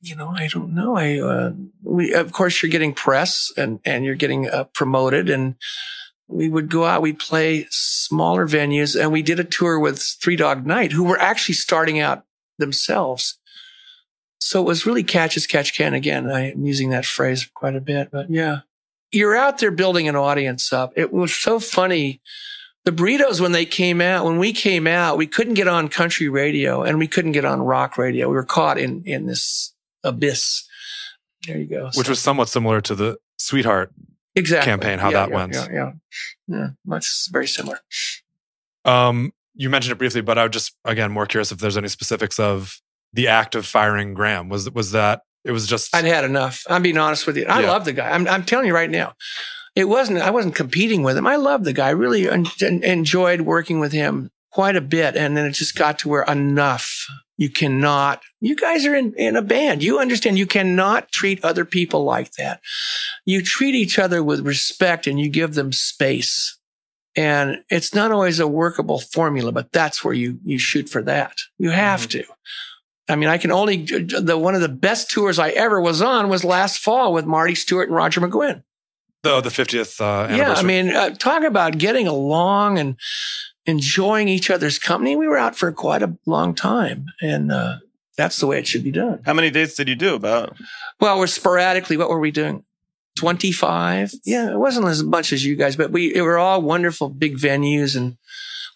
you 0.00 0.16
know, 0.16 0.28
I 0.28 0.46
don't 0.46 0.74
know. 0.74 0.96
I, 0.96 1.20
uh, 1.20 1.52
we, 1.82 2.14
of 2.14 2.32
course, 2.32 2.62
you're 2.62 2.72
getting 2.72 2.94
press 2.94 3.52
and, 3.58 3.80
and 3.84 4.06
you're 4.06 4.14
getting 4.14 4.48
uh, 4.48 4.64
promoted 4.72 5.28
and 5.28 5.56
we 6.28 6.48
would 6.48 6.70
go 6.70 6.86
out, 6.86 7.02
we'd 7.02 7.18
play 7.18 7.66
smaller 7.68 8.48
venues 8.48 8.98
and 8.98 9.12
we 9.12 9.20
did 9.20 9.38
a 9.38 9.44
tour 9.44 9.78
with 9.78 10.00
Three 10.00 10.36
Dog 10.36 10.64
Night 10.64 10.92
who 10.92 11.04
were 11.04 11.20
actually 11.20 11.56
starting 11.56 12.00
out 12.00 12.24
themselves. 12.58 13.38
So 14.41 14.61
it 14.61 14.66
was 14.66 14.87
really 14.87 15.03
catch 15.03 15.37
as 15.37 15.47
catch 15.47 15.74
can 15.76 15.95
again. 15.95 16.30
I'm 16.30 16.64
using 16.64 16.91
that 16.91 17.05
phrase 17.07 17.49
quite 17.55 17.74
a 17.74 17.80
bit, 17.80 18.11
but 18.12 18.30
yeah, 18.30 18.61
you're 19.11 19.37
out 19.37 19.59
there 19.59 19.70
building 19.70 20.09
an 20.09 20.16
audience 20.16 20.72
up. 20.72 20.93
It 20.97 21.12
was 21.12 21.34
so 21.34 21.59
funny. 21.59 22.20
The 22.84 22.93
burritos, 22.93 23.41
when 23.41 23.51
they 23.53 23.66
came 23.66 24.01
out, 24.01 24.24
when 24.24 24.39
we 24.39 24.53
came 24.53 24.87
out, 24.87 25.16
we 25.18 25.26
couldn't 25.26 25.55
get 25.55 25.66
on 25.66 25.89
country 25.89 26.28
radio 26.28 26.82
and 26.82 26.99
we 26.99 27.09
couldn't 27.09 27.32
get 27.32 27.45
on 27.45 27.61
rock 27.61 27.99
radio. 27.99 28.28
We 28.28 28.34
were 28.34 28.45
caught 28.45 28.78
in, 28.78 29.03
in 29.05 29.26
this 29.26 29.74
abyss. 30.05 30.64
There 31.47 31.59
you 31.59 31.66
go. 31.66 31.87
Which 31.95 32.07
So- 32.07 32.11
was 32.11 32.20
somewhat 32.20 32.49
similar 32.49 32.80
to 32.82 32.95
the 32.95 33.18
Sweetheart. 33.39 33.93
exactly 34.37 34.70
campaign, 34.70 34.99
how 35.01 35.11
Yeah, 35.11 35.26
that 35.26 35.30
yeah, 35.30 35.34
went. 35.34 35.53
Yeah, 35.55 35.68
yeah, 35.72 35.93
yeah. 36.47 36.66
Much 36.84 37.28
very 37.32 37.49
similar. 37.49 37.80
Um, 38.84 39.32
you 39.55 39.70
mentioned 39.70 39.93
it 39.93 39.99
briefly, 39.99 40.20
but 40.20 40.39
I 40.39 40.45
would 40.45 40.53
just 40.53 40.76
again 40.84 41.11
more 41.11 41.26
curious 41.26 41.51
if 41.51 41.59
there's 41.59 41.76
any 41.76 41.89
specifics 41.89 42.39
of 42.39 42.80
the 43.16 43.28
act 43.28 43.54
of 43.54 43.66
firing 43.66 44.14
Gram. 44.14 44.48
Was 44.48 44.70
was 44.70 44.92
that 44.92 45.22
it 45.44 45.52
was 45.52 45.66
just 45.66 45.94
I'd 45.94 46.04
had 46.04 46.24
enough. 46.24 46.62
I'm 46.68 46.82
being 46.82 46.98
honest 46.98 47.26
with 47.26 47.36
you. 47.36 47.46
I 47.46 47.60
Yeah. 47.60 47.70
love 47.70 47.84
the 47.84 47.92
guy. 47.92 48.10
I'm, 48.10 48.26
I'm 48.28 48.44
telling 48.44 48.66
you 48.66 48.74
right 48.74 48.90
now. 48.90 49.14
It 49.76 49.88
wasn't, 49.88 50.20
I 50.20 50.30
wasn't 50.30 50.54
competing 50.54 51.02
with 51.02 51.18
him. 51.18 51.26
I 51.26 51.36
love 51.36 51.64
the 51.64 51.74
guy. 51.74 51.88
I 51.88 51.90
really 51.90 52.28
en- 52.28 52.46
en- 52.62 52.82
enjoyed 52.82 53.42
working 53.42 53.78
with 53.78 53.92
him 53.92 54.30
quite 54.50 54.74
a 54.74 54.80
bit. 54.80 55.16
And 55.16 55.36
then 55.36 55.44
it 55.44 55.52
just 55.52 55.76
got 55.76 55.98
to 56.00 56.08
where 56.08 56.22
enough. 56.22 57.06
You 57.36 57.50
cannot, 57.50 58.22
you 58.40 58.56
guys 58.56 58.86
are 58.86 58.94
in, 58.94 59.12
in 59.18 59.36
a 59.36 59.42
band. 59.42 59.82
You 59.82 59.98
understand 59.98 60.38
you 60.38 60.46
cannot 60.46 61.12
treat 61.12 61.44
other 61.44 61.66
people 61.66 62.02
like 62.04 62.32
that. 62.38 62.60
You 63.26 63.42
treat 63.42 63.74
each 63.74 63.98
other 63.98 64.22
with 64.24 64.46
respect 64.46 65.06
and 65.06 65.20
you 65.20 65.28
give 65.28 65.52
them 65.54 65.72
space. 65.72 66.58
And 67.14 67.58
it's 67.68 67.94
not 67.94 68.10
always 68.10 68.40
a 68.40 68.48
workable 68.48 69.00
formula, 69.00 69.52
but 69.52 69.70
that's 69.72 70.02
where 70.02 70.14
you, 70.14 70.38
you 70.42 70.58
shoot 70.58 70.88
for 70.88 71.02
that. 71.02 71.36
You 71.58 71.70
have 71.70 72.08
mm-hmm. 72.08 72.20
to. 72.20 72.24
I 73.09 73.16
mean, 73.16 73.28
I 73.28 73.38
can 73.38 73.52
only 73.52 73.84
the 73.84 74.36
one 74.36 74.54
of 74.54 74.61
the 74.61 74.68
best 74.68 75.11
tours 75.11 75.38
I 75.38 75.50
ever 75.50 75.80
was 75.80 76.02
on 76.02 76.28
was 76.28 76.44
last 76.44 76.78
fall 76.78 77.12
with 77.12 77.24
Marty 77.24 77.54
Stuart 77.54 77.84
and 77.84 77.94
Roger 77.94 78.20
McGuinn. 78.20 78.62
the 79.22 79.40
the 79.40 79.50
fiftieth 79.50 80.00
uh, 80.00 80.28
Yeah, 80.30 80.52
I 80.52 80.62
mean, 80.62 80.90
uh, 80.90 81.11
talk 81.11 81.44
about 81.44 81.78
getting 81.78 82.07
along 82.07 82.78
and 82.78 82.96
enjoying 83.64 84.28
each 84.28 84.50
other's 84.50 84.78
company. 84.78 85.16
We 85.16 85.28
were 85.28 85.38
out 85.38 85.57
for 85.57 85.70
quite 85.72 86.02
a 86.02 86.16
long 86.26 86.54
time, 86.54 87.07
and 87.20 87.52
uh, 87.52 87.76
that's 88.16 88.38
the 88.38 88.46
way 88.46 88.59
it 88.59 88.66
should 88.66 88.84
be 88.84 88.92
done. 88.92 89.20
How 89.24 89.34
many 89.34 89.50
dates 89.50 89.74
did 89.74 89.88
you 89.88 89.96
do 89.96 90.14
about? 90.14 90.57
Well, 91.00 91.18
we're 91.18 91.26
sporadically. 91.26 91.96
What 91.96 92.11
were 92.11 92.20
we 92.20 92.30
doing? 92.30 92.64
Twenty 93.16 93.52
five. 93.52 94.12
Yeah, 94.24 94.50
it 94.50 94.59
wasn't 94.59 94.86
as 94.88 95.02
much 95.02 95.32
as 95.32 95.44
you 95.44 95.54
guys, 95.57 95.76
but 95.76 95.90
we 95.90 96.14
it 96.14 96.22
were 96.22 96.38
all 96.38 96.61
wonderful 96.61 97.09
big 97.09 97.38
venues, 97.38 97.96
and 97.96 98.16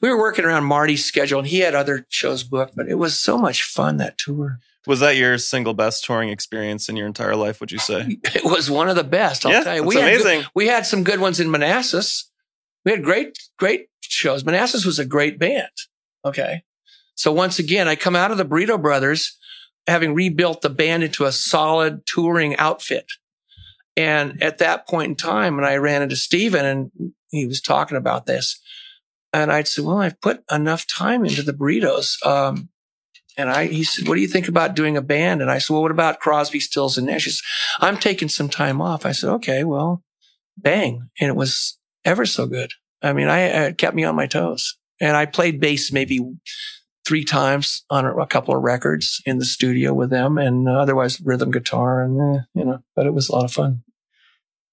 we 0.00 0.08
were 0.08 0.18
working 0.18 0.44
around 0.44 0.64
Marty's 0.64 1.04
schedule, 1.04 1.38
and 1.38 1.48
he 1.48 1.60
had 1.60 1.74
other 1.74 2.06
shows 2.08 2.42
booked. 2.42 2.74
But 2.76 2.88
it 2.88 2.96
was 2.96 3.18
so 3.18 3.38
much 3.38 3.62
fun 3.62 3.98
that 3.98 4.18
tour. 4.18 4.58
Was 4.86 5.00
that 5.00 5.16
your 5.16 5.36
single 5.36 5.74
best 5.74 6.04
touring 6.04 6.30
experience 6.30 6.88
in 6.88 6.96
your 6.96 7.06
entire 7.06 7.36
life, 7.36 7.60
would 7.60 7.70
you 7.70 7.78
say? 7.78 8.16
It 8.34 8.44
was 8.44 8.70
one 8.70 8.88
of 8.88 8.96
the 8.96 9.04
best. 9.04 9.44
I'll 9.44 9.52
yeah, 9.52 9.64
tell 9.64 9.76
you. 9.76 9.84
We 9.84 9.96
had, 9.96 10.14
amazing. 10.14 10.44
we 10.54 10.68
had 10.68 10.86
some 10.86 11.04
good 11.04 11.20
ones 11.20 11.38
in 11.38 11.50
Manassas. 11.50 12.30
We 12.84 12.92
had 12.92 13.04
great, 13.04 13.38
great 13.58 13.88
shows. 14.00 14.44
Manassas 14.44 14.86
was 14.86 14.98
a 14.98 15.04
great 15.04 15.38
band. 15.38 15.68
Okay. 16.24 16.62
So 17.14 17.30
once 17.30 17.58
again, 17.58 17.88
I 17.88 17.96
come 17.96 18.16
out 18.16 18.30
of 18.30 18.38
the 18.38 18.46
Burrito 18.46 18.80
Brothers 18.80 19.38
having 19.86 20.14
rebuilt 20.14 20.62
the 20.62 20.70
band 20.70 21.02
into 21.02 21.24
a 21.24 21.32
solid 21.32 22.06
touring 22.06 22.56
outfit. 22.56 23.06
And 23.96 24.42
at 24.42 24.58
that 24.58 24.88
point 24.88 25.10
in 25.10 25.16
time, 25.16 25.56
when 25.56 25.64
I 25.64 25.76
ran 25.76 26.00
into 26.00 26.16
Stephen 26.16 26.64
and 26.64 27.12
he 27.30 27.46
was 27.46 27.60
talking 27.60 27.98
about 27.98 28.24
this, 28.24 28.58
and 29.32 29.52
I'd 29.52 29.68
said, 29.68 29.84
well, 29.84 29.98
I've 29.98 30.20
put 30.20 30.42
enough 30.50 30.86
time 30.86 31.24
into 31.24 31.42
the 31.42 31.52
burritos. 31.52 32.24
Um, 32.26 32.68
and 33.36 33.48
I, 33.48 33.66
he 33.66 33.84
said, 33.84 34.08
what 34.08 34.16
do 34.16 34.20
you 34.20 34.28
think 34.28 34.48
about 34.48 34.74
doing 34.74 34.96
a 34.96 35.02
band? 35.02 35.40
And 35.40 35.50
I 35.50 35.58
said, 35.58 35.72
well, 35.72 35.82
what 35.82 35.92
about 35.92 36.20
Crosby, 36.20 36.60
Stills 36.60 36.98
and 36.98 37.06
Nash? 37.06 37.24
He 37.24 37.30
said, 37.30 37.44
I'm 37.80 37.96
taking 37.96 38.28
some 38.28 38.48
time 38.48 38.80
off. 38.80 39.06
I 39.06 39.12
said, 39.12 39.30
okay, 39.34 39.64
well, 39.64 40.02
bang. 40.58 41.08
And 41.20 41.28
it 41.28 41.36
was 41.36 41.78
ever 42.04 42.26
so 42.26 42.46
good. 42.46 42.72
I 43.02 43.12
mean, 43.12 43.28
I, 43.28 43.40
it 43.40 43.78
kept 43.78 43.96
me 43.96 44.04
on 44.04 44.16
my 44.16 44.26
toes 44.26 44.76
and 45.00 45.16
I 45.16 45.26
played 45.26 45.60
bass 45.60 45.92
maybe 45.92 46.20
three 47.06 47.24
times 47.24 47.84
on 47.88 48.04
a, 48.04 48.26
couple 48.26 48.54
of 48.54 48.62
records 48.62 49.22
in 49.24 49.38
the 49.38 49.44
studio 49.44 49.94
with 49.94 50.10
them 50.10 50.36
and 50.36 50.68
otherwise 50.68 51.20
rhythm 51.20 51.50
guitar 51.50 52.02
and, 52.02 52.20
eh, 52.20 52.42
you 52.54 52.64
know, 52.64 52.82
but 52.94 53.06
it 53.06 53.14
was 53.14 53.28
a 53.28 53.32
lot 53.32 53.44
of 53.44 53.52
fun. 53.52 53.82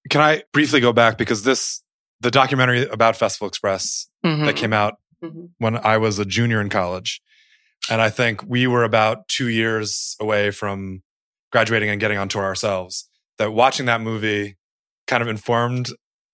Can 0.09 0.21
I 0.21 0.43
briefly 0.51 0.79
go 0.79 0.93
back 0.93 1.17
because 1.17 1.43
this 1.43 1.81
the 2.21 2.31
documentary 2.31 2.87
about 2.87 3.15
Festival 3.15 3.47
Express 3.47 4.07
that 4.23 4.55
came 4.55 4.73
out 4.73 4.95
Mhm. 5.23 5.49
when 5.57 5.77
I 5.77 5.97
was 5.97 6.19
a 6.19 6.25
junior 6.25 6.59
in 6.61 6.69
college, 6.69 7.21
and 7.89 8.01
I 8.01 8.09
think 8.09 8.43
we 8.43 8.67
were 8.67 8.83
about 8.83 9.27
two 9.27 9.47
years 9.47 10.15
away 10.19 10.51
from 10.51 11.01
graduating 11.51 11.89
and 11.89 11.99
getting 11.99 12.17
on 12.17 12.27
tour 12.29 12.43
ourselves. 12.43 13.09
That 13.37 13.51
watching 13.53 13.85
that 13.85 14.01
movie 14.01 14.57
kind 15.07 15.21
of 15.23 15.27
informed 15.29 15.89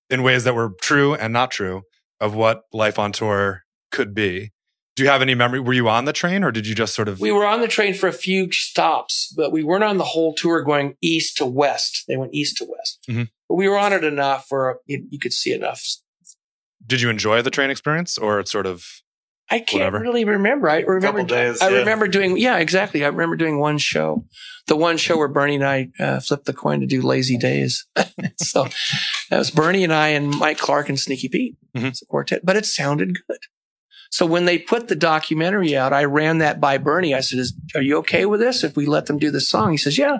in 0.10 0.24
ways 0.24 0.44
that 0.46 0.56
were 0.56 0.72
true 0.82 1.14
and 1.16 1.32
not 1.34 1.52
true 1.52 1.84
of 2.20 2.34
what 2.34 2.64
life 2.74 2.98
on 2.98 3.12
tour 3.12 3.64
could 3.92 4.14
be. 4.16 4.52
Do 4.96 5.04
you 5.04 5.10
have 5.10 5.22
any 5.22 5.34
memory? 5.36 5.60
Were 5.60 5.74
you 5.74 5.90
on 5.90 6.06
the 6.06 6.14
train 6.14 6.44
or 6.44 6.52
did 6.52 6.68
you 6.68 6.76
just 6.76 6.94
sort 6.96 7.08
of? 7.08 7.20
We 7.20 7.32
were 7.32 7.46
on 7.48 7.62
the 7.62 7.68
train 7.68 7.94
for 7.94 8.08
a 8.08 8.14
few 8.14 8.52
stops, 8.52 9.34
but 9.36 9.52
we 9.52 9.64
weren't 9.64 9.84
on 9.84 9.98
the 9.98 10.04
whole 10.04 10.34
tour 10.36 10.62
going 10.62 10.96
east 11.02 11.38
to 11.38 11.46
west. 11.46 12.04
They 12.08 12.16
went 12.16 12.34
east 12.34 12.58
to 12.58 12.66
west. 12.66 13.00
Mhm. 13.10 13.30
But 13.54 13.58
we 13.58 13.70
were 13.70 13.78
on 13.78 13.94
it 13.94 14.04
enough 14.04 14.48
where 14.50 14.78
you, 14.88 15.06
you 15.12 15.20
could 15.20 15.32
see 15.32 15.54
enough. 15.54 15.86
did 16.88 17.02
you 17.02 17.12
enjoy 17.12 17.44
the 17.44 17.52
train 17.52 17.70
experience 17.70 18.18
or 18.18 18.44
sort 18.48 18.66
of? 18.66 18.84
I 19.48 19.60
can't 19.60 19.74
Whatever. 19.94 20.00
really 20.00 20.26
remember. 20.26 20.68
I 20.72 20.80
remember. 20.80 21.20
Couple 21.20 21.26
days, 21.26 21.62
I 21.62 21.70
yeah. 21.70 21.78
remember 21.78 22.08
doing. 22.08 22.36
Yeah, 22.36 22.58
exactly. 22.58 23.06
I 23.06 23.10
remember 23.10 23.36
doing 23.36 23.60
one 23.60 23.78
show, 23.78 24.26
the 24.66 24.76
one 24.76 24.98
show 24.98 25.18
where 25.20 25.28
Bernie 25.28 25.54
and 25.54 25.64
I 25.64 25.90
uh, 26.00 26.20
flipped 26.20 26.46
the 26.46 26.54
coin 26.54 26.80
to 26.80 26.88
do 26.88 27.04
Lazy 27.04 27.38
Days. 27.38 27.86
so 28.38 28.66
that 29.30 29.38
was 29.38 29.52
Bernie 29.52 29.84
and 29.84 29.94
I 29.94 30.08
and 30.08 30.36
Mike 30.36 30.58
Clarke 30.58 30.90
and 30.90 31.00
Sneaky 31.00 31.30
Pete. 31.30 31.56
Mhm. 31.78 31.90
It's 31.90 32.02
a 32.02 32.08
quartet, 32.08 32.44
but 32.44 32.56
it 32.56 32.66
sounded 32.66 33.20
good. 33.28 33.38
So 34.10 34.26
when 34.26 34.46
they 34.46 34.58
put 34.58 34.88
the 34.88 34.96
documentary 34.96 35.78
out, 35.78 35.94
I 35.94 36.06
ran 36.06 36.40
that 36.40 36.60
by 36.60 36.80
Bernie. 36.80 37.14
I 37.14 37.20
said, 37.20 37.38
Is, 37.38 37.54
"Are 37.76 37.84
you 37.84 37.98
okay 37.98 38.26
with 38.26 38.40
this? 38.40 38.64
If 38.64 38.76
we 38.76 38.88
let 38.88 39.06
them 39.06 39.20
do 39.20 39.30
the 39.30 39.42
song?" 39.42 39.70
He 39.70 39.78
says, 39.78 39.96
"Yeah," 40.00 40.18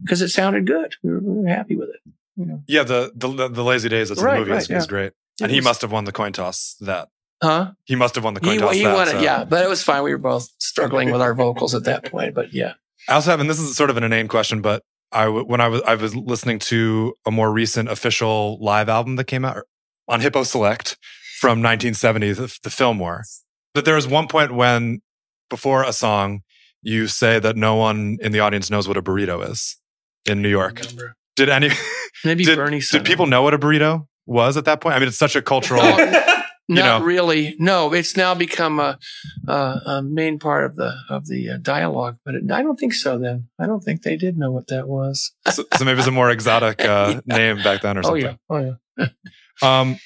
because 0.00 0.22
it 0.22 0.28
sounded 0.28 0.68
good. 0.68 0.94
We 1.02 1.10
were, 1.10 1.18
we 1.20 1.42
were 1.42 1.48
happy 1.48 1.74
with 1.74 1.88
it. 1.88 2.12
You 2.40 2.46
know. 2.46 2.62
Yeah, 2.66 2.84
the 2.84 3.12
the, 3.14 3.48
the 3.48 3.62
Lazy 3.62 3.90
Days 3.90 4.08
that's 4.08 4.20
in 4.20 4.26
the 4.26 4.34
movie 4.34 4.50
right, 4.50 4.62
is, 4.62 4.70
yeah. 4.70 4.78
is 4.78 4.86
great, 4.86 5.08
It 5.08 5.42
and 5.42 5.52
he 5.52 5.60
must 5.60 5.82
have 5.82 5.92
won 5.92 6.04
the 6.04 6.12
coin 6.12 6.32
toss. 6.32 6.74
That 6.80 7.08
huh? 7.42 7.72
he 7.84 7.96
must 7.96 8.14
have 8.14 8.24
won 8.24 8.32
the 8.32 8.40
coin 8.40 8.54
He, 8.54 8.58
toss. 8.58 8.74
he 8.74 8.84
that, 8.84 8.94
won 8.94 9.08
it, 9.08 9.12
so. 9.12 9.20
yeah. 9.20 9.44
But 9.44 9.62
it 9.62 9.68
was 9.68 9.82
fine. 9.82 10.02
We 10.02 10.12
were 10.12 10.18
both 10.18 10.48
struggling 10.58 11.10
with 11.10 11.20
our 11.20 11.34
vocals 11.34 11.74
at 11.74 11.84
that 11.84 12.10
point. 12.10 12.34
But 12.34 12.54
yeah, 12.54 12.72
I 13.08 13.14
also 13.14 13.30
have, 13.30 13.40
and 13.40 13.50
this 13.50 13.58
is 13.60 13.76
sort 13.76 13.90
of 13.90 13.98
an 13.98 14.04
inane 14.04 14.28
question, 14.28 14.62
but 14.62 14.82
I 15.12 15.28
when 15.28 15.60
I 15.60 15.68
was 15.68 15.82
I 15.82 15.96
was 15.96 16.16
listening 16.16 16.58
to 16.60 17.14
a 17.26 17.30
more 17.30 17.52
recent 17.52 17.90
official 17.90 18.58
live 18.62 18.88
album 18.88 19.16
that 19.16 19.24
came 19.24 19.44
out 19.44 19.64
on 20.08 20.20
Hip-O 20.20 20.42
Select 20.44 20.96
from 21.38 21.62
1970, 21.62 22.32
the, 22.32 22.58
the 22.62 22.70
Fillmore. 22.70 23.24
That 23.74 23.84
there 23.84 23.96
was 23.96 24.08
one 24.08 24.28
point 24.28 24.54
when 24.54 25.02
before 25.48 25.84
a 25.84 25.92
song 25.92 26.40
you 26.82 27.06
say 27.06 27.38
that 27.38 27.56
no 27.56 27.76
one 27.76 28.16
in 28.22 28.32
the 28.32 28.40
audience 28.40 28.70
knows 28.70 28.88
what 28.88 28.96
a 28.96 29.02
burrito 29.02 29.46
is 29.48 29.76
in 30.24 30.40
New 30.42 30.48
York. 30.48 30.80
Did 31.36 31.48
any 31.48 31.70
maybe 32.24 32.44
did, 32.44 32.56
Bernie. 32.56 32.80
did 32.80 33.04
people 33.04 33.26
know 33.26 33.42
what 33.42 33.54
a 33.54 33.58
burrito 33.58 34.06
was 34.26 34.56
at 34.56 34.64
that 34.66 34.80
point? 34.80 34.96
I 34.96 34.98
mean, 34.98 35.08
it's 35.08 35.18
such 35.18 35.36
a 35.36 35.42
cultural. 35.42 35.82
Not 36.72 37.00
know. 37.00 37.04
really. 37.04 37.56
No, 37.58 37.92
it's 37.92 38.16
now 38.16 38.32
become 38.34 38.78
a, 38.78 38.96
a, 39.48 39.52
a 39.86 40.02
main 40.04 40.38
part 40.38 40.64
of 40.64 40.76
the 40.76 40.94
of 41.08 41.26
the 41.26 41.50
uh, 41.50 41.56
dialogue. 41.60 42.18
But 42.24 42.36
it, 42.36 42.44
I 42.52 42.62
don't 42.62 42.76
think 42.78 42.94
so. 42.94 43.18
Then 43.18 43.48
I 43.58 43.66
don't 43.66 43.80
think 43.80 44.02
they 44.02 44.14
did 44.16 44.38
know 44.38 44.52
what 44.52 44.68
that 44.68 44.86
was. 44.86 45.32
so, 45.50 45.64
so 45.76 45.84
maybe 45.84 45.98
it's 45.98 46.06
a 46.06 46.12
more 46.12 46.30
exotic 46.30 46.80
uh, 46.84 47.20
name 47.26 47.60
back 47.64 47.82
then 47.82 47.98
or 47.98 48.04
something. 48.04 48.24
Oh 48.24 48.30
something. 48.48 48.76
yeah. 48.98 49.06
Oh 49.06 49.06
yeah. 49.06 49.08
Um, 49.80 49.98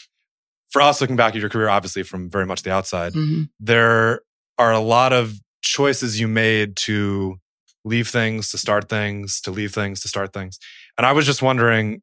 for 0.72 0.80
us, 0.82 1.00
looking 1.00 1.16
back 1.16 1.34
at 1.34 1.40
your 1.40 1.50
career, 1.50 1.68
obviously 1.68 2.02
from 2.02 2.28
very 2.30 2.46
much 2.46 2.62
the 2.62 2.72
outside, 2.72 3.12
Mhm. 3.12 3.48
there 3.60 4.22
are 4.58 4.72
a 4.72 4.80
lot 4.80 5.12
of 5.12 5.34
choices 5.62 6.18
you 6.18 6.26
made 6.28 6.76
to 6.76 7.36
leave 7.84 8.08
things, 8.08 8.50
to 8.50 8.58
start 8.58 8.88
things, 8.88 9.40
to 9.42 9.50
leave 9.52 9.72
things, 9.74 10.00
to 10.00 10.08
start 10.08 10.32
things. 10.32 10.58
And 10.96 11.06
I 11.06 11.12
was 11.12 11.26
just 11.26 11.42
wondering, 11.42 12.02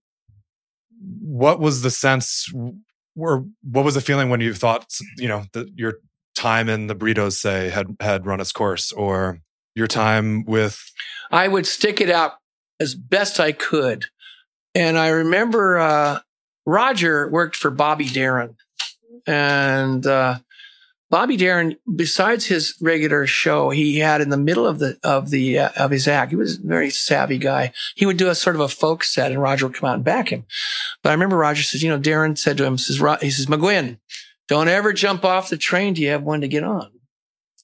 what 1.22 1.60
was 1.60 1.82
the 1.82 1.92
sense, 1.92 2.52
or 3.16 3.46
what 3.64 3.86
was 3.86 3.96
the 3.96 4.02
feeling 4.02 4.30
when 4.30 4.42
you 4.42 4.54
thought, 4.54 4.86
you 5.18 5.28
know, 5.28 5.46
that 5.54 5.70
your 5.76 5.96
time 6.36 6.70
in 6.70 6.88
the 6.88 6.96
burritos, 6.96 7.34
say, 7.34 7.70
had 7.70 7.96
had 8.00 8.26
run 8.26 8.42
its 8.42 8.52
course, 8.52 8.92
or 8.92 9.40
your 9.76 9.88
time 9.88 10.44
with 10.46 10.82
I 11.32 11.48
would 11.48 11.66
stick 11.66 12.02
it 12.02 12.10
out 12.10 12.34
as 12.80 12.96
best 12.96 13.40
I 13.40 13.52
could. 13.52 14.06
And 14.76 14.98
I 14.98 15.10
remember 15.10 15.80
uh, 15.80 16.20
Roger 16.66 17.30
worked 17.30 17.56
for 17.56 17.72
Bobby 17.72 18.06
Darin. 18.06 18.56
And 19.28 20.06
uh, 20.08 20.40
Bobby 21.12 21.36
Darin, 21.36 21.76
besides 21.94 22.46
his 22.46 22.74
regular 22.82 23.28
show, 23.28 23.70
he 23.70 24.00
had 24.00 24.22
in 24.22 24.30
the 24.30 24.38
middle 24.38 24.66
of 24.66 24.80
the 24.80 24.98
of 25.04 25.30
the 25.30 25.60
uh, 25.60 25.70
of 25.76 25.92
his 25.92 26.08
act, 26.08 26.32
he 26.32 26.38
was 26.38 26.58
a 26.58 26.62
very 26.64 26.90
savvy 26.90 27.38
guy. 27.38 27.74
He 27.96 28.06
would 28.06 28.16
do 28.16 28.30
a 28.30 28.36
sort 28.36 28.56
of 28.56 28.62
a 28.62 28.70
folk 28.70 29.04
set, 29.04 29.30
and 29.30 29.42
Roger 29.42 29.68
would 29.68 29.76
come 29.76 29.90
out 29.90 29.96
and 29.96 30.06
back 30.06 30.30
him. 30.30 30.46
But 31.04 31.10
I 31.10 31.14
remember 31.14 31.36
Roger 31.36 31.64
says, 31.64 31.84
you 31.84 31.90
know, 31.90 32.00
Darin 32.00 32.38
said 32.38 32.56
to 32.58 32.64
him, 32.64 32.78
says, 32.78 32.96
he 33.22 33.30
says, 33.30 33.48
McGuinn, 33.48 34.00
don't 34.48 34.70
ever 34.70 34.94
jump 34.94 35.26
off 35.26 35.50
the 35.50 35.58
train 35.58 35.94
Do 35.94 36.02
you 36.02 36.10
have 36.10 36.24
one 36.24 36.42
to 36.42 36.48
get 36.48 36.64
on, 36.64 36.90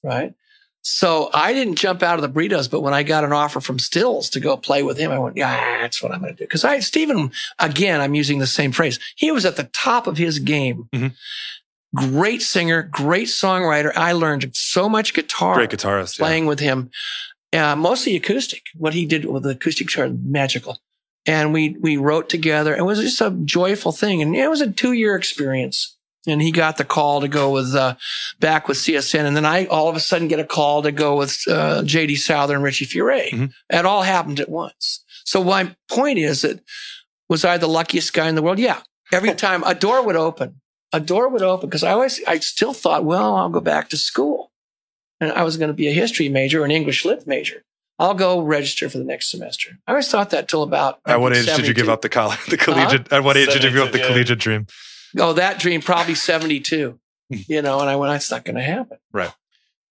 right? 0.04 0.34
So 0.82 1.28
I 1.34 1.52
didn't 1.54 1.74
jump 1.74 2.02
out 2.02 2.18
of 2.18 2.22
the 2.22 2.28
burritos, 2.28 2.70
but 2.70 2.82
when 2.82 2.94
I 2.94 3.02
got 3.02 3.24
an 3.24 3.32
offer 3.32 3.60
from 3.60 3.78
Stills 3.78 4.30
to 4.30 4.40
go 4.40 4.56
play 4.56 4.82
with 4.82 4.96
him, 4.96 5.10
I 5.10 5.18
went, 5.18 5.36
yeah, 5.36 5.80
that's 5.82 6.02
what 6.02 6.12
I'm 6.12 6.20
going 6.20 6.34
to 6.34 6.42
do. 6.42 6.46
Cause 6.46 6.64
I, 6.64 6.78
Stephen, 6.78 7.32
again, 7.58 8.00
I'm 8.00 8.14
using 8.14 8.38
the 8.38 8.46
same 8.46 8.72
phrase. 8.72 8.98
He 9.16 9.32
was 9.32 9.44
at 9.44 9.56
the 9.56 9.64
top 9.74 10.06
of 10.06 10.16
his 10.18 10.38
game. 10.38 10.88
Mhm. 10.94 11.14
Great 11.94 12.42
singer, 12.42 12.82
great 12.82 13.28
songwriter. 13.28 13.92
I 13.96 14.12
learned 14.12 14.50
so 14.54 14.88
much 14.88 15.14
guitar 15.14 15.54
great 15.54 15.70
guitarist, 15.70 16.18
yeah. 16.18 16.24
playing 16.24 16.46
with 16.46 16.60
him, 16.60 16.90
uh, 17.52 17.76
mostly 17.76 18.14
acoustic. 18.14 18.62
What 18.76 18.92
he 18.92 19.06
did 19.06 19.24
with 19.24 19.44
the 19.44 19.50
acoustic 19.50 19.88
guitar, 19.88 20.08
magical. 20.08 20.78
And 21.26 21.52
we, 21.52 21.76
we 21.80 21.96
wrote 21.96 22.28
together. 22.28 22.74
It 22.76 22.82
was 22.82 23.00
just 23.00 23.20
a 23.20 23.30
joyful 23.44 23.92
thing. 23.92 24.22
And 24.22 24.34
it 24.36 24.48
was 24.48 24.60
a 24.60 24.70
two 24.70 24.92
year 24.92 25.14
experience. 25.14 25.96
And 26.26 26.42
he 26.42 26.52
got 26.52 26.76
the 26.76 26.84
call 26.84 27.20
to 27.22 27.28
go 27.28 27.50
with, 27.50 27.74
uh, 27.74 27.94
back 28.38 28.68
with 28.68 28.76
CSN. 28.76 29.24
And 29.24 29.36
then 29.36 29.46
I 29.46 29.66
all 29.66 29.88
of 29.88 29.96
a 29.96 30.00
sudden 30.00 30.28
get 30.28 30.40
a 30.40 30.44
call 30.44 30.82
to 30.82 30.92
go 30.92 31.16
with, 31.16 31.42
uh, 31.48 31.82
JD 31.82 32.16
Souther 32.18 32.54
and 32.54 32.64
Richie 32.64 32.84
Furay. 32.86 33.30
Mhm. 33.30 33.52
It 33.70 33.86
all 33.86 34.02
happened 34.02 34.40
at 34.40 34.48
once. 34.48 35.04
So 35.24 35.42
my 35.42 35.74
point 35.88 36.18
is 36.18 36.42
that 36.42 36.60
was 37.28 37.44
I 37.44 37.56
the 37.56 37.66
luckiest 37.68 38.12
guy 38.12 38.28
in 38.28 38.34
the 38.34 38.42
world? 38.42 38.58
Yeah. 38.58 38.80
Every 39.12 39.34
time 39.34 39.62
a 39.64 39.74
door 39.74 40.02
would 40.02 40.16
open, 40.16 40.60
a 40.92 41.00
door 41.00 41.28
would 41.28 41.42
open 41.42 41.68
because 41.68 41.84
I 41.84 41.92
always, 41.92 42.20
I 42.26 42.38
still 42.38 42.72
thought, 42.72 43.04
well, 43.04 43.36
I'll 43.36 43.48
go 43.48 43.60
back 43.60 43.88
to 43.90 43.96
school 43.96 44.50
and 45.20 45.32
I 45.32 45.42
was 45.42 45.56
going 45.56 45.68
to 45.68 45.74
be 45.74 45.88
a 45.88 45.92
history 45.92 46.28
major 46.28 46.62
or 46.62 46.64
an 46.64 46.70
English 46.70 47.04
lit 47.04 47.26
major. 47.26 47.64
I'll 47.98 48.14
go 48.14 48.40
register 48.40 48.88
for 48.88 48.98
the 48.98 49.04
next 49.04 49.30
semester. 49.30 49.70
I 49.86 49.92
always 49.92 50.08
thought 50.08 50.30
that 50.30 50.48
till 50.48 50.62
about. 50.62 51.00
At 51.04 51.20
what 51.20 51.36
age 51.36 51.46
did 51.46 51.66
you 51.66 51.74
give 51.74 51.88
up 51.88 52.02
the 52.02 52.08
college, 52.08 52.38
the 52.48 52.56
collegiate? 52.56 53.12
At 53.12 53.24
what 53.24 53.36
age 53.36 53.48
did 53.48 53.64
you 53.64 53.70
give 53.70 53.82
up 53.82 53.92
the 53.92 53.98
yeah. 53.98 54.06
collegiate 54.06 54.38
dream? 54.38 54.66
Oh, 55.18 55.32
that 55.32 55.58
dream 55.58 55.80
probably 55.80 56.14
72, 56.14 56.98
hmm. 57.28 57.36
you 57.48 57.62
know, 57.62 57.80
and 57.80 57.90
I 57.90 57.96
went, 57.96 58.12
that's 58.12 58.30
not 58.30 58.44
going 58.44 58.56
to 58.56 58.62
happen. 58.62 58.98
Right. 59.12 59.32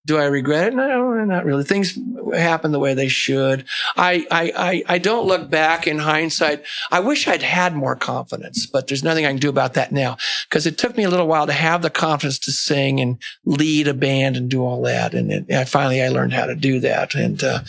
Do 0.07 0.19
I 0.19 0.27
regret 0.27 0.69
it? 0.69 0.75
No, 0.75 1.13
not 1.25 1.45
really. 1.45 1.65
Things 1.65 1.99
happen 2.33 2.71
the 2.71 2.79
way 2.79 2.95
they 2.95 3.09
should. 3.09 3.65
I, 3.97 4.25
I, 4.31 4.53
I, 4.57 4.83
I 4.95 4.99
don't 4.99 5.27
look 5.27 5.51
back 5.51 5.89
in 5.89 5.99
hindsight. 5.99 6.65
I 6.93 7.01
wish 7.01 7.27
I'd 7.27 7.43
had 7.43 7.75
more 7.75 7.97
confidence, 7.97 8.67
but 8.67 8.87
there's 8.87 9.03
nothing 9.03 9.27
I 9.27 9.31
can 9.31 9.41
do 9.41 9.49
about 9.49 9.75
that 9.75 9.91
now 9.91 10.17
because 10.49 10.65
it 10.65 10.79
took 10.79 10.97
me 10.97 11.03
a 11.03 11.11
little 11.11 11.27
while 11.27 11.49
to 11.49 11.53
have 11.53 11.83
the 11.83 11.91
confidence 11.91 12.39
to 12.41 12.53
sing 12.53 13.01
and 13.01 13.21
lead 13.45 13.89
a 13.89 13.95
band 13.95 14.37
and 14.37 14.49
do 14.49 14.63
all 14.63 14.81
that. 14.83 15.13
And 15.13 15.33
it, 15.33 15.53
I 15.53 15.65
finally, 15.65 16.01
I 16.01 16.09
learned 16.09 16.35
how 16.35 16.47
to 16.47 16.55
do 16.55 16.79
that. 16.81 17.17
And, 17.17 17.43
uh, 17.43 17.61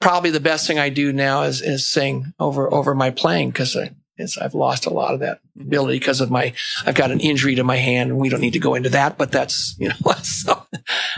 probably 0.00 0.30
the 0.30 0.38
best 0.38 0.68
thing 0.68 0.78
I 0.78 0.90
do 0.90 1.12
now 1.12 1.42
is, 1.42 1.60
is 1.60 1.88
sing 1.88 2.34
over, 2.38 2.72
over 2.72 2.94
my 2.94 3.10
playing 3.10 3.50
because 3.50 3.76
I, 3.76 3.90
it's, 4.16 4.38
I've 4.38 4.54
lost 4.54 4.86
a 4.86 4.90
lot 4.90 5.14
of 5.14 5.20
that 5.20 5.40
ability 5.60 5.98
because 5.98 6.20
of 6.20 6.30
my, 6.30 6.52
I've 6.86 6.94
got 6.94 7.10
an 7.10 7.18
injury 7.18 7.56
to 7.56 7.64
my 7.64 7.76
hand 7.76 8.10
and 8.10 8.20
we 8.20 8.28
don't 8.28 8.40
need 8.40 8.52
to 8.52 8.60
go 8.60 8.76
into 8.76 8.90
that, 8.90 9.18
but 9.18 9.32
that's, 9.32 9.74
you 9.76 9.88
know, 9.88 10.12
so, 10.22 10.64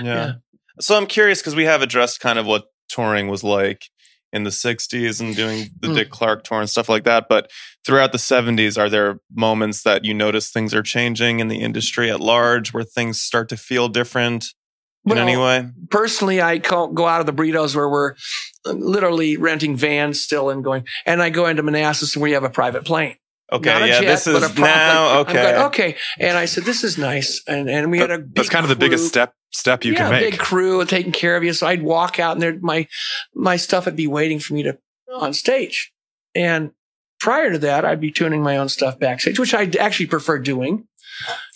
Yeah. 0.00 0.04
Yeah. 0.04 0.32
So 0.80 0.96
I'm 0.96 1.06
curious 1.06 1.40
because 1.40 1.54
we 1.56 1.64
have 1.64 1.82
addressed 1.82 2.20
kind 2.20 2.38
of 2.38 2.46
what 2.46 2.64
touring 2.88 3.28
was 3.28 3.42
like 3.44 3.84
in 4.32 4.42
the 4.44 4.50
60s 4.50 5.20
and 5.20 5.34
doing 5.34 5.70
the 5.80 5.88
Hmm. 5.88 5.94
Dick 5.94 6.10
Clark 6.10 6.44
tour 6.44 6.60
and 6.60 6.68
stuff 6.68 6.88
like 6.88 7.04
that. 7.04 7.26
But 7.28 7.50
throughout 7.86 8.12
the 8.12 8.18
70s, 8.18 8.76
are 8.76 8.90
there 8.90 9.18
moments 9.34 9.82
that 9.84 10.04
you 10.04 10.12
notice 10.12 10.50
things 10.50 10.74
are 10.74 10.82
changing 10.82 11.40
in 11.40 11.48
the 11.48 11.60
industry 11.60 12.10
at 12.10 12.20
large 12.20 12.72
where 12.74 12.84
things 12.84 13.20
start 13.20 13.48
to 13.50 13.56
feel 13.56 13.88
different 13.88 14.46
in 15.06 15.10
Well, 15.12 15.18
any 15.18 15.36
way? 15.36 15.68
personally, 15.90 16.40
I 16.40 16.58
go 16.58 17.06
out 17.06 17.20
of 17.20 17.26
the 17.26 17.32
burritos 17.32 17.74
where 17.76 17.88
we're 17.88 18.14
literally 18.66 19.36
renting 19.36 19.76
vans 19.76 20.20
still 20.20 20.50
and 20.50 20.62
going, 20.64 20.84
and 21.06 21.22
I 21.22 21.30
go 21.30 21.46
into 21.46 21.62
Manassas 21.62 22.14
and 22.16 22.22
we 22.22 22.32
have 22.32 22.44
a 22.44 22.50
private 22.50 22.84
plane. 22.84 23.14
Okay. 23.52 23.70
Not 23.70 23.82
a 23.82 23.86
Yeah. 23.86 24.00
jet, 24.00 24.06
this 24.06 24.24
but 24.24 24.42
a 24.42 24.46
is 24.46 24.58
now. 24.58 25.18
Okay. 25.20 25.32
going, 25.34 25.54
okay. 25.66 25.96
And 26.18 26.36
I 26.36 26.46
said, 26.46 26.64
this 26.64 26.82
is 26.82 26.98
nice. 26.98 27.42
And, 27.46 27.68
and 27.70 27.90
we 27.90 27.98
had 27.98 28.10
a 28.10 28.18
big 28.18 28.34
That's 28.34 28.48
kind 28.48 28.64
of 28.64 28.68
the 28.68 28.74
crew. 28.74 28.88
biggest 28.88 29.06
step 29.08 29.34
step 29.52 29.84
you 29.84 29.92
yeah, 29.92 29.98
can 29.98 30.10
make. 30.10 30.30
big 30.32 30.40
crew 30.40 30.84
taking 30.84 31.12
care 31.12 31.36
of 31.36 31.44
you. 31.44 31.52
So 31.52 31.66
I'd 31.66 31.82
walk 31.82 32.18
out 32.18 32.32
and 32.32 32.42
there, 32.42 32.58
my, 32.60 32.88
my 33.34 33.56
stuff 33.56 33.84
would 33.86 33.96
be 33.96 34.06
waiting 34.08 34.38
for 34.40 34.54
me 34.54 34.62
to 34.64 34.76
on 35.14 35.32
stage. 35.32 35.92
And 36.34 36.72
prior 37.20 37.52
to 37.52 37.58
that, 37.60 37.84
I'd 37.84 38.00
be 38.00 38.10
tuning 38.10 38.42
my 38.42 38.56
own 38.58 38.68
stuff 38.68 38.98
backstage, 38.98 39.38
which 39.38 39.54
I 39.54 39.70
actually 39.78 40.06
prefer 40.06 40.38
doing 40.40 40.86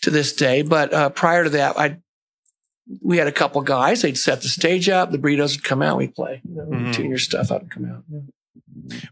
to 0.02 0.10
this 0.10 0.32
day. 0.32 0.62
But 0.62 0.94
uh, 0.94 1.10
prior 1.10 1.44
to 1.44 1.50
that, 1.50 1.76
I 1.78 1.98
we 3.02 3.18
had 3.18 3.26
a 3.28 3.32
couple 3.32 3.60
guys. 3.62 4.02
They'd 4.02 4.16
set 4.18 4.42
the 4.42 4.48
stage 4.48 4.88
up. 4.88 5.10
The 5.12 5.18
burritos 5.18 5.56
would 5.56 5.64
come 5.64 5.82
out. 5.82 5.98
We'd 5.98 6.14
play. 6.14 6.40
You 6.48 6.54
know, 6.56 6.62
Mhm. 6.64 6.92
Tune 6.94 7.08
your 7.10 7.18
stuff 7.18 7.50
out 7.52 7.62
and 7.62 7.70
come 7.70 7.84
out. 7.84 8.02
Yeah. 8.10 8.20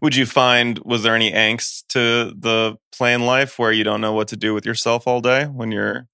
Would 0.03 0.17
you 0.17 0.27
find, 0.27 0.79
was 0.81 1.03
there 1.03 1.15
any 1.15 1.33
angst 1.33 1.87
to 1.89 2.35
the 2.39 2.77
playing 2.93 3.23
life 3.23 3.59
where 3.59 3.73
you 3.73 3.85
don't 3.85 4.01
know 4.01 4.13
what 4.13 4.29
to 4.29 4.37
do 4.37 4.55
with 4.55 4.67
yourself 4.67 5.07
all 5.07 5.21
day 5.21 5.45
when 5.45 5.71
you're, 5.71 6.07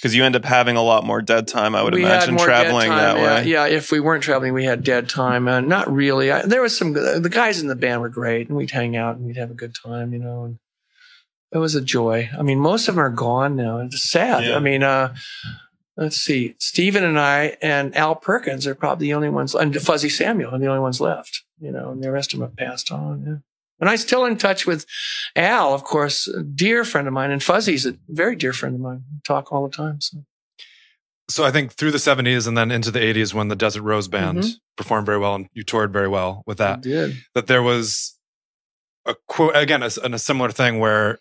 because 0.00 0.16
you 0.16 0.24
end 0.24 0.34
up 0.34 0.44
having 0.44 0.76
a 0.76 0.82
lot 0.82 1.04
more 1.04 1.22
dead 1.22 1.46
time, 1.46 1.76
I 1.76 1.82
would 1.82 1.94
we 1.94 2.02
imagine, 2.02 2.30
had 2.30 2.38
more 2.38 2.46
dead 2.46 2.62
traveling 2.62 2.90
that 2.90 3.16
yeah, 3.16 3.22
way. 3.22 3.44
Yeah, 3.44 3.66
if 3.66 3.92
we 3.92 4.00
weren't 4.00 4.24
traveling, 4.24 4.52
we 4.52 4.64
had 4.64 4.82
dead 4.82 5.08
time. 5.08 5.46
Uh, 5.46 5.60
not 5.60 5.92
really. 5.92 6.32
I, 6.32 6.42
there 6.42 6.60
was 6.60 6.76
some. 6.76 6.92
The 6.92 7.30
guys 7.30 7.60
in 7.60 7.68
the 7.68 7.76
band 7.76 8.00
were 8.00 8.08
great, 8.08 8.48
and 8.48 8.56
we'd 8.56 8.72
hang 8.72 8.96
out 8.96 9.14
and 9.14 9.24
we'd 9.26 9.36
have 9.36 9.52
a 9.52 9.54
good 9.54 9.76
time. 9.76 10.12
You 10.12 10.18
know, 10.18 10.44
and 10.44 10.58
it 11.52 11.58
was 11.58 11.76
a 11.76 11.80
joy. 11.80 12.30
I 12.36 12.42
mean, 12.42 12.58
most 12.58 12.88
of 12.88 12.96
them 12.96 13.04
are 13.04 13.10
gone 13.10 13.54
now. 13.54 13.78
It's 13.78 14.10
sad. 14.10 14.44
Yeah. 14.44 14.56
I 14.56 14.58
mean, 14.58 14.82
uh, 14.82 15.14
let's 15.96 16.16
see. 16.16 16.54
Stephen 16.58 17.04
and 17.04 17.18
I 17.18 17.56
and 17.62 17.94
Al 17.96 18.14
Perkins 18.14 18.66
are 18.66 18.74
probably 18.74 19.08
the 19.08 19.14
only 19.14 19.28
ones, 19.30 19.54
and 19.54 19.74
Fuzzy 19.80 20.08
Samuel 20.08 20.54
are 20.54 20.58
the 20.58 20.66
only 20.66 20.80
ones 20.80 21.00
left. 21.00 21.42
You 21.60 21.70
know, 21.72 21.90
and 21.90 22.02
the 22.02 22.10
rest 22.10 22.32
of 22.32 22.40
them 22.40 22.48
have 22.48 22.56
passed 22.56 22.90
on. 22.90 23.24
Yeah. 23.26 23.34
And 23.80 23.90
I'm 23.90 23.96
still 23.96 24.24
in 24.24 24.36
touch 24.36 24.66
with 24.66 24.86
Al, 25.34 25.74
of 25.74 25.82
course, 25.84 26.28
a 26.28 26.42
dear 26.42 26.84
friend 26.84 27.06
of 27.08 27.14
mine, 27.14 27.30
and 27.30 27.42
Fuzzy's 27.42 27.84
a 27.86 27.96
very 28.08 28.36
dear 28.36 28.52
friend 28.52 28.74
of 28.76 28.80
mine. 28.80 29.04
We 29.12 29.20
talk 29.24 29.52
all 29.52 29.66
the 29.68 29.74
time. 29.76 30.00
So. 30.00 30.18
so 31.28 31.44
I 31.44 31.50
think 31.50 31.72
through 31.72 31.90
the 31.92 31.98
70s 31.98 32.46
and 32.46 32.56
then 32.56 32.70
into 32.70 32.90
the 32.92 33.00
80s 33.00 33.34
when 33.34 33.48
the 33.48 33.56
Desert 33.56 33.82
Rose 33.82 34.06
Band 34.08 34.38
Mhm. 34.38 34.52
performed 34.76 35.06
very 35.06 35.18
well 35.18 35.34
and 35.34 35.48
you 35.52 35.62
toured 35.64 35.92
very 35.92 36.08
well 36.08 36.42
with 36.46 36.60
I 36.60 36.64
that, 36.72 36.80
did. 36.82 37.16
that 37.34 37.46
there 37.48 37.62
was 37.62 38.16
a 39.06 39.14
quote 39.26 39.56
again 39.56 39.82
a, 39.82 39.86
a 39.86 40.18
similar 40.18 40.50
thing 40.52 40.78
where 40.78 41.18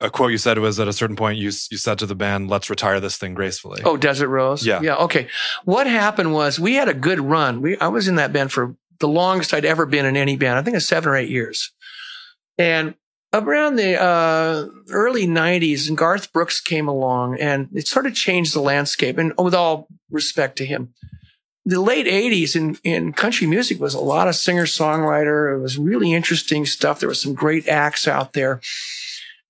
a 0.00 0.10
quote 0.10 0.30
you 0.30 0.38
said 0.38 0.58
was 0.58 0.80
at 0.80 0.88
a 0.88 0.92
certain 0.92 1.16
point 1.16 1.38
you 1.38 1.46
you 1.70 1.76
said 1.76 1.98
to 1.98 2.06
the 2.06 2.14
band, 2.14 2.48
"Let's 2.48 2.70
retire 2.70 3.00
this 3.00 3.16
thing 3.16 3.34
gracefully." 3.34 3.82
Oh, 3.84 3.96
Desert 3.96 4.28
Rose. 4.28 4.64
Yeah. 4.64 4.80
Yeah. 4.80 4.96
Okay. 4.96 5.28
What 5.64 5.86
happened 5.86 6.32
was 6.32 6.58
we 6.58 6.74
had 6.74 6.88
a 6.88 6.94
good 6.94 7.20
run. 7.20 7.60
We 7.60 7.78
I 7.78 7.88
was 7.88 8.08
in 8.08 8.14
that 8.16 8.32
band 8.32 8.52
for 8.52 8.76
the 8.98 9.08
longest 9.08 9.52
I'd 9.52 9.64
ever 9.64 9.86
been 9.86 10.06
in 10.06 10.16
any 10.16 10.36
band. 10.36 10.58
I 10.58 10.62
think 10.62 10.76
it's 10.76 10.86
seven 10.86 11.10
or 11.10 11.16
eight 11.16 11.28
years. 11.28 11.72
And 12.56 12.94
around 13.32 13.76
the 13.76 14.00
uh, 14.00 14.66
early 14.90 15.26
'90s, 15.26 15.88
and 15.88 15.98
Garth 15.98 16.32
Brooks 16.32 16.60
came 16.60 16.88
along, 16.88 17.38
and 17.38 17.68
it 17.74 17.86
sort 17.86 18.06
of 18.06 18.14
changed 18.14 18.54
the 18.54 18.60
landscape. 18.60 19.18
And 19.18 19.32
with 19.38 19.54
all 19.54 19.86
respect 20.10 20.56
to 20.58 20.66
him, 20.66 20.94
the 21.66 21.80
late 21.80 22.06
'80s 22.06 22.56
in 22.56 22.78
in 22.84 23.12
country 23.12 23.46
music 23.46 23.78
was 23.80 23.92
a 23.92 24.00
lot 24.00 24.28
of 24.28 24.34
singer 24.34 24.64
songwriter. 24.64 25.54
It 25.54 25.60
was 25.60 25.76
really 25.76 26.14
interesting 26.14 26.64
stuff. 26.64 27.00
There 27.00 27.08
was 27.08 27.20
some 27.20 27.34
great 27.34 27.68
acts 27.68 28.08
out 28.08 28.32
there 28.32 28.62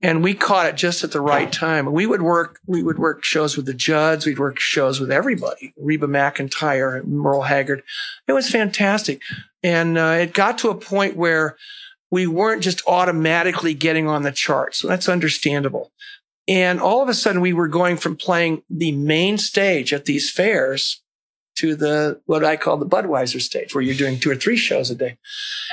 and 0.02 0.22
we 0.24 0.34
caught 0.34 0.66
it 0.66 0.76
just 0.76 1.04
at 1.04 1.12
the 1.12 1.20
right 1.20 1.52
time. 1.52 1.92
We 1.92 2.06
would 2.06 2.22
work, 2.22 2.60
we 2.66 2.82
would 2.82 2.98
work 2.98 3.24
shows 3.24 3.56
with 3.56 3.66
the 3.66 3.74
Judds, 3.74 4.26
we'd 4.26 4.38
work 4.38 4.58
shows 4.58 5.00
with 5.00 5.10
everybody, 5.10 5.74
Reba 5.76 6.06
McEntire, 6.06 7.04
Merle 7.04 7.42
Haggard. 7.42 7.82
It 8.26 8.32
was 8.32 8.50
fantastic, 8.50 9.20
and 9.62 9.98
uh, 9.98 10.18
it 10.20 10.32
got 10.32 10.58
to 10.58 10.70
a 10.70 10.74
point 10.74 11.16
where 11.16 11.56
we 12.10 12.26
weren't 12.26 12.62
just 12.62 12.82
automatically 12.86 13.74
getting 13.74 14.08
on 14.08 14.22
the 14.22 14.32
charts. 14.32 14.78
So 14.78 14.88
that's 14.88 15.08
understandable. 15.08 15.92
And 16.48 16.80
all 16.80 17.02
of 17.02 17.08
a 17.08 17.14
sudden, 17.14 17.40
we 17.40 17.52
were 17.52 17.68
going 17.68 17.96
from 17.96 18.16
playing 18.16 18.62
the 18.68 18.92
main 18.92 19.38
stage 19.38 19.92
at 19.92 20.06
these 20.06 20.30
fairs 20.30 21.02
to 21.60 21.76
the 21.76 22.20
what 22.26 22.44
I 22.44 22.56
call 22.56 22.76
the 22.76 22.86
Budweiser 22.86 23.40
stage, 23.40 23.74
where 23.74 23.82
you're 23.82 23.94
doing 23.94 24.18
two 24.18 24.30
or 24.30 24.34
three 24.34 24.56
shows 24.56 24.90
a 24.90 24.94
day. 24.94 25.18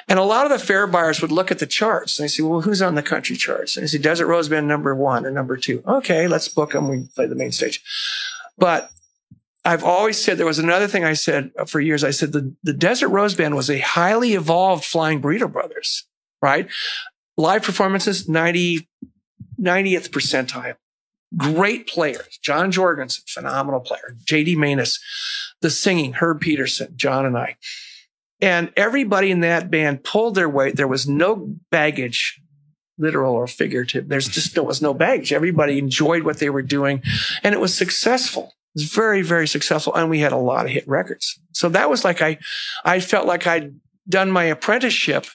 And 0.08 0.20
a 0.20 0.24
lot 0.24 0.46
of 0.46 0.52
the 0.52 0.66
fair 0.66 0.88
buyers 0.88 1.22
would 1.22 1.32
look 1.32 1.52
at 1.52 1.60
the 1.60 1.66
charts 1.66 2.18
and 2.18 2.24
they 2.24 2.28
say, 2.28 2.44
well, 2.44 2.62
who's 2.62 2.82
on 2.82 2.96
the 2.96 3.04
country 3.04 3.36
charts? 3.36 3.78
And 3.78 3.84
I 3.84 3.88
say, 3.88 3.98
Desert 3.98 4.28
Rose 4.28 4.50
Band 4.50 4.68
number 4.68 4.96
one 4.96 5.26
or 5.26 5.32
number 5.32 5.58
two. 5.58 5.84
Okay, 5.88 6.28
let's 6.28 6.48
book 6.48 6.72
them. 6.74 6.90
We 6.90 7.08
play 7.16 7.26
the 7.26 7.36
main 7.36 7.52
stage. 7.52 7.84
But 8.58 8.90
I've 9.64 9.84
always 9.84 10.22
said 10.22 10.38
there 10.38 10.46
was 10.46 10.60
another 10.60 10.88
thing 10.88 11.04
I 11.04 11.14
said 11.14 11.52
for 11.68 11.80
years. 11.80 12.04
I 12.04 12.12
said 12.12 12.32
the, 12.32 12.56
the 12.64 12.74
Desert 12.74 13.10
Rose 13.10 13.36
Band 13.36 13.56
was 13.56 13.70
a 13.70 13.80
highly 13.80 14.34
evolved 14.34 14.86
Flying 14.86 15.22
Burrito 15.22 15.52
Brothers, 15.52 16.06
right? 16.42 16.70
Live 17.38 17.64
performances, 17.64 18.28
90, 18.30 18.88
90th 19.60 20.10
percentile. 20.10 20.76
Great 21.36 21.88
players. 21.88 22.40
John 22.42 22.72
Jorgensen, 22.72 23.24
phenomenal 23.28 23.82
player. 23.82 24.16
JayDee 24.24 24.56
Maness, 24.56 25.00
the 25.62 25.70
singing, 25.70 26.14
Herb 26.14 26.42
Pedersen, 26.42 26.94
John 26.96 27.26
and 27.26 27.38
I. 27.38 27.58
And 28.40 28.72
everybody 28.78 29.32
in 29.32 29.42
that 29.42 29.70
band 29.72 30.04
pulled 30.04 30.36
their 30.36 30.50
weight. 30.50 30.76
There 30.76 30.88
was 30.88 31.08
no 31.08 31.56
baggage, 31.72 32.40
literal 32.98 33.34
or 33.34 33.48
figurative. 33.48 34.10
There's 34.10 34.28
just 34.28 34.54
there 34.54 34.64
was 34.64 34.82
no 34.82 34.94
baggage. 34.94 35.34
Everybody 35.34 35.80
enjoyed 35.80 36.24
what 36.24 36.38
they 36.38 36.50
were 36.50 36.62
doing, 36.62 37.02
and 37.44 37.54
it 37.54 37.60
was 37.60 37.76
successful. 37.76 38.54
It 38.76 38.82
was 38.82 38.94
very, 38.94 39.24
very 39.24 39.48
successful, 39.48 39.96
and 39.96 40.10
we 40.10 40.20
had 40.20 40.34
a 40.34 40.38
lot 40.38 40.66
of 40.66 40.72
hit 40.72 40.88
records. 40.88 41.40
So 41.52 41.68
that 41.70 41.90
was 41.90 42.06
like 42.06 42.22
I, 42.22 42.38
I 42.86 43.00
felt 43.00 43.26
like 43.26 43.48
I'd 43.48 43.74
done 44.08 44.32
my 44.32 44.44
apprenticeship 44.44 45.26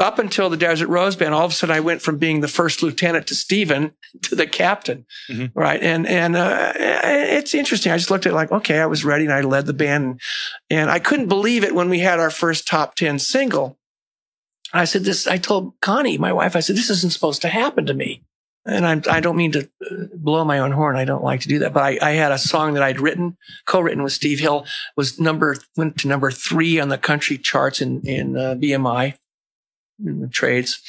up 0.00 0.18
until 0.18 0.50
the 0.50 0.56
Desert 0.56 0.88
Rose 0.88 1.14
Band. 1.14 1.34
All 1.34 1.44
of 1.44 1.52
a 1.52 1.54
sudden, 1.54 1.74
I 1.76 1.80
went 1.80 2.02
from 2.02 2.18
being 2.18 2.40
the 2.40 2.48
first 2.48 2.82
lieutenant 2.82 3.26
to 3.28 3.34
Stephen 3.34 3.92
to 4.22 4.34
the 4.34 4.46
captain, 4.46 5.06
Mhm. 5.30 5.52
right? 5.54 5.80
And 5.82 6.06
and 6.06 6.36
uh, 6.36 6.72
it's 6.76 7.54
interesting. 7.54 7.92
I 7.92 7.98
just 7.98 8.10
looked 8.10 8.26
at 8.26 8.32
it 8.32 8.34
like, 8.36 8.50
okay, 8.50 8.80
I 8.80 8.86
was 8.86 9.04
ready, 9.04 9.24
and 9.24 9.32
I 9.34 9.42
led 9.42 9.66
the 9.66 9.72
band, 9.74 10.20
and 10.70 10.90
I 10.90 10.98
couldn't 10.98 11.28
believe 11.28 11.62
it 11.64 11.74
when 11.74 11.88
we 11.90 12.00
had 12.00 12.18
our 12.18 12.30
first 12.30 12.66
top 12.66 12.94
ten 12.96 13.18
single. 13.18 13.78
I 14.72 14.84
said 14.84 15.04
this. 15.04 15.26
I 15.26 15.36
told 15.38 15.74
Connie, 15.80 16.18
my 16.18 16.32
wife, 16.32 16.56
I 16.56 16.60
said 16.60 16.76
this 16.76 16.90
isn't 16.90 17.12
supposed 17.12 17.42
to 17.42 17.48
happen 17.48 17.86
to 17.86 17.94
me. 17.94 18.22
And 18.66 18.86
I'm, 18.86 19.02
I 19.10 19.20
don't 19.20 19.38
mean 19.38 19.52
to 19.52 19.60
uh, 19.90 19.94
blow 20.14 20.44
my 20.44 20.58
own 20.58 20.70
horn. 20.70 20.94
I 20.94 21.06
don't 21.06 21.24
like 21.24 21.40
to 21.40 21.48
do 21.48 21.60
that. 21.60 21.72
But 21.72 21.82
I, 21.82 21.98
I 22.02 22.10
had 22.12 22.30
a 22.30 22.36
song 22.36 22.74
that 22.74 22.82
I'd 22.82 23.00
written, 23.00 23.38
co-written 23.64 24.02
with 24.02 24.12
Steve 24.12 24.38
Hill, 24.38 24.66
was 24.98 25.18
number 25.18 25.56
went 25.78 25.96
to 26.00 26.08
number 26.08 26.30
three 26.30 26.78
on 26.78 26.90
the 26.90 26.98
country 26.98 27.38
charts 27.38 27.80
in 27.80 28.02
in 28.06 28.36
uh, 28.36 28.54
BMI 28.56 29.14
in 30.04 30.20
the 30.20 30.28
trades. 30.28 30.80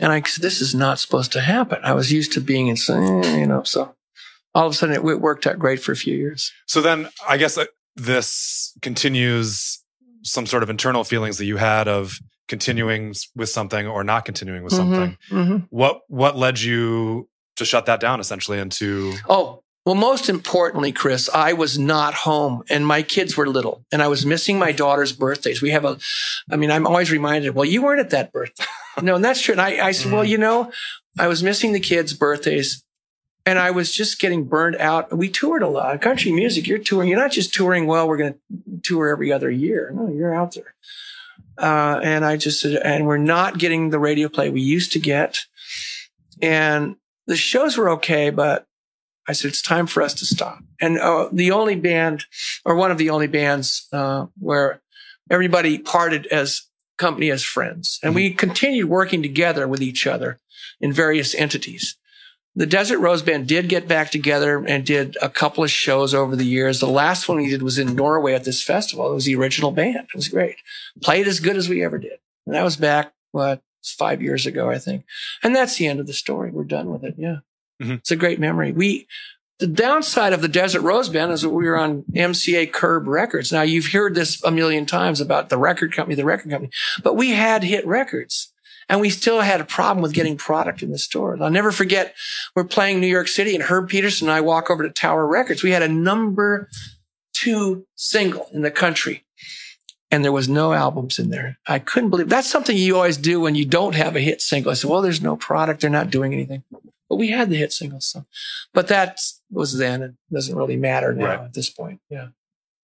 And 0.00 0.12
I 0.12 0.22
said, 0.22 0.42
this 0.42 0.60
is 0.60 0.74
not 0.74 0.98
supposed 0.98 1.32
to 1.32 1.40
happen. 1.40 1.78
I 1.82 1.94
was 1.94 2.12
used 2.12 2.32
to 2.34 2.40
being 2.40 2.68
in, 2.68 2.76
you 2.86 3.46
know, 3.46 3.62
so 3.64 3.94
all 4.54 4.66
of 4.66 4.72
a 4.72 4.76
sudden 4.76 4.94
it, 4.94 5.04
it 5.04 5.20
worked 5.20 5.46
out 5.46 5.58
great 5.58 5.80
for 5.80 5.92
a 5.92 5.96
few 5.96 6.16
years. 6.16 6.52
So 6.66 6.80
then 6.80 7.08
I 7.28 7.36
guess 7.36 7.58
this 7.96 8.76
continues 8.82 9.82
some 10.22 10.46
sort 10.46 10.62
of 10.62 10.70
internal 10.70 11.04
feelings 11.04 11.38
that 11.38 11.46
you 11.46 11.56
had 11.56 11.88
of 11.88 12.18
continuing 12.48 13.14
with 13.36 13.48
something 13.48 13.86
or 13.86 14.02
not 14.04 14.24
continuing 14.24 14.62
with 14.62 14.72
something. 14.72 15.16
Mhm, 15.30 15.48
mhm. 15.48 15.66
What 15.70 16.00
what 16.08 16.36
led 16.36 16.60
you 16.60 17.28
to 17.56 17.64
shut 17.64 17.86
that 17.86 18.00
down 18.00 18.20
essentially 18.20 18.58
and 18.58 18.72
to 18.72 19.14
Oh, 19.28 19.62
well, 19.88 19.94
most 19.94 20.28
importantly, 20.28 20.92
Chris, 20.92 21.30
I 21.32 21.54
was 21.54 21.78
not 21.78 22.12
home 22.12 22.62
and 22.68 22.86
my 22.86 23.00
kids 23.00 23.38
were 23.38 23.48
little 23.48 23.86
and 23.90 24.02
I 24.02 24.08
was 24.08 24.26
missing 24.26 24.58
my 24.58 24.70
daughter's 24.70 25.12
birthdays. 25.12 25.62
We 25.62 25.70
have 25.70 25.86
a, 25.86 25.98
I 26.52 26.56
mean, 26.56 26.70
I'm 26.70 26.86
always 26.86 27.10
reminded, 27.10 27.54
well, 27.54 27.64
you 27.64 27.80
weren't 27.80 28.00
at 28.00 28.10
that 28.10 28.30
birthday. 28.30 28.66
no, 29.02 29.14
and 29.14 29.24
that's 29.24 29.40
true. 29.40 29.52
And 29.52 29.62
I, 29.62 29.86
I 29.86 29.92
said, 29.92 30.12
well, 30.12 30.26
you 30.26 30.36
know, 30.36 30.70
I 31.18 31.26
was 31.26 31.42
missing 31.42 31.72
the 31.72 31.80
kids' 31.80 32.12
birthdays 32.12 32.84
and 33.46 33.58
I 33.58 33.70
was 33.70 33.90
just 33.90 34.20
getting 34.20 34.44
burned 34.44 34.76
out. 34.76 35.16
We 35.16 35.30
toured 35.30 35.62
a 35.62 35.68
lot. 35.68 36.02
Country 36.02 36.32
music, 36.32 36.66
you're 36.66 36.76
touring. 36.76 37.08
You're 37.08 37.18
not 37.18 37.32
just 37.32 37.54
touring, 37.54 37.86
well, 37.86 38.06
we're 38.06 38.18
going 38.18 38.34
to 38.34 38.80
tour 38.82 39.08
every 39.08 39.32
other 39.32 39.50
year. 39.50 39.90
No, 39.94 40.10
you're 40.10 40.34
out 40.34 40.54
there. 40.54 40.74
Uh, 41.56 41.98
and 42.04 42.26
I 42.26 42.36
just 42.36 42.60
said, 42.60 42.74
and 42.74 43.06
we're 43.06 43.16
not 43.16 43.56
getting 43.56 43.88
the 43.88 43.98
radio 43.98 44.28
play 44.28 44.50
we 44.50 44.60
used 44.60 44.92
to 44.92 44.98
get. 44.98 45.46
And 46.42 46.96
the 47.26 47.36
shows 47.36 47.78
were 47.78 47.88
okay, 47.92 48.28
but 48.28 48.67
I 49.28 49.32
said, 49.32 49.48
it's 49.48 49.62
time 49.62 49.86
for 49.86 50.02
us 50.02 50.14
to 50.14 50.24
stop. 50.24 50.58
And 50.80 50.98
uh, 50.98 51.28
the 51.30 51.50
only 51.50 51.76
band, 51.76 52.24
or 52.64 52.74
one 52.74 52.90
of 52.90 52.98
the 52.98 53.10
only 53.10 53.26
bands, 53.26 53.86
uh, 53.92 54.26
where 54.38 54.80
everybody 55.30 55.78
parted 55.78 56.26
as 56.28 56.62
company 56.96 57.30
as 57.30 57.44
friends. 57.44 58.00
And 58.02 58.14
we 58.14 58.32
continued 58.32 58.88
working 58.88 59.22
together 59.22 59.68
with 59.68 59.82
each 59.82 60.06
other 60.06 60.40
in 60.80 60.92
various 60.92 61.34
entities. 61.34 61.96
The 62.56 62.66
Desert 62.66 62.98
Rose 62.98 63.22
Band 63.22 63.46
did 63.46 63.68
get 63.68 63.86
back 63.86 64.10
together 64.10 64.64
and 64.66 64.84
did 64.84 65.16
a 65.22 65.28
couple 65.28 65.62
of 65.62 65.70
shows 65.70 66.12
over 66.12 66.34
the 66.34 66.44
years. 66.44 66.80
The 66.80 66.88
last 66.88 67.28
one 67.28 67.38
we 67.38 67.50
did 67.50 67.62
was 67.62 67.78
in 67.78 67.94
Norway 67.94 68.34
at 68.34 68.44
this 68.44 68.64
festival. 68.64 69.12
It 69.12 69.14
was 69.14 69.26
the 69.26 69.36
original 69.36 69.70
band. 69.70 70.08
It 70.12 70.16
was 70.16 70.28
great. 70.28 70.56
Played 71.00 71.28
as 71.28 71.38
good 71.38 71.56
as 71.56 71.68
we 71.68 71.84
ever 71.84 71.98
did. 71.98 72.18
And 72.46 72.56
that 72.56 72.64
was 72.64 72.76
back, 72.76 73.12
what, 73.30 73.62
five 73.84 74.20
years 74.22 74.46
ago, 74.46 74.68
I 74.70 74.78
think. 74.78 75.04
And 75.42 75.54
that's 75.54 75.76
the 75.76 75.86
end 75.86 76.00
of 76.00 76.08
the 76.08 76.12
story. 76.12 76.50
We're 76.50 76.64
done 76.64 76.90
with 76.90 77.04
it. 77.04 77.14
Yeah. 77.16 77.40
Mhm. 77.80 77.98
It's 77.98 78.10
a 78.10 78.16
great 78.16 78.40
memory. 78.40 78.72
We, 78.72 79.06
the 79.58 79.66
downside 79.66 80.32
of 80.32 80.42
the 80.42 80.48
Desert 80.48 80.82
Rose 80.82 81.08
Band 81.08 81.32
is 81.32 81.42
that 81.42 81.50
we 81.50 81.66
were 81.66 81.76
on 81.76 82.04
MCA 82.14 82.66
Curb 82.72 83.08
Records. 83.08 83.52
Now 83.52 83.62
you've 83.62 83.92
heard 83.92 84.14
this 84.14 84.42
a 84.44 84.50
million 84.50 84.86
times 84.86 85.20
about 85.20 85.48
the 85.48 85.58
record 85.58 85.92
company, 85.94 86.14
the 86.14 86.24
record 86.24 86.50
company, 86.50 86.70
but 87.02 87.14
we 87.16 87.30
had 87.30 87.64
hit 87.64 87.86
records 87.86 88.52
and 88.88 89.00
we 89.00 89.10
still 89.10 89.40
had 89.40 89.60
a 89.60 89.64
problem 89.64 90.02
with 90.02 90.12
getting 90.14 90.36
product 90.36 90.82
in 90.82 90.90
the 90.90 90.98
stores. 90.98 91.40
I'll 91.40 91.50
never 91.50 91.72
forget 91.72 92.14
we're 92.54 92.64
playing 92.64 93.00
New 93.00 93.06
York 93.08 93.28
City 93.28 93.54
and 93.54 93.64
Herb 93.64 93.90
Pedersen 93.90 94.28
and 94.28 94.34
I 94.34 94.40
walk 94.40 94.70
over 94.70 94.82
to 94.82 94.90
Tower 94.90 95.26
Records. 95.26 95.62
We 95.62 95.72
had 95.72 95.82
a 95.82 95.88
number 95.88 96.68
two 97.34 97.84
single 97.96 98.48
in 98.52 98.62
the 98.62 98.70
country 98.70 99.24
and 100.10 100.24
there 100.24 100.32
was 100.32 100.48
no 100.48 100.72
albums 100.72 101.18
in 101.18 101.30
there. 101.30 101.58
I 101.66 101.80
couldn't 101.80 102.10
believe 102.10 102.28
that's 102.28 102.48
something 102.48 102.76
you 102.76 102.96
always 102.96 103.16
do 103.16 103.40
when 103.40 103.54
you 103.54 103.64
don't 103.64 103.94
have 103.94 104.16
a 104.16 104.20
hit 104.20 104.40
single. 104.40 104.70
I 104.70 104.74
said, 104.74 104.90
well, 104.90 105.02
there's 105.02 105.20
no 105.20 105.36
product. 105.36 105.80
They're 105.80 105.90
not 105.90 106.10
doing 106.10 106.32
anything. 106.32 106.62
But 107.08 107.16
we 107.16 107.28
had 107.30 107.48
the 107.50 107.56
hit 107.56 107.72
single. 107.72 108.00
So, 108.00 108.26
but 108.74 108.88
that 108.88 109.18
was 109.50 109.78
then. 109.78 110.02
It 110.02 110.14
doesn't 110.32 110.54
really 110.56 110.76
matter 110.76 111.14
now 111.14 111.24
Right. 111.26 111.40
at 111.40 111.54
this 111.54 111.70
point. 111.70 112.00
Yeah. 112.10 112.28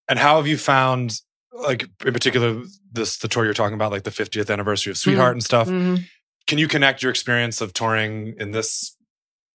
and 0.09 0.19
how 0.19 0.37
have 0.37 0.47
you 0.47 0.59
found 0.59 1.21
like 1.53 1.83
in 2.05 2.13
particular 2.13 2.63
this 2.93 3.17
the 3.19 3.29
tour 3.29 3.45
you're 3.45 3.55
talking 3.55 3.75
about 3.75 3.93
like 3.93 4.03
the 4.03 4.11
50th 4.11 4.51
anniversary 4.53 4.91
of 4.91 4.97
Sweetheart 4.99 5.33
and 5.35 5.43
stuff. 5.45 5.69
Mhm. 5.69 6.05
Can 6.47 6.59
you 6.59 6.69
connect 6.69 7.01
your 7.03 7.11
experience 7.11 7.61
of 7.61 7.73
touring 7.73 8.35
in 8.39 8.51
this 8.51 8.97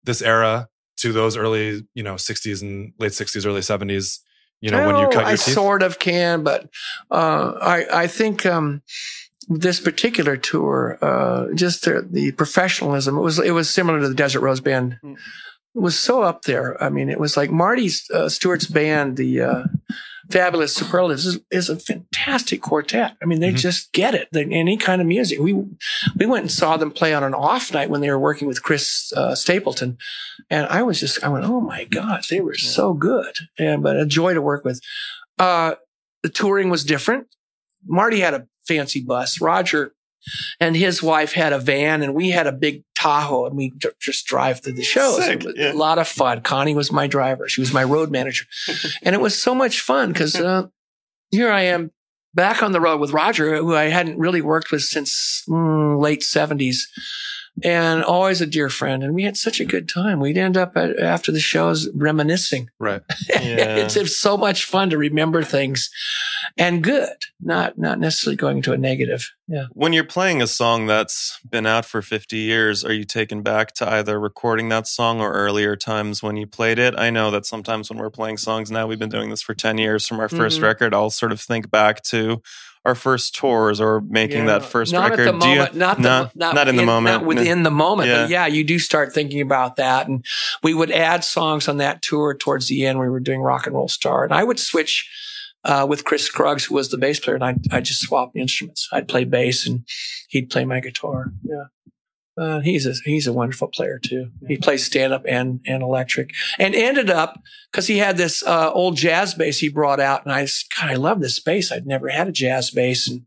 this 0.05 0.23
era 0.23 0.69
to 0.99 1.12
those 1.12 1.37
early, 1.37 1.83
you 1.95 2.03
know, 2.03 2.14
60s 2.14 2.62
and 2.62 2.93
late 2.99 3.12
60s, 3.12 3.45
early 3.47 3.61
70s, 3.61 4.21
you 4.61 4.71
know, 4.71 4.87
when 4.87 4.97
you 4.97 5.05
cut 5.09 5.21
your 5.21 5.27
I 5.27 5.31
teeth? 5.37 5.55
sort 5.55 5.83
of 5.83 5.99
can, 5.99 6.43
but 6.45 6.69
uh, 7.11 7.53
I 7.61 8.03
I 8.05 8.07
think 8.07 8.47
um, 8.47 8.83
this 9.49 9.81
particular 9.81 10.37
tour, 10.37 10.99
uh, 11.03 11.47
just 11.55 11.85
the, 11.85 12.07
the 12.11 12.33
professionalism, 12.33 13.17
it 13.17 13.23
was 13.23 13.39
it 13.39 13.53
was 13.53 13.71
similar 13.71 14.01
to 14.01 14.09
the 14.09 14.15
Desert 14.15 14.41
Rose 14.41 14.61
Band. 14.61 14.99
Mm. 15.03 15.17
It 15.75 15.81
was 15.81 15.99
so 15.99 16.23
up 16.23 16.43
there. 16.43 16.83
I 16.83 16.89
mean, 16.89 17.09
it 17.09 17.21
was 17.21 17.37
like 17.37 17.51
Marty 17.51 17.89
uh, 18.13 18.29
Stuart's 18.29 18.67
band, 18.67 19.17
the 19.17 19.41
uh, 19.43 19.65
Fabulous 20.31 20.75
Superlatives, 20.75 21.25
is, 21.27 21.39
is 21.51 21.69
a 21.71 21.77
fantastic 21.77 22.61
quartet. 22.63 23.17
I 23.23 23.27
mean, 23.27 23.41
they 23.41 23.53
Mhm. 23.53 23.57
just 23.59 23.93
get 23.93 24.15
it. 24.15 24.29
They, 24.33 24.45
any 24.45 24.77
kind 24.77 25.01
of 25.01 25.07
music. 25.07 25.39
We 25.39 25.53
we 25.53 26.27
went 26.27 26.43
and 26.43 26.51
saw 26.53 26.77
them 26.77 26.91
play 26.91 27.15
on 27.15 27.23
an 27.23 27.35
off 27.35 27.73
night 27.73 27.91
when 27.91 28.01
they 28.01 28.11
were 28.11 28.19
working 28.19 28.49
with 28.49 28.63
Chris 28.63 29.13
uh, 29.17 29.35
Stapleton, 29.35 29.99
and 30.51 30.67
I 30.67 30.83
was 30.83 31.01
just 31.01 31.23
I 31.25 31.29
went, 31.29 31.45
oh 31.45 31.61
my 31.61 31.85
god, 31.85 32.25
they 32.29 32.41
were 32.41 32.55
so 32.57 32.93
good, 32.93 33.35
and 33.59 33.83
but 33.83 33.97
a 33.97 34.05
joy 34.07 34.35
to 34.35 34.43
work 34.43 34.65
with. 34.65 34.81
Uh, 35.39 35.75
the 36.23 36.29
touring 36.29 36.69
was 36.71 36.85
different. 36.85 37.29
Marty 37.87 38.21
had 38.21 38.35
a 38.35 38.47
fancy 38.69 39.03
bus. 39.03 39.41
Roger 39.41 39.95
and 40.61 40.77
his 40.77 41.03
wife 41.03 41.33
had 41.33 41.53
a 41.53 41.59
van, 41.59 42.03
and 42.03 42.14
we 42.14 42.31
had 42.31 42.47
a 42.47 42.53
big 42.53 42.85
Tahoe 42.99 43.47
and 43.47 43.57
we 43.57 43.73
just 44.01 44.27
drive 44.27 44.61
through 44.61 44.73
the 44.75 44.83
shows. 44.83 45.25
Sick, 45.25 45.41
It 45.41 45.47
was 45.47 45.55
yeah. 45.57 45.73
A 45.73 45.75
lot 45.75 45.99
of 45.99 46.09
fun. 46.09 46.43
Connie 46.43 46.75
was 46.75 46.91
my 46.91 47.07
driver. 47.07 47.49
She 47.49 47.61
was 47.61 47.73
my 47.73 47.85
road 47.85 48.11
manager. 48.11 48.45
and 49.03 49.14
it 49.14 49.21
was 49.21 49.41
so 49.41 49.55
much 49.55 49.81
fun 49.81 50.12
because 50.12 50.35
uh, 50.35 50.66
here 51.31 51.51
I 51.51 51.62
am 51.62 51.93
back 52.35 52.62
on 52.62 52.73
the 52.73 52.81
road 52.81 53.01
with 53.01 53.12
Roger, 53.12 53.57
who 53.57 53.75
I 53.75 53.85
hadn't 53.85 54.19
really 54.19 54.41
worked 54.41 54.73
with 54.73 54.83
since 54.83 55.45
mm, 55.49 56.01
late 56.01 56.23
70s 56.23 56.81
and 57.65 58.03
always 58.05 58.41
a 58.41 58.47
dear 58.47 58.69
friend. 58.69 59.03
And 59.03 59.15
we 59.15 59.25
had 59.25 59.37
such 59.37 59.61
a 59.61 59.65
good 59.65 59.89
time. 59.89 60.21
We'd 60.21 60.39
end 60.39 60.57
up 60.57 60.77
at, 60.77 60.99
after 60.99 61.33
the 61.33 61.41
shows 61.41 61.89
reminiscing. 61.95 62.71
Right. 62.79 63.03
Yeah. 63.29 63.39
it's, 63.77 63.97
it's 63.97 64.17
so 64.17 64.37
much 64.37 64.65
fun 64.65 64.91
to 64.91 64.99
remember 64.99 65.43
things 65.43 65.91
and 66.57 66.83
good, 66.83 67.17
not, 67.41 67.79
not 67.79 67.99
necessarily 67.99 68.37
going 68.37 68.63
to 68.63 68.73
a 68.73 68.79
negative. 68.79 69.31
Yeah. 69.47 69.67
When 69.73 69.93
you're 69.93 70.05
playing 70.05 70.43
a 70.43 70.47
song 70.47 70.87
that's 70.87 71.39
been 71.49 71.67
out 71.67 71.85
for 71.85 72.03
50 72.03 72.37
years, 72.37 72.85
are 72.85 72.93
you 72.93 73.05
taken 73.05 73.43
back 73.43 73.73
to 73.77 73.91
either 73.91 74.21
recording 74.21 74.69
that 74.69 74.87
song 74.87 75.21
or 75.21 75.33
earlier 75.33 75.75
times 75.75 76.23
when 76.23 76.37
you 76.37 76.47
played 76.47 76.79
it? 76.79 76.95
I 76.99 77.11
know 77.11 77.31
that 77.31 77.47
sometimes 77.47 77.89
when 77.89 77.99
we're 77.99 78.11
playing 78.11 78.37
songs 78.37 78.71
now, 78.71 78.87
we've 78.87 78.99
been 78.99 79.09
doing 79.09 79.31
this 79.31 79.43
for 79.43 79.55
10 79.55 79.79
years 79.79 80.07
from 80.07 80.21
our 80.21 80.29
1st 80.29 80.59
Mhm. 80.59 80.63
record, 80.63 80.95
I'll 80.95 81.11
sort 81.11 81.33
of 81.33 81.41
think 81.41 81.71
back 81.71 82.03
to 82.05 82.43
our 82.85 82.95
first 82.95 83.35
tours 83.35 83.81
or 83.81 84.01
making 84.01 84.47
that 84.47 84.64
first 84.64 84.93
not 84.93 85.11
record. 85.11 85.29
At 85.29 85.33
the 85.35 85.39
Do 85.41 85.49
you- 85.49 85.57
not, 85.74 85.97
the, 85.97 86.03
No, 86.03 86.31
not, 86.35 86.55
not 86.55 86.68
in 86.68 86.76
the 86.76 86.85
moment. 86.85 87.16
Not 87.22 87.26
within 87.26 87.62
the 87.62 87.70
moment. 87.70 88.09
But 88.09 88.29
Yeah. 88.31 88.47
yeah, 88.47 88.47
you 88.47 88.64
do 88.64 88.79
start 88.79 89.12
thinking 89.12 89.41
about 89.41 89.76
that. 89.76 90.09
And 90.09 90.24
we 90.62 90.74
would 90.74 90.91
add 90.91 91.24
songs 91.24 91.68
on 91.68 91.76
that 91.79 92.03
tour 92.03 92.35
towards 92.35 92.68
the 92.68 92.87
end. 92.87 92.99
We 92.99 93.09
were 93.09 93.20
doing 93.20 93.41
Rock 93.41 93.66
and 93.66 93.74
Roll 93.74 93.89
Star. 93.89 94.24
And 94.24 94.33
I 94.33 94.45
would 94.45 94.59
switch 94.59 95.09
uh, 95.64 95.85
with 95.89 96.05
Chris 96.05 96.22
Scruggs, 96.24 96.64
who 96.64 96.74
was 96.76 96.89
the 96.89 96.97
bass 96.97 97.18
player, 97.20 97.35
and 97.35 97.45
I'd, 97.45 97.59
I'd 97.72 97.85
just 97.85 98.01
swap 98.03 98.31
instruments. 98.37 98.89
I'd 98.93 99.09
play 99.09 99.24
bass 99.24 99.66
and 99.66 99.85
he'd 100.29 100.51
play 100.51 100.64
my 100.64 100.79
guitar. 100.81 101.33
Yeah. 101.43 101.64
Uh, 102.39 102.61
he's 102.61 102.86
a 102.86 102.95
he's 103.05 103.26
a 103.26 103.32
wonderful 103.32 103.68
player 103.68 103.99
too. 103.99 104.30
He 104.47 104.57
plays 104.57 104.84
stand 104.84 105.12
up 105.12 105.24
and 105.26 105.61
and 105.66 105.82
electric, 105.82 106.30
and 106.59 106.74
ended 106.74 107.11
up 107.11 107.41
because 107.70 107.89
he 107.89 107.99
had 107.99 108.16
this 108.16 108.43
uh, 108.45 108.70
old 108.72 108.97
jazz 108.97 109.34
bass 109.34 109.59
he 109.59 109.68
brought 109.68 109.99
out, 109.99 110.24
and 110.24 110.32
I 110.32 110.43
just, 110.43 110.72
God 110.76 110.91
I 110.91 110.95
love 110.95 111.20
this 111.20 111.41
bass. 111.41 111.72
I'd 111.72 111.86
never 111.86 112.09
had 112.09 112.28
a 112.28 112.32
jazz 112.32 112.70
bass, 112.70 113.09
and 113.09 113.22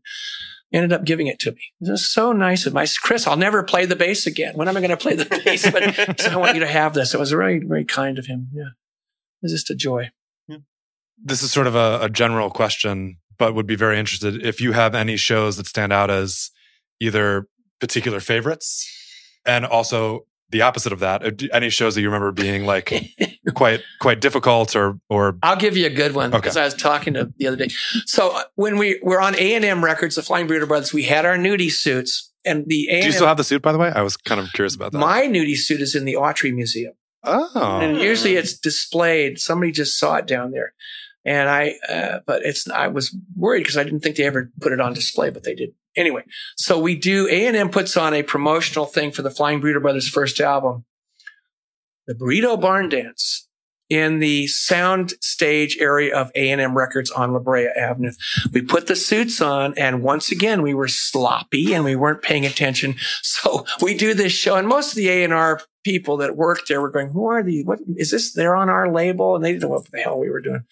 ended 0.72 0.94
up 0.94 1.04
giving 1.04 1.26
it 1.26 1.38
to 1.40 1.52
me. 1.52 1.60
It 1.82 1.90
was 1.90 2.06
so 2.06 2.32
nice 2.32 2.64
of 2.64 2.72
my 2.72 2.86
Chris. 3.02 3.26
I'll 3.26 3.36
never 3.36 3.62
play 3.62 3.84
the 3.84 3.96
bass 3.96 4.26
again. 4.26 4.56
When 4.56 4.66
am 4.66 4.76
I 4.76 4.80
going 4.80 4.90
to 4.90 4.96
play 4.96 5.14
the 5.14 5.24
bass? 5.44 5.70
But 5.70 5.84
he 5.84 5.92
said, 5.92 6.32
I 6.32 6.36
want 6.36 6.54
you 6.54 6.60
to 6.60 6.66
have 6.66 6.94
this. 6.94 7.12
It 7.12 7.20
was 7.20 7.32
very 7.32 7.58
very 7.58 7.84
kind 7.84 8.18
of 8.18 8.26
him. 8.26 8.48
Yeah, 8.54 8.62
it 8.62 9.42
was 9.42 9.52
just 9.52 9.70
a 9.70 9.74
joy. 9.74 10.10
This 11.24 11.42
is 11.42 11.52
sort 11.52 11.68
of 11.68 11.76
a, 11.76 12.00
a 12.02 12.08
general 12.08 12.50
question, 12.50 13.18
but 13.38 13.54
would 13.54 13.66
be 13.66 13.76
very 13.76 13.98
interested 13.98 14.44
if 14.44 14.60
you 14.60 14.72
have 14.72 14.94
any 14.94 15.16
shows 15.16 15.56
that 15.56 15.66
stand 15.66 15.92
out 15.92 16.10
as 16.10 16.50
either 16.98 17.46
particular 17.78 18.18
favorites 18.18 19.01
and 19.44 19.64
also 19.64 20.26
the 20.50 20.62
opposite 20.62 20.92
of 20.92 21.00
that. 21.00 21.24
Uh, 21.24 21.48
Any 21.52 21.70
shows 21.70 21.94
that 21.94 22.02
you 22.02 22.08
remember 22.08 22.30
being 22.30 22.64
like 22.66 22.92
quite 23.54 23.80
quite 24.00 24.20
difficult 24.20 24.76
or 24.76 24.98
or 25.08 25.36
I'll 25.42 25.56
give 25.56 25.76
you 25.76 25.86
a 25.86 25.90
good 25.90 26.14
one 26.14 26.28
Okay. 26.28 26.38
because 26.38 26.56
I 26.56 26.64
was 26.64 26.74
talking 26.74 27.14
to 27.14 27.32
the 27.38 27.46
other 27.46 27.56
day. 27.56 27.68
So 28.06 28.36
uh, 28.36 28.42
when 28.54 28.76
we 28.76 29.00
were 29.02 29.20
on 29.20 29.34
A 29.36 29.54
and 29.54 29.64
M 29.64 29.84
Records, 29.84 30.16
the 30.16 30.22
Flying 30.22 30.46
Burrito 30.46 30.68
Brothers, 30.68 30.92
we 30.92 31.04
had 31.04 31.24
our 31.24 31.36
nudie 31.36 31.72
suits, 31.72 32.30
and 32.44 32.64
the 32.66 32.88
A 32.90 33.00
do 33.00 33.06
you 33.06 33.12
still 33.12 33.26
have 33.26 33.38
the 33.38 33.44
suit 33.44 33.62
by 33.62 33.72
the 33.72 33.78
way? 33.78 33.90
I 33.94 34.02
was 34.02 34.16
kind 34.16 34.40
of 34.40 34.52
curious 34.52 34.76
about 34.76 34.92
that. 34.92 34.98
My 34.98 35.22
nudie 35.22 35.56
suit 35.56 35.80
is 35.80 35.94
in 35.94 36.04
the 36.04 36.14
Autry 36.14 36.54
Museum, 36.54 36.92
oh. 37.24 37.78
and 37.82 37.98
usually 37.98 38.36
it's 38.36 38.56
displayed. 38.58 39.38
Somebody 39.38 39.72
just 39.72 39.98
saw 39.98 40.16
it 40.16 40.26
down 40.26 40.50
there, 40.50 40.74
and 41.24 41.48
I. 41.48 41.76
Uh, 41.88 42.18
but 42.26 42.42
it's. 42.44 42.68
I 42.68 42.88
was 42.88 43.16
worried 43.36 43.60
because 43.60 43.78
I 43.78 43.84
didn't 43.84 44.00
think 44.00 44.16
they 44.16 44.24
ever 44.24 44.50
put 44.60 44.72
it 44.72 44.80
on 44.80 44.92
display, 44.92 45.30
but 45.30 45.44
they 45.44 45.54
did. 45.54 45.70
Anyway, 45.96 46.24
so 46.56 46.78
we 46.78 46.96
do. 46.96 47.28
A 47.28 47.46
and 47.46 47.56
M 47.56 47.70
puts 47.70 47.96
on 47.96 48.14
a 48.14 48.22
promotional 48.22 48.86
thing 48.86 49.12
for 49.12 49.22
the 49.22 49.30
Flying 49.30 49.60
Burrito 49.60 49.82
Brothers' 49.82 50.08
first 50.08 50.40
album, 50.40 50.84
the 52.06 52.14
Burrito 52.14 52.60
Barn 52.60 52.88
Dance. 52.88 53.48
In 53.90 54.20
the 54.20 54.46
sound 54.46 55.12
stage 55.20 55.76
area 55.78 56.16
of 56.16 56.30
A&M 56.34 56.78
Records 56.78 57.10
on 57.10 57.34
La 57.34 57.40
Brea 57.40 57.66
Avenue. 57.66 58.12
We 58.50 58.62
put 58.62 58.86
the 58.86 58.96
suits 58.96 59.42
on 59.42 59.74
and 59.76 60.02
once 60.02 60.32
again, 60.32 60.62
we 60.62 60.72
were 60.72 60.88
sloppy 60.88 61.74
and 61.74 61.84
we 61.84 61.94
weren't 61.94 62.22
paying 62.22 62.46
attention. 62.46 62.94
So 63.20 63.66
we 63.82 63.92
do 63.92 64.14
this 64.14 64.32
show 64.32 64.56
and 64.56 64.66
most 64.66 64.92
of 64.92 64.96
the 64.96 65.10
A&R 65.10 65.60
people 65.84 66.16
that 66.18 66.36
worked 66.36 66.68
there 66.68 66.80
were 66.80 66.90
going, 66.90 67.10
who 67.10 67.26
are 67.26 67.42
these? 67.42 67.66
What 67.66 67.80
is 67.96 68.12
this? 68.12 68.32
They're 68.32 68.56
on 68.56 68.70
our 68.70 68.90
label 68.90 69.36
and 69.36 69.44
they 69.44 69.52
didn't 69.52 69.64
know 69.64 69.68
what 69.68 69.90
the 69.90 70.00
hell 70.00 70.18
we 70.18 70.30
were 70.30 70.40
doing, 70.40 70.64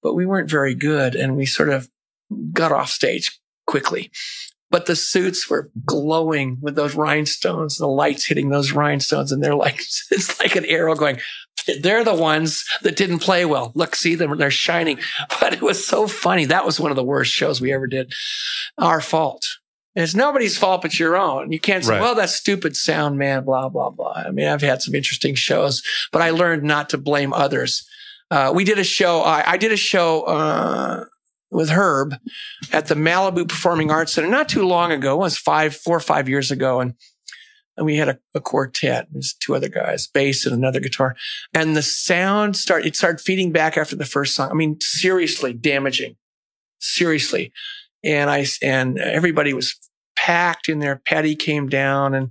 but 0.00 0.14
we 0.14 0.24
weren't 0.24 0.50
very 0.50 0.76
good. 0.76 1.16
And 1.16 1.36
we 1.36 1.44
sort 1.44 1.70
of 1.70 1.88
got 2.52 2.70
off 2.70 2.90
stage 2.90 3.36
quickly, 3.68 4.10
but 4.70 4.86
the 4.86 4.96
suits 4.96 5.48
were 5.48 5.70
glowing 5.86 6.58
with 6.60 6.74
those 6.74 6.94
rhinestones, 6.96 7.76
the 7.76 7.86
lights 7.86 8.24
hitting 8.26 8.48
those 8.50 8.72
rhinestones. 8.72 9.30
And 9.30 9.42
they're 9.42 9.54
like, 9.54 9.78
it's 10.10 10.40
like 10.40 10.56
an 10.56 10.64
arrow 10.64 10.96
going, 10.96 11.20
they're 11.82 12.04
the 12.04 12.14
ones 12.14 12.64
that 12.82 12.96
didn't 12.96 13.18
play 13.20 13.44
well. 13.44 13.72
Look, 13.74 13.94
see 13.94 14.14
them, 14.14 14.36
they're 14.36 14.50
shining. 14.50 14.98
But 15.40 15.52
it 15.52 15.62
was 15.62 15.86
so 15.86 16.06
funny. 16.08 16.46
That 16.46 16.66
was 16.66 16.80
one 16.80 16.90
of 16.90 16.96
the 16.96 17.04
worst 17.04 17.32
shows 17.32 17.60
we 17.60 17.72
ever 17.72 17.86
did. 17.86 18.12
Our 18.76 19.00
fault. 19.00 19.46
It's 19.94 20.14
nobody's 20.14 20.56
fault 20.58 20.82
but 20.82 20.98
your 20.98 21.16
own. 21.16 21.50
You 21.52 21.60
can't 21.60 21.84
say, 21.84 21.92
Right. 21.92 22.00
well, 22.00 22.14
that 22.16 22.30
stupid 22.30 22.76
sound 22.76 23.18
man, 23.18 23.44
blah, 23.44 23.68
blah, 23.68 23.90
blah. 23.90 24.12
I 24.26 24.30
mean, 24.30 24.46
I've 24.46 24.60
had 24.62 24.82
some 24.82 24.94
interesting 24.94 25.34
shows, 25.34 25.82
but 26.12 26.22
I 26.22 26.30
learned 26.30 26.62
not 26.62 26.88
to 26.90 26.98
blame 26.98 27.32
others. 27.32 27.86
Uh, 28.30 28.52
we 28.54 28.64
did 28.64 28.78
a 28.78 28.84
show, 28.84 29.22
I, 29.22 29.52
I 29.52 29.56
did 29.56 29.72
a 29.72 29.76
show, 29.76 30.22
uh, 30.22 31.04
with 31.50 31.70
Herb 31.70 32.14
at 32.72 32.86
the 32.86 32.94
Malibu 32.94 33.48
Performing 33.48 33.90
Arts 33.90 34.12
Center 34.12 34.28
not 34.28 34.48
too 34.48 34.66
long 34.66 34.92
ago. 34.92 35.14
It 35.14 35.18
was 35.18 35.38
five, 35.38 35.74
four 35.74 35.96
or 35.96 36.00
five 36.00 36.28
years 36.28 36.50
ago. 36.50 36.80
And, 36.80 36.94
and 37.76 37.86
we 37.86 37.96
had 37.96 38.08
a, 38.08 38.18
a 38.34 38.40
quartet. 38.40 39.08
There's 39.10 39.34
two 39.34 39.54
other 39.54 39.68
guys, 39.68 40.06
bass 40.06 40.44
and 40.44 40.54
another 40.54 40.80
guitar. 40.80 41.16
And 41.54 41.76
the 41.76 41.82
sound 41.82 42.56
started, 42.56 42.88
it 42.88 42.96
started 42.96 43.20
feeding 43.20 43.52
back 43.52 43.76
after 43.76 43.96
the 43.96 44.04
first 44.04 44.34
song. 44.34 44.50
I 44.50 44.54
mean, 44.54 44.78
seriously 44.80 45.52
damaging, 45.52 46.16
seriously. 46.80 47.52
And 48.04 48.30
I, 48.30 48.46
and 48.62 48.98
everybody 48.98 49.54
was 49.54 49.74
packed 50.16 50.68
in 50.68 50.80
there. 50.80 51.00
Patty 51.04 51.34
came 51.34 51.68
down 51.68 52.14
and, 52.14 52.30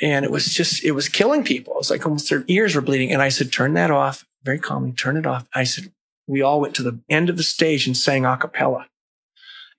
and 0.00 0.24
it 0.24 0.30
was 0.30 0.52
just, 0.52 0.84
it 0.84 0.92
was 0.92 1.08
killing 1.08 1.42
people. 1.42 1.74
It 1.74 1.78
was 1.78 1.90
like 1.90 2.04
almost 2.04 2.28
their 2.28 2.44
ears 2.48 2.74
were 2.74 2.82
bleeding. 2.82 3.12
And 3.12 3.22
I 3.22 3.30
said, 3.30 3.50
turn 3.50 3.74
that 3.74 3.90
off 3.90 4.24
very 4.44 4.58
calmly, 4.58 4.92
turn 4.92 5.16
it 5.16 5.26
off. 5.26 5.48
I 5.54 5.64
said, 5.64 5.90
we 6.26 6.42
all 6.42 6.60
went 6.60 6.74
to 6.76 6.82
the 6.82 7.00
end 7.08 7.30
of 7.30 7.36
the 7.36 7.42
stage 7.42 7.86
and 7.86 7.96
sang 7.96 8.24
a 8.24 8.36
cappella. 8.36 8.86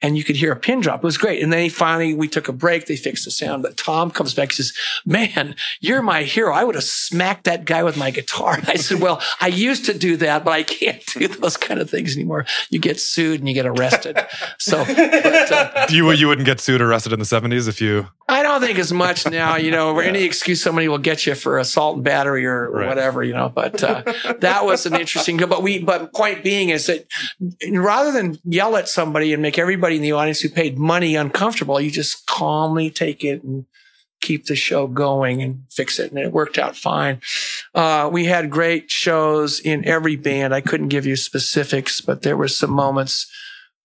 And 0.02 0.16
you 0.16 0.24
could 0.24 0.36
hear 0.36 0.52
a 0.52 0.56
pin 0.56 0.80
drop. 0.80 1.00
It 1.00 1.04
was 1.04 1.18
great. 1.18 1.42
And 1.42 1.52
then 1.52 1.60
he 1.64 1.70
finally, 1.70 2.14
we 2.14 2.28
took 2.28 2.48
a 2.48 2.54
break. 2.54 2.86
They 2.86 2.96
fixed 2.96 3.26
the 3.26 3.32
sound. 3.32 3.64
But 3.64 3.78
Tom 3.78 4.12
comes 4.12 4.34
back 4.36 4.50
and 4.50 4.54
says, 4.58 4.74
man, 5.06 5.56
you're 5.80 6.04
my 6.04 6.22
hero. 6.24 6.54
I 6.54 6.64
would 6.64 6.76
have 6.76 6.84
smacked 6.84 7.46
that 7.46 7.66
guy 7.66 7.84
with 7.84 7.98
my 7.98 8.12
guitar. 8.12 8.56
And 8.58 8.70
I 8.70 8.76
said, 8.76 9.02
well, 9.02 9.22
I 9.42 9.48
used 9.48 9.86
to 9.86 9.98
do 9.98 10.16
that, 10.18 10.46
but 10.46 10.52
I 10.52 10.62
can't 10.64 11.04
do 11.08 11.28
those 11.28 11.58
kind 11.58 11.80
of 11.80 11.90
things 11.90 12.16
anymore. 12.16 12.46
You 12.70 12.80
get 12.80 13.00
sued 13.00 13.40
and 13.40 13.50
you 13.50 13.56
get 13.56 13.66
arrested. 13.66 14.20
So, 14.60 14.86
but, 14.86 15.52
uh, 15.52 15.88
you 15.90 16.12
you 16.12 16.28
wouldn't 16.28 16.46
get 16.46 16.60
sued 16.60 16.80
or 16.82 16.90
arrested 16.90 17.14
in 17.14 17.20
the 17.20 17.26
70s 17.26 17.68
if 17.68 17.82
you 17.82 18.08
I 18.30 18.44
don't 18.44 18.60
think 18.62 18.78
as 18.78 18.92
much 18.92 19.26
now, 19.26 19.56
you 19.56 19.72
know, 19.72 19.94
where 19.94 20.04
any 20.04 20.24
excuse 20.24 20.62
somebody 20.62 20.90
will 20.90 20.98
get 20.98 21.26
you 21.26 21.34
for 21.34 21.58
assault 21.60 21.96
and 21.96 22.04
battery 22.04 22.46
or 22.46 22.70
Right. 22.70 22.88
whatever, 22.88 23.24
you 23.24 23.34
know, 23.34 23.48
but, 23.48 23.82
uh, 23.82 24.04
that 24.40 24.66
was 24.66 24.86
an 24.86 24.96
interesting, 24.96 25.38
but 25.38 25.64
we, 25.64 25.80
but 25.80 26.14
point 26.14 26.44
being 26.44 26.68
is 26.70 26.88
that 26.88 27.08
rather 27.72 28.12
than 28.12 28.38
yell 28.44 28.76
at 28.76 28.90
somebody 28.90 29.32
and 29.32 29.42
make 29.42 29.58
everybody 29.58 29.87
in 29.96 30.02
the 30.02 30.12
audience 30.12 30.42
who 30.42 30.50
paid 30.50 30.78
money 30.78 31.16
uncomfortable, 31.16 31.80
you 31.80 31.90
just 31.90 32.26
calmly 32.26 32.90
take 32.90 33.24
it 33.24 33.44
and 33.44 33.66
keep 34.22 34.46
the 34.46 34.56
show 34.56 34.88
going 34.88 35.42
and 35.42 35.64
fix 35.70 36.00
it. 36.00 36.12
And 36.12 36.20
it 36.20 36.32
worked 36.32 36.58
out 36.58 36.76
fine. 36.76 37.22
Uh, 37.74 38.10
we 38.12 38.26
had 38.26 38.50
great 38.50 38.90
shows 38.90 39.60
in 39.60 39.86
every 39.86 40.16
band. 40.16 40.54
I 40.54 40.62
couldn't 40.62 40.88
give 40.90 41.06
you 41.06 41.16
specifics, 41.16 42.02
but 42.02 42.24
there 42.24 42.38
were 42.38 42.48
some 42.48 42.72
moments 42.72 43.32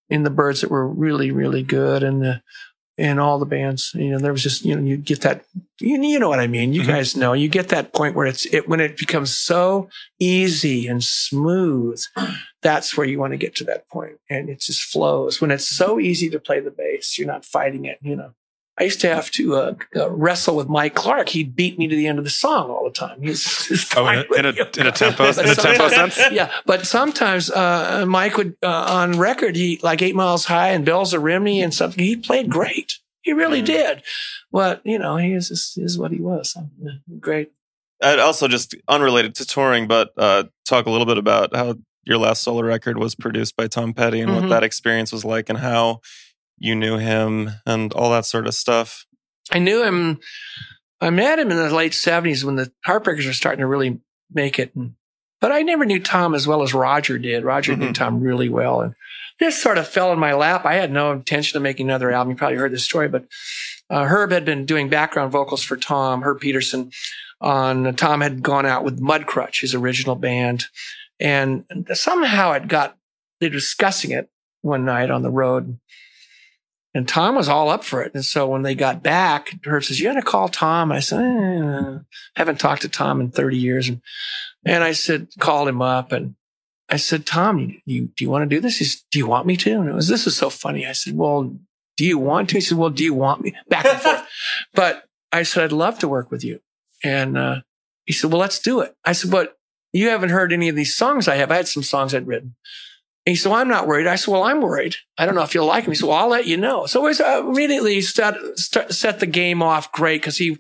in 0.09 0.23
the 0.23 0.31
Byrds 0.31 0.61
that 0.61 0.71
were 0.71 0.87
really, 0.87 1.31
really 1.31 1.63
good. 1.63 2.03
And 2.03 2.23
the, 2.23 2.43
in 2.99 3.19
all 3.19 3.39
the 3.39 3.47
bands, 3.47 3.93
you 3.95 4.11
know, 4.11 4.19
there 4.19 4.33
was 4.33 4.43
just, 4.43 4.65
you 4.65 4.77
know, 4.77 4.83
you 4.83 4.97
get 4.99 5.23
that, 5.23 5.45
you, 5.81 6.01
you 6.03 6.19
know 6.19 6.29
what 6.29 6.41
I 6.41 6.47
mean? 6.47 6.73
You 6.75 6.83
Mhm. 6.83 6.87
guys 6.87 7.17
know, 7.17 7.33
you 7.33 7.49
get 7.49 7.69
that 7.71 7.93
point 7.95 8.15
where 8.15 8.27
it's, 8.27 8.45
it, 8.47 8.69
when 8.69 8.81
it 8.81 8.97
becomes 8.99 9.35
so 9.35 9.89
easy 10.21 10.87
and 10.87 11.03
smooth, 11.03 12.03
that's 12.61 12.97
where 12.97 13.07
you 13.07 13.19
want 13.19 13.33
to 13.33 13.39
get 13.39 13.55
to 13.57 13.65
that 13.65 13.89
point 13.89 14.19
and 14.29 14.49
it 14.51 14.61
just 14.61 14.83
flows. 14.83 15.41
When 15.41 15.51
it's 15.51 15.67
so 15.69 15.99
easy 15.99 16.29
to 16.31 16.39
play 16.39 16.61
the 16.61 16.71
bass, 16.71 17.17
you're 17.19 17.27
not 17.27 17.45
fighting 17.47 17.87
it, 17.87 17.99
you 18.03 18.15
know. 18.17 18.35
I 18.81 18.85
used 18.85 19.01
to 19.03 19.09
have 19.15 19.31
to 19.33 19.55
uh, 19.57 19.75
uh, 19.95 20.11
wrestle 20.11 20.57
with 20.57 20.69
Mike 20.69 20.95
Clarke. 20.95 21.29
He'd 21.29 21.55
beat 21.55 21.79
me 21.79 21.89
to 21.89 21.95
the 21.95 22.07
end 22.07 22.19
of 22.19 22.25
the 22.25 22.31
song 22.31 22.71
all 22.71 22.85
the 22.85 22.91
time. 22.91 23.21
He's, 23.21 23.67
he's 23.67 23.87
Oh, 23.95 24.09
in 24.09 24.19
a- 24.21 24.35
in 24.39 24.47
a- 24.47 24.81
in 24.81 24.87
a 24.87 24.93
tempo- 24.93 25.27
But 25.33 25.39
in 25.45 25.51
a 25.51 25.55
tempo 25.55 25.89
sometimes- 25.89 26.15
sense? 26.15 26.35
Yeah, 26.35 26.51
but 26.65 26.87
sometimes 26.87 27.51
uh, 27.51 28.07
Mike 28.09 28.37
would 28.39 28.57
uh, 28.63 28.69
on 28.89 29.19
record 29.19 29.57
he 29.57 29.79
like 29.83 30.01
Eight 30.01 30.15
Miles 30.17 30.47
High 30.47 30.71
and 30.71 30.87
Bells 30.87 31.13
of 31.13 31.23
Rhymney 31.23 31.61
and 31.63 31.75
something. 31.75 32.03
He 32.03 32.17
played 32.17 32.49
great. 32.49 32.95
He 33.21 33.33
really 33.35 33.61
Mm. 33.63 33.67
did. 33.67 34.03
But 34.51 34.81
you 34.85 34.99
know, 34.99 35.17
he 35.19 35.33
is 35.35 35.51
is, 35.51 35.75
is 35.77 35.99
what 35.99 36.11
he 36.11 36.21
was. 36.21 36.53
So, 36.53 36.69
yeah, 36.83 36.93
great. 37.21 37.53
I'd 38.03 38.19
also 38.19 38.49
just 38.49 38.75
unrelated 38.89 39.35
to 39.37 39.45
touring, 39.47 39.87
but 39.87 40.11
uh, 40.17 40.45
talk 40.67 40.87
a 40.87 40.91
little 40.91 41.07
bit 41.07 41.19
about 41.19 41.55
how 41.55 41.75
your 42.05 42.19
last 42.19 42.43
solo 42.43 42.63
record 42.63 42.99
was 42.99 43.15
produced 43.15 43.55
by 43.57 43.69
Tom 43.69 43.93
Petty 43.93 44.21
and 44.21 44.31
Mhm. 44.31 44.41
what 44.41 44.49
that 44.49 44.65
experience 44.65 45.13
was 45.13 45.25
like 45.25 45.49
and 45.51 45.59
how 45.59 46.01
you 46.59 46.75
knew 46.75 46.99
him 46.99 47.51
and 47.67 47.93
all 47.93 48.11
that 48.11 48.27
sort 48.27 48.47
of 48.47 48.55
stuff. 48.55 49.07
I 49.51 49.59
knew 49.59 49.83
him 49.83 50.21
I 51.01 51.11
met 51.11 51.39
him 51.41 51.51
in 51.51 51.57
the 51.57 51.75
late 51.75 51.95
seventies 51.95 52.45
when 52.45 52.55
the 52.57 52.71
Heartbreakers 52.87 53.27
were 53.27 53.33
starting 53.33 53.61
to 53.61 53.67
really 53.67 54.01
make 54.33 54.59
it. 54.61 54.73
But 55.41 55.51
I 55.51 55.63
never 55.63 55.85
knew 55.85 55.99
Tom 56.01 56.35
as 56.35 56.47
well 56.47 56.63
as 56.63 56.73
Roger 56.73 57.19
did. 57.19 57.43
Roger 57.45 57.75
knew 57.75 57.89
Mhm. 57.89 57.95
Tom 57.95 58.21
really 58.21 58.49
well. 58.49 58.81
And 58.81 58.95
this 59.41 59.61
sort 59.61 59.79
of 59.79 59.89
fell 59.89 60.13
in 60.13 60.21
my 60.21 60.33
lap. 60.35 60.65
I 60.65 60.75
had 60.75 60.93
no 60.93 61.11
intention 61.11 61.57
of 61.57 61.65
making 61.65 61.89
another 61.89 62.13
album. 62.13 62.31
You 62.31 62.37
probably 62.37 62.59
heard 62.59 62.73
this 62.73 62.85
story, 62.85 63.09
but 63.09 63.25
uh, 63.91 64.05
Herb 64.05 64.31
had 64.31 64.45
been 64.45 64.65
doing 64.65 64.89
background 64.89 65.33
vocals 65.33 65.65
for 65.65 65.77
Tom, 65.77 66.23
Herb 66.23 66.41
Pedersen. 66.41 66.93
On 67.41 67.93
Tom 67.97 68.21
had 68.21 68.41
gone 68.41 68.65
out 68.65 68.85
with 68.85 69.01
Mudcrutch, 69.01 69.63
his 69.63 69.75
original 69.75 70.15
band, 70.15 70.67
and 71.19 71.65
somehow 71.93 72.53
it 72.53 72.69
got 72.69 72.97
they 73.41 73.49
were 73.49 73.55
discussing 73.55 74.13
it 74.13 74.31
one 74.61 74.85
night 74.85 75.11
on 75.11 75.23
the 75.23 75.31
road. 75.31 75.81
And 76.95 77.09
Tom 77.09 77.37
was 77.37 77.49
all 77.49 77.71
up 77.71 77.85
for 77.85 78.03
it. 78.03 78.13
And 78.15 78.25
so 78.25 78.47
when 78.47 78.63
they 78.63 78.75
got 78.75 79.03
back, 79.03 79.55
Herb 79.65 79.85
says, 79.85 79.99
You 79.99 80.09
got 80.09 80.15
to 80.15 80.23
call 80.23 80.49
Tom. 80.49 80.93
I 80.93 81.01
said, 81.01 81.21
eh, 81.21 81.99
haven't 82.37 82.61
talked 82.61 82.83
to 82.83 82.89
Tom 82.89 83.21
in 83.21 83.31
30 83.31 83.57
years. 83.57 83.89
And, 83.89 84.03
and 84.67 84.85
I 84.85 84.93
said, 84.93 85.29
called 85.39 85.69
him 85.69 85.81
up 85.81 86.13
and 86.13 86.35
I 86.93 86.97
said, 86.97 87.25
Tom, 87.25 87.59
you, 87.59 87.81
you 87.87 88.09
do 88.15 88.25
you 88.25 88.31
want 88.31 88.49
to 88.49 88.55
do 88.55 88.61
this? 88.61 88.77
He 88.77 88.85
said, 88.85 89.01
Do 89.11 89.19
you 89.19 89.27
want 89.27 89.47
me 89.47 89.57
to? 89.57 89.81
And 89.81 89.89
it 89.89 89.95
was, 89.95 90.09
this 90.09 90.27
is 90.27 90.37
so 90.37 90.51
funny. 90.51 90.87
I 90.87 90.93
said, 90.93 91.17
Well, 91.17 91.57
do 91.97 92.05
you 92.05 92.19
want 92.19 92.51
to? 92.51 92.57
He 92.57 92.61
said, 92.61 92.77
Well, 92.77 92.91
do 92.91 93.03
you 93.03 93.15
want 93.15 93.41
me? 93.41 93.55
Back 93.69 93.87
and 93.87 93.99
forth. 93.99 94.27
but 94.75 95.05
I 95.33 95.43
said, 95.43 95.65
I'd 95.65 95.73
love 95.73 95.99
to 96.01 96.09
work 96.09 96.31
with 96.31 96.45
you. 96.45 96.61
And 97.03 97.39
uh, 97.39 97.61
he 98.05 98.13
said, 98.13 98.31
Well, 98.31 98.41
let's 98.41 98.59
do 98.59 98.81
it. 98.81 98.95
I 99.07 99.13
said, 99.13 99.31
But 99.31 99.57
you 99.95 100.11
haven't 100.11 100.29
heard 100.31 100.53
any 100.53 100.69
of 100.69 100.77
these 100.77 100.95
songs 100.95 101.29
I 101.29 101.37
have. 101.37 101.51
I 101.51 101.57
had 101.57 101.69
some 101.69 101.83
songs 101.83 102.15
I'd 102.15 102.27
written. 102.27 102.57
And 103.25 103.33
he 103.33 103.37
said, 103.37 103.51
well, 103.51 103.61
I'm 103.61 103.69
not 103.69 103.87
worried. 103.87 104.09
I 104.09 104.17
said, 104.17 104.33
well, 104.33 104.43
I'm 104.43 104.61
worried. 104.61 104.97
I 105.17 105.27
don't 105.27 105.37
know 105.37 105.43
if 105.43 105.55
you'll 105.55 105.67
like 105.67 105.85
him. 105.85 105.93
He 105.93 105.97
said, 105.97 106.09
well, 106.09 106.19
I'll 106.19 106.29
let 106.29 106.47
you 106.47 106.57
know. 106.57 106.87
So 106.87 107.03
was 107.03 107.21
uh, 107.21 107.45
immediately 107.47 108.01
start, 108.01 108.37
start, 108.59 108.93
set 108.93 109.21
the 109.21 109.27
game 109.27 109.63
off 109.63 109.93
great 109.93 110.21
because 110.21 110.39
he, 110.39 110.59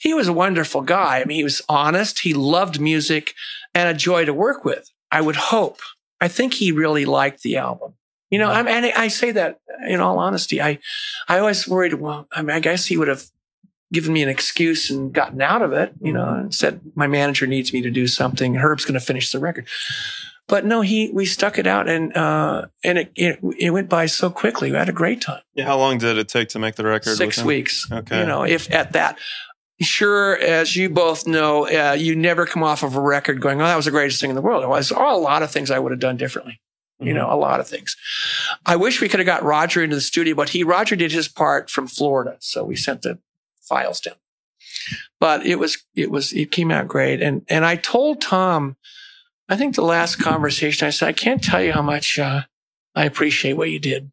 he 0.00 0.12
was 0.12 0.26
a 0.26 0.32
wonderful 0.32 0.80
guy. 0.80 1.20
I 1.20 1.24
mean, 1.24 1.36
he 1.36 1.44
was 1.44 1.62
honest. 1.68 2.20
He 2.20 2.34
loved 2.34 2.80
music 2.80 3.34
and 3.74 3.88
a 3.88 3.94
joy 3.94 4.24
to 4.24 4.34
work 4.34 4.64
with. 4.64 4.90
I 5.12 5.20
would 5.20 5.36
hope. 5.36 5.80
I 6.20 6.26
think 6.26 6.54
he 6.54 6.72
really 6.72 7.04
liked 7.04 7.42
the 7.42 7.58
album. 7.58 7.94
You 8.28 8.40
know, 8.40 8.50
I'm, 8.50 8.66
and 8.66 8.86
I 8.86 9.06
say 9.08 9.30
that 9.30 9.60
in 9.88 10.00
all 10.00 10.18
honesty. 10.18 10.60
I, 10.60 10.78
I 11.28 11.38
always 11.38 11.66
worried, 11.68 11.94
well, 11.94 12.26
I 12.32 12.42
mean, 12.42 12.56
I 12.56 12.60
guess 12.60 12.86
he 12.86 12.96
would 12.96 13.08
have 13.08 13.24
given 13.92 14.12
me 14.12 14.22
an 14.22 14.28
excuse 14.28 14.90
and 14.90 15.12
gotten 15.12 15.42
out 15.42 15.62
of 15.62 15.72
it, 15.72 15.92
you 16.00 16.12
know, 16.12 16.28
and 16.28 16.54
said, 16.54 16.80
my 16.94 17.06
manager 17.06 17.46
needs 17.46 17.72
me 17.72 17.82
to 17.82 17.90
do 17.90 18.06
something. 18.06 18.54
Herb's 18.54 18.84
going 18.84 18.98
to 18.98 19.04
finish 19.04 19.32
the 19.32 19.40
record. 19.40 19.66
But 20.50 20.66
no, 20.66 20.82
he, 20.82 21.10
we 21.14 21.24
stuck 21.24 21.58
it 21.58 21.66
out 21.66 21.88
and, 21.88 22.14
uh, 22.14 22.66
and 22.84 22.98
it, 22.98 23.12
it, 23.14 23.38
it 23.56 23.70
went 23.70 23.88
by 23.88 24.06
so 24.06 24.28
quickly. 24.28 24.72
We 24.72 24.76
had 24.76 24.88
a 24.88 24.92
great 24.92 25.22
time. 25.22 25.42
Yeah, 25.54 25.64
how 25.64 25.78
long 25.78 25.96
did 25.96 26.18
it 26.18 26.28
take 26.28 26.48
to 26.50 26.58
make 26.58 26.74
the 26.74 26.84
record? 26.84 27.16
Six 27.16 27.42
weeks. 27.42 27.86
Okay. 27.90 28.18
You 28.18 28.26
know, 28.26 28.42
if 28.42 28.70
at 28.70 28.92
that. 28.92 29.18
Sure, 29.80 30.36
as 30.36 30.76
you 30.76 30.90
both 30.90 31.26
know, 31.26 31.66
uh, 31.66 31.92
you 31.92 32.14
never 32.14 32.44
come 32.44 32.62
off 32.62 32.82
of 32.82 32.96
a 32.96 33.00
record 33.00 33.40
going, 33.40 33.62
oh, 33.62 33.64
that 33.64 33.76
was 33.76 33.86
the 33.86 33.90
greatest 33.90 34.20
thing 34.20 34.28
in 34.28 34.36
the 34.36 34.42
world. 34.42 34.62
It 34.62 34.68
was 34.68 34.92
oh, 34.92 35.16
a 35.16 35.18
lot 35.18 35.42
of 35.42 35.50
things 35.50 35.70
I 35.70 35.78
would 35.78 35.92
have 35.92 36.00
done 36.00 36.18
differently. 36.18 36.60
You 36.98 37.14
know, 37.14 37.32
a 37.32 37.36
lot 37.36 37.60
of 37.60 37.66
things. 37.66 37.96
I 38.66 38.76
wish 38.76 39.00
we 39.00 39.08
could 39.08 39.20
have 39.20 39.26
got 39.26 39.42
Roger 39.42 39.82
into 39.82 39.96
the 39.96 40.02
studio, 40.02 40.34
but 40.34 40.50
he, 40.50 40.64
Roger 40.64 40.96
did 40.96 41.12
his 41.12 41.28
part 41.28 41.70
from 41.70 41.86
Florida. 41.86 42.36
So 42.40 42.62
we 42.62 42.76
sent 42.76 43.00
the 43.00 43.20
files 43.62 44.00
down. 44.00 44.16
But 45.18 45.46
it 45.46 45.58
was, 45.58 45.78
it 45.94 46.10
was, 46.10 46.34
it 46.34 46.50
came 46.50 46.70
out 46.70 46.88
great. 46.88 47.22
And, 47.22 47.46
and 47.48 47.64
I 47.64 47.76
told 47.76 48.20
Tom, 48.20 48.76
I 49.50 49.56
think 49.56 49.74
the 49.74 49.82
last 49.82 50.16
conversation, 50.16 50.86
I 50.86 50.90
said, 50.90 51.08
I 51.08 51.12
can't 51.12 51.42
tell 51.42 51.60
you 51.60 51.72
how 51.72 51.82
much, 51.82 52.20
uh, 52.20 52.42
I 52.94 53.04
appreciate 53.04 53.54
what 53.54 53.70
you 53.70 53.80
did. 53.80 54.12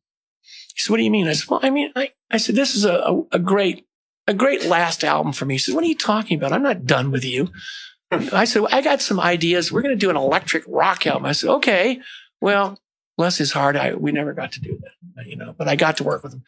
He 0.74 0.80
said, 0.82 0.90
what 0.90 0.98
do 0.98 1.04
you 1.04 1.12
mean? 1.12 1.28
I 1.28 1.34
said, 1.34 1.48
well, 1.48 1.60
I 1.62 1.70
mean, 1.70 1.92
I, 1.96 2.12
I 2.32 2.38
said, 2.38 2.56
this 2.56 2.76
is 2.76 2.86
a, 2.86 2.94
a, 2.94 3.24
a 3.34 3.40
great, 3.40 3.86
a 4.26 4.34
great 4.34 4.66
last 4.66 5.04
album 5.04 5.34
for 5.34 5.46
me. 5.46 5.54
He 5.54 5.60
said, 5.60 5.76
what 5.76 5.84
are 5.84 5.88
you 5.88 5.96
talking 5.96 6.38
about? 6.38 6.54
I'm 6.54 6.64
not 6.64 6.86
done 6.86 7.12
with 7.12 7.24
you. 7.24 7.50
I 8.12 8.46
said, 8.46 8.64
well, 8.64 8.74
I 8.74 8.82
got 8.82 9.02
some 9.02 9.20
ideas. 9.20 9.72
We're 9.72 9.84
going 9.84 9.94
to 9.94 10.06
do 10.06 10.10
an 10.10 10.18
electric 10.18 10.64
rock 10.68 11.06
album. 11.06 11.26
I 11.26 11.34
said, 11.34 11.52
okay. 11.52 12.02
Well, 12.42 12.80
bless 13.16 13.38
his 13.38 13.52
heart. 13.52 13.76
I, 13.76 13.94
we 13.94 14.12
never 14.12 14.34
got 14.34 14.54
to 14.54 14.62
do 14.62 14.80
that, 14.82 15.28
you 15.28 15.36
know, 15.36 15.54
but 15.56 15.68
I 15.68 15.76
got 15.76 15.98
to 15.98 16.04
work 16.04 16.24
with 16.24 16.34
him. 16.34 16.44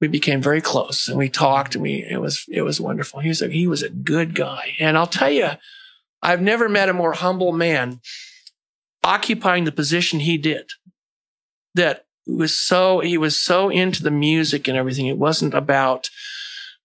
We 0.00 0.08
became 0.08 0.42
very 0.42 0.60
close 0.60 1.08
and 1.08 1.18
we 1.18 1.28
talked 1.28 1.74
and 1.74 1.82
we, 1.82 2.06
it 2.08 2.20
was, 2.20 2.44
it 2.48 2.62
was 2.62 2.80
wonderful. 2.80 3.20
He 3.20 3.28
was 3.28 3.42
a, 3.42 3.48
he 3.48 3.66
was 3.66 3.82
a 3.82 3.90
good 3.90 4.34
guy. 4.34 4.74
And 4.78 4.96
I'll 4.96 5.08
tell 5.08 5.30
you, 5.30 5.50
I've 6.22 6.42
never 6.42 6.68
met 6.68 6.88
a 6.88 6.92
more 6.94 7.12
humble 7.12 7.52
man 7.52 8.00
occupying 9.04 9.64
the 9.64 9.72
position 9.72 10.20
he 10.20 10.36
did 10.38 10.70
that 11.74 12.04
was 12.26 12.54
so, 12.54 13.00
he 13.00 13.16
was 13.16 13.36
so 13.36 13.68
into 13.70 14.02
the 14.02 14.10
music 14.10 14.68
and 14.68 14.76
everything. 14.76 15.06
It 15.06 15.18
wasn't 15.18 15.54
about 15.54 16.10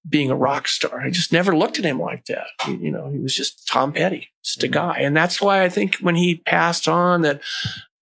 being 0.08 0.30
a 0.30 0.36
rock 0.36 0.68
star. 0.68 1.02
I 1.02 1.10
just 1.10 1.32
never 1.34 1.56
looked 1.56 1.80
at 1.80 1.86
him 1.86 2.00
like 2.00 2.26
that. 2.26 2.48
He- 2.66 2.76
you 2.76 2.92
know, 2.92 3.10
he 3.10 3.20
was 3.20 3.36
just 3.36 3.68
Tom 3.68 3.94
Petty, 3.94 4.30
just 4.44 4.64
a 4.64 4.68
guy. 4.68 5.00
And 5.00 5.16
that's 5.16 5.42
why 5.42 5.64
I 5.64 5.70
think 5.70 5.96
when 5.96 6.16
he 6.16 6.36
passed 6.36 6.88
on 6.88 7.22
that 7.22 7.42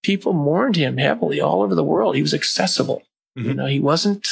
people 0.03 0.33
mourned 0.33 0.75
him 0.75 0.97
heavily 0.97 1.39
all 1.39 1.61
over 1.61 1.75
the 1.75 1.83
world. 1.83 2.15
He 2.15 2.23
was 2.23 2.33
accessible. 2.33 3.03
You 3.35 3.43
Mhm. 3.53 3.55
know, 3.55 3.65
he 3.67 3.79
wasn't 3.79 4.27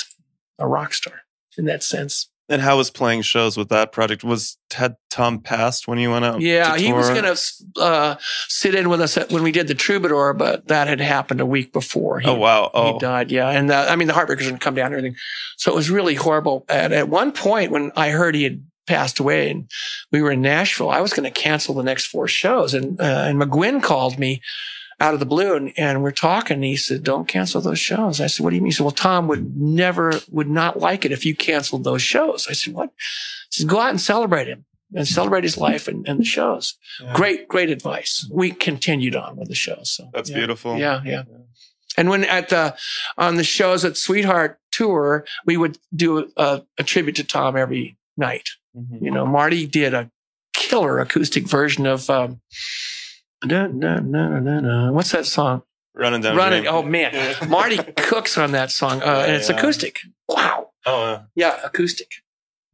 a 0.57 0.67
rock 0.67 0.93
star 0.95 1.21
in 1.57 1.65
that 1.65 1.83
sense. 1.83 2.27
And 2.49 2.63
how 2.63 2.77
was 2.77 2.89
playing 2.89 3.21
shows 3.21 3.57
with 3.57 3.69
that 3.69 3.91
project? 3.91 4.23
Was 4.23 4.57
had 4.73 4.95
Tom 5.11 5.39
passed 5.39 5.87
when 5.87 5.99
you 5.99 6.09
went 6.09 6.25
out? 6.25 6.41
Yeah, 6.41 6.77
he 6.77 6.91
was 6.91 7.09
going 7.09 7.23
to 7.23 7.81
uh, 7.81 8.15
sit 8.47 8.73
in 8.73 8.89
with 8.89 9.01
us 9.01 9.17
at, 9.17 9.31
when 9.31 9.43
we 9.43 9.51
did 9.51 9.67
the 9.67 9.75
Troubadour, 9.75 10.33
but 10.33 10.67
that 10.67 10.87
had 10.87 10.99
happened 10.99 11.41
a 11.41 11.45
week 11.45 11.71
before. 11.71 12.19
He, 12.19 12.27
Oh 12.27 12.33
wow! 12.33 12.71
Oh, 12.73 12.93
He 12.93 12.99
died, 12.99 13.31
yeah. 13.31 13.49
And 13.49 13.69
uh, 13.69 13.85
I 13.89 13.95
mean, 13.95 14.07
the 14.07 14.15
Heartbreakers 14.15 14.39
didn't 14.39 14.61
come 14.61 14.73
down 14.73 14.87
and 14.87 14.95
everything. 14.95 15.17
So 15.57 15.71
it 15.71 15.75
was 15.75 15.91
really 15.91 16.15
horrible. 16.15 16.65
And 16.67 16.91
at 16.91 17.07
one 17.07 17.31
point, 17.31 17.71
when 17.71 17.91
I 17.95 18.09
heard 18.09 18.33
he 18.33 18.43
had 18.43 18.63
passed 18.87 19.19
away 19.19 19.51
and 19.51 19.69
we 20.11 20.21
were 20.21 20.31
in 20.31 20.41
Nashville, 20.41 20.89
I 20.89 21.01
was 21.01 21.13
going 21.13 21.31
to 21.31 21.41
cancel 21.41 21.75
the 21.75 21.83
next 21.83 22.07
four 22.07 22.27
shows. 22.27 22.73
And, 22.73 22.99
uh, 22.99 23.03
and 23.27 23.39
McGuinn 23.39 23.83
called 23.83 24.17
me 24.17 24.41
out 24.99 25.13
of 25.13 25.19
the 25.19 25.25
blue 25.25 25.55
and, 25.55 25.73
and 25.77 26.03
we're 26.03 26.11
talking. 26.11 26.55
And 26.55 26.63
he 26.63 26.75
said, 26.75 27.03
don't 27.03 27.27
cancel 27.27 27.61
those 27.61 27.79
shows. 27.79 28.19
I 28.19 28.27
said, 28.27 28.43
what 28.43 28.49
do 28.49 28.55
you 28.57 28.61
mean? 28.61 28.71
He 28.71 28.71
said, 28.73 28.83
well, 28.83 28.91
Tom 28.91 29.27
would 29.27 29.55
never, 29.55 30.13
would 30.29 30.49
not 30.49 30.79
like 30.79 31.05
it 31.05 31.11
if 31.11 31.25
you 31.25 31.35
canceled 31.35 31.83
those 31.83 32.01
shows. 32.01 32.47
I 32.49 32.53
said, 32.53 32.73
what? 32.73 32.89
He 33.51 33.61
said, 33.61 33.69
go 33.69 33.79
out 33.79 33.91
and 33.91 34.01
celebrate 34.01 34.47
him 34.47 34.65
and 34.93 35.07
celebrate 35.07 35.43
his 35.43 35.57
life 35.57 35.87
and, 35.87 36.07
and 36.07 36.19
the 36.19 36.25
shows. 36.25 36.75
Yeah. 37.01 37.13
Great, 37.13 37.47
great 37.47 37.69
advice. 37.69 38.27
We 38.31 38.51
continued 38.51 39.15
on 39.15 39.37
with 39.37 39.47
the 39.47 39.55
shows. 39.55 39.91
So 39.91 40.09
That's 40.13 40.29
yeah. 40.29 40.37
beautiful. 40.37 40.77
Yeah, 40.77 41.01
yeah. 41.05 41.23
And 41.97 42.09
when 42.09 42.23
at 42.23 42.49
the 42.49 42.77
on 43.17 43.35
the 43.35 43.43
shows 43.43 43.83
at 43.83 43.97
Sweetheart 43.97 44.59
Tour, 44.71 45.25
we 45.45 45.57
would 45.57 45.77
do 45.93 46.31
a, 46.37 46.61
a 46.77 46.83
tribute 46.83 47.15
to 47.17 47.23
Tom 47.23 47.57
every 47.57 47.97
night. 48.15 48.49
Mhm. 48.77 49.01
You 49.01 49.11
know, 49.11 49.25
Marty 49.25 49.65
did 49.65 49.93
a 49.93 50.09
killer 50.53 50.99
acoustic 50.99 51.47
version 51.47 51.85
of 51.85 52.09
um, 52.09 52.41
da, 53.47 53.67
da, 53.67 53.99
da, 53.99 54.39
da, 54.39 54.61
da. 54.61 54.91
what's 54.91 55.11
that 55.11 55.25
song? 55.25 55.63
Running 55.95 56.21
down. 56.21 56.35
Running. 56.35 56.67
Oh 56.67 56.81
man, 56.83 57.11
Yeah. 57.13 57.45
Marty 57.49 57.77
cooks 57.97 58.37
on 58.37 58.51
that 58.53 58.71
song, 58.71 59.01
uh, 59.01 59.23
and 59.27 59.35
it's 59.35 59.49
Yeah. 59.49 59.57
acoustic. 59.57 59.99
Wow. 60.27 60.69
Oh, 60.85 61.01
yeah. 61.11 61.21
Yeah, 61.35 61.59
acoustic. 61.63 62.09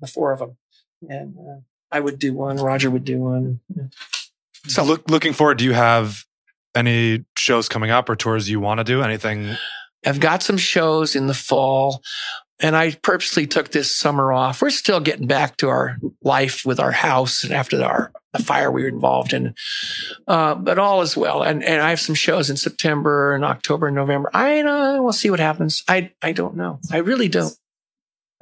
The 0.01 0.07
four 0.07 0.32
of 0.34 0.39
them, 0.39 0.57
and 1.09 1.36
uh, 1.38 1.59
I 1.91 1.99
would 2.01 2.20
do 2.20 2.34
one. 2.34 2.57
Roger 2.57 2.89
would 2.91 3.05
do 3.05 3.20
one. 3.20 3.61
Yeah. 3.76 3.84
So 4.68 4.84
look, 4.84 5.09
looking 5.09 5.34
forward, 5.34 5.57
do 5.57 5.66
you 5.66 5.74
have 5.74 6.26
any 6.76 7.24
shows 7.38 7.70
coming 7.70 7.91
up 7.91 8.09
or 8.09 8.16
tours 8.16 8.49
you 8.49 8.59
want 8.59 8.80
to 8.80 8.84
do? 8.84 9.01
Anything? 9.01 9.55
I've 10.05 10.20
got 10.20 10.43
some 10.43 10.57
shows 10.57 11.16
in 11.16 11.28
the 11.28 11.34
fall 11.34 12.01
and 12.60 12.76
I 12.76 12.91
purposely 12.95 13.47
took 13.47 13.72
this 13.72 13.93
summer 13.95 14.32
off. 14.32 14.62
We're 14.62 14.70
still 14.70 14.99
getting 14.99 15.28
back 15.28 15.58
to 15.58 15.70
our 15.70 15.97
life 16.24 16.66
with 16.66 16.80
our 16.80 16.91
house 16.91 17.43
and 17.43 17.53
after 17.53 17.84
our 17.84 18.12
the 18.34 18.43
fire 18.43 18.70
we 18.70 18.82
were 18.84 18.89
involved 18.89 19.32
in. 19.34 19.56
Uh, 20.28 20.56
but 20.56 20.78
all 20.78 21.01
is 21.01 21.16
well. 21.16 21.41
And, 21.41 21.64
and 21.64 21.82
I 21.82 21.89
have 21.91 22.01
some 22.01 22.16
shows 22.16 22.49
in 22.49 22.58
September 22.58 23.34
and 23.34 23.45
October 23.45 23.88
and 23.88 23.95
November. 23.95 24.30
I 24.34 24.60
uh, 24.62 25.01
we'll 25.01 25.14
see 25.14 25.30
what 25.30 25.39
happens. 25.39 25.84
I, 25.88 26.12
I 26.22 26.34
don't 26.34 26.56
know. 26.58 26.80
I 26.91 26.97
really 26.97 27.30
don't. 27.30 27.53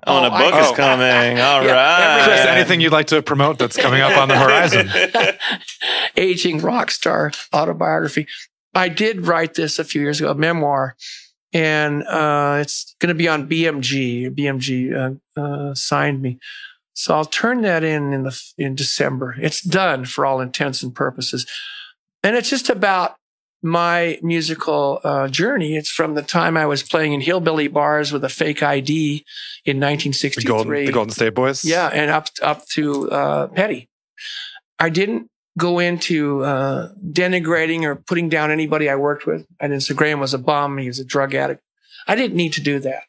Oh, 0.05 0.17
and 0.17 0.25
a 0.25 0.35
Oh, 0.35 0.39
book 0.39 0.53
I- 0.53 0.61
is 0.65 0.71
oh. 0.71 0.75
coming. 0.75 1.39
All 1.39 1.59
right, 1.59 1.65
Yeah, 1.67 2.17
every- 2.19 2.33
Chris, 2.33 2.45
anything 2.47 2.81
you'd 2.81 2.91
like 2.91 3.07
to 3.07 3.21
promote 3.21 3.57
that's 3.59 3.77
coming 3.77 4.01
up 4.01 4.17
on 4.17 4.27
the 4.29 4.37
horizon? 4.37 4.89
Aging 6.17 6.59
rock 6.59 6.91
star 6.91 7.31
autobiography. 7.53 8.27
I 8.75 8.89
did 8.89 9.27
write 9.27 9.53
this 9.53 9.77
a 9.79 9.83
few 9.83 10.01
years 10.01 10.19
ago, 10.19 10.31
a 10.31 10.35
memoir, 10.35 10.95
and 11.53 12.03
uh, 12.03 12.57
it's 12.59 12.95
going 12.99 13.09
to 13.09 13.15
be 13.15 13.27
on 13.27 13.47
BMG. 13.47 14.33
BMG 14.35 15.19
uh, 15.37 15.41
uh, 15.41 15.75
signed 15.75 16.21
me, 16.21 16.39
so 16.93 17.15
I'll 17.15 17.25
turn 17.25 17.61
that 17.61 17.83
in 17.83 18.13
in 18.13 18.23
the 18.23 18.41
in 18.57 18.75
December. 18.75 19.35
It's 19.39 19.61
done 19.61 20.05
for 20.05 20.25
all 20.25 20.41
intents 20.41 20.83
and 20.83 20.93
purposes, 20.93 21.45
and 22.23 22.35
it's 22.35 22.49
just 22.49 22.69
about 22.69 23.15
my 23.63 24.19
musical 24.21 24.99
uh, 25.03 25.27
journey. 25.29 25.77
It's 25.77 25.89
from 25.89 26.15
the 26.15 26.21
time 26.21 26.57
I 26.57 26.65
was 26.65 26.83
playing 26.83 27.13
in 27.13 27.21
hillbilly 27.21 27.69
bars 27.69 28.11
with 28.11 28.23
a 28.23 28.29
fake 28.29 28.61
ID 28.61 29.23
in 29.65 29.79
The 29.79 29.85
1963. 29.85 30.43
Golden, 30.47 30.85
the 30.85 30.91
Golden 30.91 31.11
State 31.11 31.33
Boys? 31.33 31.63
Yeah, 31.63 31.87
and 31.87 32.11
up 32.11 32.27
up 32.41 32.67
to 32.69 33.09
uh, 33.09 33.47
Petty. 33.47 33.89
I 34.79 34.89
didn't 34.89 35.29
go 35.57 35.79
into 35.79 36.43
uh, 36.43 36.89
denigrating 37.05 37.83
or 37.83 37.95
putting 37.95 38.29
down 38.29 38.51
anybody 38.51 38.89
I 38.89 38.95
worked 38.95 39.25
with. 39.25 39.45
I 39.61 39.67
didn't 39.67 39.83
say 39.83 39.93
Gram 39.93 40.19
was 40.19 40.33
a 40.33 40.37
bum. 40.39 40.77
He 40.77 40.87
was 40.87 40.99
a 40.99 41.05
drug 41.05 41.33
addict. 41.35 41.61
I 42.07 42.15
didn't 42.15 42.35
need 42.35 42.53
to 42.53 42.61
do 42.61 42.79
that. 42.79 43.03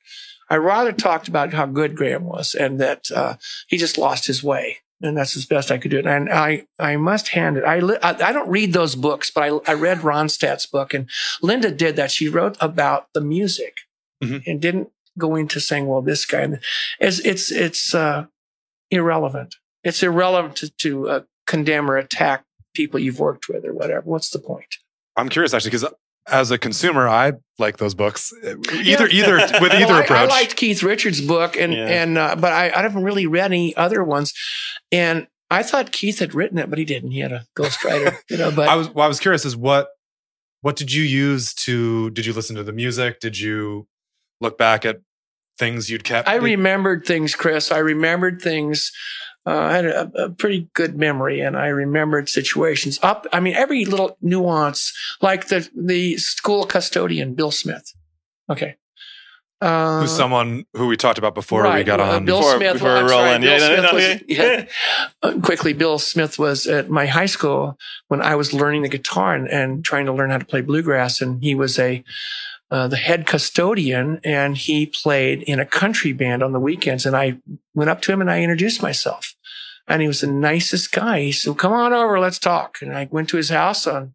I 0.50 0.56
rather 0.56 0.92
talked 0.92 1.26
about 1.26 1.52
how 1.54 1.66
good 1.66 1.96
Gram 1.96 2.24
was 2.24 2.54
and 2.54 2.78
that 2.80 3.10
uh, 3.14 3.36
he 3.66 3.76
just 3.78 3.96
lost 3.98 4.26
his 4.26 4.42
way. 4.42 4.78
and 5.02 5.16
that's 5.16 5.36
as 5.36 5.46
best 5.46 5.70
I 5.70 5.78
could 5.78 5.90
do 5.90 5.98
it. 5.98 6.06
And 6.06 6.30
I, 6.30 6.66
I 6.78 6.96
must 6.96 7.28
hand 7.28 7.56
it. 7.56 7.64
I, 7.64 7.78
li- 7.80 7.98
I, 8.02 8.10
I 8.10 8.32
don't 8.32 8.48
read 8.50 8.72
those 8.72 8.94
books, 8.94 9.30
but 9.30 9.42
I, 9.42 9.72
I 9.72 9.74
read 9.74 9.98
Ronstadt's 10.00 10.66
book, 10.66 10.94
and 10.94 11.08
Linda 11.42 11.70
did 11.70 11.96
that. 11.96 12.10
She 12.10 12.28
wrote 12.28 12.56
about 12.60 13.08
the 13.14 13.20
music 13.20 13.78
Mhm. 14.22 14.42
and 14.46 14.60
didn't 14.60 14.88
go 15.18 15.34
into 15.34 15.60
saying, 15.60 15.86
"Well, 15.86 16.00
this 16.02 16.24
guy." 16.24 16.46
It's 17.00 17.18
it's 17.20 17.50
it's 17.50 17.94
uh, 17.94 18.26
irrelevant. 18.90 19.56
It's 19.82 20.02
irrelevant 20.02 20.56
to, 20.56 20.70
to 20.78 21.08
uh, 21.08 21.20
condemn 21.46 21.90
or 21.90 21.96
attack 21.96 22.44
people 22.74 22.98
you've 23.00 23.18
worked 23.20 23.48
with 23.48 23.64
or 23.64 23.72
whatever. 23.72 24.02
What's 24.04 24.30
the 24.30 24.38
point? 24.38 24.66
I'm 25.16 25.28
curious 25.28 25.54
actually 25.54 25.70
because 25.70 25.86
as 26.26 26.50
a 26.50 26.58
consumer, 26.58 27.06
I 27.08 27.34
like 27.58 27.76
those 27.76 27.94
books. 27.94 28.32
Either 28.42 29.08
Yeah. 29.08 29.24
either 29.24 29.36
with 29.60 29.72
Well, 29.72 29.80
either 29.82 29.94
I, 29.94 30.02
approach. 30.04 30.18
I 30.30 30.40
liked 30.40 30.56
Keith 30.56 30.82
Richards' 30.82 31.20
book, 31.20 31.56
and 31.56 31.72
Yeah. 31.72 31.86
and 31.86 32.18
uh, 32.18 32.36
but 32.36 32.52
I, 32.52 32.70
I 32.74 32.82
haven't 32.82 33.04
really 33.04 33.26
read 33.26 33.52
any 33.52 33.76
other 33.76 34.02
ones. 34.02 34.32
And 34.90 35.26
I 35.50 35.62
thought 35.62 35.92
Keith 35.92 36.18
had 36.18 36.34
written 36.34 36.58
it, 36.58 36.70
but 36.70 36.78
he 36.78 36.84
didn't. 36.84 37.10
He 37.10 37.20
had 37.20 37.30
a 37.32 37.44
ghostwriter, 37.56 38.16
you 38.30 38.38
know. 38.38 38.50
But 38.50 38.68
I 38.68 38.74
was 38.76 38.88
well, 38.88 39.04
I 39.04 39.08
was 39.08 39.20
curious 39.20 39.44
is 39.44 39.56
what 39.56 39.88
what 40.62 40.76
did 40.76 40.92
you 40.92 41.02
use 41.02 41.52
to 41.54 42.10
did 42.10 42.24
you 42.26 42.32
listen 42.32 42.56
to 42.56 42.64
the 42.64 42.72
music? 42.72 43.20
Did 43.20 43.38
you 43.38 43.86
look 44.40 44.56
back 44.56 44.84
at 44.86 44.96
things 45.58 45.90
you'd 45.90 46.04
kept? 46.04 46.26
I 46.26 46.36
remembered 46.36 47.04
things, 47.04 47.34
Chris. 47.36 47.70
I 47.70 47.78
remembered 47.78 48.40
things. 48.40 48.90
Uh, 49.46 49.58
I 49.58 49.72
had 49.72 49.84
a, 49.84 50.24
a 50.24 50.30
pretty 50.30 50.68
good 50.72 50.96
memory, 50.96 51.40
and 51.40 51.56
I 51.56 51.66
remembered 51.66 52.28
situations 52.28 52.98
up. 53.02 53.26
I 53.32 53.40
mean, 53.40 53.54
every 53.54 53.84
little 53.84 54.16
nuance, 54.22 54.92
like 55.20 55.48
the 55.48 55.68
the 55.76 56.16
school 56.16 56.64
custodian, 56.64 57.34
Bill 57.34 57.50
Smith. 57.50 57.92
Okay. 58.50 58.76
Uh, 59.60 60.00
who's 60.02 60.10
someone 60.14 60.66
who 60.74 60.88
we 60.88 60.96
talked 60.96 61.18
about 61.18 61.34
before 61.34 61.62
we 61.72 61.84
got 61.84 62.00
uh, 62.00 62.04
on. 62.04 62.24
Bill 62.24 62.38
Before- 62.38 62.56
Smith. 62.56 62.72
before 62.74 62.88
well, 62.88 62.96
we 62.96 63.02
I'm 63.02 63.08
sorry. 63.08 63.38
Bill 63.40 63.50
Yeah, 63.58 63.80
Smith 63.80 63.92
was- 63.92 64.28
yeah. 64.28 64.44
yeah. 64.44 64.66
Uh, 65.22 65.40
quickly, 65.40 65.72
Bill 65.72 65.98
Smith 65.98 66.38
was 66.38 66.66
at 66.66 66.90
my 66.90 67.06
high 67.06 67.26
school 67.26 67.78
when 68.08 68.20
I 68.20 68.34
was 68.34 68.52
learning 68.52 68.82
the 68.82 68.88
guitar 68.88 69.34
and, 69.34 69.48
and 69.48 69.84
trying 69.84 70.06
to 70.06 70.12
learn 70.12 70.30
how 70.30 70.38
to 70.38 70.44
play 70.44 70.60
bluegrass. 70.60 71.20
And 71.22 71.42
he 71.42 71.54
was 71.54 71.78
a 71.78 72.04
uh, 72.70 72.88
the 72.88 72.96
head 72.96 73.26
custodian, 73.26 74.20
and 74.24 74.56
he 74.56 74.86
played 74.86 75.42
in 75.42 75.60
a 75.60 75.66
country 75.66 76.12
band 76.12 76.42
on 76.42 76.52
the 76.52 76.58
weekends. 76.60 77.06
And 77.06 77.14
I 77.16 77.38
went 77.74 77.88
up 77.90 78.02
to 78.02 78.12
him 78.12 78.20
and 78.20 78.30
I 78.30 78.40
introduced 78.42 78.82
myself. 78.82 79.33
And 79.86 80.00
he 80.00 80.08
was 80.08 80.22
the 80.22 80.26
nicest 80.26 80.92
guy. 80.92 81.20
He 81.20 81.32
said, 81.32 81.58
"Come 81.58 81.72
on 81.72 81.92
over, 81.92 82.18
let's 82.18 82.38
talk." 82.38 82.78
And 82.80 82.96
I 82.96 83.08
went 83.10 83.28
to 83.30 83.36
his 83.36 83.50
house 83.50 83.86
on 83.86 84.14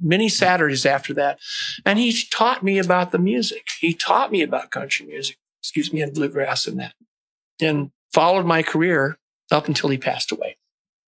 many 0.00 0.28
Saturdays 0.28 0.86
after 0.86 1.14
that, 1.14 1.38
and 1.84 1.98
he 1.98 2.24
taught 2.30 2.62
me 2.62 2.78
about 2.78 3.10
the 3.10 3.18
music. 3.18 3.66
He 3.80 3.94
taught 3.94 4.30
me 4.30 4.42
about 4.42 4.70
country 4.70 5.06
music, 5.06 5.38
excuse 5.62 5.92
me, 5.92 6.02
and 6.02 6.14
bluegrass 6.14 6.66
and 6.66 6.78
that, 6.78 6.94
and 7.60 7.90
followed 8.12 8.46
my 8.46 8.62
career 8.62 9.18
up 9.50 9.66
until 9.66 9.88
he 9.88 9.98
passed 9.98 10.30
away. 10.30 10.56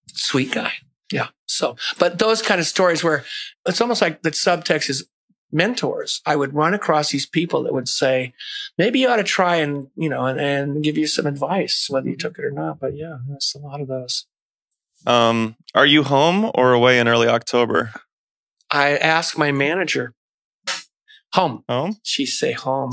Sweet 0.09 0.53
guy. 0.53 0.73
Yeah. 1.13 1.29
So, 1.47 1.77
but 1.99 2.19
those 2.19 2.41
kind 2.41 2.61
of 2.61 2.67
stories 2.67 3.05
where 3.05 3.25
it's 3.67 3.81
almost 3.81 4.01
like 4.01 4.23
the 4.23 4.31
subtext 4.31 4.89
is 4.89 5.07
mentors. 5.53 6.21
I 6.25 6.37
would 6.37 6.55
run 6.55 6.75
across 6.75 7.11
these 7.11 7.27
people 7.27 7.63
that 7.65 7.75
would 7.75 7.89
say, 7.89 8.33
maybe 8.79 9.01
you 9.01 9.09
ought 9.09 9.17
to 9.17 9.25
try 9.25 9.57
and, 9.57 9.89
you 9.97 10.09
know, 10.09 10.27
and, 10.27 10.41
and 10.41 10.85
give 10.85 10.97
you 10.97 11.07
some 11.07 11.27
advice, 11.27 11.87
whether 11.89 12.09
you 12.09 12.17
took 12.17 12.39
it 12.39 12.45
or 12.45 12.51
not. 12.51 12.81
But 12.81 12.97
yeah, 12.97 13.19
there's 13.29 13.55
a 13.57 13.61
lot 13.61 13.81
of 13.81 13.89
those. 13.89 14.27
Um, 15.07 15.57
are 15.75 15.87
you 15.87 16.03
home 16.03 16.51
or 16.55 16.73
away 16.73 16.99
in 16.99 17.09
early 17.09 17.29
October? 17.29 17.93
I 18.71 18.97
asked 18.97 19.37
my 19.37 19.51
manager, 19.51 20.15
home. 21.33 21.65
Home? 21.69 21.97
She 22.03 22.27
say 22.27 22.53
home. 22.53 22.93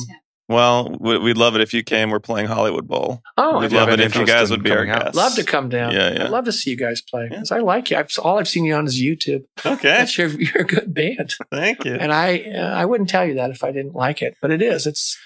Well, 0.49 0.95
we- 0.99 1.17
we'd 1.17 1.37
love 1.37 1.55
it 1.55 1.61
if 1.61 1.73
you 1.73 1.83
came. 1.83 2.09
We're 2.09 2.19
playing 2.21 2.47
Hollywood 2.47 2.87
Bowl. 2.87 3.21
Oh, 3.37 3.59
We'd 3.59 3.71
love 3.73 3.89
it 3.89 3.99
if 3.99 4.15
you 4.15 4.25
guys 4.25 4.49
would 4.49 4.63
be 4.63 4.71
our 4.71 4.85
guests. 4.85 5.15
love 5.15 5.35
to 5.35 5.43
come 5.43 5.67
down. 5.69 5.91
Yeah, 5.91 6.13
yeah. 6.13 6.23
I'd 6.25 6.29
love 6.29 6.45
to 6.45 6.53
see 6.53 6.69
you 6.71 6.77
guys 6.77 7.01
play 7.01 7.23
Yeah. 7.23 7.29
because 7.31 7.51
I 7.51 7.59
like 7.59 7.91
you. 7.91 7.97
I've, 7.97 8.09
all 8.23 8.39
I've 8.39 8.47
seen 8.47 8.63
you 8.63 8.73
on 8.75 8.85
is 8.87 9.01
YouTube. 9.01 9.43
Okay, 9.65 9.89
That's 9.89 10.17
your, 10.17 10.27
you're 10.29 10.61
a 10.61 10.65
good 10.65 10.93
band. 10.93 11.35
thank 11.51 11.83
you. 11.83 11.95
And 11.95 12.13
I, 12.13 12.39
uh, 12.43 12.73
I 12.75 12.85
wouldn't 12.85 13.09
tell 13.09 13.25
you 13.25 13.33
that 13.35 13.49
if 13.51 13.63
I 13.63 13.71
didn't 13.71 13.93
like 13.95 14.21
it, 14.21 14.37
but 14.41 14.51
it 14.51 14.61
is. 14.61 14.87
It's, 14.87 15.17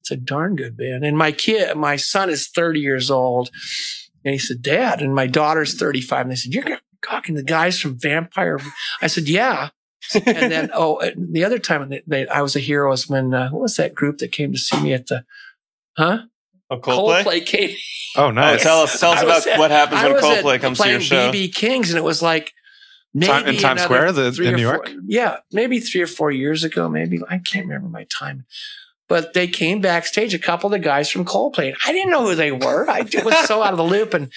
it's 0.00 0.10
a 0.12 0.16
darn 0.16 0.54
good 0.56 0.76
band. 0.76 1.04
And 1.04 1.18
my 1.18 1.32
kid, 1.32 1.76
my 1.76 1.96
son 1.96 2.30
is 2.30 2.46
30 2.48 2.78
years 2.80 3.10
old. 3.10 3.50
And 4.24 4.32
he 4.32 4.38
said, 4.38 4.62
Dad, 4.62 5.00
and 5.02 5.14
my 5.14 5.26
daughter's 5.26 5.74
35. 5.74 6.20
And 6.22 6.30
they 6.30 6.36
said, 6.36 6.54
You're 6.54 6.78
talking 7.04 7.34
to 7.34 7.40
the 7.40 7.46
guys 7.46 7.80
from 7.80 7.98
Vampire. 7.98 8.58
I 9.02 9.08
said, 9.08 9.28
Yeah. 9.28 9.70
And 10.14 10.50
then, 10.52 10.70
oh, 10.74 11.00
the 11.16 11.44
other 11.44 11.58
time 11.58 11.88
they, 11.88 12.02
they, 12.06 12.26
I 12.28 12.40
was 12.42 12.56
a 12.56 12.60
hero 12.60 12.90
was 12.90 13.08
when, 13.08 13.32
uh, 13.34 13.50
what 13.50 13.62
was 13.62 13.76
that 13.76 13.94
group 13.94 14.18
that 14.18 14.32
came 14.32 14.52
to 14.52 14.58
see 14.58 14.80
me 14.80 14.92
at 14.92 15.06
the, 15.08 15.24
huh? 15.96 16.18
Oh, 16.70 16.78
Coldplay. 16.78 17.24
Coldplay 17.24 17.46
came. 17.46 17.76
oh, 18.16 18.26
Oh, 18.26 18.30
nice. 18.30 18.62
tell 18.62 18.82
us, 18.82 18.98
tell 19.00 19.10
us 19.12 19.18
I 19.20 19.22
about 19.24 19.46
at- 19.46 19.58
what 19.58 19.70
happens 19.70 20.00
I 20.00 20.04
when 20.04 20.12
was 20.14 20.24
at- 20.24 20.44
Coldplay 20.44 20.60
comes 20.60 20.78
to 20.78 20.88
your 20.90 21.00
show. 21.00 21.30
playing 21.30 21.48
BB 21.50 21.54
Kings, 21.54 21.90
and 21.90 21.98
it 21.98 22.04
was 22.04 22.22
like 22.22 22.52
maybe 23.12 23.32
Time- 23.32 23.46
in 23.48 23.56
Times 23.56 23.82
Square, 23.82 24.12
the- 24.12 24.26
in 24.42 24.54
or 24.54 24.56
New 24.56 24.64
four- 24.64 24.86
York? 24.86 24.90
Yeah, 25.06 25.36
maybe 25.52 25.80
three 25.80 26.00
or 26.02 26.06
four 26.06 26.30
years 26.30 26.62
ago. 26.64 26.88
Maybe 26.88 27.18
I 27.28 27.38
can't 27.38 27.66
remember 27.66 27.88
my 27.88 28.06
time. 28.16 28.46
But 29.08 29.32
they 29.32 29.48
came 29.48 29.80
backstage, 29.80 30.32
a 30.34 30.38
couple 30.38 30.68
of 30.68 30.70
the 30.72 30.78
guys 30.78 31.10
from 31.10 31.24
Coldplay. 31.24 31.74
I 31.84 31.90
didn't 31.92 32.12
know 32.12 32.22
who 32.28 32.36
they 32.36 32.52
were. 32.52 32.88
I 32.88 33.00
was 33.24 33.36
so 33.48 33.60
out 33.64 33.72
of 33.72 33.76
the 33.76 33.82
loop, 33.84 34.14
and 34.14 34.30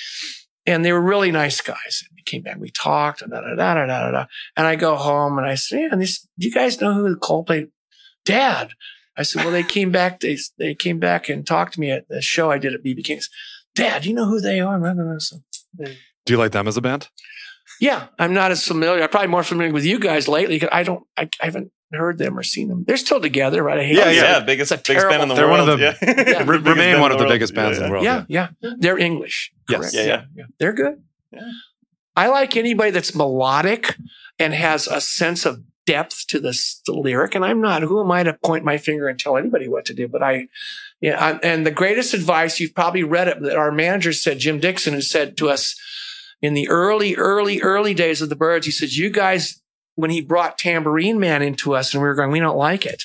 and 0.65 0.83
they 0.83 0.91
were 0.91 1.01
really 1.01 1.31
nice 1.31 1.61
guys. 1.61 2.03
And 2.23 2.29
we 2.29 2.37
came 2.37 2.41
back, 2.43 2.57
we 2.59 2.71
talked, 2.71 3.21
and 3.21 3.31
da 3.31 3.41
da 3.41 3.55
da 3.55 3.73
da 3.75 3.85
da 3.85 4.11
da. 4.11 4.25
And 4.55 4.67
I 4.67 4.75
go 4.75 4.95
home 4.95 5.37
and 5.37 5.47
I 5.47 5.55
say, 5.55 5.87
"Man, 5.87 5.99
this, 5.99 6.27
do 6.37 6.47
you 6.47 6.53
guys 6.53 6.79
know 6.81 6.93
who 6.93 7.09
the 7.09 7.15
Coldplay?" 7.19 7.69
Dad, 8.25 8.71
I 9.17 9.23
said, 9.23 9.43
"Well, 9.43 9.51
they 9.51 9.63
came 9.63 9.91
back. 9.91 10.19
They 10.19 10.37
they 10.57 10.75
came 10.75 10.99
back 10.99 11.29
and 11.29 11.45
talked 11.45 11.73
to 11.73 11.79
me 11.79 11.91
at 11.91 12.07
the 12.07 12.21
show 12.21 12.51
I 12.51 12.57
did 12.57 12.73
at 12.73 12.83
BB 12.83 13.03
King's." 13.03 13.29
Dad, 13.75 14.03
do 14.03 14.09
you 14.09 14.15
know 14.15 14.25
who 14.27 14.39
they 14.39 14.59
are? 14.59 14.79
Blah, 14.79 14.93
blah, 14.93 15.03
blah. 15.03 15.15
So, 15.19 15.37
they- 15.77 15.97
Do 16.25 16.33
you 16.33 16.37
like 16.37 16.51
them 16.51 16.67
as 16.67 16.77
a 16.77 16.81
band? 16.81 17.09
yeah, 17.81 18.07
I'm 18.19 18.33
not 18.33 18.51
as 18.51 18.65
familiar. 18.65 19.01
I'm 19.03 19.09
probably 19.09 19.27
more 19.29 19.43
familiar 19.43 19.73
with 19.73 19.83
you 19.85 19.97
guys 19.99 20.27
lately. 20.27 20.59
'cause 20.59 20.69
I 20.71 20.83
don't. 20.83 21.03
I, 21.17 21.23
I 21.41 21.45
haven't 21.45 21.71
heard 21.91 22.17
them 22.17 22.37
or 22.39 22.43
seen 22.43 22.69
them. 22.69 22.83
They're 22.87 22.97
still 22.97 23.19
together, 23.21 23.61
right? 23.63 23.79
I 23.79 23.83
hate 23.85 23.95
yeah, 23.97 24.05
to 24.05 24.09
say 24.11 24.15
yeah, 24.15 24.39
biggest, 24.39 24.71
biggest 24.87 25.07
band 25.09 25.21
in 25.23 25.27
the 25.29 25.35
world. 25.35 25.37
They're 25.37 25.47
one 25.49 25.59
of 25.59 25.67
the- 25.67 25.77
yeah. 25.83 25.95
Yeah. 26.01 26.43
Biggest 26.43 26.65
remain 26.67 26.99
one 26.99 27.11
of 27.11 27.17
the 27.17 27.23
world. 27.25 27.33
biggest 27.33 27.53
bands 27.53 27.77
in 27.77 27.83
the 27.85 27.91
world. 27.91 28.03
Yeah, 28.05 28.23
yeah. 28.27 28.47
They're 28.79 28.97
English. 28.97 29.51
Yes. 29.69 29.79
correct? 29.79 29.93
Yeah, 29.95 30.23
yeah. 30.35 30.45
They're 30.59 30.73
good. 30.73 31.03
I 32.15 32.27
like 32.27 32.55
anybody 32.55 32.91
that's 32.91 33.15
melodic 33.15 33.97
and 34.39 34.53
has 34.53 34.87
a 34.87 35.01
sense 35.01 35.45
of 35.45 35.63
depth 35.85 36.27
to 36.27 36.39
this 36.39 36.81
the 36.85 36.93
lyric. 36.93 37.35
And 37.35 37.43
I'm 37.43 37.61
not. 37.61 37.81
Who 37.81 37.99
am 38.01 38.11
I 38.11 38.23
to 38.23 38.33
point 38.33 38.63
my 38.63 38.77
finger 38.77 39.07
and 39.07 39.19
tell 39.19 39.37
anybody 39.37 39.67
what 39.67 39.85
to 39.85 39.93
do? 39.93 40.07
But 40.07 40.23
I, 40.23 40.47
yeah. 41.01 41.23
I, 41.23 41.39
and 41.39 41.65
the 41.65 41.71
greatest 41.71 42.13
advice 42.13 42.59
you've 42.59 42.75
probably 42.75 43.03
read 43.03 43.27
it 43.27 43.41
that 43.41 43.57
our 43.57 43.71
manager 43.71 44.13
said, 44.13 44.39
Jim 44.39 44.59
Dickson, 44.59 44.93
who 44.93 45.01
said 45.01 45.37
to 45.37 45.49
us 45.49 45.75
in 46.41 46.53
the 46.53 46.69
early, 46.69 47.15
early, 47.15 47.61
early 47.61 47.93
days 47.93 48.21
of 48.21 48.29
the 48.29 48.35
Byrds, 48.35 48.65
he 48.65 48.71
says, 48.71 48.97
"You 48.97 49.09
guys." 49.09 49.59
When 49.95 50.09
he 50.09 50.21
brought 50.21 50.57
Tambourine 50.57 51.19
Man 51.19 51.43
into 51.43 51.75
us, 51.75 51.93
and 51.93 52.01
we 52.01 52.09
were 52.09 52.15
going, 52.15 52.31
we 52.31 52.39
don't 52.39 52.57
like 52.57 52.83
it. 52.83 53.03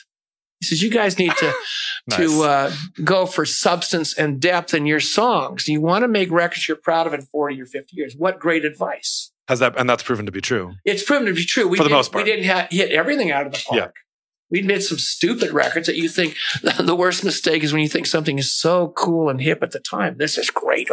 He 0.61 0.67
says, 0.67 0.83
"You 0.83 0.91
guys 0.91 1.19
need 1.19 1.33
to 1.39 1.53
to 2.13 2.43
uh, 2.43 2.73
go 3.05 3.27
for 3.27 3.45
substance 3.47 4.15
and 4.15 4.41
depth 4.41 4.75
in 4.75 4.87
your 4.87 5.01
songs. 5.01 5.69
You 5.69 5.81
want 5.81 6.03
to 6.03 6.09
make 6.09 6.31
records 6.31 6.67
you're 6.69 6.77
proud 6.77 7.07
of 7.07 7.15
in 7.15 7.23
40 7.23 7.61
or 7.63 7.67
50 7.67 7.95
years. 7.97 8.15
What 8.17 8.39
great 8.41 8.65
advice. 8.65 9.31
Has 9.47 9.61
that 9.61 9.79
and 9.79 9.89
that's 9.89 10.03
proven 10.03 10.27
to 10.27 10.33
be 10.33 10.41
true. 10.41 10.75
It's 10.85 11.03
proven 11.03 11.27
to 11.27 11.33
be 11.35 11.45
true. 11.45 11.69
We 11.69 11.79
For 11.79 11.85
the 11.85 11.91
most 11.91 12.13
part. 12.13 12.25
We 12.25 12.31
didn't 12.31 12.47
ha- 12.47 12.69
hit 12.71 12.91
everything 12.91 13.31
out 13.31 13.47
of 13.47 13.53
the 13.53 13.59
park. 13.67 13.79
Yeah. 13.97 14.03
We 14.51 14.63
made 14.63 14.83
some 14.83 14.99
stupid 14.99 15.51
records 15.53 15.87
that 15.89 15.97
you 15.97 16.09
think 16.09 16.35
the 16.81 16.97
worst 16.97 17.23
mistake 17.23 17.63
is 17.63 17.73
when 17.73 17.83
you 17.83 17.89
think 17.89 18.07
something 18.07 18.39
is 18.39 18.53
so 18.53 18.89
cool 18.97 19.29
and 19.29 19.41
hip 19.41 19.63
at 19.63 19.71
the 19.73 19.79
time. 19.81 20.17
This 20.19 20.39
is 20.39 20.51
great. 20.51 20.89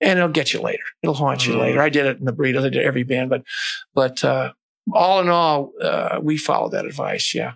And 0.00 0.18
it'll 0.18 0.28
get 0.28 0.52
you 0.52 0.60
later. 0.60 0.82
It'll 1.02 1.14
haunt 1.14 1.46
you 1.46 1.54
Mhm. 1.54 1.60
later. 1.60 1.80
I 1.82 1.88
did 1.88 2.06
it 2.06 2.18
in 2.18 2.24
the 2.26 2.32
burritos. 2.32 2.64
I 2.66 2.68
did 2.68 2.82
every 2.84 3.04
band, 3.04 3.30
but, 3.30 3.42
but, 3.94 4.22
uh, 4.24 4.52
all 4.92 5.20
in 5.20 5.28
all, 5.28 5.72
uh, 5.80 6.18
we 6.20 6.36
followed 6.36 6.72
that 6.72 6.84
advice. 6.84 7.32
Yeah. 7.32 7.52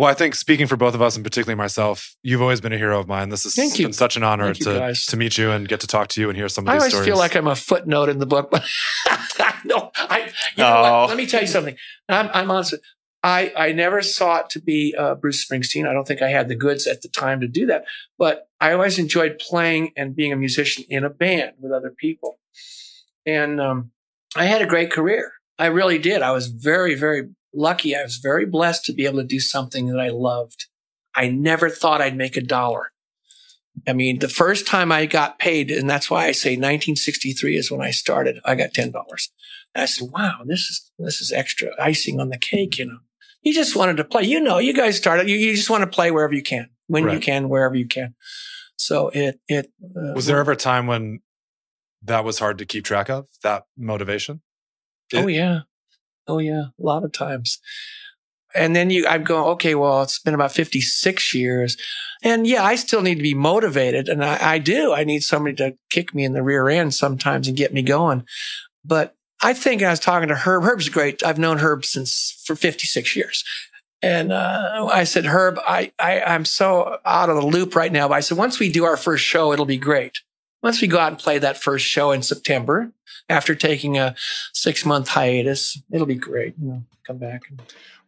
Well, 0.00 0.08
I 0.08 0.14
think 0.14 0.34
speaking 0.34 0.66
for 0.66 0.78
both 0.78 0.94
of 0.94 1.02
us 1.02 1.14
and 1.14 1.22
particularly 1.22 1.56
myself, 1.58 2.16
you've 2.22 2.40
always 2.40 2.58
been 2.62 2.72
a 2.72 2.78
hero 2.78 2.98
of 2.98 3.06
mine. 3.06 3.28
This 3.28 3.42
has 3.42 3.54
Thank 3.54 3.78
you. 3.78 3.84
been 3.84 3.92
such 3.92 4.16
an 4.16 4.22
honor 4.22 4.54
Thank 4.54 4.64
to 4.64 4.94
to 5.10 5.16
meet 5.18 5.36
you 5.36 5.50
and 5.50 5.68
get 5.68 5.80
to 5.80 5.86
talk 5.86 6.08
to 6.08 6.22
you 6.22 6.30
and 6.30 6.38
hear 6.38 6.48
some 6.48 6.64
of 6.64 6.70
I 6.70 6.72
these 6.76 6.80
always 6.84 6.92
stories. 6.94 7.06
feel 7.06 7.18
like 7.18 7.36
I'm 7.36 7.46
a 7.46 7.54
footnote 7.54 8.08
in 8.08 8.18
the 8.18 8.24
book, 8.24 8.50
but 8.50 8.64
no, 9.66 9.90
I, 9.96 10.20
you 10.56 10.64
know 10.64 10.74
Oh. 10.74 11.00
what? 11.02 11.08
Let 11.10 11.18
me 11.18 11.26
tell 11.26 11.42
you 11.42 11.46
something. 11.46 11.76
I'm, 12.08 12.30
I'm 12.32 12.50
honest. 12.50 12.76
I, 13.22 13.52
I 13.54 13.72
never 13.72 14.00
sought 14.00 14.48
to 14.50 14.58
be 14.62 14.94
uh, 14.98 15.16
Bruce 15.16 15.44
Springsteen. 15.46 15.86
I 15.86 15.92
don't 15.92 16.08
think 16.08 16.22
I 16.22 16.30
had 16.30 16.48
the 16.48 16.56
goods 16.56 16.86
at 16.86 17.02
the 17.02 17.08
time 17.08 17.40
to 17.42 17.46
do 17.46 17.66
that, 17.66 17.84
but 18.18 18.48
I 18.58 18.72
always 18.72 18.98
enjoyed 18.98 19.38
playing 19.38 19.92
and 19.98 20.16
being 20.16 20.32
a 20.32 20.36
musician 20.36 20.82
in 20.88 21.04
a 21.04 21.10
band 21.10 21.56
with 21.60 21.72
other 21.72 21.90
people. 21.90 22.38
And 23.26 23.60
um, 23.60 23.90
I 24.34 24.46
had 24.46 24.62
a 24.62 24.66
great 24.66 24.90
career. 24.90 25.32
I 25.58 25.66
really 25.66 25.98
did. 25.98 26.22
I 26.22 26.30
was 26.30 26.46
very, 26.46 26.94
very 26.94 27.28
lucky. 27.54 27.96
I 27.96 28.02
was 28.02 28.16
very 28.16 28.46
blessed 28.46 28.84
to 28.86 28.92
be 28.92 29.06
able 29.06 29.18
to 29.18 29.26
do 29.26 29.40
something 29.40 29.86
that 29.88 30.00
I 30.00 30.08
loved. 30.08 30.66
I 31.14 31.28
never 31.28 31.68
thought 31.68 32.00
I'd 32.00 32.16
make 32.16 32.36
a 32.36 32.42
dollar. 32.42 32.90
I 33.88 33.92
mean, 33.92 34.18
the 34.18 34.28
first 34.28 34.66
time 34.66 34.92
I 34.92 35.06
got 35.06 35.38
paid, 35.38 35.70
and 35.70 35.88
that's 35.88 36.10
why 36.10 36.26
I 36.26 36.32
say 36.32 36.50
1963 36.50 37.56
is 37.56 37.70
when 37.70 37.80
I 37.80 37.90
started. 37.90 38.40
I 38.44 38.54
got 38.54 38.74
ten 38.74 38.90
dollars. 38.90 39.30
I 39.74 39.86
said, 39.86 40.08
"Wow, 40.10 40.40
this 40.44 40.68
is 40.68 40.90
this 40.98 41.20
is 41.20 41.32
extra 41.32 41.70
icing 41.80 42.20
on 42.20 42.28
the 42.28 42.38
cake." 42.38 42.78
You 42.78 42.86
know, 42.86 42.98
you 43.42 43.54
just 43.54 43.76
wanted 43.76 43.96
to 43.98 44.04
play. 44.04 44.24
You 44.24 44.40
know, 44.40 44.58
you 44.58 44.74
guys 44.74 44.96
started. 44.96 45.28
You, 45.28 45.36
you 45.36 45.54
just 45.54 45.70
want 45.70 45.82
to 45.82 45.86
play 45.86 46.10
wherever 46.10 46.34
you 46.34 46.42
can, 46.42 46.68
when 46.88 47.08
you 47.08 47.20
can, 47.20 47.48
wherever 47.48 47.74
you 47.74 47.86
can. 47.86 48.14
So 48.76 49.10
it 49.10 49.40
it 49.46 49.72
uh, 49.84 50.14
Was 50.14 50.26
there 50.26 50.38
ever 50.38 50.52
a 50.52 50.56
time 50.56 50.86
when 50.86 51.20
that 52.02 52.24
was 52.24 52.38
hard 52.38 52.58
to 52.58 52.66
keep 52.66 52.84
track 52.84 53.08
of. 53.08 53.26
That 53.42 53.64
motivation. 53.76 54.42
Oh 55.14 55.26
yeah. 55.26 55.60
Oh 56.26 56.38
yeah. 56.38 56.64
A 56.78 56.82
lot 56.82 57.04
of 57.04 57.12
times. 57.12 57.58
And 58.54 58.74
then 58.74 58.90
you, 58.90 59.06
I'm 59.06 59.22
going, 59.22 59.44
okay, 59.52 59.74
well, 59.74 60.02
it's 60.02 60.18
been 60.18 60.34
about 60.34 60.52
56 60.52 61.34
years. 61.34 61.76
And 62.22 62.46
yeah, 62.46 62.64
I 62.64 62.74
still 62.74 63.00
need 63.00 63.16
to 63.16 63.22
be 63.22 63.34
motivated. 63.34 64.08
And 64.08 64.24
I, 64.24 64.54
I 64.54 64.58
do. 64.58 64.92
I 64.92 65.04
need 65.04 65.20
somebody 65.20 65.54
to 65.56 65.76
kick 65.88 66.14
me 66.14 66.24
in 66.24 66.32
the 66.32 66.42
rear 66.42 66.68
end 66.68 66.94
sometimes 66.94 67.46
and 67.46 67.56
get 67.56 67.72
me 67.72 67.82
going. 67.82 68.24
But 68.84 69.14
I 69.40 69.54
think 69.54 69.82
I 69.82 69.90
was 69.90 70.00
talking 70.00 70.28
to 70.28 70.34
Herb. 70.34 70.64
Herb's 70.64 70.88
great. 70.88 71.24
I've 71.24 71.38
known 71.38 71.58
Herb 71.58 71.84
since 71.84 72.42
for 72.44 72.56
56 72.56 73.14
years. 73.14 73.44
And 74.02 74.32
uh, 74.32 74.88
I 74.90 75.04
said, 75.04 75.26
Herb, 75.26 75.58
I, 75.66 75.92
I, 75.98 76.20
I'm 76.22 76.44
so 76.44 76.98
out 77.04 77.30
of 77.30 77.36
the 77.36 77.46
loop 77.46 77.76
right 77.76 77.92
now. 77.92 78.08
But 78.08 78.14
I 78.14 78.20
said, 78.20 78.38
once 78.38 78.58
we 78.58 78.72
do 78.72 78.84
our 78.84 78.96
first 78.96 79.24
show, 79.24 79.52
it'll 79.52 79.66
be 79.66 79.76
great. 79.76 80.18
Once 80.62 80.80
we 80.80 80.88
go 80.88 80.98
out 80.98 81.08
and 81.08 81.18
play 81.18 81.38
that 81.38 81.56
first 81.56 81.86
show 81.86 82.10
in 82.12 82.22
September, 82.22 82.92
after 83.28 83.54
taking 83.54 83.98
a 83.98 84.14
six 84.52 84.84
month 84.84 85.08
hiatus, 85.08 85.80
it'll 85.90 86.06
be 86.06 86.14
great. 86.14 86.54
You 86.60 86.68
know, 86.68 86.82
come 87.06 87.18
back. 87.18 87.42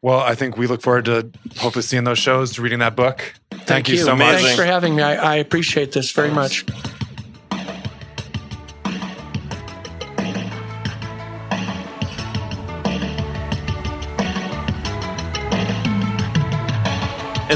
Well, 0.02 0.18
I 0.18 0.34
think 0.34 0.56
we 0.56 0.66
look 0.66 0.82
forward 0.82 1.04
to 1.04 1.30
hopefully 1.58 1.82
seeing 1.82 2.04
those 2.04 2.18
shows, 2.18 2.58
reading 2.58 2.80
that 2.80 2.96
book. 2.96 3.34
Thank, 3.52 3.88
you, 3.88 3.96
so 3.98 4.16
much. 4.16 4.42
Thanks 4.42 4.56
for 4.56 4.64
having 4.64 4.96
me. 4.96 5.02
I, 5.02 5.34
I 5.34 5.36
appreciate 5.36 5.92
this 5.92 6.10
very 6.10 6.30
much. 6.30 6.66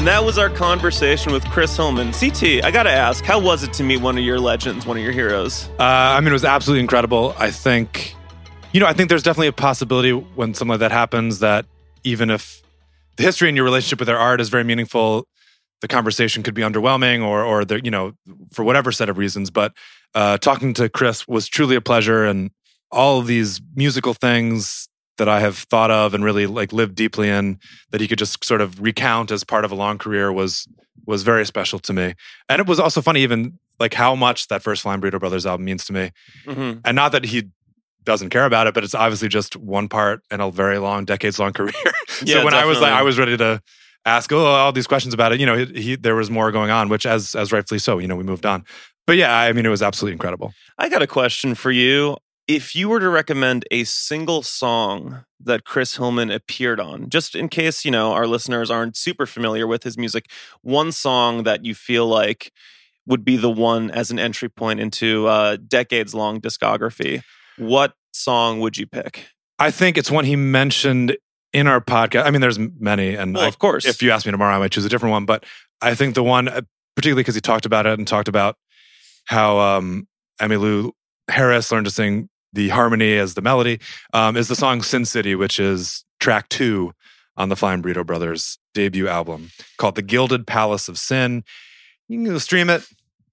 That 0.07 0.23
was 0.23 0.37
our 0.37 0.49
conversation 0.49 1.33
with 1.33 1.43
Chris 1.49 1.75
Hillman. 1.75 2.13
CT, 2.13 2.63
I 2.63 2.71
got 2.71 2.83
to 2.83 2.89
ask, 2.89 3.25
how 3.25 3.41
was 3.41 3.63
it 3.63 3.73
to 3.73 3.83
meet 3.83 3.97
one 3.97 4.17
of 4.17 4.23
your 4.23 4.39
legends, 4.39 4.85
one 4.85 4.95
of 4.95 5.03
your 5.03 5.11
heroes? 5.11 5.67
Uh, 5.77 5.83
I 5.83 6.21
mean, 6.21 6.29
it 6.29 6.31
was 6.31 6.45
absolutely 6.45 6.79
incredible. 6.79 7.35
I 7.37 7.51
think, 7.51 8.15
you 8.71 8.79
know, 8.79 8.85
I 8.85 8.93
think 8.93 9.09
there's 9.09 9.21
definitely 9.21 9.47
a 9.47 9.51
possibility 9.51 10.11
when 10.13 10.53
something 10.53 10.69
like 10.69 10.79
that 10.79 10.93
happens 10.93 11.39
that 11.39 11.65
even 12.05 12.29
if 12.29 12.63
the 13.17 13.23
history 13.23 13.49
and 13.49 13.57
your 13.57 13.65
relationship 13.65 13.99
with 13.99 14.07
their 14.07 14.17
art 14.17 14.39
is 14.39 14.47
very 14.47 14.63
meaningful, 14.63 15.27
the 15.81 15.89
conversation 15.89 16.41
could 16.41 16.53
be 16.53 16.61
underwhelming 16.61 17.21
or, 17.21 17.43
or 17.43 17.65
the, 17.65 17.83
you 17.83 17.91
know, 17.91 18.13
for 18.53 18.63
whatever 18.63 18.93
set 18.93 19.09
of 19.09 19.17
reasons. 19.17 19.51
But 19.51 19.73
uh, 20.15 20.37
talking 20.37 20.73
to 20.75 20.87
Chris 20.87 21.27
was 21.27 21.49
truly 21.49 21.75
a 21.75 21.81
pleasure, 21.81 22.23
and 22.23 22.51
all 22.93 23.19
of 23.19 23.27
these 23.27 23.59
musical 23.75 24.13
things 24.13 24.87
that 25.17 25.27
I 25.27 25.39
have 25.39 25.57
thought 25.57 25.91
of 25.91 26.13
and 26.13 26.23
really 26.23 26.47
like 26.47 26.73
lived 26.73 26.95
deeply 26.95 27.29
in 27.29 27.59
that 27.91 28.01
he 28.01 28.07
could 28.07 28.19
just 28.19 28.43
sort 28.43 28.61
of 28.61 28.81
recount 28.81 29.31
as 29.31 29.43
part 29.43 29.65
of 29.65 29.71
a 29.71 29.75
long 29.75 29.97
career 29.97 30.31
was 30.31 30.67
was 31.05 31.23
very 31.23 31.45
special 31.45 31.79
to 31.79 31.93
me. 31.93 32.13
And 32.49 32.59
it 32.59 32.67
was 32.67 32.79
also 32.79 33.01
funny 33.01 33.21
even 33.21 33.59
like 33.79 33.93
how 33.93 34.15
much 34.15 34.47
that 34.47 34.61
first 34.61 34.81
Flying 34.81 35.01
Burrito 35.01 35.19
Brothers 35.19 35.45
album 35.45 35.65
means 35.65 35.85
to 35.85 35.93
me. 35.93 36.11
Mm-hmm. 36.45 36.79
And 36.83 36.95
not 36.95 37.11
that 37.11 37.25
he 37.25 37.49
doesn't 38.03 38.29
care 38.29 38.45
about 38.45 38.67
it, 38.67 38.73
but 38.73 38.83
it's 38.83 38.95
obviously 38.95 39.27
just 39.27 39.55
one 39.55 39.87
part 39.87 40.21
in 40.31 40.39
a 40.39 40.49
very 40.51 40.79
long, 40.79 41.05
decades 41.05 41.39
long 41.39 41.53
career. 41.53 41.73
so 42.07 42.25
Yeah, 42.25 42.43
when 42.43 42.53
I 42.53 42.65
was 42.65 42.79
like. 42.79 42.91
I 42.91 43.03
was 43.03 43.17
ready 43.17 43.37
to 43.37 43.61
ask 44.05 44.31
oh, 44.31 44.45
all 44.45 44.71
these 44.71 44.87
questions 44.87 45.13
about 45.13 45.33
it, 45.33 45.39
you 45.39 45.45
know, 45.45 45.57
he, 45.57 45.81
he, 45.81 45.95
there 45.95 46.15
was 46.15 46.31
more 46.31 46.51
going 46.51 46.71
on, 46.71 46.89
which 46.89 47.05
as 47.05 47.35
as 47.35 47.51
rightfully 47.51 47.79
so, 47.79 47.99
you 47.99 48.07
know, 48.07 48.15
we 48.15 48.23
moved 48.23 48.45
on. 48.45 48.63
But 49.05 49.17
yeah, 49.17 49.37
I 49.37 49.53
mean, 49.53 49.65
it 49.65 49.69
was 49.69 49.81
absolutely 49.81 50.13
incredible. 50.13 50.53
I 50.77 50.89
got 50.89 51.01
a 51.01 51.07
question 51.07 51.55
for 51.55 51.71
you. 51.71 52.17
If 52.47 52.75
you 52.75 52.87
were 52.87 53.01
to 53.01 53.09
recommend 53.09 53.65
a 53.71 53.83
single 53.83 54.41
song 54.41 55.25
that 55.41 55.65
Chris 55.65 55.97
Hillman 55.97 56.31
appeared 56.31 56.79
on, 56.79 57.09
just 57.09 57.35
in 57.35 57.49
case, 57.49 57.83
you 57.83 57.91
know, 57.91 58.13
our 58.13 58.25
listeners 58.25 58.71
aren't 58.71 58.95
super 58.95 59.25
familiar 59.25 59.67
with 59.67 59.83
his 59.83 59.97
music, 59.97 60.29
one 60.61 60.93
song 60.93 61.43
that 61.43 61.65
you 61.65 61.75
feel 61.75 62.07
like 62.07 62.53
would 63.05 63.25
be 63.25 63.35
the 63.35 63.49
one 63.51 63.91
as 63.91 64.11
an 64.11 64.19
entry 64.19 64.47
point 64.47 64.79
into 64.79 65.27
a 65.27 65.57
decades 65.57 66.15
long 66.15 66.39
discography, 66.39 67.21
what 67.57 67.93
song 68.13 68.61
would 68.61 68.77
you 68.77 68.87
pick? 68.87 69.27
I 69.59 69.69
think 69.71 69.97
it's 69.97 70.09
one 70.11 70.23
he 70.23 70.35
mentioned 70.37 71.17
in 71.51 71.67
our 71.67 71.81
podcast. 71.81 72.25
I 72.25 72.31
mean, 72.31 72.41
there's 72.41 72.59
many, 72.59 73.15
and 73.15 73.35
Well, 73.35 73.43
I- 73.43 73.47
of 73.47 73.59
course. 73.59 73.85
if 73.85 74.01
you 74.01 74.11
ask 74.11 74.25
me 74.25 74.31
tomorrow, 74.31 74.55
I 74.55 74.59
might 74.59 74.71
choose 74.71 74.85
a 74.85 74.89
different 74.89 75.11
one. 75.11 75.25
But 75.25 75.45
I 75.81 75.95
think 75.95 76.15
the 76.15 76.23
one, 76.23 76.47
uh, 76.47 76.61
particularly 76.95 77.23
because 77.23 77.35
he 77.35 77.41
talked 77.41 77.65
about 77.65 77.85
it 77.85 77.97
and 77.97 78.07
talked 78.07 78.27
about 78.29 78.55
how 79.25 79.59
um, 79.59 80.07
Emmylou 80.41 80.91
Harris 81.29 81.71
learned 81.71 81.85
to 81.85 81.91
sing 81.91 82.29
the 82.53 82.69
harmony 82.69 83.17
as 83.17 83.33
the 83.33 83.41
melody, 83.41 83.79
um, 84.13 84.37
is 84.37 84.47
the 84.47 84.55
song 84.63 84.81
"Sin 84.81 85.05
City," 85.05 85.35
which 85.35 85.59
is 85.59 86.03
track 86.19 86.49
two 86.49 86.93
on 87.35 87.49
the 87.49 87.55
Flying 87.55 87.81
Burrito 87.81 88.05
Brothers 88.05 88.57
debut 88.73 89.07
album 89.07 89.51
called 89.77 89.95
"The 89.95 90.01
Gilded 90.01 90.47
Palace 90.47 90.87
of 90.87 90.97
Sin." 90.97 91.43
You 92.07 92.17
can 92.17 92.25
go 92.25 92.37
stream 92.37 92.69
it, 92.69 92.87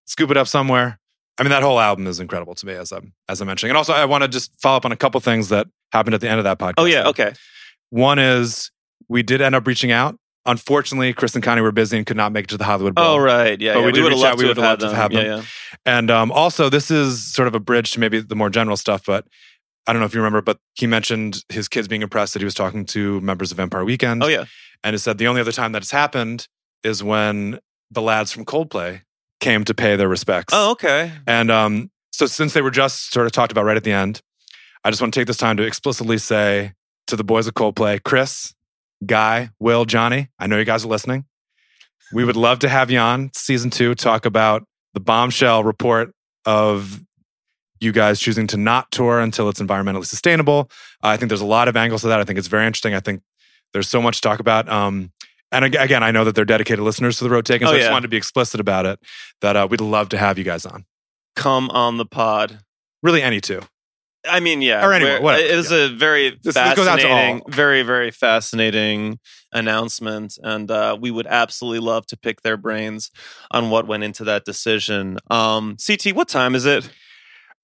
scoop 0.05 0.31
it 0.31 0.37
up 0.37 0.49
somewhere. 0.49 0.99
I 1.39 1.43
mean, 1.43 1.51
that 1.51 1.63
whole 1.63 1.81
album 1.81 2.07
is 2.07 2.21
incredible 2.21 2.55
to 2.55 2.67
me, 2.67 2.75
as 2.75 2.93
I'm 2.93 3.13
as 3.29 3.41
I'm 3.41 3.47
mentioning. 3.47 3.71
And 3.71 3.77
also, 3.77 3.93
I 3.93 4.05
want 4.05 4.23
to 4.23 4.29
just 4.29 4.61
follow 4.61 4.77
up 4.77 4.85
on 4.85 4.93
a 4.93 4.97
couple 4.97 5.21
things 5.21 5.49
that 5.49 5.67
happened 5.93 6.15
at 6.15 6.21
the 6.21 6.29
end 6.29 6.39
of 6.39 6.45
that 6.45 6.59
podcast. 6.59 6.75
Oh, 6.79 6.85
yeah. 6.85 7.09
Okay. 7.09 7.33
One 7.91 8.19
is 8.19 8.71
we 9.09 9.23
did 9.23 9.41
end 9.41 9.55
up 9.55 9.67
reaching 9.67 9.91
out. 9.91 10.19
Unfortunately, 10.47 11.13
Chris 11.13 11.35
and 11.35 11.43
Connie 11.43 11.63
were 11.63 11.73
busy 11.73 11.97
and 11.97 12.07
could 12.07 12.17
not 12.17 12.33
make 12.33 12.45
it 12.45 12.49
to 12.49 12.59
the 12.59 12.65
Hollywood 12.65 12.95
Bowl. 12.95 13.05
Oh, 13.05 13.19
right. 13.19 13.59
Yeah. 13.61 13.75
But 13.75 13.81
yeah. 13.81 13.87
we 13.87 13.93
did 13.93 14.03
would 14.03 14.13
have 14.13 14.21
loved 14.21 14.39
We 14.39 14.43
to 14.45 14.49
have 14.49 14.59
loved 14.59 14.81
to 14.83 14.87
them. 14.89 14.97
have 14.97 15.13
them. 15.13 15.27
yeah. 15.27 15.43
And 15.87 16.11
um, 16.11 16.31
also, 16.33 16.69
this 16.69 16.91
is 16.91 17.25
sort 17.33 17.49
of 17.49 17.55
a 17.55 17.61
bridge 17.61 17.93
to 17.93 18.01
maybe 18.01 18.21
the 18.21 18.37
more 18.37 18.51
general 18.51 18.77
stuff, 18.77 19.05
but 19.07 19.27
I 19.87 19.93
don't 19.93 20.01
know 20.01 20.07
if 20.07 20.15
you 20.15 20.21
remember, 20.21 20.43
but 20.43 20.59
he 20.75 20.87
mentioned 20.87 21.45
his 21.49 21.69
kids 21.69 21.89
being 21.89 22.03
impressed 22.03 22.35
that 22.35 22.41
he 22.41 22.45
was 22.45 22.55
talking 22.55 22.85
to 22.87 23.21
members 23.21 23.51
of 23.51 23.57
Vampire 23.57 23.85
Weekend. 23.85 24.23
Oh, 24.23 24.29
yeah. 24.29 24.45
And 24.83 24.95
he 24.95 24.99
said 24.99 25.19
the 25.19 25.27
only 25.27 25.41
other 25.41 25.53
time 25.53 25.73
that 25.73 25.83
has 25.83 25.91
happened 25.91 26.47
is 26.83 27.03
when 27.03 27.59
the 27.91 28.03
lads 28.03 28.33
from 28.33 28.45
Coldplay 28.45 29.03
came 29.41 29.65
to 29.65 29.75
pay 29.75 29.97
their 29.97 30.09
respects. 30.09 30.53
Oh, 30.55 30.73
okay. 30.73 31.13
And 31.27 31.51
um, 31.51 31.91
so, 32.13 32.27
since 32.27 32.53
they 32.53 32.63
were 32.63 32.71
just 32.71 33.13
sort 33.13 33.27
of 33.27 33.33
talked 33.33 33.53
about 33.53 33.65
right 33.65 33.77
at 33.77 33.85
the 33.85 33.93
end, 33.93 34.21
I 34.85 34.91
just 34.91 35.01
want 35.01 35.15
to 35.15 35.21
take 35.21 35.27
this 35.27 35.37
time 35.37 35.57
to 35.57 35.63
explicitly 35.63 36.19
say 36.19 36.73
to 37.07 37.17
the 37.17 37.25
boys 37.25 37.47
of 37.47 37.55
Coldplay, 37.55 38.03
Chris, 38.03 38.55
Guy, 39.05 39.51
Will, 39.59 39.85
Johnny, 39.85 40.29
I 40.39 40.47
know 40.47 40.59
you 40.59 40.65
guys 40.65 40.85
are 40.85 40.89
listening. 40.89 41.25
We 42.13 42.25
would 42.25 42.37
love 42.37 42.61
to 42.61 42.69
have 42.69 42.91
you 42.91 42.99
on 42.99 43.31
season 43.35 43.71
two, 43.71 43.95
talk 43.95 44.25
about 44.27 44.65
the 44.95 45.01
bombshell 45.01 45.65
report 45.65 46.15
of 46.45 47.03
you 47.81 47.93
guys 47.93 48.21
choosing 48.21 48.47
to 48.49 48.57
not 48.57 48.91
tour 48.91 49.21
until 49.21 49.49
it's 49.49 49.61
environmentally 49.61 50.07
sustainable. 50.07 50.71
I 51.03 51.17
think 51.17 51.29
there's 51.29 51.41
a 51.41 51.47
lot 51.47 51.69
of 51.69 51.77
angles 51.77 52.03
to 52.03 52.09
that. 52.09 52.21
I 52.21 52.25
think 52.25 52.39
it's 52.39 52.49
very 52.49 52.67
interesting. 52.67 52.95
I 52.95 53.01
think 53.01 53.23
there's 53.73 53.89
so 53.89 54.01
much 54.01 54.17
to 54.17 54.29
talk 54.29 54.41
about. 54.41 54.69
Um, 54.69 55.13
and 55.51 55.65
again, 55.65 56.03
I 56.03 56.11
know 56.11 56.25
that 56.25 56.35
they're 56.35 56.45
dedicated 56.45 56.81
listeners 56.85 57.19
to 57.19 57.25
the 57.25 57.31
road 57.31 57.45
taken, 57.47 57.67
so 57.67 57.73
Oh, 57.73 57.77
I 57.77 57.79
just 57.81 57.91
wanted 57.93 58.03
to 58.03 58.09
be 58.09 58.17
explicit 58.17 58.61
about 58.61 58.87
it. 58.87 58.99
That 59.41 59.57
uh, 59.57 59.69
we'd 59.71 59.81
love 59.81 60.09
to 60.11 60.19
have 60.19 60.39
you 60.39 60.45
guys 60.45 60.65
on. 60.67 60.85
Come 61.37 61.71
on 61.71 61.97
the 61.97 62.07
pod. 62.07 62.61
Really, 63.03 63.23
any 63.23 63.41
two. 63.41 63.61
I 64.29 64.41
mean, 64.41 64.63
yeah. 64.63 64.85
Or 64.87 64.93
anyway, 64.93 65.21
whatever, 65.21 65.45
It 65.47 65.57
was 65.57 65.71
a 65.73 65.89
very 65.89 66.31
This- 66.43 66.55
this 66.55 66.75
goes 66.75 66.87
out 66.87 66.97
to 66.97 67.03
fascinating, 67.03 67.41
all. 67.43 67.51
very, 67.51 67.83
very 67.83 68.11
fascinating 68.11 69.19
announcement. 69.53 70.39
And 70.43 70.71
uh, 70.71 70.97
we 71.01 71.11
would 71.11 71.27
absolutely 71.27 71.81
love 71.81 72.07
to 72.07 72.17
pick 72.17 72.43
their 72.43 72.57
brains 72.57 73.11
on 73.51 73.71
what 73.71 73.87
went 73.87 74.03
into 74.05 74.25
that 74.25 74.45
decision. 74.45 75.19
Um, 75.31 75.77
CT, 75.85 76.15
what 76.15 76.29
time 76.29 76.55
is 76.55 76.65
it? 76.67 76.89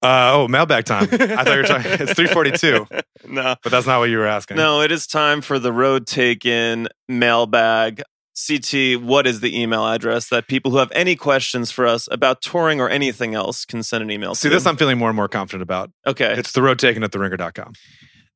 Uh, 0.03 0.31
oh, 0.35 0.49
mailbag 0.49 0.85
time. 0.87 1.09
I 1.13 1.17
thought 1.45 1.49
you 1.49 1.57
were 1.59 1.63
talking. 1.63 1.91
It's 2.01 2.15
three 2.15 2.27
forty-two, 2.27 2.87
no. 3.27 3.55
but 3.63 3.71
that's 3.71 3.87
not 3.87 3.99
what 3.99 4.09
you 4.09 4.17
were 4.17 4.27
asking. 4.27 4.57
No, 4.57 4.81
it 4.81 4.91
is 4.91 5.07
time 5.07 5.43
for 5.43 5.59
the 5.59 5.75
road 5.75 6.07
taken 6.07 6.89
mailbag. 7.07 8.03
CT, 8.35 9.01
what 9.03 9.27
is 9.27 9.41
the 9.41 9.61
email 9.61 9.87
address 9.87 10.29
that 10.29 10.47
people 10.49 10.71
who 10.71 10.79
have 10.79 10.93
any 10.93 11.17
questions 11.17 11.71
for 11.71 11.87
us 11.87 12.09
about 12.11 12.41
touring 12.41 12.81
or 12.81 12.89
anything 12.89 13.35
else 13.35 13.65
can 13.65 13.83
send 13.83 14.03
an 14.03 14.11
email 14.11 14.35
See, 14.35 14.49
to? 14.49 14.55
this 14.55 14.67
I'm 14.67 14.77
feeling 14.77 14.99
more 14.99 15.09
and 15.11 15.17
more 15.17 15.29
confident 15.29 15.63
about. 15.63 15.91
okay. 16.07 16.35
It's 16.39 16.53
the 16.53 16.63
road 16.63 16.79
taken 16.79 17.03
at 17.03 17.11
theringer.com. 17.11 17.73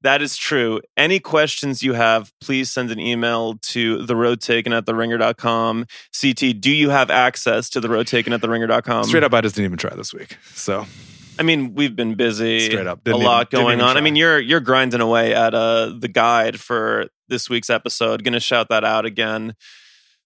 That 0.03 0.21
is 0.21 0.37
true. 0.37 0.83
Any 0.99 1.19
questions 1.19 1.83
you 1.83 1.95
have, 1.95 2.31
please 2.43 2.71
send 2.71 2.91
an 2.91 3.01
email 3.01 3.55
to 3.69 4.05
the 4.05 4.15
road 4.15 4.43
taken 4.43 4.75
at 4.75 4.85
theringer.com. 4.85 5.87
CT, 6.21 6.61
do 6.61 6.71
you 6.71 6.91
have 6.91 7.11
access 7.11 7.71
to 7.71 7.81
the 7.81 7.89
road 7.89 8.07
taken 8.07 8.35
at 8.35 8.43
theringer.com? 8.43 9.05
Straight 9.05 9.23
up, 9.23 9.33
I 9.33 9.41
just 9.41 9.55
didn't 9.55 9.67
even 9.67 9.79
try 9.79 9.95
this 9.97 10.13
week. 10.13 10.37
So 10.53 10.85
I 11.39 11.43
mean, 11.43 11.75
we've 11.75 11.97
been 11.97 12.15
busy. 12.17 12.61
Straight 12.61 12.87
up. 12.87 13.01
a 13.01 13.05
Didn't 13.11 13.23
lot 13.23 13.49
even- 13.53 13.65
going 13.65 13.81
on. 13.81 13.97
I 13.97 14.03
mean, 14.03 14.15
you're 14.15 14.39
you're 14.39 14.61
grinding 14.61 15.01
away 15.01 15.35
at 15.35 15.55
uh 15.55 15.95
the 15.99 16.09
guide 16.09 16.61
for 16.61 17.07
this 17.29 17.49
week's 17.49 17.71
episode. 17.71 18.23
Going 18.25 18.35
to 18.35 18.41
shout 18.41 18.69
that 18.69 18.85
out 18.85 19.07
again. 19.07 19.55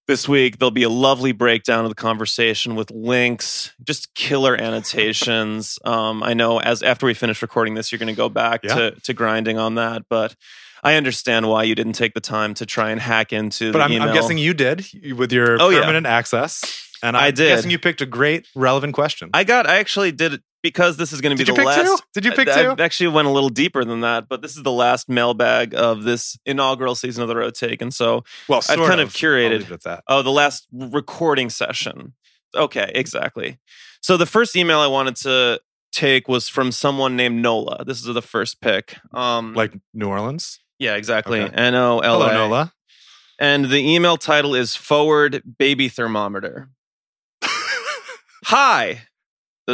This 0.08 0.26
week 0.26 0.58
there'll 0.58 0.70
be 0.70 0.84
a 0.84 0.88
lovely 0.88 1.32
breakdown 1.32 1.84
of 1.84 1.90
the 1.90 1.94
conversation 1.94 2.76
with 2.76 2.90
links, 2.90 3.74
just 3.84 4.14
killer 4.14 4.56
annotations. 4.60 5.78
um, 5.84 6.22
I 6.22 6.32
know 6.32 6.58
as 6.60 6.82
after 6.82 7.04
we 7.04 7.12
finish 7.12 7.42
recording 7.42 7.74
this, 7.74 7.92
you're 7.92 7.98
going 7.98 8.06
to 8.08 8.14
go 8.16 8.30
back 8.30 8.60
Yeah. 8.64 8.74
to 8.74 8.90
to 8.92 9.12
grinding 9.12 9.58
on 9.58 9.74
that, 9.74 10.04
but 10.08 10.34
I 10.82 10.94
understand 10.94 11.46
why 11.48 11.64
you 11.64 11.74
didn't 11.74 11.92
take 11.92 12.14
the 12.14 12.20
time 12.20 12.54
to 12.54 12.64
try 12.64 12.90
and 12.90 12.98
hack 13.00 13.34
into 13.34 13.70
but 13.70 13.78
the 13.86 13.94
I'm. 13.96 14.00
I'm 14.00 14.14
guessing 14.14 14.38
you 14.38 14.54
did 14.54 14.86
with 15.14 15.30
your 15.30 15.60
Oh, 15.60 15.68
yeah. 15.68 15.80
permanent 15.80 16.06
access. 16.06 16.87
And 17.02 17.16
I'm 17.16 17.24
I 17.24 17.30
did. 17.30 17.48
guessing 17.48 17.70
you 17.70 17.78
picked 17.78 18.00
a 18.00 18.06
great, 18.06 18.46
relevant 18.54 18.94
question. 18.94 19.30
I 19.34 19.44
got. 19.44 19.66
I 19.68 19.78
actually 19.78 20.12
did 20.12 20.34
it 20.34 20.42
because 20.62 20.96
this 20.96 21.12
is 21.12 21.20
going 21.20 21.36
to 21.36 21.40
be 21.40 21.44
Did 21.44 21.56
you 21.56 21.64
the 21.64 21.70
pick 21.70 21.82
two? 21.84 21.90
last. 21.90 22.02
Did 22.14 22.24
you 22.24 22.32
pick 22.32 22.48
I, 22.48 22.62
two? 22.62 22.70
I 22.78 22.84
actually 22.84 23.08
went 23.08 23.28
a 23.28 23.30
little 23.30 23.48
deeper 23.50 23.84
than 23.84 24.00
that, 24.00 24.28
but 24.28 24.42
this 24.42 24.56
is 24.56 24.62
the 24.64 24.72
last 24.72 25.08
mailbag 25.08 25.74
of 25.74 26.02
this 26.02 26.36
inaugural 26.44 26.94
season 26.94 27.22
of 27.22 27.28
the 27.28 27.36
Road 27.36 27.54
Take, 27.54 27.80
and 27.80 27.94
so 27.94 28.24
well, 28.48 28.60
I've 28.68 28.78
kind 28.78 29.00
of 29.00 29.10
curated- 29.12 29.44
I'll 29.52 29.58
leave 29.58 29.70
it 29.70 29.74
at 29.74 29.82
that. 29.84 30.04
oh, 30.08 30.22
the 30.22 30.30
last 30.32 30.66
recording 30.72 31.50
session. 31.50 32.14
Okay, 32.54 32.90
exactly. 32.94 33.58
So 34.00 34.16
the 34.16 34.26
first 34.26 34.56
email 34.56 34.78
I 34.80 34.86
wanted 34.86 35.16
to 35.16 35.60
take 35.92 36.28
was 36.28 36.48
from 36.48 36.72
someone 36.72 37.14
named 37.16 37.40
Nola. 37.42 37.84
This 37.84 37.98
is 37.98 38.12
the 38.12 38.22
first 38.22 38.60
pick. 38.60 38.96
Um, 39.12 39.54
Like 39.54 39.72
New 39.94 40.08
Orleans. 40.08 40.58
yeah, 40.78 40.96
exactly. 40.96 41.40
Okay. 41.42 41.54
N 41.54 41.74
O 41.74 41.98
L 42.00 42.20
Hello, 42.20 42.32
Nola. 42.32 42.72
And 43.38 43.66
the 43.66 43.78
email 43.78 44.16
title 44.16 44.54
is 44.54 44.74
Forward 44.74 45.42
Baby 45.58 45.88
Thermometer. 45.88 46.70
Hi. 48.48 49.02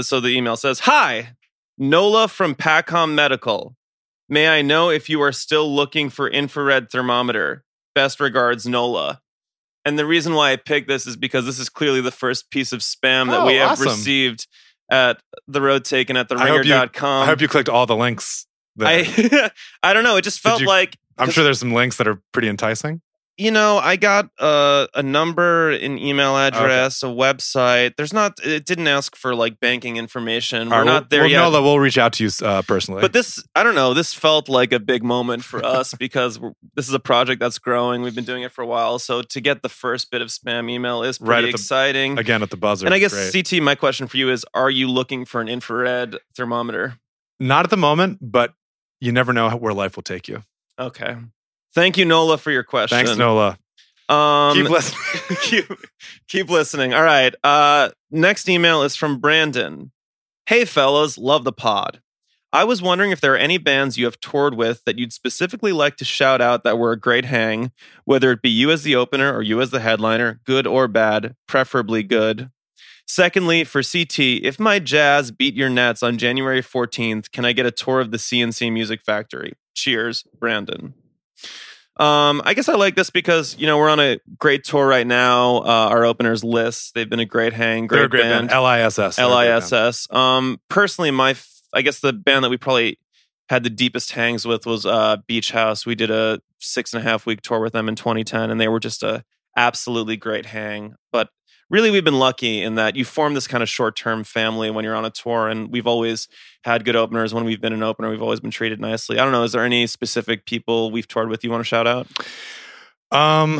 So 0.02 0.18
the 0.18 0.30
email 0.30 0.56
says, 0.56 0.80
Hi, 0.80 1.36
Nola 1.78 2.26
from 2.26 2.56
Pacom 2.56 3.14
Medical. 3.14 3.76
May 4.28 4.48
I 4.48 4.62
know 4.62 4.90
if 4.90 5.08
you 5.08 5.20
are 5.22 5.30
still 5.30 5.72
looking 5.72 6.10
for 6.10 6.28
infrared 6.28 6.90
thermometer? 6.90 7.62
Best 7.94 8.18
regards, 8.18 8.66
Nola. 8.66 9.20
And 9.84 9.96
the 9.96 10.04
reason 10.04 10.34
why 10.34 10.50
I 10.50 10.56
picked 10.56 10.88
this 10.88 11.06
is 11.06 11.14
because 11.16 11.46
this 11.46 11.60
is 11.60 11.68
clearly 11.68 12.00
the 12.00 12.10
first 12.10 12.50
piece 12.50 12.72
of 12.72 12.80
spam 12.80 13.30
that 13.30 13.42
Oh, 13.42 13.46
we 13.46 13.54
have 13.54 13.72
awesome. 13.72 13.86
received 13.86 14.48
at 14.90 15.20
the 15.46 15.60
road 15.60 15.84
taken 15.84 16.16
at 16.16 16.28
the 16.28 16.34
ringer.com. 16.36 17.22
I 17.22 17.26
hope 17.26 17.40
you 17.40 17.46
clicked 17.46 17.68
all 17.68 17.86
the 17.86 17.94
links. 17.94 18.44
There. 18.74 18.88
I, 18.88 19.50
I 19.84 19.92
don't 19.92 20.02
know. 20.02 20.16
It 20.16 20.22
just 20.22 20.40
felt 20.40 20.60
you- 20.60 20.66
like 20.66 20.96
I'm 21.16 21.30
sure 21.30 21.44
there's 21.44 21.60
some 21.60 21.72
links 21.72 21.98
that 21.98 22.08
are 22.08 22.20
pretty 22.32 22.48
enticing. 22.48 23.00
You 23.36 23.50
know, 23.50 23.78
I 23.78 23.96
got 23.96 24.28
uh, 24.38 24.86
a 24.94 25.02
number, 25.02 25.70
an 25.70 25.98
email 25.98 26.36
address, 26.36 27.02
a 27.02 27.06
website. 27.06 27.96
There's 27.96 28.12
not. 28.12 28.38
It 28.44 28.64
didn't 28.64 28.86
ask 28.86 29.16
for 29.16 29.34
like 29.34 29.58
banking 29.58 29.96
information. 29.96 30.70
We're 30.70 30.78
right, 30.78 30.84
not 30.86 31.10
there 31.10 31.22
well, 31.22 31.30
yet. 31.30 31.38
Nola, 31.40 31.62
we'll 31.62 31.80
reach 31.80 31.98
out 31.98 32.12
to 32.14 32.24
you 32.24 32.30
uh, 32.46 32.62
personally. 32.62 33.00
But 33.00 33.12
this, 33.12 33.42
I 33.56 33.64
don't 33.64 33.74
know. 33.74 33.92
This 33.92 34.14
felt 34.14 34.48
like 34.48 34.72
a 34.72 34.78
big 34.78 35.02
moment 35.02 35.42
for 35.42 35.64
us 35.64 35.94
because 35.98 36.38
we're, 36.38 36.52
this 36.76 36.86
is 36.86 36.94
a 36.94 37.00
project 37.00 37.40
that's 37.40 37.58
growing. 37.58 38.02
We've 38.02 38.14
been 38.14 38.24
doing 38.24 38.44
it 38.44 38.52
for 38.52 38.62
a 38.62 38.66
while, 38.66 38.98
so 39.00 39.22
to 39.22 39.40
get 39.40 39.62
the 39.62 39.68
first 39.68 40.10
bit 40.12 40.22
of 40.22 40.28
spam 40.28 40.70
email 40.70 41.02
is 41.02 41.20
Right 41.20 41.36
pretty 41.38 41.46
the- 41.48 41.56
exciting. 41.56 42.18
Again, 42.18 42.42
at 42.42 42.50
the 42.50 42.56
buzzer. 42.56 42.86
and 42.86 42.94
I 42.94 42.98
guess 43.00 43.12
Great. 43.30 43.46
CT, 43.46 43.62
my 43.62 43.74
question 43.74 44.06
for 44.06 44.16
you 44.16 44.30
is: 44.30 44.46
Are 44.54 44.70
you 44.70 44.88
looking 44.88 45.24
for 45.24 45.40
an 45.40 45.48
infrared 45.48 46.16
thermometer? 46.36 46.98
not 47.40 47.64
at 47.64 47.70
the 47.70 47.76
moment, 47.76 48.18
but 48.22 48.54
you 49.00 49.10
never 49.10 49.32
know 49.32 49.50
where 49.56 49.74
life 49.74 49.96
will 49.96 50.04
take 50.04 50.28
you. 50.28 50.42
Okay. 50.78 51.16
Thank 51.74 51.98
you, 51.98 52.04
Nola, 52.04 52.38
for 52.38 52.50
your 52.50 52.62
question. 52.62 52.96
Thanks, 52.96 53.16
Nola. 53.16 53.58
Um, 54.08 54.54
Keep 54.54 54.70
listening. 54.70 55.36
keep, 55.42 55.64
keep 56.28 56.50
listening. 56.50 56.94
All 56.94 57.02
right. 57.02 57.34
Uh, 57.42 57.90
next 58.10 58.48
email 58.48 58.82
is 58.82 58.96
from 58.96 59.18
Brandon. 59.18 59.90
Hey, 60.46 60.64
fellas, 60.64 61.16
love 61.18 61.44
the 61.44 61.52
pod. 61.52 62.00
I 62.52 62.62
was 62.62 62.80
wondering 62.80 63.10
if 63.10 63.20
there 63.20 63.32
are 63.32 63.38
any 63.38 63.58
bands 63.58 63.98
you 63.98 64.04
have 64.04 64.20
toured 64.20 64.54
with 64.54 64.84
that 64.84 64.96
you'd 64.96 65.12
specifically 65.12 65.72
like 65.72 65.96
to 65.96 66.04
shout 66.04 66.40
out 66.40 66.62
that 66.62 66.78
were 66.78 66.92
a 66.92 67.00
great 67.00 67.24
hang, 67.24 67.72
whether 68.04 68.30
it 68.30 68.42
be 68.42 68.50
you 68.50 68.70
as 68.70 68.84
the 68.84 68.94
opener 68.94 69.34
or 69.34 69.42
you 69.42 69.60
as 69.60 69.70
the 69.70 69.80
headliner, 69.80 70.40
good 70.44 70.64
or 70.64 70.86
bad, 70.86 71.34
preferably 71.48 72.04
good. 72.04 72.50
Secondly, 73.08 73.64
for 73.64 73.82
CT, 73.82 74.18
if 74.18 74.60
my 74.60 74.78
jazz 74.78 75.32
beat 75.32 75.54
your 75.54 75.68
nets 75.68 76.02
on 76.02 76.16
January 76.16 76.62
14th, 76.62 77.32
can 77.32 77.44
I 77.44 77.52
get 77.52 77.66
a 77.66 77.72
tour 77.72 78.00
of 78.00 78.12
the 78.12 78.18
CNC 78.18 78.72
Music 78.72 79.02
Factory? 79.02 79.54
Cheers, 79.74 80.24
Brandon. 80.38 80.94
Um, 81.96 82.42
I 82.44 82.54
guess 82.54 82.68
I 82.68 82.74
like 82.74 82.96
this 82.96 83.10
because 83.10 83.56
you 83.56 83.66
know 83.68 83.78
we're 83.78 83.88
on 83.88 84.00
a 84.00 84.18
great 84.38 84.64
tour 84.64 84.84
right 84.86 85.06
now. 85.06 85.58
Uh, 85.58 85.88
our 85.90 86.04
openers 86.04 86.42
list 86.42 86.94
they've 86.94 87.08
been 87.08 87.20
a 87.20 87.24
great 87.24 87.52
hang, 87.52 87.86
great, 87.86 87.98
They're 87.98 88.06
a 88.06 88.08
great 88.08 88.22
band, 88.22 88.48
band. 88.48 88.62
LISS. 88.64 88.96
They're 89.16 89.26
a 89.26 89.28
great 89.28 89.46
band. 89.60 89.70
LISS. 89.70 90.10
Um, 90.10 90.60
personally, 90.68 91.12
my 91.12 91.30
f- 91.30 91.60
I 91.72 91.82
guess 91.82 92.00
the 92.00 92.12
band 92.12 92.44
that 92.44 92.50
we 92.50 92.56
probably 92.56 92.98
had 93.48 93.62
the 93.62 93.70
deepest 93.70 94.12
hangs 94.12 94.44
with 94.44 94.66
was 94.66 94.86
uh, 94.86 95.18
Beach 95.28 95.52
House. 95.52 95.86
We 95.86 95.94
did 95.94 96.10
a 96.10 96.40
six 96.58 96.92
and 96.92 97.00
a 97.00 97.08
half 97.08 97.26
week 97.26 97.42
tour 97.42 97.60
with 97.60 97.72
them 97.74 97.88
in 97.88 97.94
2010, 97.94 98.50
and 98.50 98.60
they 98.60 98.68
were 98.68 98.80
just 98.80 99.02
a 99.04 99.22
absolutely 99.56 100.16
great 100.16 100.46
hang. 100.46 100.94
But 101.12 101.28
really, 101.70 101.90
we've 101.90 102.04
been 102.04 102.18
lucky 102.18 102.62
in 102.62 102.74
that 102.76 102.96
you 102.96 103.04
form 103.04 103.34
this 103.34 103.46
kind 103.46 103.62
of 103.62 103.68
short 103.68 103.96
term 103.96 104.24
family 104.24 104.70
when 104.70 104.84
you're 104.84 104.94
on 104.94 105.04
a 105.04 105.10
tour, 105.10 105.48
and 105.48 105.70
we've 105.70 105.86
always 105.86 106.28
had 106.64 106.84
good 106.84 106.96
openers. 106.96 107.34
When 107.34 107.44
we've 107.44 107.60
been 107.60 107.72
an 107.72 107.82
opener, 107.82 108.10
we've 108.10 108.22
always 108.22 108.40
been 108.40 108.50
treated 108.50 108.80
nicely. 108.80 109.18
I 109.18 109.22
don't 109.24 109.32
know. 109.32 109.42
Is 109.42 109.52
there 109.52 109.64
any 109.64 109.86
specific 109.86 110.46
people 110.46 110.90
we've 110.90 111.08
toured 111.08 111.28
with 111.28 111.44
you 111.44 111.50
want 111.50 111.60
to 111.60 111.68
shout 111.68 111.86
out? 111.86 112.06
Um, 113.10 113.56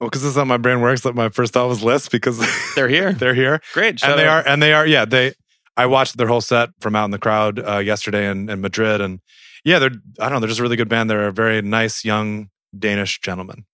well, 0.00 0.10
because 0.10 0.22
this 0.22 0.30
is 0.30 0.36
how 0.36 0.44
my 0.44 0.56
brain 0.56 0.80
works. 0.80 1.02
That 1.02 1.14
my 1.14 1.28
first 1.28 1.52
thought 1.52 1.68
was 1.68 1.82
LISS 1.82 2.08
because 2.08 2.38
They're 2.74 2.88
here. 2.88 3.12
they're 3.18 3.34
here, 3.34 3.60
Great. 3.72 4.00
Shout 4.00 4.10
and 4.10 4.18
they 4.18 4.26
out. 4.26 4.44
are, 4.46 4.48
and 4.48 4.62
they 4.62 4.72
are. 4.72 4.86
Yeah, 4.86 5.04
they. 5.04 5.32
I 5.76 5.86
watched 5.86 6.18
their 6.18 6.26
whole 6.26 6.42
set 6.42 6.68
from 6.80 6.94
out 6.94 7.06
in 7.06 7.12
the 7.12 7.18
crowd 7.18 7.58
uh, 7.58 7.78
yesterday 7.78 8.30
in, 8.30 8.50
in 8.50 8.60
Madrid, 8.60 9.00
and 9.00 9.20
yeah, 9.64 9.78
they're. 9.78 9.92
I 10.18 10.24
don't 10.24 10.32
know. 10.32 10.40
They're 10.40 10.48
just 10.48 10.60
a 10.60 10.62
really 10.62 10.76
good 10.76 10.88
band. 10.88 11.08
They're 11.08 11.28
a 11.28 11.32
very 11.32 11.62
nice 11.62 12.04
young 12.04 12.50
Danish 12.78 13.20
gentleman. 13.20 13.64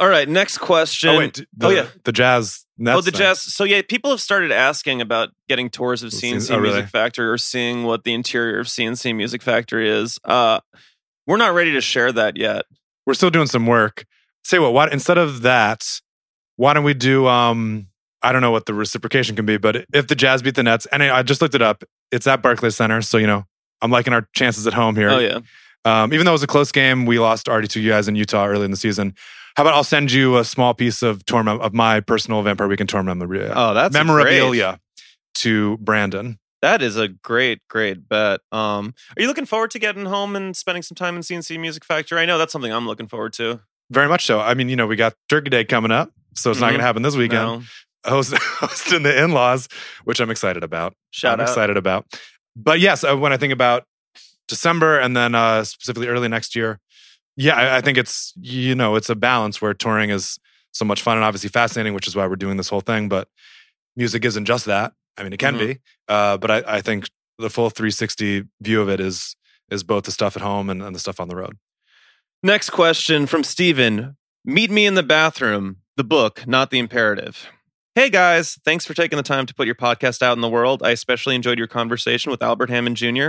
All 0.00 0.08
right. 0.08 0.28
Next 0.28 0.58
question. 0.58 1.10
oh 1.10 1.18
wait, 1.18 1.44
the, 1.56 1.66
oh, 1.66 1.70
yeah. 1.70 1.86
the 2.04 2.12
jazz. 2.12 2.64
Nets 2.78 2.96
oh, 2.96 3.00
the 3.02 3.10
jazz. 3.10 3.42
So 3.42 3.64
yeah, 3.64 3.82
people 3.86 4.10
have 4.10 4.22
started 4.22 4.50
asking 4.50 5.02
about 5.02 5.28
getting 5.48 5.68
tours 5.68 6.02
of 6.02 6.10
CNC 6.10 6.36
CNC 6.36 6.54
oh, 6.54 6.58
really? 6.58 6.74
Music 6.76 6.90
Factory 6.90 7.28
or 7.28 7.36
seeing 7.36 7.84
what 7.84 8.04
the 8.04 8.14
interior 8.14 8.58
of 8.58 8.66
CNC 8.66 9.14
Music 9.14 9.42
Factory 9.42 9.90
is. 9.90 10.18
Uh, 10.24 10.60
we're 11.26 11.36
not 11.36 11.52
ready 11.52 11.72
to 11.72 11.82
share 11.82 12.10
that 12.12 12.38
yet. 12.38 12.64
We're 13.06 13.14
still 13.14 13.28
doing 13.28 13.46
some 13.46 13.66
work. 13.66 14.06
Say 14.42 14.58
what? 14.58 14.72
Why 14.72 14.88
instead 14.88 15.18
of 15.18 15.42
that? 15.42 16.00
Why 16.56 16.72
don't 16.72 16.84
we 16.84 16.94
do? 16.94 17.26
Um, 17.26 17.88
I 18.22 18.32
don't 18.32 18.40
know 18.40 18.50
what 18.50 18.64
the 18.64 18.74
reciprocation 18.74 19.36
can 19.36 19.44
be, 19.44 19.58
but 19.58 19.84
if 19.92 20.06
the 20.06 20.14
Jazz 20.14 20.42
beat 20.42 20.54
the 20.54 20.62
Nets, 20.62 20.86
and 20.86 21.02
I 21.02 21.18
I 21.18 21.22
just 21.22 21.42
looked 21.42 21.54
it 21.54 21.62
up, 21.62 21.84
it's 22.10 22.26
at 22.26 22.42
Barclays 22.42 22.76
Center, 22.76 23.02
so 23.02 23.18
you 23.18 23.26
know 23.26 23.44
I'm 23.82 23.90
liking 23.90 24.14
our 24.14 24.26
chances 24.34 24.66
at 24.66 24.72
home 24.72 24.96
here. 24.96 25.10
Oh 25.10 25.18
yeah. 25.18 25.40
Um, 25.84 26.12
even 26.12 26.26
though 26.26 26.32
it 26.32 26.34
was 26.34 26.42
a 26.42 26.46
close 26.46 26.72
game, 26.72 27.06
we 27.06 27.18
lost 27.18 27.48
already 27.48 27.68
to 27.68 27.80
you 27.80 27.90
guys 27.90 28.08
in 28.08 28.14
Utah 28.14 28.46
early 28.46 28.64
in 28.64 28.70
the 28.70 28.76
season. 28.76 29.14
How 29.56 29.62
about 29.64 29.74
I'll 29.74 29.84
send 29.84 30.12
you 30.12 30.38
a 30.38 30.44
small 30.44 30.74
piece 30.74 31.02
of 31.02 31.24
tour 31.26 31.42
mem- 31.42 31.60
of 31.60 31.74
my 31.74 32.00
personal 32.00 32.42
Vampire 32.42 32.68
Weekend 32.68 32.88
tour 32.88 33.02
memorabilia, 33.02 33.52
Oh, 33.54 33.74
that's 33.74 33.92
memorabilia 33.92 34.78
to 35.36 35.76
Brandon. 35.78 36.38
That 36.62 36.82
is 36.82 36.96
a 36.96 37.08
great, 37.08 37.60
great 37.68 38.08
bet. 38.08 38.40
Um, 38.52 38.94
are 39.16 39.22
you 39.22 39.26
looking 39.28 39.46
forward 39.46 39.70
to 39.72 39.78
getting 39.78 40.04
home 40.04 40.36
and 40.36 40.54
spending 40.56 40.82
some 40.82 40.94
time 40.94 41.16
in 41.16 41.22
CNC 41.22 41.58
Music 41.58 41.84
Factory? 41.84 42.20
I 42.20 42.26
know 42.26 42.36
that's 42.38 42.52
something 42.52 42.72
I'm 42.72 42.86
looking 42.86 43.08
forward 43.08 43.32
to. 43.34 43.60
Very 43.90 44.08
much 44.08 44.26
so. 44.26 44.40
I 44.40 44.54
mean, 44.54 44.68
you 44.68 44.76
know, 44.76 44.86
we 44.86 44.94
got 44.96 45.14
Turkey 45.28 45.48
Day 45.50 45.64
coming 45.64 45.90
up, 45.90 46.10
so 46.34 46.50
it's 46.50 46.60
not 46.60 46.66
Mhm. 46.66 46.70
going 46.70 46.80
to 46.80 46.84
happen 46.86 47.02
this 47.02 47.16
weekend. 47.16 47.42
No. 47.42 47.62
Host, 48.06 48.34
hosting 48.38 49.02
the 49.02 49.22
in-laws, 49.24 49.68
which 50.04 50.20
I'm 50.20 50.30
excited 50.30 50.62
about. 50.62 50.94
Shout 51.10 51.34
I'm 51.34 51.40
out. 51.40 51.48
excited 51.48 51.76
about. 51.76 52.06
But 52.54 52.78
yes, 52.78 53.04
uh, 53.04 53.16
when 53.16 53.32
I 53.32 53.36
think 53.38 53.52
about 53.52 53.84
December 54.48 54.98
and 54.98 55.16
then 55.16 55.34
uh, 55.34 55.64
specifically 55.64 56.08
early 56.08 56.28
next 56.28 56.54
year, 56.54 56.78
yeah, 57.36 57.54
I, 57.56 57.76
I 57.78 57.80
think 57.80 57.98
it's 57.98 58.32
you 58.40 58.74
know 58.74 58.96
it's 58.96 59.10
a 59.10 59.14
balance 59.14 59.60
where 59.62 59.74
touring 59.74 60.10
is 60.10 60.38
so 60.72 60.84
much 60.84 61.02
fun 61.02 61.16
and 61.16 61.24
obviously 61.24 61.48
fascinating, 61.50 61.94
which 61.94 62.06
is 62.06 62.14
why 62.14 62.26
we're 62.26 62.36
doing 62.36 62.56
this 62.56 62.68
whole 62.68 62.80
thing. 62.80 63.08
But 63.08 63.28
music 63.96 64.24
isn't 64.24 64.44
just 64.44 64.66
that. 64.66 64.92
I 65.16 65.22
mean, 65.22 65.32
it 65.32 65.38
can 65.38 65.56
Mhm. 65.56 65.58
be, 65.58 65.78
uh, 66.08 66.36
but 66.38 66.50
I, 66.50 66.62
I 66.76 66.80
think 66.80 67.08
the 67.38 67.50
full 67.50 67.70
360 67.70 68.44
view 68.60 68.80
of 68.80 68.88
it 68.88 69.00
is 69.00 69.36
is 69.70 69.82
both 69.82 70.04
the 70.04 70.10
stuff 70.12 70.36
at 70.36 70.42
home 70.42 70.68
and, 70.70 70.82
and 70.82 70.94
the 70.94 70.98
stuff 71.00 71.20
on 71.20 71.28
the 71.28 71.36
road. 71.36 71.56
Next 72.42 72.70
question 72.70 73.26
from 73.26 73.44
Steven. 73.44 74.16
Meet 74.44 74.70
me 74.70 74.86
in 74.86 74.94
the 74.94 75.02
bathroom. 75.02 75.76
The 75.96 76.04
book, 76.04 76.46
not 76.46 76.70
the 76.70 76.78
imperative. 76.78 77.46
Hey 77.94 78.08
guys, 78.08 78.58
thanks 78.64 78.86
for 78.86 78.94
taking 78.94 79.16
the 79.16 79.22
time 79.22 79.44
to 79.46 79.54
put 79.54 79.66
your 79.66 79.74
podcast 79.74 80.22
out 80.22 80.36
in 80.36 80.40
the 80.40 80.48
world. 80.48 80.82
I 80.82 80.90
especially 80.90 81.34
enjoyed 81.34 81.58
your 81.58 81.66
conversation 81.66 82.30
with 82.30 82.42
Albert 82.42 82.70
Hammond 82.70 82.96
Jr. 82.96 83.28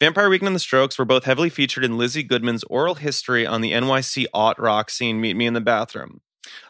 Vampire 0.00 0.28
Weekend 0.28 0.46
and 0.46 0.54
the 0.54 0.60
Strokes 0.60 0.96
were 0.96 1.04
both 1.04 1.24
heavily 1.24 1.50
featured 1.50 1.84
in 1.84 1.98
Lizzie 1.98 2.22
Goodman's 2.22 2.62
oral 2.64 2.94
history 2.94 3.44
on 3.44 3.62
the 3.62 3.72
NYC 3.72 4.26
Aught 4.32 4.56
Rock 4.58 4.90
scene 4.90 5.20
Meet 5.20 5.34
Me 5.34 5.46
in 5.46 5.54
the 5.54 5.60
Bathroom. 5.60 6.20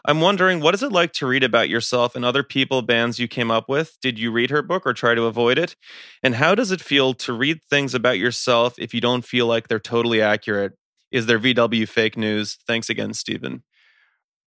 I'm 0.03 0.19
wondering, 0.19 0.61
what 0.61 0.73
is 0.73 0.81
it 0.81 0.91
like 0.91 1.13
to 1.13 1.27
read 1.27 1.43
about 1.43 1.69
yourself 1.69 2.15
and 2.15 2.25
other 2.25 2.41
people, 2.41 2.81
bands 2.81 3.19
you 3.19 3.27
came 3.27 3.51
up 3.51 3.69
with? 3.69 3.97
Did 4.01 4.17
you 4.17 4.31
read 4.31 4.49
her 4.49 4.63
book 4.63 4.81
or 4.85 4.93
try 4.93 5.13
to 5.13 5.25
avoid 5.25 5.59
it? 5.59 5.75
And 6.23 6.35
how 6.35 6.55
does 6.55 6.71
it 6.71 6.81
feel 6.81 7.13
to 7.13 7.31
read 7.31 7.61
things 7.69 7.93
about 7.93 8.17
yourself 8.17 8.73
if 8.79 8.95
you 8.95 8.99
don't 8.99 9.23
feel 9.23 9.45
like 9.45 9.67
they're 9.67 9.79
totally 9.79 10.21
accurate? 10.21 10.73
Is 11.11 11.27
there 11.27 11.39
VW 11.39 11.87
fake 11.87 12.17
news? 12.17 12.57
Thanks 12.67 12.89
again, 12.89 13.13
Stephen. 13.13 13.63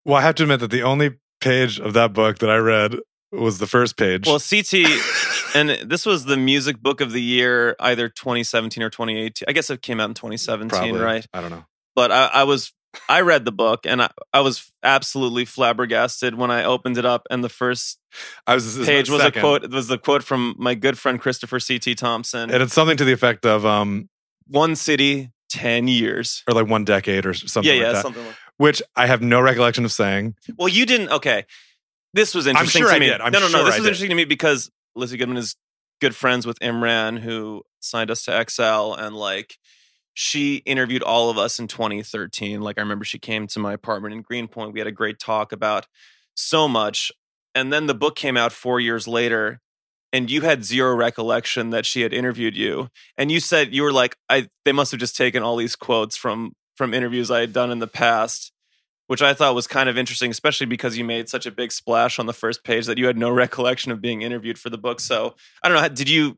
Well, 0.03 0.17
I 0.17 0.21
have 0.21 0.35
to 0.35 0.43
admit 0.43 0.59
that 0.59 0.71
the 0.71 0.83
only 0.83 1.19
page 1.39 1.79
of 1.79 1.93
that 1.93 2.11
book 2.11 2.39
that 2.39 2.49
I 2.49 2.57
read 2.57 2.97
was 3.31 3.59
the 3.59 3.67
first 3.67 3.97
page. 3.97 4.27
Well, 4.27 4.39
CT, 4.39 4.71
and 5.53 5.69
this 5.89 6.05
was 6.05 6.25
the 6.25 6.37
music 6.37 6.81
book 6.81 7.01
of 7.01 7.11
the 7.11 7.21
year, 7.21 7.75
either 7.79 8.09
2017 8.09 8.81
or 8.83 8.89
2018. 8.89 9.45
I 9.47 9.51
guess 9.53 9.69
it 9.69 9.81
came 9.81 9.99
out 9.99 10.09
in 10.09 10.13
2017, 10.13 10.69
Probably. 10.69 10.99
right? 10.99 11.25
I 11.33 11.41
don't 11.41 11.51
know. 11.51 11.65
But 11.95 12.11
I, 12.11 12.25
I 12.27 12.43
was, 12.43 12.73
I 13.09 13.21
read 13.21 13.45
the 13.45 13.51
book 13.51 13.85
and 13.85 14.01
I, 14.01 14.09
I 14.33 14.41
was 14.41 14.71
absolutely 14.83 15.45
flabbergasted 15.45 16.35
when 16.35 16.51
I 16.51 16.63
opened 16.63 16.97
it 16.97 17.05
up. 17.05 17.27
And 17.29 17.43
the 17.43 17.49
first 17.49 17.99
I 18.47 18.55
was 18.55 18.77
page 18.85 19.09
was 19.09 19.21
second. 19.21 19.39
a 19.39 19.41
quote, 19.41 19.63
It 19.63 19.71
was 19.71 19.87
the 19.87 19.97
quote 19.97 20.23
from 20.23 20.55
my 20.57 20.75
good 20.75 20.97
friend 20.97 21.19
Christopher 21.19 21.59
CT 21.59 21.97
Thompson. 21.97 22.51
and 22.51 22.61
it's 22.63 22.73
something 22.73 22.97
to 22.97 23.05
the 23.05 23.13
effect 23.13 23.45
of 23.45 23.65
um 23.65 24.09
One 24.47 24.75
city, 24.75 25.31
10 25.49 25.87
years. 25.87 26.43
or 26.47 26.53
like 26.53 26.67
one 26.67 26.83
decade 26.85 27.25
or 27.25 27.33
something 27.33 27.63
yeah, 27.71 27.77
like 27.79 27.87
yeah, 27.87 27.93
that. 27.93 28.01
something 28.03 28.25
like 28.25 28.35
Which 28.57 28.81
I 28.95 29.07
have 29.07 29.21
no 29.21 29.39
recollection 29.41 29.85
of 29.85 29.91
saying. 29.91 30.35
Well, 30.57 30.67
you 30.67 30.85
didn't. 30.85 31.09
Okay, 31.09 31.45
this 32.13 32.33
was 32.35 32.45
interesting 32.47 32.81
sure 32.83 32.89
to 32.89 32.95
I 32.95 32.99
me. 32.99 33.07
did. 33.07 33.21
I'm 33.21 33.31
no, 33.31 33.39
no, 33.39 33.45
no. 33.47 33.51
sure 33.51 33.63
This 33.65 33.73
I 33.75 33.77
was 33.77 33.83
did. 33.83 33.87
interesting 33.87 34.09
to 34.09 34.15
me 34.15 34.25
because 34.25 34.69
Lizzie 34.95 35.17
Goodman 35.17 35.37
is 35.37 35.55
good 36.01 36.15
friends 36.15 36.45
with 36.45 36.59
Imran, 36.59 37.19
who 37.19 37.63
signed 37.79 38.11
us 38.11 38.23
to 38.25 38.45
XL, 38.49 38.93
and 38.93 39.15
like 39.15 39.57
she 40.13 40.57
interviewed 40.57 41.03
all 41.03 41.29
of 41.29 41.37
us 41.37 41.59
in 41.59 41.67
2013. 41.67 42.61
Like 42.61 42.77
I 42.77 42.81
remember 42.81 43.05
she 43.05 43.19
came 43.19 43.47
to 43.47 43.59
my 43.59 43.73
apartment 43.73 44.13
in 44.13 44.21
Greenpoint. 44.21 44.73
We 44.73 44.79
had 44.79 44.87
a 44.87 44.91
great 44.91 45.19
talk 45.19 45.51
about 45.51 45.87
so 46.35 46.67
much, 46.67 47.11
and 47.55 47.73
then 47.73 47.87
the 47.87 47.95
book 47.95 48.15
came 48.15 48.37
out 48.37 48.51
four 48.53 48.79
years 48.79 49.07
later. 49.07 49.59
and 50.13 50.31
you 50.31 50.41
had 50.41 50.63
zero 50.65 50.95
recollection 50.95 51.71
that 51.71 51.85
she 51.85 52.01
had 52.01 52.13
interviewed 52.13 52.55
you. 52.55 52.89
And 53.17 53.31
you 53.31 53.41
said 53.41 53.73
you 53.75 53.83
were 53.83 53.91
like, 53.93 54.15
I 54.29 54.47
they 54.65 54.71
must 54.71 54.91
have 54.91 55.01
just 55.01 55.17
taken 55.17 55.43
all 55.43 55.57
these 55.57 55.75
quotes 55.75 56.15
from 56.17 56.53
from 56.77 56.93
interviews 56.95 57.31
I 57.31 57.41
had 57.41 57.53
done 57.53 57.71
in 57.71 57.79
the 57.79 57.87
past, 57.87 58.52
which 59.13 59.21
I 59.21 59.35
thought 59.35 59.53
was 59.53 59.67
kind 59.67 59.89
of 59.89 59.95
interesting, 59.95 60.31
especially 60.31 60.65
because 60.65 60.97
you 60.97 61.03
made 61.03 61.29
such 61.29 61.45
a 61.45 61.51
big 61.51 61.71
splash 61.71 62.17
on 62.17 62.25
the 62.25 62.33
first 62.33 62.63
page 62.63 62.87
that 62.87 62.97
you 62.97 63.05
had 63.05 63.15
no 63.15 63.29
recollection 63.43 63.91
of 63.91 64.01
being 64.01 64.23
interviewed 64.23 64.57
for 64.57 64.71
the 64.71 64.77
book. 64.79 64.99
So 64.99 65.35
I 65.61 65.69
don't 65.69 65.79
know. 65.79 65.87
Did 65.87 66.09
you 66.09 66.35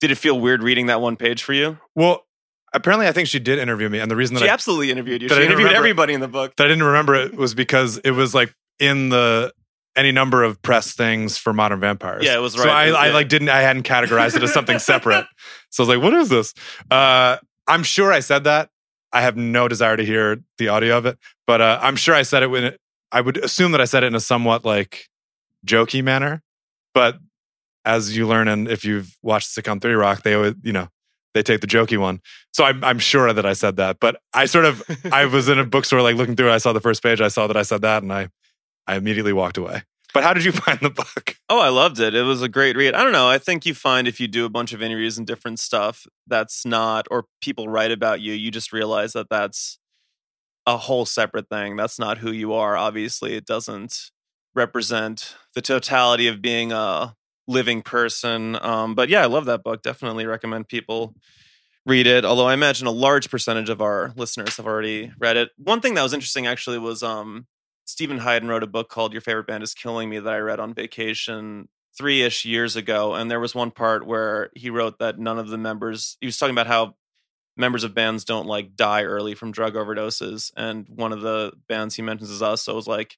did 0.00 0.10
it 0.10 0.16
feel 0.16 0.40
weird 0.40 0.60
reading 0.60 0.86
that 0.86 1.00
one 1.00 1.14
page 1.14 1.44
for 1.44 1.52
you? 1.52 1.78
Well, 1.94 2.26
apparently, 2.74 3.06
I 3.06 3.12
think 3.12 3.28
she 3.28 3.38
did 3.38 3.60
interview 3.60 3.88
me, 3.88 4.00
and 4.00 4.10
the 4.10 4.16
reason 4.16 4.34
that 4.34 4.40
She 4.40 4.48
I, 4.48 4.52
absolutely 4.52 4.90
interviewed 4.90 5.22
you. 5.22 5.28
She 5.28 5.36
interviewed 5.36 5.58
remember- 5.58 5.76
everybody 5.76 6.12
in 6.14 6.20
the 6.20 6.26
book. 6.26 6.56
that 6.56 6.64
I 6.64 6.66
didn't 6.68 6.82
remember 6.82 7.14
it 7.14 7.36
was 7.36 7.54
because 7.54 7.98
it 7.98 8.10
was 8.10 8.34
like 8.34 8.52
in 8.80 9.10
the 9.10 9.52
any 9.94 10.10
number 10.10 10.42
of 10.42 10.60
press 10.62 10.92
things 10.92 11.38
for 11.38 11.52
Modern 11.52 11.78
Vampires. 11.78 12.24
Yeah, 12.24 12.34
it 12.34 12.40
was 12.40 12.54
So 12.54 12.64
right. 12.64 12.92
I, 12.92 13.04
I 13.04 13.06
Yeah. 13.06 13.14
like 13.14 13.28
didn't 13.28 13.50
I 13.50 13.62
hadn't 13.62 13.84
categorized 13.84 14.34
it 14.34 14.42
as 14.42 14.52
something 14.52 14.78
separate. 14.92 15.26
So 15.70 15.84
I 15.84 15.86
was 15.86 15.96
like, 15.96 16.02
what 16.02 16.14
is 16.14 16.28
this? 16.28 16.54
Uh, 16.90 17.36
I'm 17.68 17.84
sure 17.84 18.12
I 18.12 18.18
said 18.18 18.42
that. 18.44 18.68
I 19.12 19.22
have 19.22 19.36
no 19.36 19.66
desire 19.66 19.96
to 19.96 20.04
hear 20.04 20.40
the 20.58 20.68
audio 20.68 20.96
of 20.96 21.04
it, 21.06 21.18
but 21.50 21.60
uh, 21.60 21.80
I'm 21.82 21.96
sure 21.96 22.14
I 22.14 22.22
said 22.22 22.44
it 22.44 22.46
when 22.46 22.62
it, 22.62 22.80
I 23.10 23.20
would 23.20 23.36
assume 23.38 23.72
that 23.72 23.80
I 23.80 23.84
said 23.84 24.04
it 24.04 24.06
in 24.06 24.14
a 24.14 24.20
somewhat 24.20 24.64
like 24.64 25.08
jokey 25.66 26.00
manner. 26.00 26.44
But 26.94 27.18
as 27.84 28.16
you 28.16 28.28
learn, 28.28 28.46
and 28.46 28.68
if 28.68 28.84
you've 28.84 29.18
watched 29.20 29.48
Sick 29.48 29.68
on 29.68 29.80
Three 29.80 29.94
Rock, 29.94 30.22
they 30.22 30.34
always, 30.34 30.54
you 30.62 30.72
know, 30.72 30.86
they 31.34 31.42
take 31.42 31.60
the 31.60 31.66
jokey 31.66 31.98
one. 31.98 32.20
So 32.52 32.62
I'm, 32.62 32.84
I'm 32.84 33.00
sure 33.00 33.32
that 33.32 33.44
I 33.44 33.54
said 33.54 33.78
that, 33.78 33.96
but 33.98 34.20
I 34.32 34.44
sort 34.46 34.64
of 34.64 34.84
I 35.12 35.24
was 35.24 35.48
in 35.48 35.58
a 35.58 35.64
bookstore 35.64 36.02
like 36.02 36.14
looking 36.14 36.36
through 36.36 36.50
it. 36.50 36.54
I 36.54 36.58
saw 36.58 36.72
the 36.72 36.80
first 36.80 37.02
page. 37.02 37.20
I 37.20 37.26
saw 37.26 37.48
that 37.48 37.56
I 37.56 37.62
said 37.62 37.82
that, 37.82 38.04
and 38.04 38.12
I 38.12 38.28
I 38.86 38.94
immediately 38.94 39.32
walked 39.32 39.58
away. 39.58 39.82
But 40.14 40.22
how 40.22 40.32
did 40.32 40.44
you 40.44 40.52
find 40.66 40.78
the 40.78 40.90
book? 40.90 41.34
Oh, 41.48 41.58
I 41.58 41.70
loved 41.70 41.98
it. 41.98 42.14
It 42.14 42.22
was 42.22 42.42
a 42.42 42.48
great 42.48 42.76
read. 42.76 42.94
I 42.94 43.02
don't 43.02 43.10
know. 43.10 43.28
I 43.28 43.38
think 43.38 43.66
you 43.66 43.74
find 43.74 44.06
if 44.06 44.20
you 44.20 44.28
do 44.28 44.44
a 44.44 44.48
bunch 44.48 44.72
of 44.72 44.82
interviews 44.82 45.18
and 45.18 45.26
different 45.26 45.58
stuff, 45.58 46.06
that's 46.28 46.64
not, 46.64 47.08
or 47.10 47.24
people 47.42 47.68
write 47.68 47.90
about 47.90 48.20
you, 48.20 48.34
you 48.34 48.52
just 48.52 48.72
realize 48.72 49.14
that 49.14 49.26
that's 49.28 49.79
a 50.66 50.76
whole 50.76 51.06
separate 51.06 51.48
thing. 51.48 51.76
That's 51.76 51.98
not 51.98 52.18
who 52.18 52.30
you 52.30 52.52
are. 52.52 52.76
Obviously, 52.76 53.34
it 53.34 53.46
doesn't 53.46 54.10
represent 54.54 55.36
the 55.54 55.62
totality 55.62 56.26
of 56.26 56.42
being 56.42 56.72
a 56.72 57.16
living 57.46 57.82
person. 57.82 58.56
Um, 58.60 58.94
but 58.94 59.08
yeah, 59.08 59.22
I 59.22 59.26
love 59.26 59.46
that 59.46 59.62
book. 59.62 59.82
Definitely 59.82 60.26
recommend 60.26 60.68
people 60.68 61.14
read 61.86 62.06
it. 62.06 62.24
Although 62.24 62.46
I 62.46 62.54
imagine 62.54 62.86
a 62.86 62.92
large 62.92 63.30
percentage 63.30 63.68
of 63.68 63.80
our 63.80 64.12
listeners 64.16 64.56
have 64.56 64.66
already 64.66 65.12
read 65.18 65.36
it. 65.36 65.50
One 65.56 65.80
thing 65.80 65.94
that 65.94 66.02
was 66.02 66.12
interesting 66.12 66.46
actually 66.46 66.78
was 66.78 67.02
um, 67.02 67.46
Steven 67.84 68.18
Hyden 68.18 68.48
wrote 68.48 68.62
a 68.62 68.68
book 68.68 68.88
called 68.88 69.12
Your 69.12 69.22
Favorite 69.22 69.46
Band 69.46 69.62
is 69.62 69.74
Killing 69.74 70.08
Me 70.08 70.18
that 70.18 70.32
I 70.32 70.38
read 70.38 70.60
on 70.60 70.74
vacation 70.74 71.68
three 71.96 72.22
ish 72.22 72.44
years 72.44 72.76
ago. 72.76 73.14
And 73.14 73.30
there 73.30 73.40
was 73.40 73.54
one 73.54 73.70
part 73.70 74.06
where 74.06 74.50
he 74.54 74.70
wrote 74.70 74.98
that 75.00 75.18
none 75.18 75.38
of 75.38 75.48
the 75.48 75.58
members, 75.58 76.16
he 76.20 76.26
was 76.26 76.38
talking 76.38 76.54
about 76.54 76.66
how 76.68 76.94
members 77.60 77.84
of 77.84 77.94
bands 77.94 78.24
don't 78.24 78.46
like 78.46 78.74
die 78.74 79.04
early 79.04 79.34
from 79.34 79.52
drug 79.52 79.74
overdoses. 79.74 80.50
And 80.56 80.86
one 80.88 81.12
of 81.12 81.20
the 81.20 81.52
bands 81.68 81.94
he 81.94 82.02
mentions 82.02 82.30
is 82.30 82.42
us. 82.42 82.62
So 82.62 82.72
it 82.72 82.76
was 82.76 82.88
like, 82.88 83.16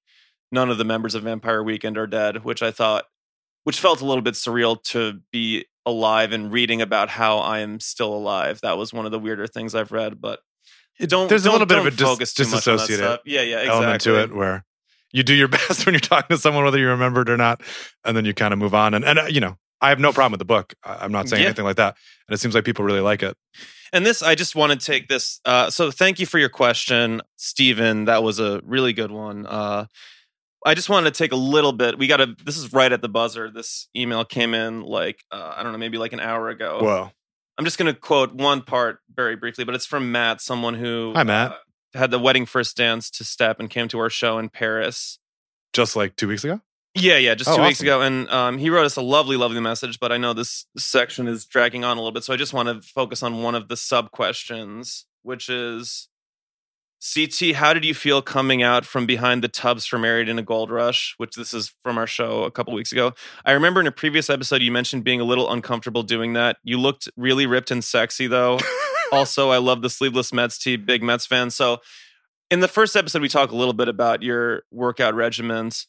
none 0.51 0.69
of 0.69 0.77
the 0.79 0.85
members 0.85 1.15
of 1.15 1.23
Vampire 1.23 1.63
Weekend 1.63 1.97
are 1.97 2.07
dead, 2.07 2.45
which 2.45 2.63
I 2.63 2.71
thought, 2.71 3.05
which 3.65 3.81
felt 3.81 4.01
a 4.03 4.05
little 4.05 4.23
bit 4.23 4.35
surreal 4.35 4.83
to 4.85 5.21
be 5.31 5.65
alive 5.87 6.33
and 6.33 6.53
reading 6.53 6.83
about 6.83 7.09
how 7.09 7.39
I 7.39 7.61
am 7.61 7.81
still 7.81 8.13
alive. 8.13 8.61
That 8.63 8.77
was 8.77 8.93
one 8.93 9.07
of 9.07 9.13
the 9.13 9.19
weirder 9.19 9.47
things 9.47 9.75
I've 9.75 9.93
read, 9.93 10.21
but 10.21 10.41
don't 11.01 11.29
There's 11.29 11.43
a 11.43 11.45
don't- 11.47 11.55
little 11.55 11.67
bit 11.67 11.79
of 11.79 11.87
a 11.87 11.91
dis- 11.91 12.01
focus 12.01 12.35
too 12.35 12.45
much 12.45 12.69
on 12.69 12.77
that 12.77 12.87
disassociated. 12.87 13.21
Yeah, 13.25 13.41
yeah, 13.41 13.57
exactly. 13.61 13.71
Element 13.71 14.01
to 14.03 14.21
it 14.21 14.35
where 14.35 14.65
you 15.13 15.23
do 15.23 15.35
your 15.35 15.49
best 15.57 15.87
when 15.87 15.95
you're 15.95 16.01
talking 16.01 16.37
to 16.37 16.41
someone, 16.41 16.65
whether 16.65 16.79
you 16.79 16.89
remember 16.89 17.23
it 17.23 17.31
or 17.31 17.37
not, 17.37 17.63
and 18.05 18.17
then 18.17 18.25
you 18.25 18.35
kind 18.35 18.53
of 18.53 18.59
move 18.59 18.75
on. 18.75 18.95
And 18.95 19.05
and 19.05 19.19
uh, 19.19 19.25
you 19.25 19.41
know, 19.41 19.57
I 19.81 19.89
have 19.89 19.99
no 19.99 20.13
problem 20.13 20.33
with 20.33 20.39
the 20.39 20.45
book. 20.45 20.75
I'm 20.85 21.11
not 21.13 21.29
saying 21.29 21.43
Yeah. 21.43 21.49
anything 21.49 21.65
like 21.65 21.77
that. 21.77 21.97
And 22.29 22.35
it 22.35 22.39
seems 22.39 22.55
like 22.55 22.65
people 22.65 22.85
really 22.85 23.01
like 23.01 23.23
it. 23.23 23.37
And 23.93 24.07
this, 24.07 24.23
I 24.23 24.35
just 24.35 24.57
want 24.57 24.73
to 24.73 24.79
take 24.79 25.09
this. 25.09 25.41
Uh, 25.45 25.69
so, 25.71 25.91
thank 25.91 26.19
you 26.19 26.27
for 26.27 26.39
your 26.39 26.49
question, 26.49 27.21
Stephen. 27.37 28.07
That 28.07 28.23
was 28.23 28.41
a 28.41 28.63
really 28.65 28.93
good 28.93 29.11
one. 29.11 29.47
Uh, 29.47 29.87
I 30.65 30.75
just 30.75 30.89
wanted 30.89 31.13
to 31.13 31.19
take 31.19 31.33
a 31.33 31.37
little 31.37 31.73
bit. 31.73 31.99
We 31.99 32.07
got 32.07 32.19
to. 32.19 32.37
This 32.45 32.57
is 32.57 32.73
right 32.73 32.91
at 32.91 33.03
the 33.03 33.09
buzzer. 33.09 33.51
This 33.51 33.89
email 33.97 34.25
came 34.25 34.55
in 34.55 34.83
like 34.83 35.25
uh, 35.31 35.55
I 35.57 35.63
don't 35.63 35.73
know, 35.73 35.79
maybe 35.79 35.99
like 35.99 36.13
an 36.13 36.21
hour 36.21 36.49
ago. 36.49 36.79
Whoa. 36.81 37.11
I'm 37.59 37.65
just 37.65 37.79
going 37.79 37.93
to 37.93 37.99
quote 37.99 38.33
one 38.33 38.63
part 38.63 39.01
very 39.15 39.37
briefly, 39.37 39.65
but 39.65 39.75
it's 39.75 39.87
from 39.87 40.11
Matt, 40.11 40.41
someone 40.41 40.75
who 40.75 41.13
Hi, 41.15 41.23
Matt. 41.23 41.53
uh, 41.53 41.99
had 41.99 42.11
the 42.11 42.19
wedding 42.19 42.47
first 42.47 42.77
dance 42.77 43.11
to 43.11 43.25
step 43.25 43.61
and 43.61 43.69
came 43.69 43.89
to 43.89 43.99
our 43.99 44.09
show 44.09 44.39
in 44.39 44.49
Paris. 44.49 45.19
Just 45.73 45.95
like 45.97 46.17
two 46.17 46.29
weeks 46.29 46.45
ago? 46.45 46.61
Yeah, 46.95 47.17
yeah, 47.17 47.35
just 47.35 47.49
Oh, 47.49 47.57
two 47.57 47.63
weeks 47.63 47.81
ago, 47.81 48.03
and 48.03 48.29
um, 48.29 48.59
he 48.59 48.69
wrote 48.69 48.85
us 48.85 48.97
a 48.97 49.03
lovely, 49.03 49.37
lovely 49.37 49.61
message. 49.61 49.99
But 49.99 50.13
I 50.13 50.19
know 50.19 50.35
this 50.35 50.67
section 50.77 51.27
is 51.27 51.47
dragging 51.47 51.85
on 51.85 51.97
a 51.97 52.01
little 52.01 52.13
bit, 52.13 52.25
so 52.25 52.35
I 52.35 52.37
just 52.37 52.53
want 52.53 52.69
to 52.69 52.87
focus 52.87 53.23
on 53.23 53.43
one 53.43 53.55
of 53.55 53.69
the 53.69 53.77
sub 53.77 54.11
questions, 54.11 55.07
which 55.23 55.49
is 55.49 56.09
CT. 57.03 57.55
How 57.55 57.73
did 57.73 57.87
you 57.87 57.95
feel 57.95 58.21
coming 58.21 58.63
out 58.63 58.85
from 58.85 59.07
behind 59.07 59.43
the 59.43 59.49
tubs 59.49 59.87
for 59.87 59.99
Married 59.99 60.29
in 60.29 60.39
a 60.39 60.43
Gold 60.43 60.71
Rush? 60.71 61.15
Which 61.17 61.35
this 61.35 61.55
is 61.55 61.73
from 61.83 61.97
our 61.97 62.07
show 62.07 62.45
a 62.45 62.51
couple 62.51 62.75
weeks 62.75 62.93
ago. 62.93 63.15
I 63.47 63.53
remember 63.53 63.81
in 63.81 63.87
a 63.87 63.93
previous 63.93 64.29
episode 64.29 64.61
you 64.61 64.71
mentioned 64.71 65.03
being 65.03 65.21
a 65.21 65.25
little 65.25 65.51
uncomfortable 65.51 66.03
doing 66.03 66.35
that. 66.35 66.59
You 66.63 66.79
looked 66.79 67.09
really 67.17 67.47
ripped 67.47 67.71
and 67.71 67.83
sexy, 67.83 68.27
though. 68.27 68.59
also, 69.13 69.49
I 69.49 69.57
love 69.57 69.81
the 69.81 69.91
sleeveless 69.91 70.31
Mets 70.31 70.59
tee. 70.59 70.77
Big 70.77 71.03
Mets 71.03 71.25
fan. 71.25 71.49
So, 71.49 71.79
in 72.51 72.61
the 72.61 72.69
first 72.69 72.97
episode, 72.97 73.23
we 73.23 73.31
talk 73.31 73.51
a 73.51 73.57
little 73.57 73.73
bit 73.73 73.89
about 73.89 74.23
your 74.23 74.65
workout 74.71 75.15
regimens 75.15 75.87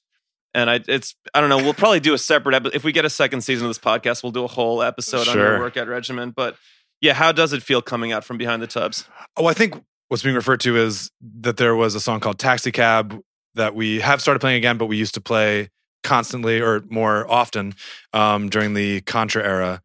and 0.53 0.69
I 0.69 0.79
it's 0.87 1.15
I 1.33 1.41
don't 1.41 1.49
know. 1.49 1.57
We'll 1.57 1.73
probably 1.73 1.99
do 1.99 2.13
a 2.13 2.17
separate 2.17 2.55
episode 2.55 2.75
if 2.75 2.83
we 2.83 2.91
get 2.91 3.05
a 3.05 3.09
second 3.09 3.41
season 3.41 3.65
of 3.65 3.69
this 3.69 3.79
podcast. 3.79 4.23
We'll 4.23 4.31
do 4.31 4.43
a 4.43 4.47
whole 4.47 4.81
episode 4.81 5.27
on 5.27 5.37
your 5.37 5.59
workout 5.59 5.87
regimen. 5.87 6.31
But 6.31 6.55
yeah, 7.01 7.13
how 7.13 7.31
does 7.31 7.53
it 7.53 7.63
feel 7.63 7.81
coming 7.81 8.11
out 8.11 8.23
from 8.23 8.37
behind 8.37 8.61
the 8.61 8.67
tubs? 8.67 9.05
Oh, 9.35 9.47
I 9.47 9.53
think 9.53 9.75
what's 10.07 10.23
being 10.23 10.35
referred 10.35 10.59
to 10.61 10.77
is 10.77 11.11
that 11.39 11.57
there 11.57 11.75
was 11.75 11.95
a 11.95 11.99
song 11.99 12.19
called 12.19 12.39
Taxi 12.39 12.71
Cab 12.71 13.19
that 13.55 13.75
we 13.75 13.99
have 13.99 14.21
started 14.21 14.39
playing 14.39 14.57
again, 14.57 14.77
but 14.77 14.85
we 14.85 14.97
used 14.97 15.13
to 15.15 15.21
play 15.21 15.69
constantly 16.03 16.61
or 16.61 16.83
more 16.89 17.29
often 17.29 17.73
um, 18.13 18.49
during 18.49 18.73
the 18.73 19.01
Contra 19.01 19.43
era. 19.43 19.81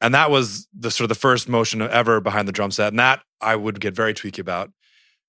And 0.00 0.14
that 0.14 0.30
was 0.30 0.66
the 0.78 0.90
sort 0.90 1.04
of 1.04 1.08
the 1.10 1.20
first 1.20 1.48
motion 1.48 1.82
ever 1.82 2.20
behind 2.20 2.48
the 2.48 2.52
drum 2.52 2.70
set. 2.70 2.88
And 2.88 2.98
that 2.98 3.22
I 3.40 3.56
would 3.56 3.80
get 3.80 3.94
very 3.94 4.14
tweaky 4.14 4.38
about. 4.38 4.70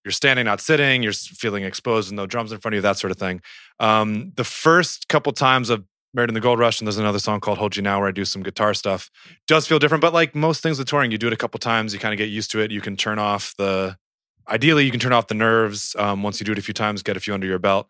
You're 0.03 0.11
standing, 0.11 0.45
not 0.45 0.61
sitting, 0.61 1.03
you're 1.03 1.13
feeling 1.13 1.63
exposed 1.63 2.09
and 2.09 2.17
no 2.17 2.25
drums 2.25 2.51
in 2.51 2.59
front 2.59 2.73
of 2.73 2.77
you, 2.77 2.81
that 2.81 2.97
sort 2.97 3.11
of 3.11 3.17
thing. 3.17 3.41
Um, 3.79 4.31
the 4.35 4.43
first 4.43 5.07
couple 5.07 5.31
times 5.31 5.69
of 5.69 5.83
Married 6.13 6.29
in 6.29 6.33
the 6.33 6.41
Gold 6.41 6.59
Rush, 6.59 6.81
and 6.81 6.87
there's 6.87 6.97
another 6.97 7.19
song 7.19 7.39
called 7.39 7.57
Hold 7.57 7.77
You 7.77 7.83
Now 7.83 7.99
where 7.99 8.09
I 8.09 8.11
do 8.11 8.25
some 8.25 8.43
guitar 8.43 8.73
stuff, 8.73 9.09
does 9.47 9.65
feel 9.65 9.79
different. 9.79 10.01
But 10.01 10.13
like 10.13 10.35
most 10.35 10.61
things 10.61 10.77
with 10.77 10.87
touring, 10.87 11.11
you 11.11 11.17
do 11.17 11.27
it 11.27 11.33
a 11.33 11.37
couple 11.37 11.57
times, 11.57 11.93
you 11.93 11.99
kind 11.99 12.13
of 12.13 12.17
get 12.17 12.29
used 12.29 12.51
to 12.51 12.59
it. 12.59 12.69
You 12.71 12.81
can 12.81 12.97
turn 12.97 13.17
off 13.17 13.53
the, 13.57 13.95
ideally, 14.49 14.83
you 14.83 14.91
can 14.91 14.99
turn 14.99 15.13
off 15.13 15.27
the 15.27 15.35
nerves 15.35 15.95
um, 15.97 16.21
once 16.21 16.39
you 16.39 16.45
do 16.45 16.51
it 16.51 16.57
a 16.57 16.61
few 16.61 16.73
times, 16.73 17.01
get 17.01 17.15
a 17.15 17.21
few 17.21 17.33
under 17.33 17.47
your 17.47 17.59
belt. 17.59 17.87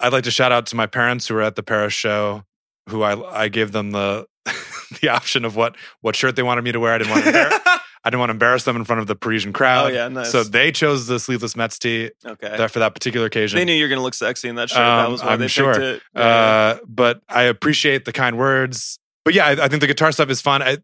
I'd 0.00 0.12
like 0.12 0.24
to 0.24 0.30
shout 0.30 0.52
out 0.52 0.66
to 0.66 0.76
my 0.76 0.86
parents 0.86 1.28
who 1.28 1.34
were 1.34 1.42
at 1.42 1.56
the 1.56 1.62
Paris 1.62 1.92
show, 1.94 2.44
who 2.88 3.02
I 3.02 3.44
I 3.44 3.48
gave 3.48 3.72
them 3.72 3.92
the 3.92 4.26
the 5.00 5.08
option 5.08 5.44
of 5.44 5.54
what 5.56 5.76
what 6.00 6.16
shirt 6.16 6.36
they 6.36 6.42
wanted 6.42 6.62
me 6.64 6.72
to 6.72 6.80
wear. 6.80 6.92
I 6.94 6.98
didn't 6.98 7.10
want 7.10 7.24
to 7.24 7.30
embar- 7.30 7.78
I 8.04 8.10
didn't 8.10 8.18
want 8.20 8.30
to 8.30 8.34
embarrass 8.34 8.64
them 8.64 8.74
in 8.76 8.84
front 8.84 9.00
of 9.00 9.06
the 9.06 9.14
Parisian 9.14 9.52
crowd. 9.52 9.90
Oh 9.92 9.94
yeah, 9.94 10.08
nice. 10.08 10.32
So 10.32 10.42
they 10.42 10.72
chose 10.72 11.06
the 11.06 11.20
sleeveless 11.20 11.54
Mets 11.54 11.78
tee 11.78 12.10
okay. 12.26 12.56
that 12.56 12.70
for 12.70 12.80
that 12.80 12.94
particular 12.94 13.26
occasion. 13.26 13.58
they 13.58 13.64
knew 13.64 13.72
you 13.74 13.84
were 13.84 13.88
going 13.88 13.98
to 14.00 14.02
look 14.02 14.14
sexy 14.14 14.48
in 14.48 14.56
that 14.56 14.70
shirt. 14.70 14.78
that 14.78 15.06
Um, 15.06 15.12
was 15.12 15.22
why 15.22 15.28
I'm 15.34 15.38
they 15.40 15.46
sure. 15.46 15.72
picked 15.72 15.84
it. 15.84 16.02
Yeah. 16.16 16.22
Uh, 16.22 16.78
but 16.86 17.22
I 17.28 17.42
appreciate 17.44 18.04
the 18.04 18.12
kind 18.12 18.36
words. 18.38 18.98
But 19.24 19.34
yeah, 19.34 19.46
I, 19.46 19.52
I 19.64 19.68
think 19.68 19.80
the 19.82 19.86
guitar 19.86 20.10
stuff 20.10 20.30
is 20.30 20.40
fun. 20.40 20.62
I, 20.62 20.78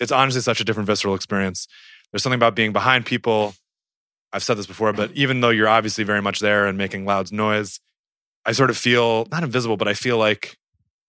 it's 0.00 0.12
honestly 0.12 0.40
such 0.40 0.60
a 0.60 0.64
different 0.64 0.86
visceral 0.86 1.14
experience. 1.14 1.68
There's 2.10 2.22
something 2.22 2.38
about 2.38 2.54
being 2.56 2.72
behind 2.72 3.04
people. 3.06 3.54
I've 4.32 4.42
said 4.42 4.56
this 4.56 4.66
before, 4.66 4.94
but 4.94 5.10
even 5.12 5.42
though 5.42 5.50
you're 5.50 5.68
obviously 5.68 6.04
very 6.04 6.22
much 6.22 6.40
there 6.40 6.66
and 6.66 6.78
making 6.78 7.04
loud 7.04 7.30
noise, 7.32 7.80
I 8.46 8.52
sort 8.52 8.70
of 8.70 8.78
feel 8.78 9.26
not 9.30 9.42
invisible, 9.44 9.76
but 9.76 9.88
I 9.88 9.94
feel 9.94 10.16
like 10.16 10.56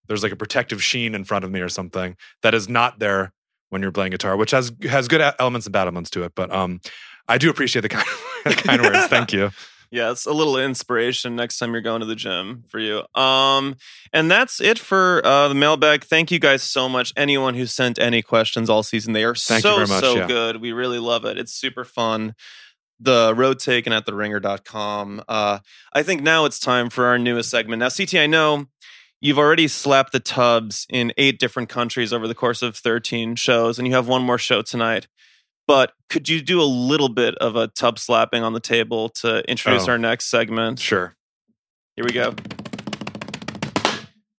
there's 0.08 0.22
like 0.22 0.32
a 0.32 0.36
protective 0.36 0.84
sheen 0.84 1.14
in 1.14 1.24
front 1.24 1.42
of 1.42 1.50
me 1.50 1.60
or 1.60 1.70
something 1.70 2.16
that 2.42 2.52
is 2.54 2.68
not 2.68 2.98
there 2.98 3.32
when 3.74 3.82
you're 3.82 3.92
playing 3.92 4.12
guitar, 4.12 4.36
which 4.36 4.52
has 4.52 4.72
has 4.88 5.08
good 5.08 5.20
elements 5.38 5.66
and 5.66 5.72
bad 5.72 5.82
elements 5.82 6.08
to 6.10 6.22
it. 6.22 6.32
But 6.34 6.50
um, 6.50 6.80
I 7.28 7.36
do 7.36 7.50
appreciate 7.50 7.82
the 7.82 7.88
kind, 7.90 8.06
the 8.44 8.54
kind 8.54 8.80
words. 8.80 9.06
Thank 9.08 9.32
you. 9.32 9.50
yeah, 9.90 10.12
it's 10.12 10.26
a 10.26 10.32
little 10.32 10.56
inspiration 10.56 11.36
next 11.36 11.58
time 11.58 11.72
you're 11.72 11.82
going 11.82 12.00
to 12.00 12.06
the 12.06 12.14
gym 12.14 12.62
for 12.68 12.78
you. 12.78 13.02
Um, 13.20 13.76
and 14.12 14.30
that's 14.30 14.60
it 14.60 14.78
for 14.78 15.20
uh, 15.26 15.48
the 15.48 15.54
mailbag. 15.54 16.04
Thank 16.04 16.30
you 16.30 16.38
guys 16.38 16.62
so 16.62 16.88
much. 16.88 17.12
Anyone 17.16 17.54
who 17.54 17.66
sent 17.66 17.98
any 17.98 18.22
questions 18.22 18.70
all 18.70 18.84
season, 18.84 19.12
they 19.12 19.24
are 19.24 19.34
Thank 19.34 19.62
so 19.62 19.78
much, 19.80 19.88
so 19.88 20.14
yeah. 20.14 20.26
good. 20.26 20.60
We 20.60 20.72
really 20.72 21.00
love 21.00 21.24
it. 21.24 21.36
It's 21.36 21.52
super 21.52 21.84
fun. 21.84 22.34
The 23.00 23.34
road 23.36 23.58
taken 23.58 23.92
at 23.92 24.06
the 24.06 24.14
ringer.com. 24.14 25.24
Uh, 25.28 25.58
I 25.92 26.02
think 26.04 26.22
now 26.22 26.44
it's 26.44 26.60
time 26.60 26.90
for 26.90 27.06
our 27.06 27.18
newest 27.18 27.50
segment. 27.50 27.80
Now, 27.80 27.88
CT, 27.88 28.14
I 28.14 28.26
know 28.26 28.66
you've 29.24 29.38
already 29.38 29.66
slapped 29.66 30.12
the 30.12 30.20
tubs 30.20 30.86
in 30.90 31.10
eight 31.16 31.38
different 31.38 31.68
countries 31.68 32.12
over 32.12 32.28
the 32.28 32.34
course 32.34 32.60
of 32.62 32.76
13 32.76 33.36
shows, 33.36 33.78
and 33.78 33.88
you 33.88 33.94
have 33.94 34.06
one 34.06 34.22
more 34.22 34.36
show 34.38 34.60
tonight. 34.62 35.08
But 35.66 35.92
could 36.10 36.28
you 36.28 36.42
do 36.42 36.60
a 36.60 36.64
little 36.64 37.08
bit 37.08 37.34
of 37.36 37.56
a 37.56 37.68
tub 37.68 37.98
slapping 37.98 38.42
on 38.42 38.52
the 38.52 38.60
table 38.60 39.08
to 39.20 39.42
introduce 39.50 39.88
Oh. 39.88 39.92
our 39.92 39.98
next 39.98 40.26
segment? 40.26 40.78
Sure. 40.78 41.16
Here 41.96 42.04
we 42.04 42.12
go. 42.12 42.34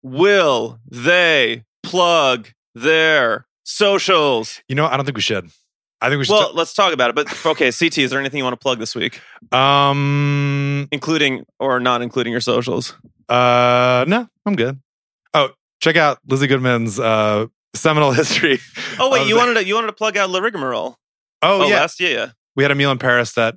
Will 0.03 0.79
they 0.89 1.63
plug 1.81 2.49
their 2.75 3.47
socials. 3.63 4.61
You 4.67 4.75
know, 4.75 4.85
I 4.85 4.95
don't 4.97 5.05
think 5.05 5.17
we 5.17 5.21
should. 5.21 5.49
I 6.01 6.09
think 6.09 6.19
we 6.19 6.25
should. 6.25 6.33
Well, 6.33 6.51
let's 6.53 6.73
talk 6.73 6.93
about 6.93 7.09
it. 7.09 7.15
But 7.15 7.27
okay, 7.45 7.71
CT, 7.71 7.97
is 7.99 8.11
there 8.11 8.19
anything 8.19 8.37
you 8.37 8.43
want 8.43 8.53
to 8.53 8.61
plug 8.61 8.79
this 8.79 8.93
week, 8.95 9.21
um, 9.51 10.87
including 10.91 11.45
or 11.59 11.79
not 11.79 12.01
including 12.01 12.31
your 12.31 12.41
socials? 12.41 12.93
uh, 13.29 14.05
no, 14.07 14.27
I'm 14.45 14.55
good. 14.55 14.79
Oh, 15.33 15.49
check 15.81 15.95
out 15.95 16.19
Lizzie 16.27 16.47
Goodman's 16.47 16.99
uh 16.99 17.47
seminal 17.73 18.11
history. 18.21 18.59
Oh 18.99 19.09
wait, 19.11 19.27
you 19.27 19.33
the- 19.35 19.39
wanted 19.39 19.53
to 19.55 19.65
you 19.65 19.75
wanted 19.75 19.87
to 19.87 19.93
plug 19.93 20.17
out 20.17 20.29
La 20.29 20.39
Rigmarole. 20.39 20.97
Oh, 21.41 21.61
Oh, 21.63 21.67
yeah, 21.67 21.75
last 21.81 21.99
year, 21.99 22.11
yeah. 22.17 22.31
we 22.55 22.63
had 22.63 22.71
a 22.71 22.75
meal 22.75 22.91
in 22.91 22.97
Paris 22.97 23.33
that 23.33 23.55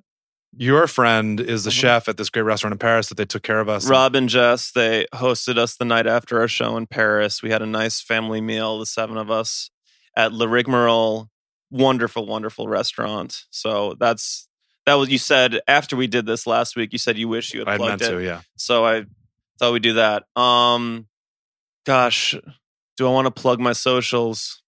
your 0.57 0.87
friend 0.87 1.41
is 1.41 1.65
the 1.65 1.71
Mhm. 1.71 1.81
chef 1.81 2.09
at 2.09 2.17
this 2.17 2.29
great 2.31 2.43
restaurant 2.43 2.73
in 2.73 2.79
Paris 2.79 3.09
that 3.09 3.17
they 3.17 3.25
took 3.25 3.43
care 3.43 3.61
of 3.61 3.69
us. 3.69 3.89
Rob 3.89 4.15
and 4.15 4.29
Jess, 4.29 4.71
they 4.73 5.07
hosted 5.15 5.57
us 5.59 5.77
the 5.77 5.85
night 5.85 6.07
after 6.07 6.41
our 6.41 6.49
show 6.49 6.77
in 6.77 6.87
Paris. 6.87 7.43
We 7.43 7.51
had 7.51 7.63
a 7.63 7.67
nice 7.67 8.01
family 8.01 8.41
meal, 8.41 8.79
the 8.79 8.87
seven 8.87 9.17
of 9.17 9.31
us, 9.31 9.71
at 10.17 10.33
Le 10.33 10.49
Rigmarole. 10.49 11.29
Wonderful, 11.71 12.27
wonderful 12.27 12.69
restaurant. 12.69 13.45
So 13.51 13.95
that's 13.99 14.49
that 14.87 14.95
was 14.95 15.11
you 15.11 15.19
said 15.19 15.61
after 15.69 15.97
we 15.97 16.07
did 16.07 16.25
this 16.27 16.47
last 16.47 16.77
week. 16.77 16.93
You 16.93 16.99
said 16.99 17.19
you 17.19 17.29
wish 17.29 17.53
you 17.53 17.61
had 17.61 17.69
I 17.69 17.77
plugged 17.77 18.01
meant 18.01 18.03
it. 18.03 18.11
to, 18.17 18.25
yeah. 18.25 18.41
So 18.57 18.85
I 18.87 19.05
thought 19.59 19.73
we'd 19.73 19.83
do 19.83 19.95
that. 19.95 20.25
Um, 20.35 21.07
gosh, 21.85 22.35
do 22.97 23.07
I 23.07 23.11
want 23.11 23.27
to 23.27 23.31
plug 23.31 23.61
my 23.61 23.73
socials? 23.73 24.63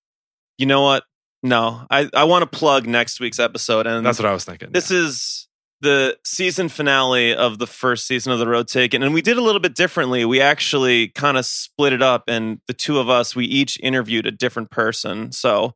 You 0.58 0.66
know 0.66 0.82
what? 0.82 1.04
No, 1.42 1.86
I 1.90 2.10
I 2.14 2.24
want 2.24 2.42
to 2.50 2.58
plug 2.58 2.86
next 2.86 3.18
week's 3.18 3.38
episode, 3.38 3.86
and 3.86 4.04
That's 4.04 4.18
what 4.18 4.26
I 4.28 4.32
was 4.32 4.44
thinking. 4.44 4.72
this 4.72 4.90
is 4.90 5.48
the 5.80 6.18
season 6.26 6.68
finale 6.68 7.34
of 7.34 7.58
the 7.58 7.66
first 7.66 8.06
season 8.06 8.30
of 8.32 8.38
the 8.38 8.46
Road 8.46 8.68
Taken, 8.68 9.02
and 9.02 9.14
we 9.14 9.22
did 9.22 9.38
a 9.38 9.40
little 9.40 9.60
bit 9.62 9.74
differently. 9.74 10.26
We 10.26 10.42
actually 10.42 11.08
kind 11.08 11.38
of 11.38 11.46
split 11.46 11.94
it 11.94 12.02
up, 12.02 12.24
and 12.28 12.60
the 12.66 12.74
two 12.74 12.98
of 12.98 13.08
us 13.08 13.34
we 13.34 13.46
each 13.46 13.80
interviewed 13.82 14.26
a 14.26 14.30
different 14.30 14.70
person, 14.70 15.32
so 15.32 15.74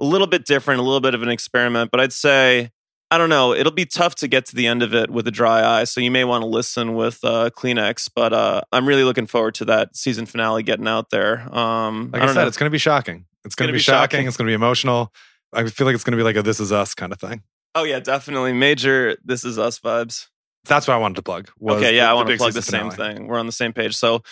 a 0.00 0.04
little 0.04 0.26
bit 0.26 0.44
different, 0.44 0.80
a 0.80 0.82
little 0.82 1.00
bit 1.00 1.14
of 1.14 1.22
an 1.22 1.28
experiment. 1.28 1.90
But 1.90 2.00
I'd 2.00 2.12
say 2.12 2.70
I 3.10 3.16
don't 3.16 3.30
know. 3.30 3.54
It'll 3.54 3.72
be 3.72 3.86
tough 3.86 4.16
to 4.16 4.28
get 4.28 4.44
to 4.46 4.54
the 4.54 4.66
end 4.66 4.82
of 4.82 4.92
it 4.94 5.08
with 5.08 5.26
a 5.26 5.30
dry 5.30 5.64
eye, 5.80 5.84
so 5.84 5.98
you 6.00 6.10
may 6.10 6.24
want 6.24 6.42
to 6.42 6.46
listen 6.46 6.94
with 6.94 7.20
uh, 7.24 7.48
Kleenex. 7.50 8.10
But 8.14 8.34
uh, 8.34 8.60
I'm 8.70 8.86
really 8.86 9.02
looking 9.04 9.26
forward 9.26 9.54
to 9.56 9.64
that 9.66 9.96
season 9.96 10.26
finale 10.26 10.62
getting 10.62 10.86
out 10.86 11.08
there. 11.10 11.40
Um, 11.56 12.10
Like 12.12 12.20
I 12.20 12.24
I, 12.26 12.28
said, 12.28 12.34
know. 12.42 12.46
it's 12.48 12.58
going 12.58 12.68
to 12.68 12.70
be 12.70 12.76
shocking. 12.78 13.24
It's 13.46 13.54
going 13.54 13.68
gonna 13.68 13.72
be, 13.72 13.78
be 13.78 13.82
shocking. 13.82 14.18
shocking. 14.18 14.26
It's 14.28 14.36
going 14.36 14.46
to 14.46 14.50
be 14.50 14.54
emotional. 14.54 15.12
I 15.54 15.66
feel 15.68 15.86
like 15.86 15.94
it's 15.94 16.04
going 16.04 16.12
to 16.12 16.18
be 16.18 16.22
like 16.22 16.36
a 16.36 16.42
"This 16.42 16.60
Is 16.60 16.70
Us" 16.70 16.94
kind 16.94 17.10
of 17.12 17.18
thing. 17.18 17.42
oh 17.74 17.84
yeah, 17.84 17.98
definitely 18.00 18.52
major. 18.52 19.16
This 19.24 19.42
is 19.42 19.58
us 19.58 19.78
vibes. 19.78 20.26
That's 20.66 20.86
what 20.86 20.92
I 20.92 20.98
wanted 20.98 21.14
to 21.14 21.22
plug. 21.22 21.48
Okay, 21.66 21.96
yeah, 21.96 22.04
the- 22.04 22.10
I 22.10 22.12
want 22.12 22.28
to 22.28 22.36
plug 22.36 22.52
the 22.52 22.60
season 22.60 22.80
same 22.82 22.90
finale. 22.90 23.14
thing. 23.14 23.26
We're 23.26 23.38
on 23.38 23.46
the 23.46 23.52
same 23.52 23.72
page. 23.72 23.96
So 23.96 24.22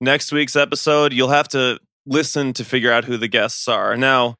next 0.00 0.32
week's 0.32 0.56
episode, 0.56 1.12
you'll 1.12 1.28
have 1.28 1.46
to 1.50 1.78
listen 2.06 2.52
to 2.54 2.64
figure 2.64 2.90
out 2.90 3.04
who 3.04 3.16
the 3.18 3.28
guests 3.28 3.68
are. 3.68 3.96
Now, 3.96 4.34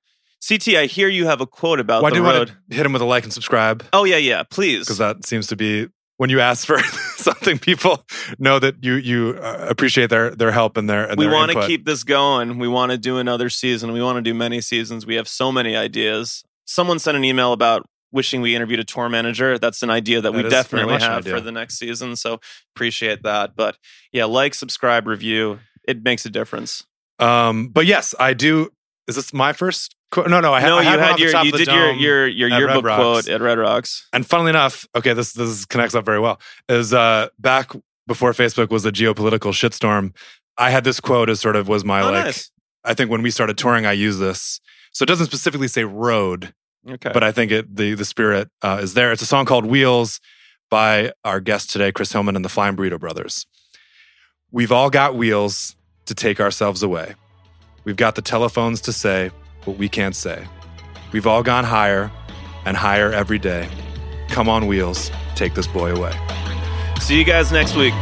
CT, 0.46 0.68
I 0.76 0.86
hear 0.86 1.08
you 1.08 1.26
have 1.26 1.40
a 1.40 1.46
quote 1.46 1.80
about 1.80 2.02
Well, 2.02 2.06
I 2.06 2.10
the 2.10 2.16
do 2.16 2.22
road. 2.24 2.48
want 2.48 2.48
to 2.70 2.76
hit 2.76 2.86
him 2.86 2.92
with 2.92 3.02
a 3.02 3.06
like 3.06 3.24
and 3.24 3.32
subscribe 3.32 3.84
Oh 3.92 4.04
yeah, 4.04 4.16
yeah. 4.16 4.42
Please. 4.44 4.80
because 4.80 4.98
that 4.98 5.24
seems 5.26 5.46
to 5.48 5.56
be 5.56 5.88
when 6.18 6.30
you 6.30 6.40
ask 6.40 6.66
for 6.66 6.78
something, 7.16 7.58
people 7.58 8.02
know 8.38 8.58
that 8.58 8.82
you 8.82 8.94
you 8.94 9.38
uh, 9.40 9.66
appreciate 9.68 10.08
their 10.10 10.30
their 10.30 10.50
help 10.52 10.76
and 10.76 10.88
their 10.88 11.04
and 11.04 11.18
we 11.18 11.26
want 11.26 11.52
to 11.52 11.66
keep 11.66 11.84
this 11.84 12.04
going. 12.04 12.58
We 12.58 12.68
want 12.68 12.92
to 12.92 12.98
do 12.98 13.18
another 13.18 13.50
season. 13.50 13.92
We 13.92 14.02
want 14.02 14.16
to 14.16 14.22
do 14.22 14.32
many 14.34 14.60
seasons. 14.60 15.04
We 15.04 15.16
have 15.16 15.28
so 15.28 15.50
many 15.52 15.76
ideas. 15.76 16.42
Someone 16.64 16.98
sent 16.98 17.16
an 17.16 17.24
email 17.24 17.52
about 17.52 17.86
wishing 18.12 18.40
we 18.40 18.54
interviewed 18.54 18.80
a 18.80 18.84
tour 18.84 19.08
manager. 19.08 19.58
That's 19.58 19.82
an 19.82 19.90
idea 19.90 20.20
that, 20.20 20.32
That 20.32 20.44
we 20.44 20.48
definitely 20.48 20.98
have 21.00 21.26
for 21.26 21.40
the 21.40 21.52
next 21.52 21.78
season. 21.78 22.16
So 22.16 22.40
appreciate 22.74 23.22
that. 23.24 23.54
But 23.56 23.76
yeah, 24.12 24.24
like, 24.24 24.54
subscribe, 24.54 25.06
review. 25.06 25.58
It 25.86 26.02
makes 26.02 26.24
a 26.24 26.30
difference. 26.30 26.84
Um, 27.18 27.68
but 27.68 27.84
yes, 27.84 28.14
I 28.18 28.32
do. 28.32 28.70
Is 29.06 29.16
this 29.16 29.32
my 29.34 29.52
first? 29.52 29.95
No, 30.14 30.40
no. 30.40 30.52
I, 30.54 30.60
ha- 30.60 30.68
no, 30.68 30.78
I 30.78 30.82
you 30.82 30.88
had, 30.88 31.00
one 31.00 31.08
had 31.08 31.18
your 31.18 31.42
you 31.44 31.52
did 31.52 31.66
your 31.66 31.90
your 31.92 32.26
your 32.28 32.48
yearbook 32.48 32.84
quote 32.84 33.28
at 33.28 33.40
Red 33.40 33.58
Rocks. 33.58 34.06
And 34.12 34.24
funnily 34.26 34.50
enough, 34.50 34.86
okay, 34.94 35.12
this 35.12 35.32
this 35.32 35.64
connects 35.66 35.94
up 35.94 36.04
very 36.04 36.20
well. 36.20 36.40
Is 36.68 36.94
uh 36.94 37.28
back 37.38 37.72
before 38.06 38.32
Facebook 38.32 38.70
was 38.70 38.86
a 38.86 38.92
geopolitical 38.92 39.52
shitstorm. 39.52 40.14
I 40.56 40.70
had 40.70 40.84
this 40.84 41.00
quote 41.00 41.28
as 41.28 41.40
sort 41.40 41.56
of 41.56 41.68
was 41.68 41.84
my 41.84 42.00
Oh, 42.02 42.10
like. 42.12 42.24
nice. 42.26 42.50
I 42.84 42.94
think 42.94 43.10
when 43.10 43.20
we 43.22 43.30
started 43.30 43.58
touring, 43.58 43.84
I 43.84 43.92
used 43.92 44.20
this. 44.20 44.60
So 44.92 45.02
it 45.02 45.06
doesn't 45.06 45.26
specifically 45.26 45.68
say 45.68 45.84
road, 45.84 46.54
Okay. 46.88 47.10
but 47.12 47.22
I 47.24 47.32
think 47.32 47.50
it 47.50 47.74
the 47.76 47.94
the 47.94 48.04
spirit 48.04 48.48
uh, 48.62 48.78
is 48.80 48.94
there. 48.94 49.10
It's 49.12 49.22
a 49.22 49.26
song 49.26 49.44
called 49.44 49.66
Wheels 49.66 50.20
by 50.70 51.12
our 51.24 51.40
guest 51.40 51.70
today, 51.70 51.90
Chris 51.92 52.12
Hillman 52.12 52.36
and 52.36 52.44
the 52.44 52.48
Flying 52.48 52.76
Burrito 52.76 52.98
Brothers. 52.98 53.44
We've 54.52 54.72
all 54.72 54.88
got 54.88 55.16
wheels 55.16 55.74
to 56.06 56.14
take 56.14 56.40
ourselves 56.40 56.82
away. 56.82 57.14
We've 57.84 57.96
got 57.96 58.14
the 58.14 58.22
telephones 58.22 58.80
to 58.82 58.92
say 58.92 59.30
what 59.66 59.76
we 59.76 59.88
can't 59.88 60.16
say. 60.16 60.46
We've 61.12 61.26
all 61.26 61.42
gone 61.42 61.64
higher 61.64 62.10
and 62.64 62.76
higher 62.76 63.12
every 63.12 63.38
day. 63.38 63.68
Come 64.28 64.48
on, 64.48 64.66
wheels, 64.66 65.10
take 65.34 65.54
this 65.54 65.66
boy 65.66 65.94
away. 65.94 66.12
See 67.00 67.18
you 67.18 67.24
guys 67.24 67.52
next 67.52 67.76
week. 67.76 67.94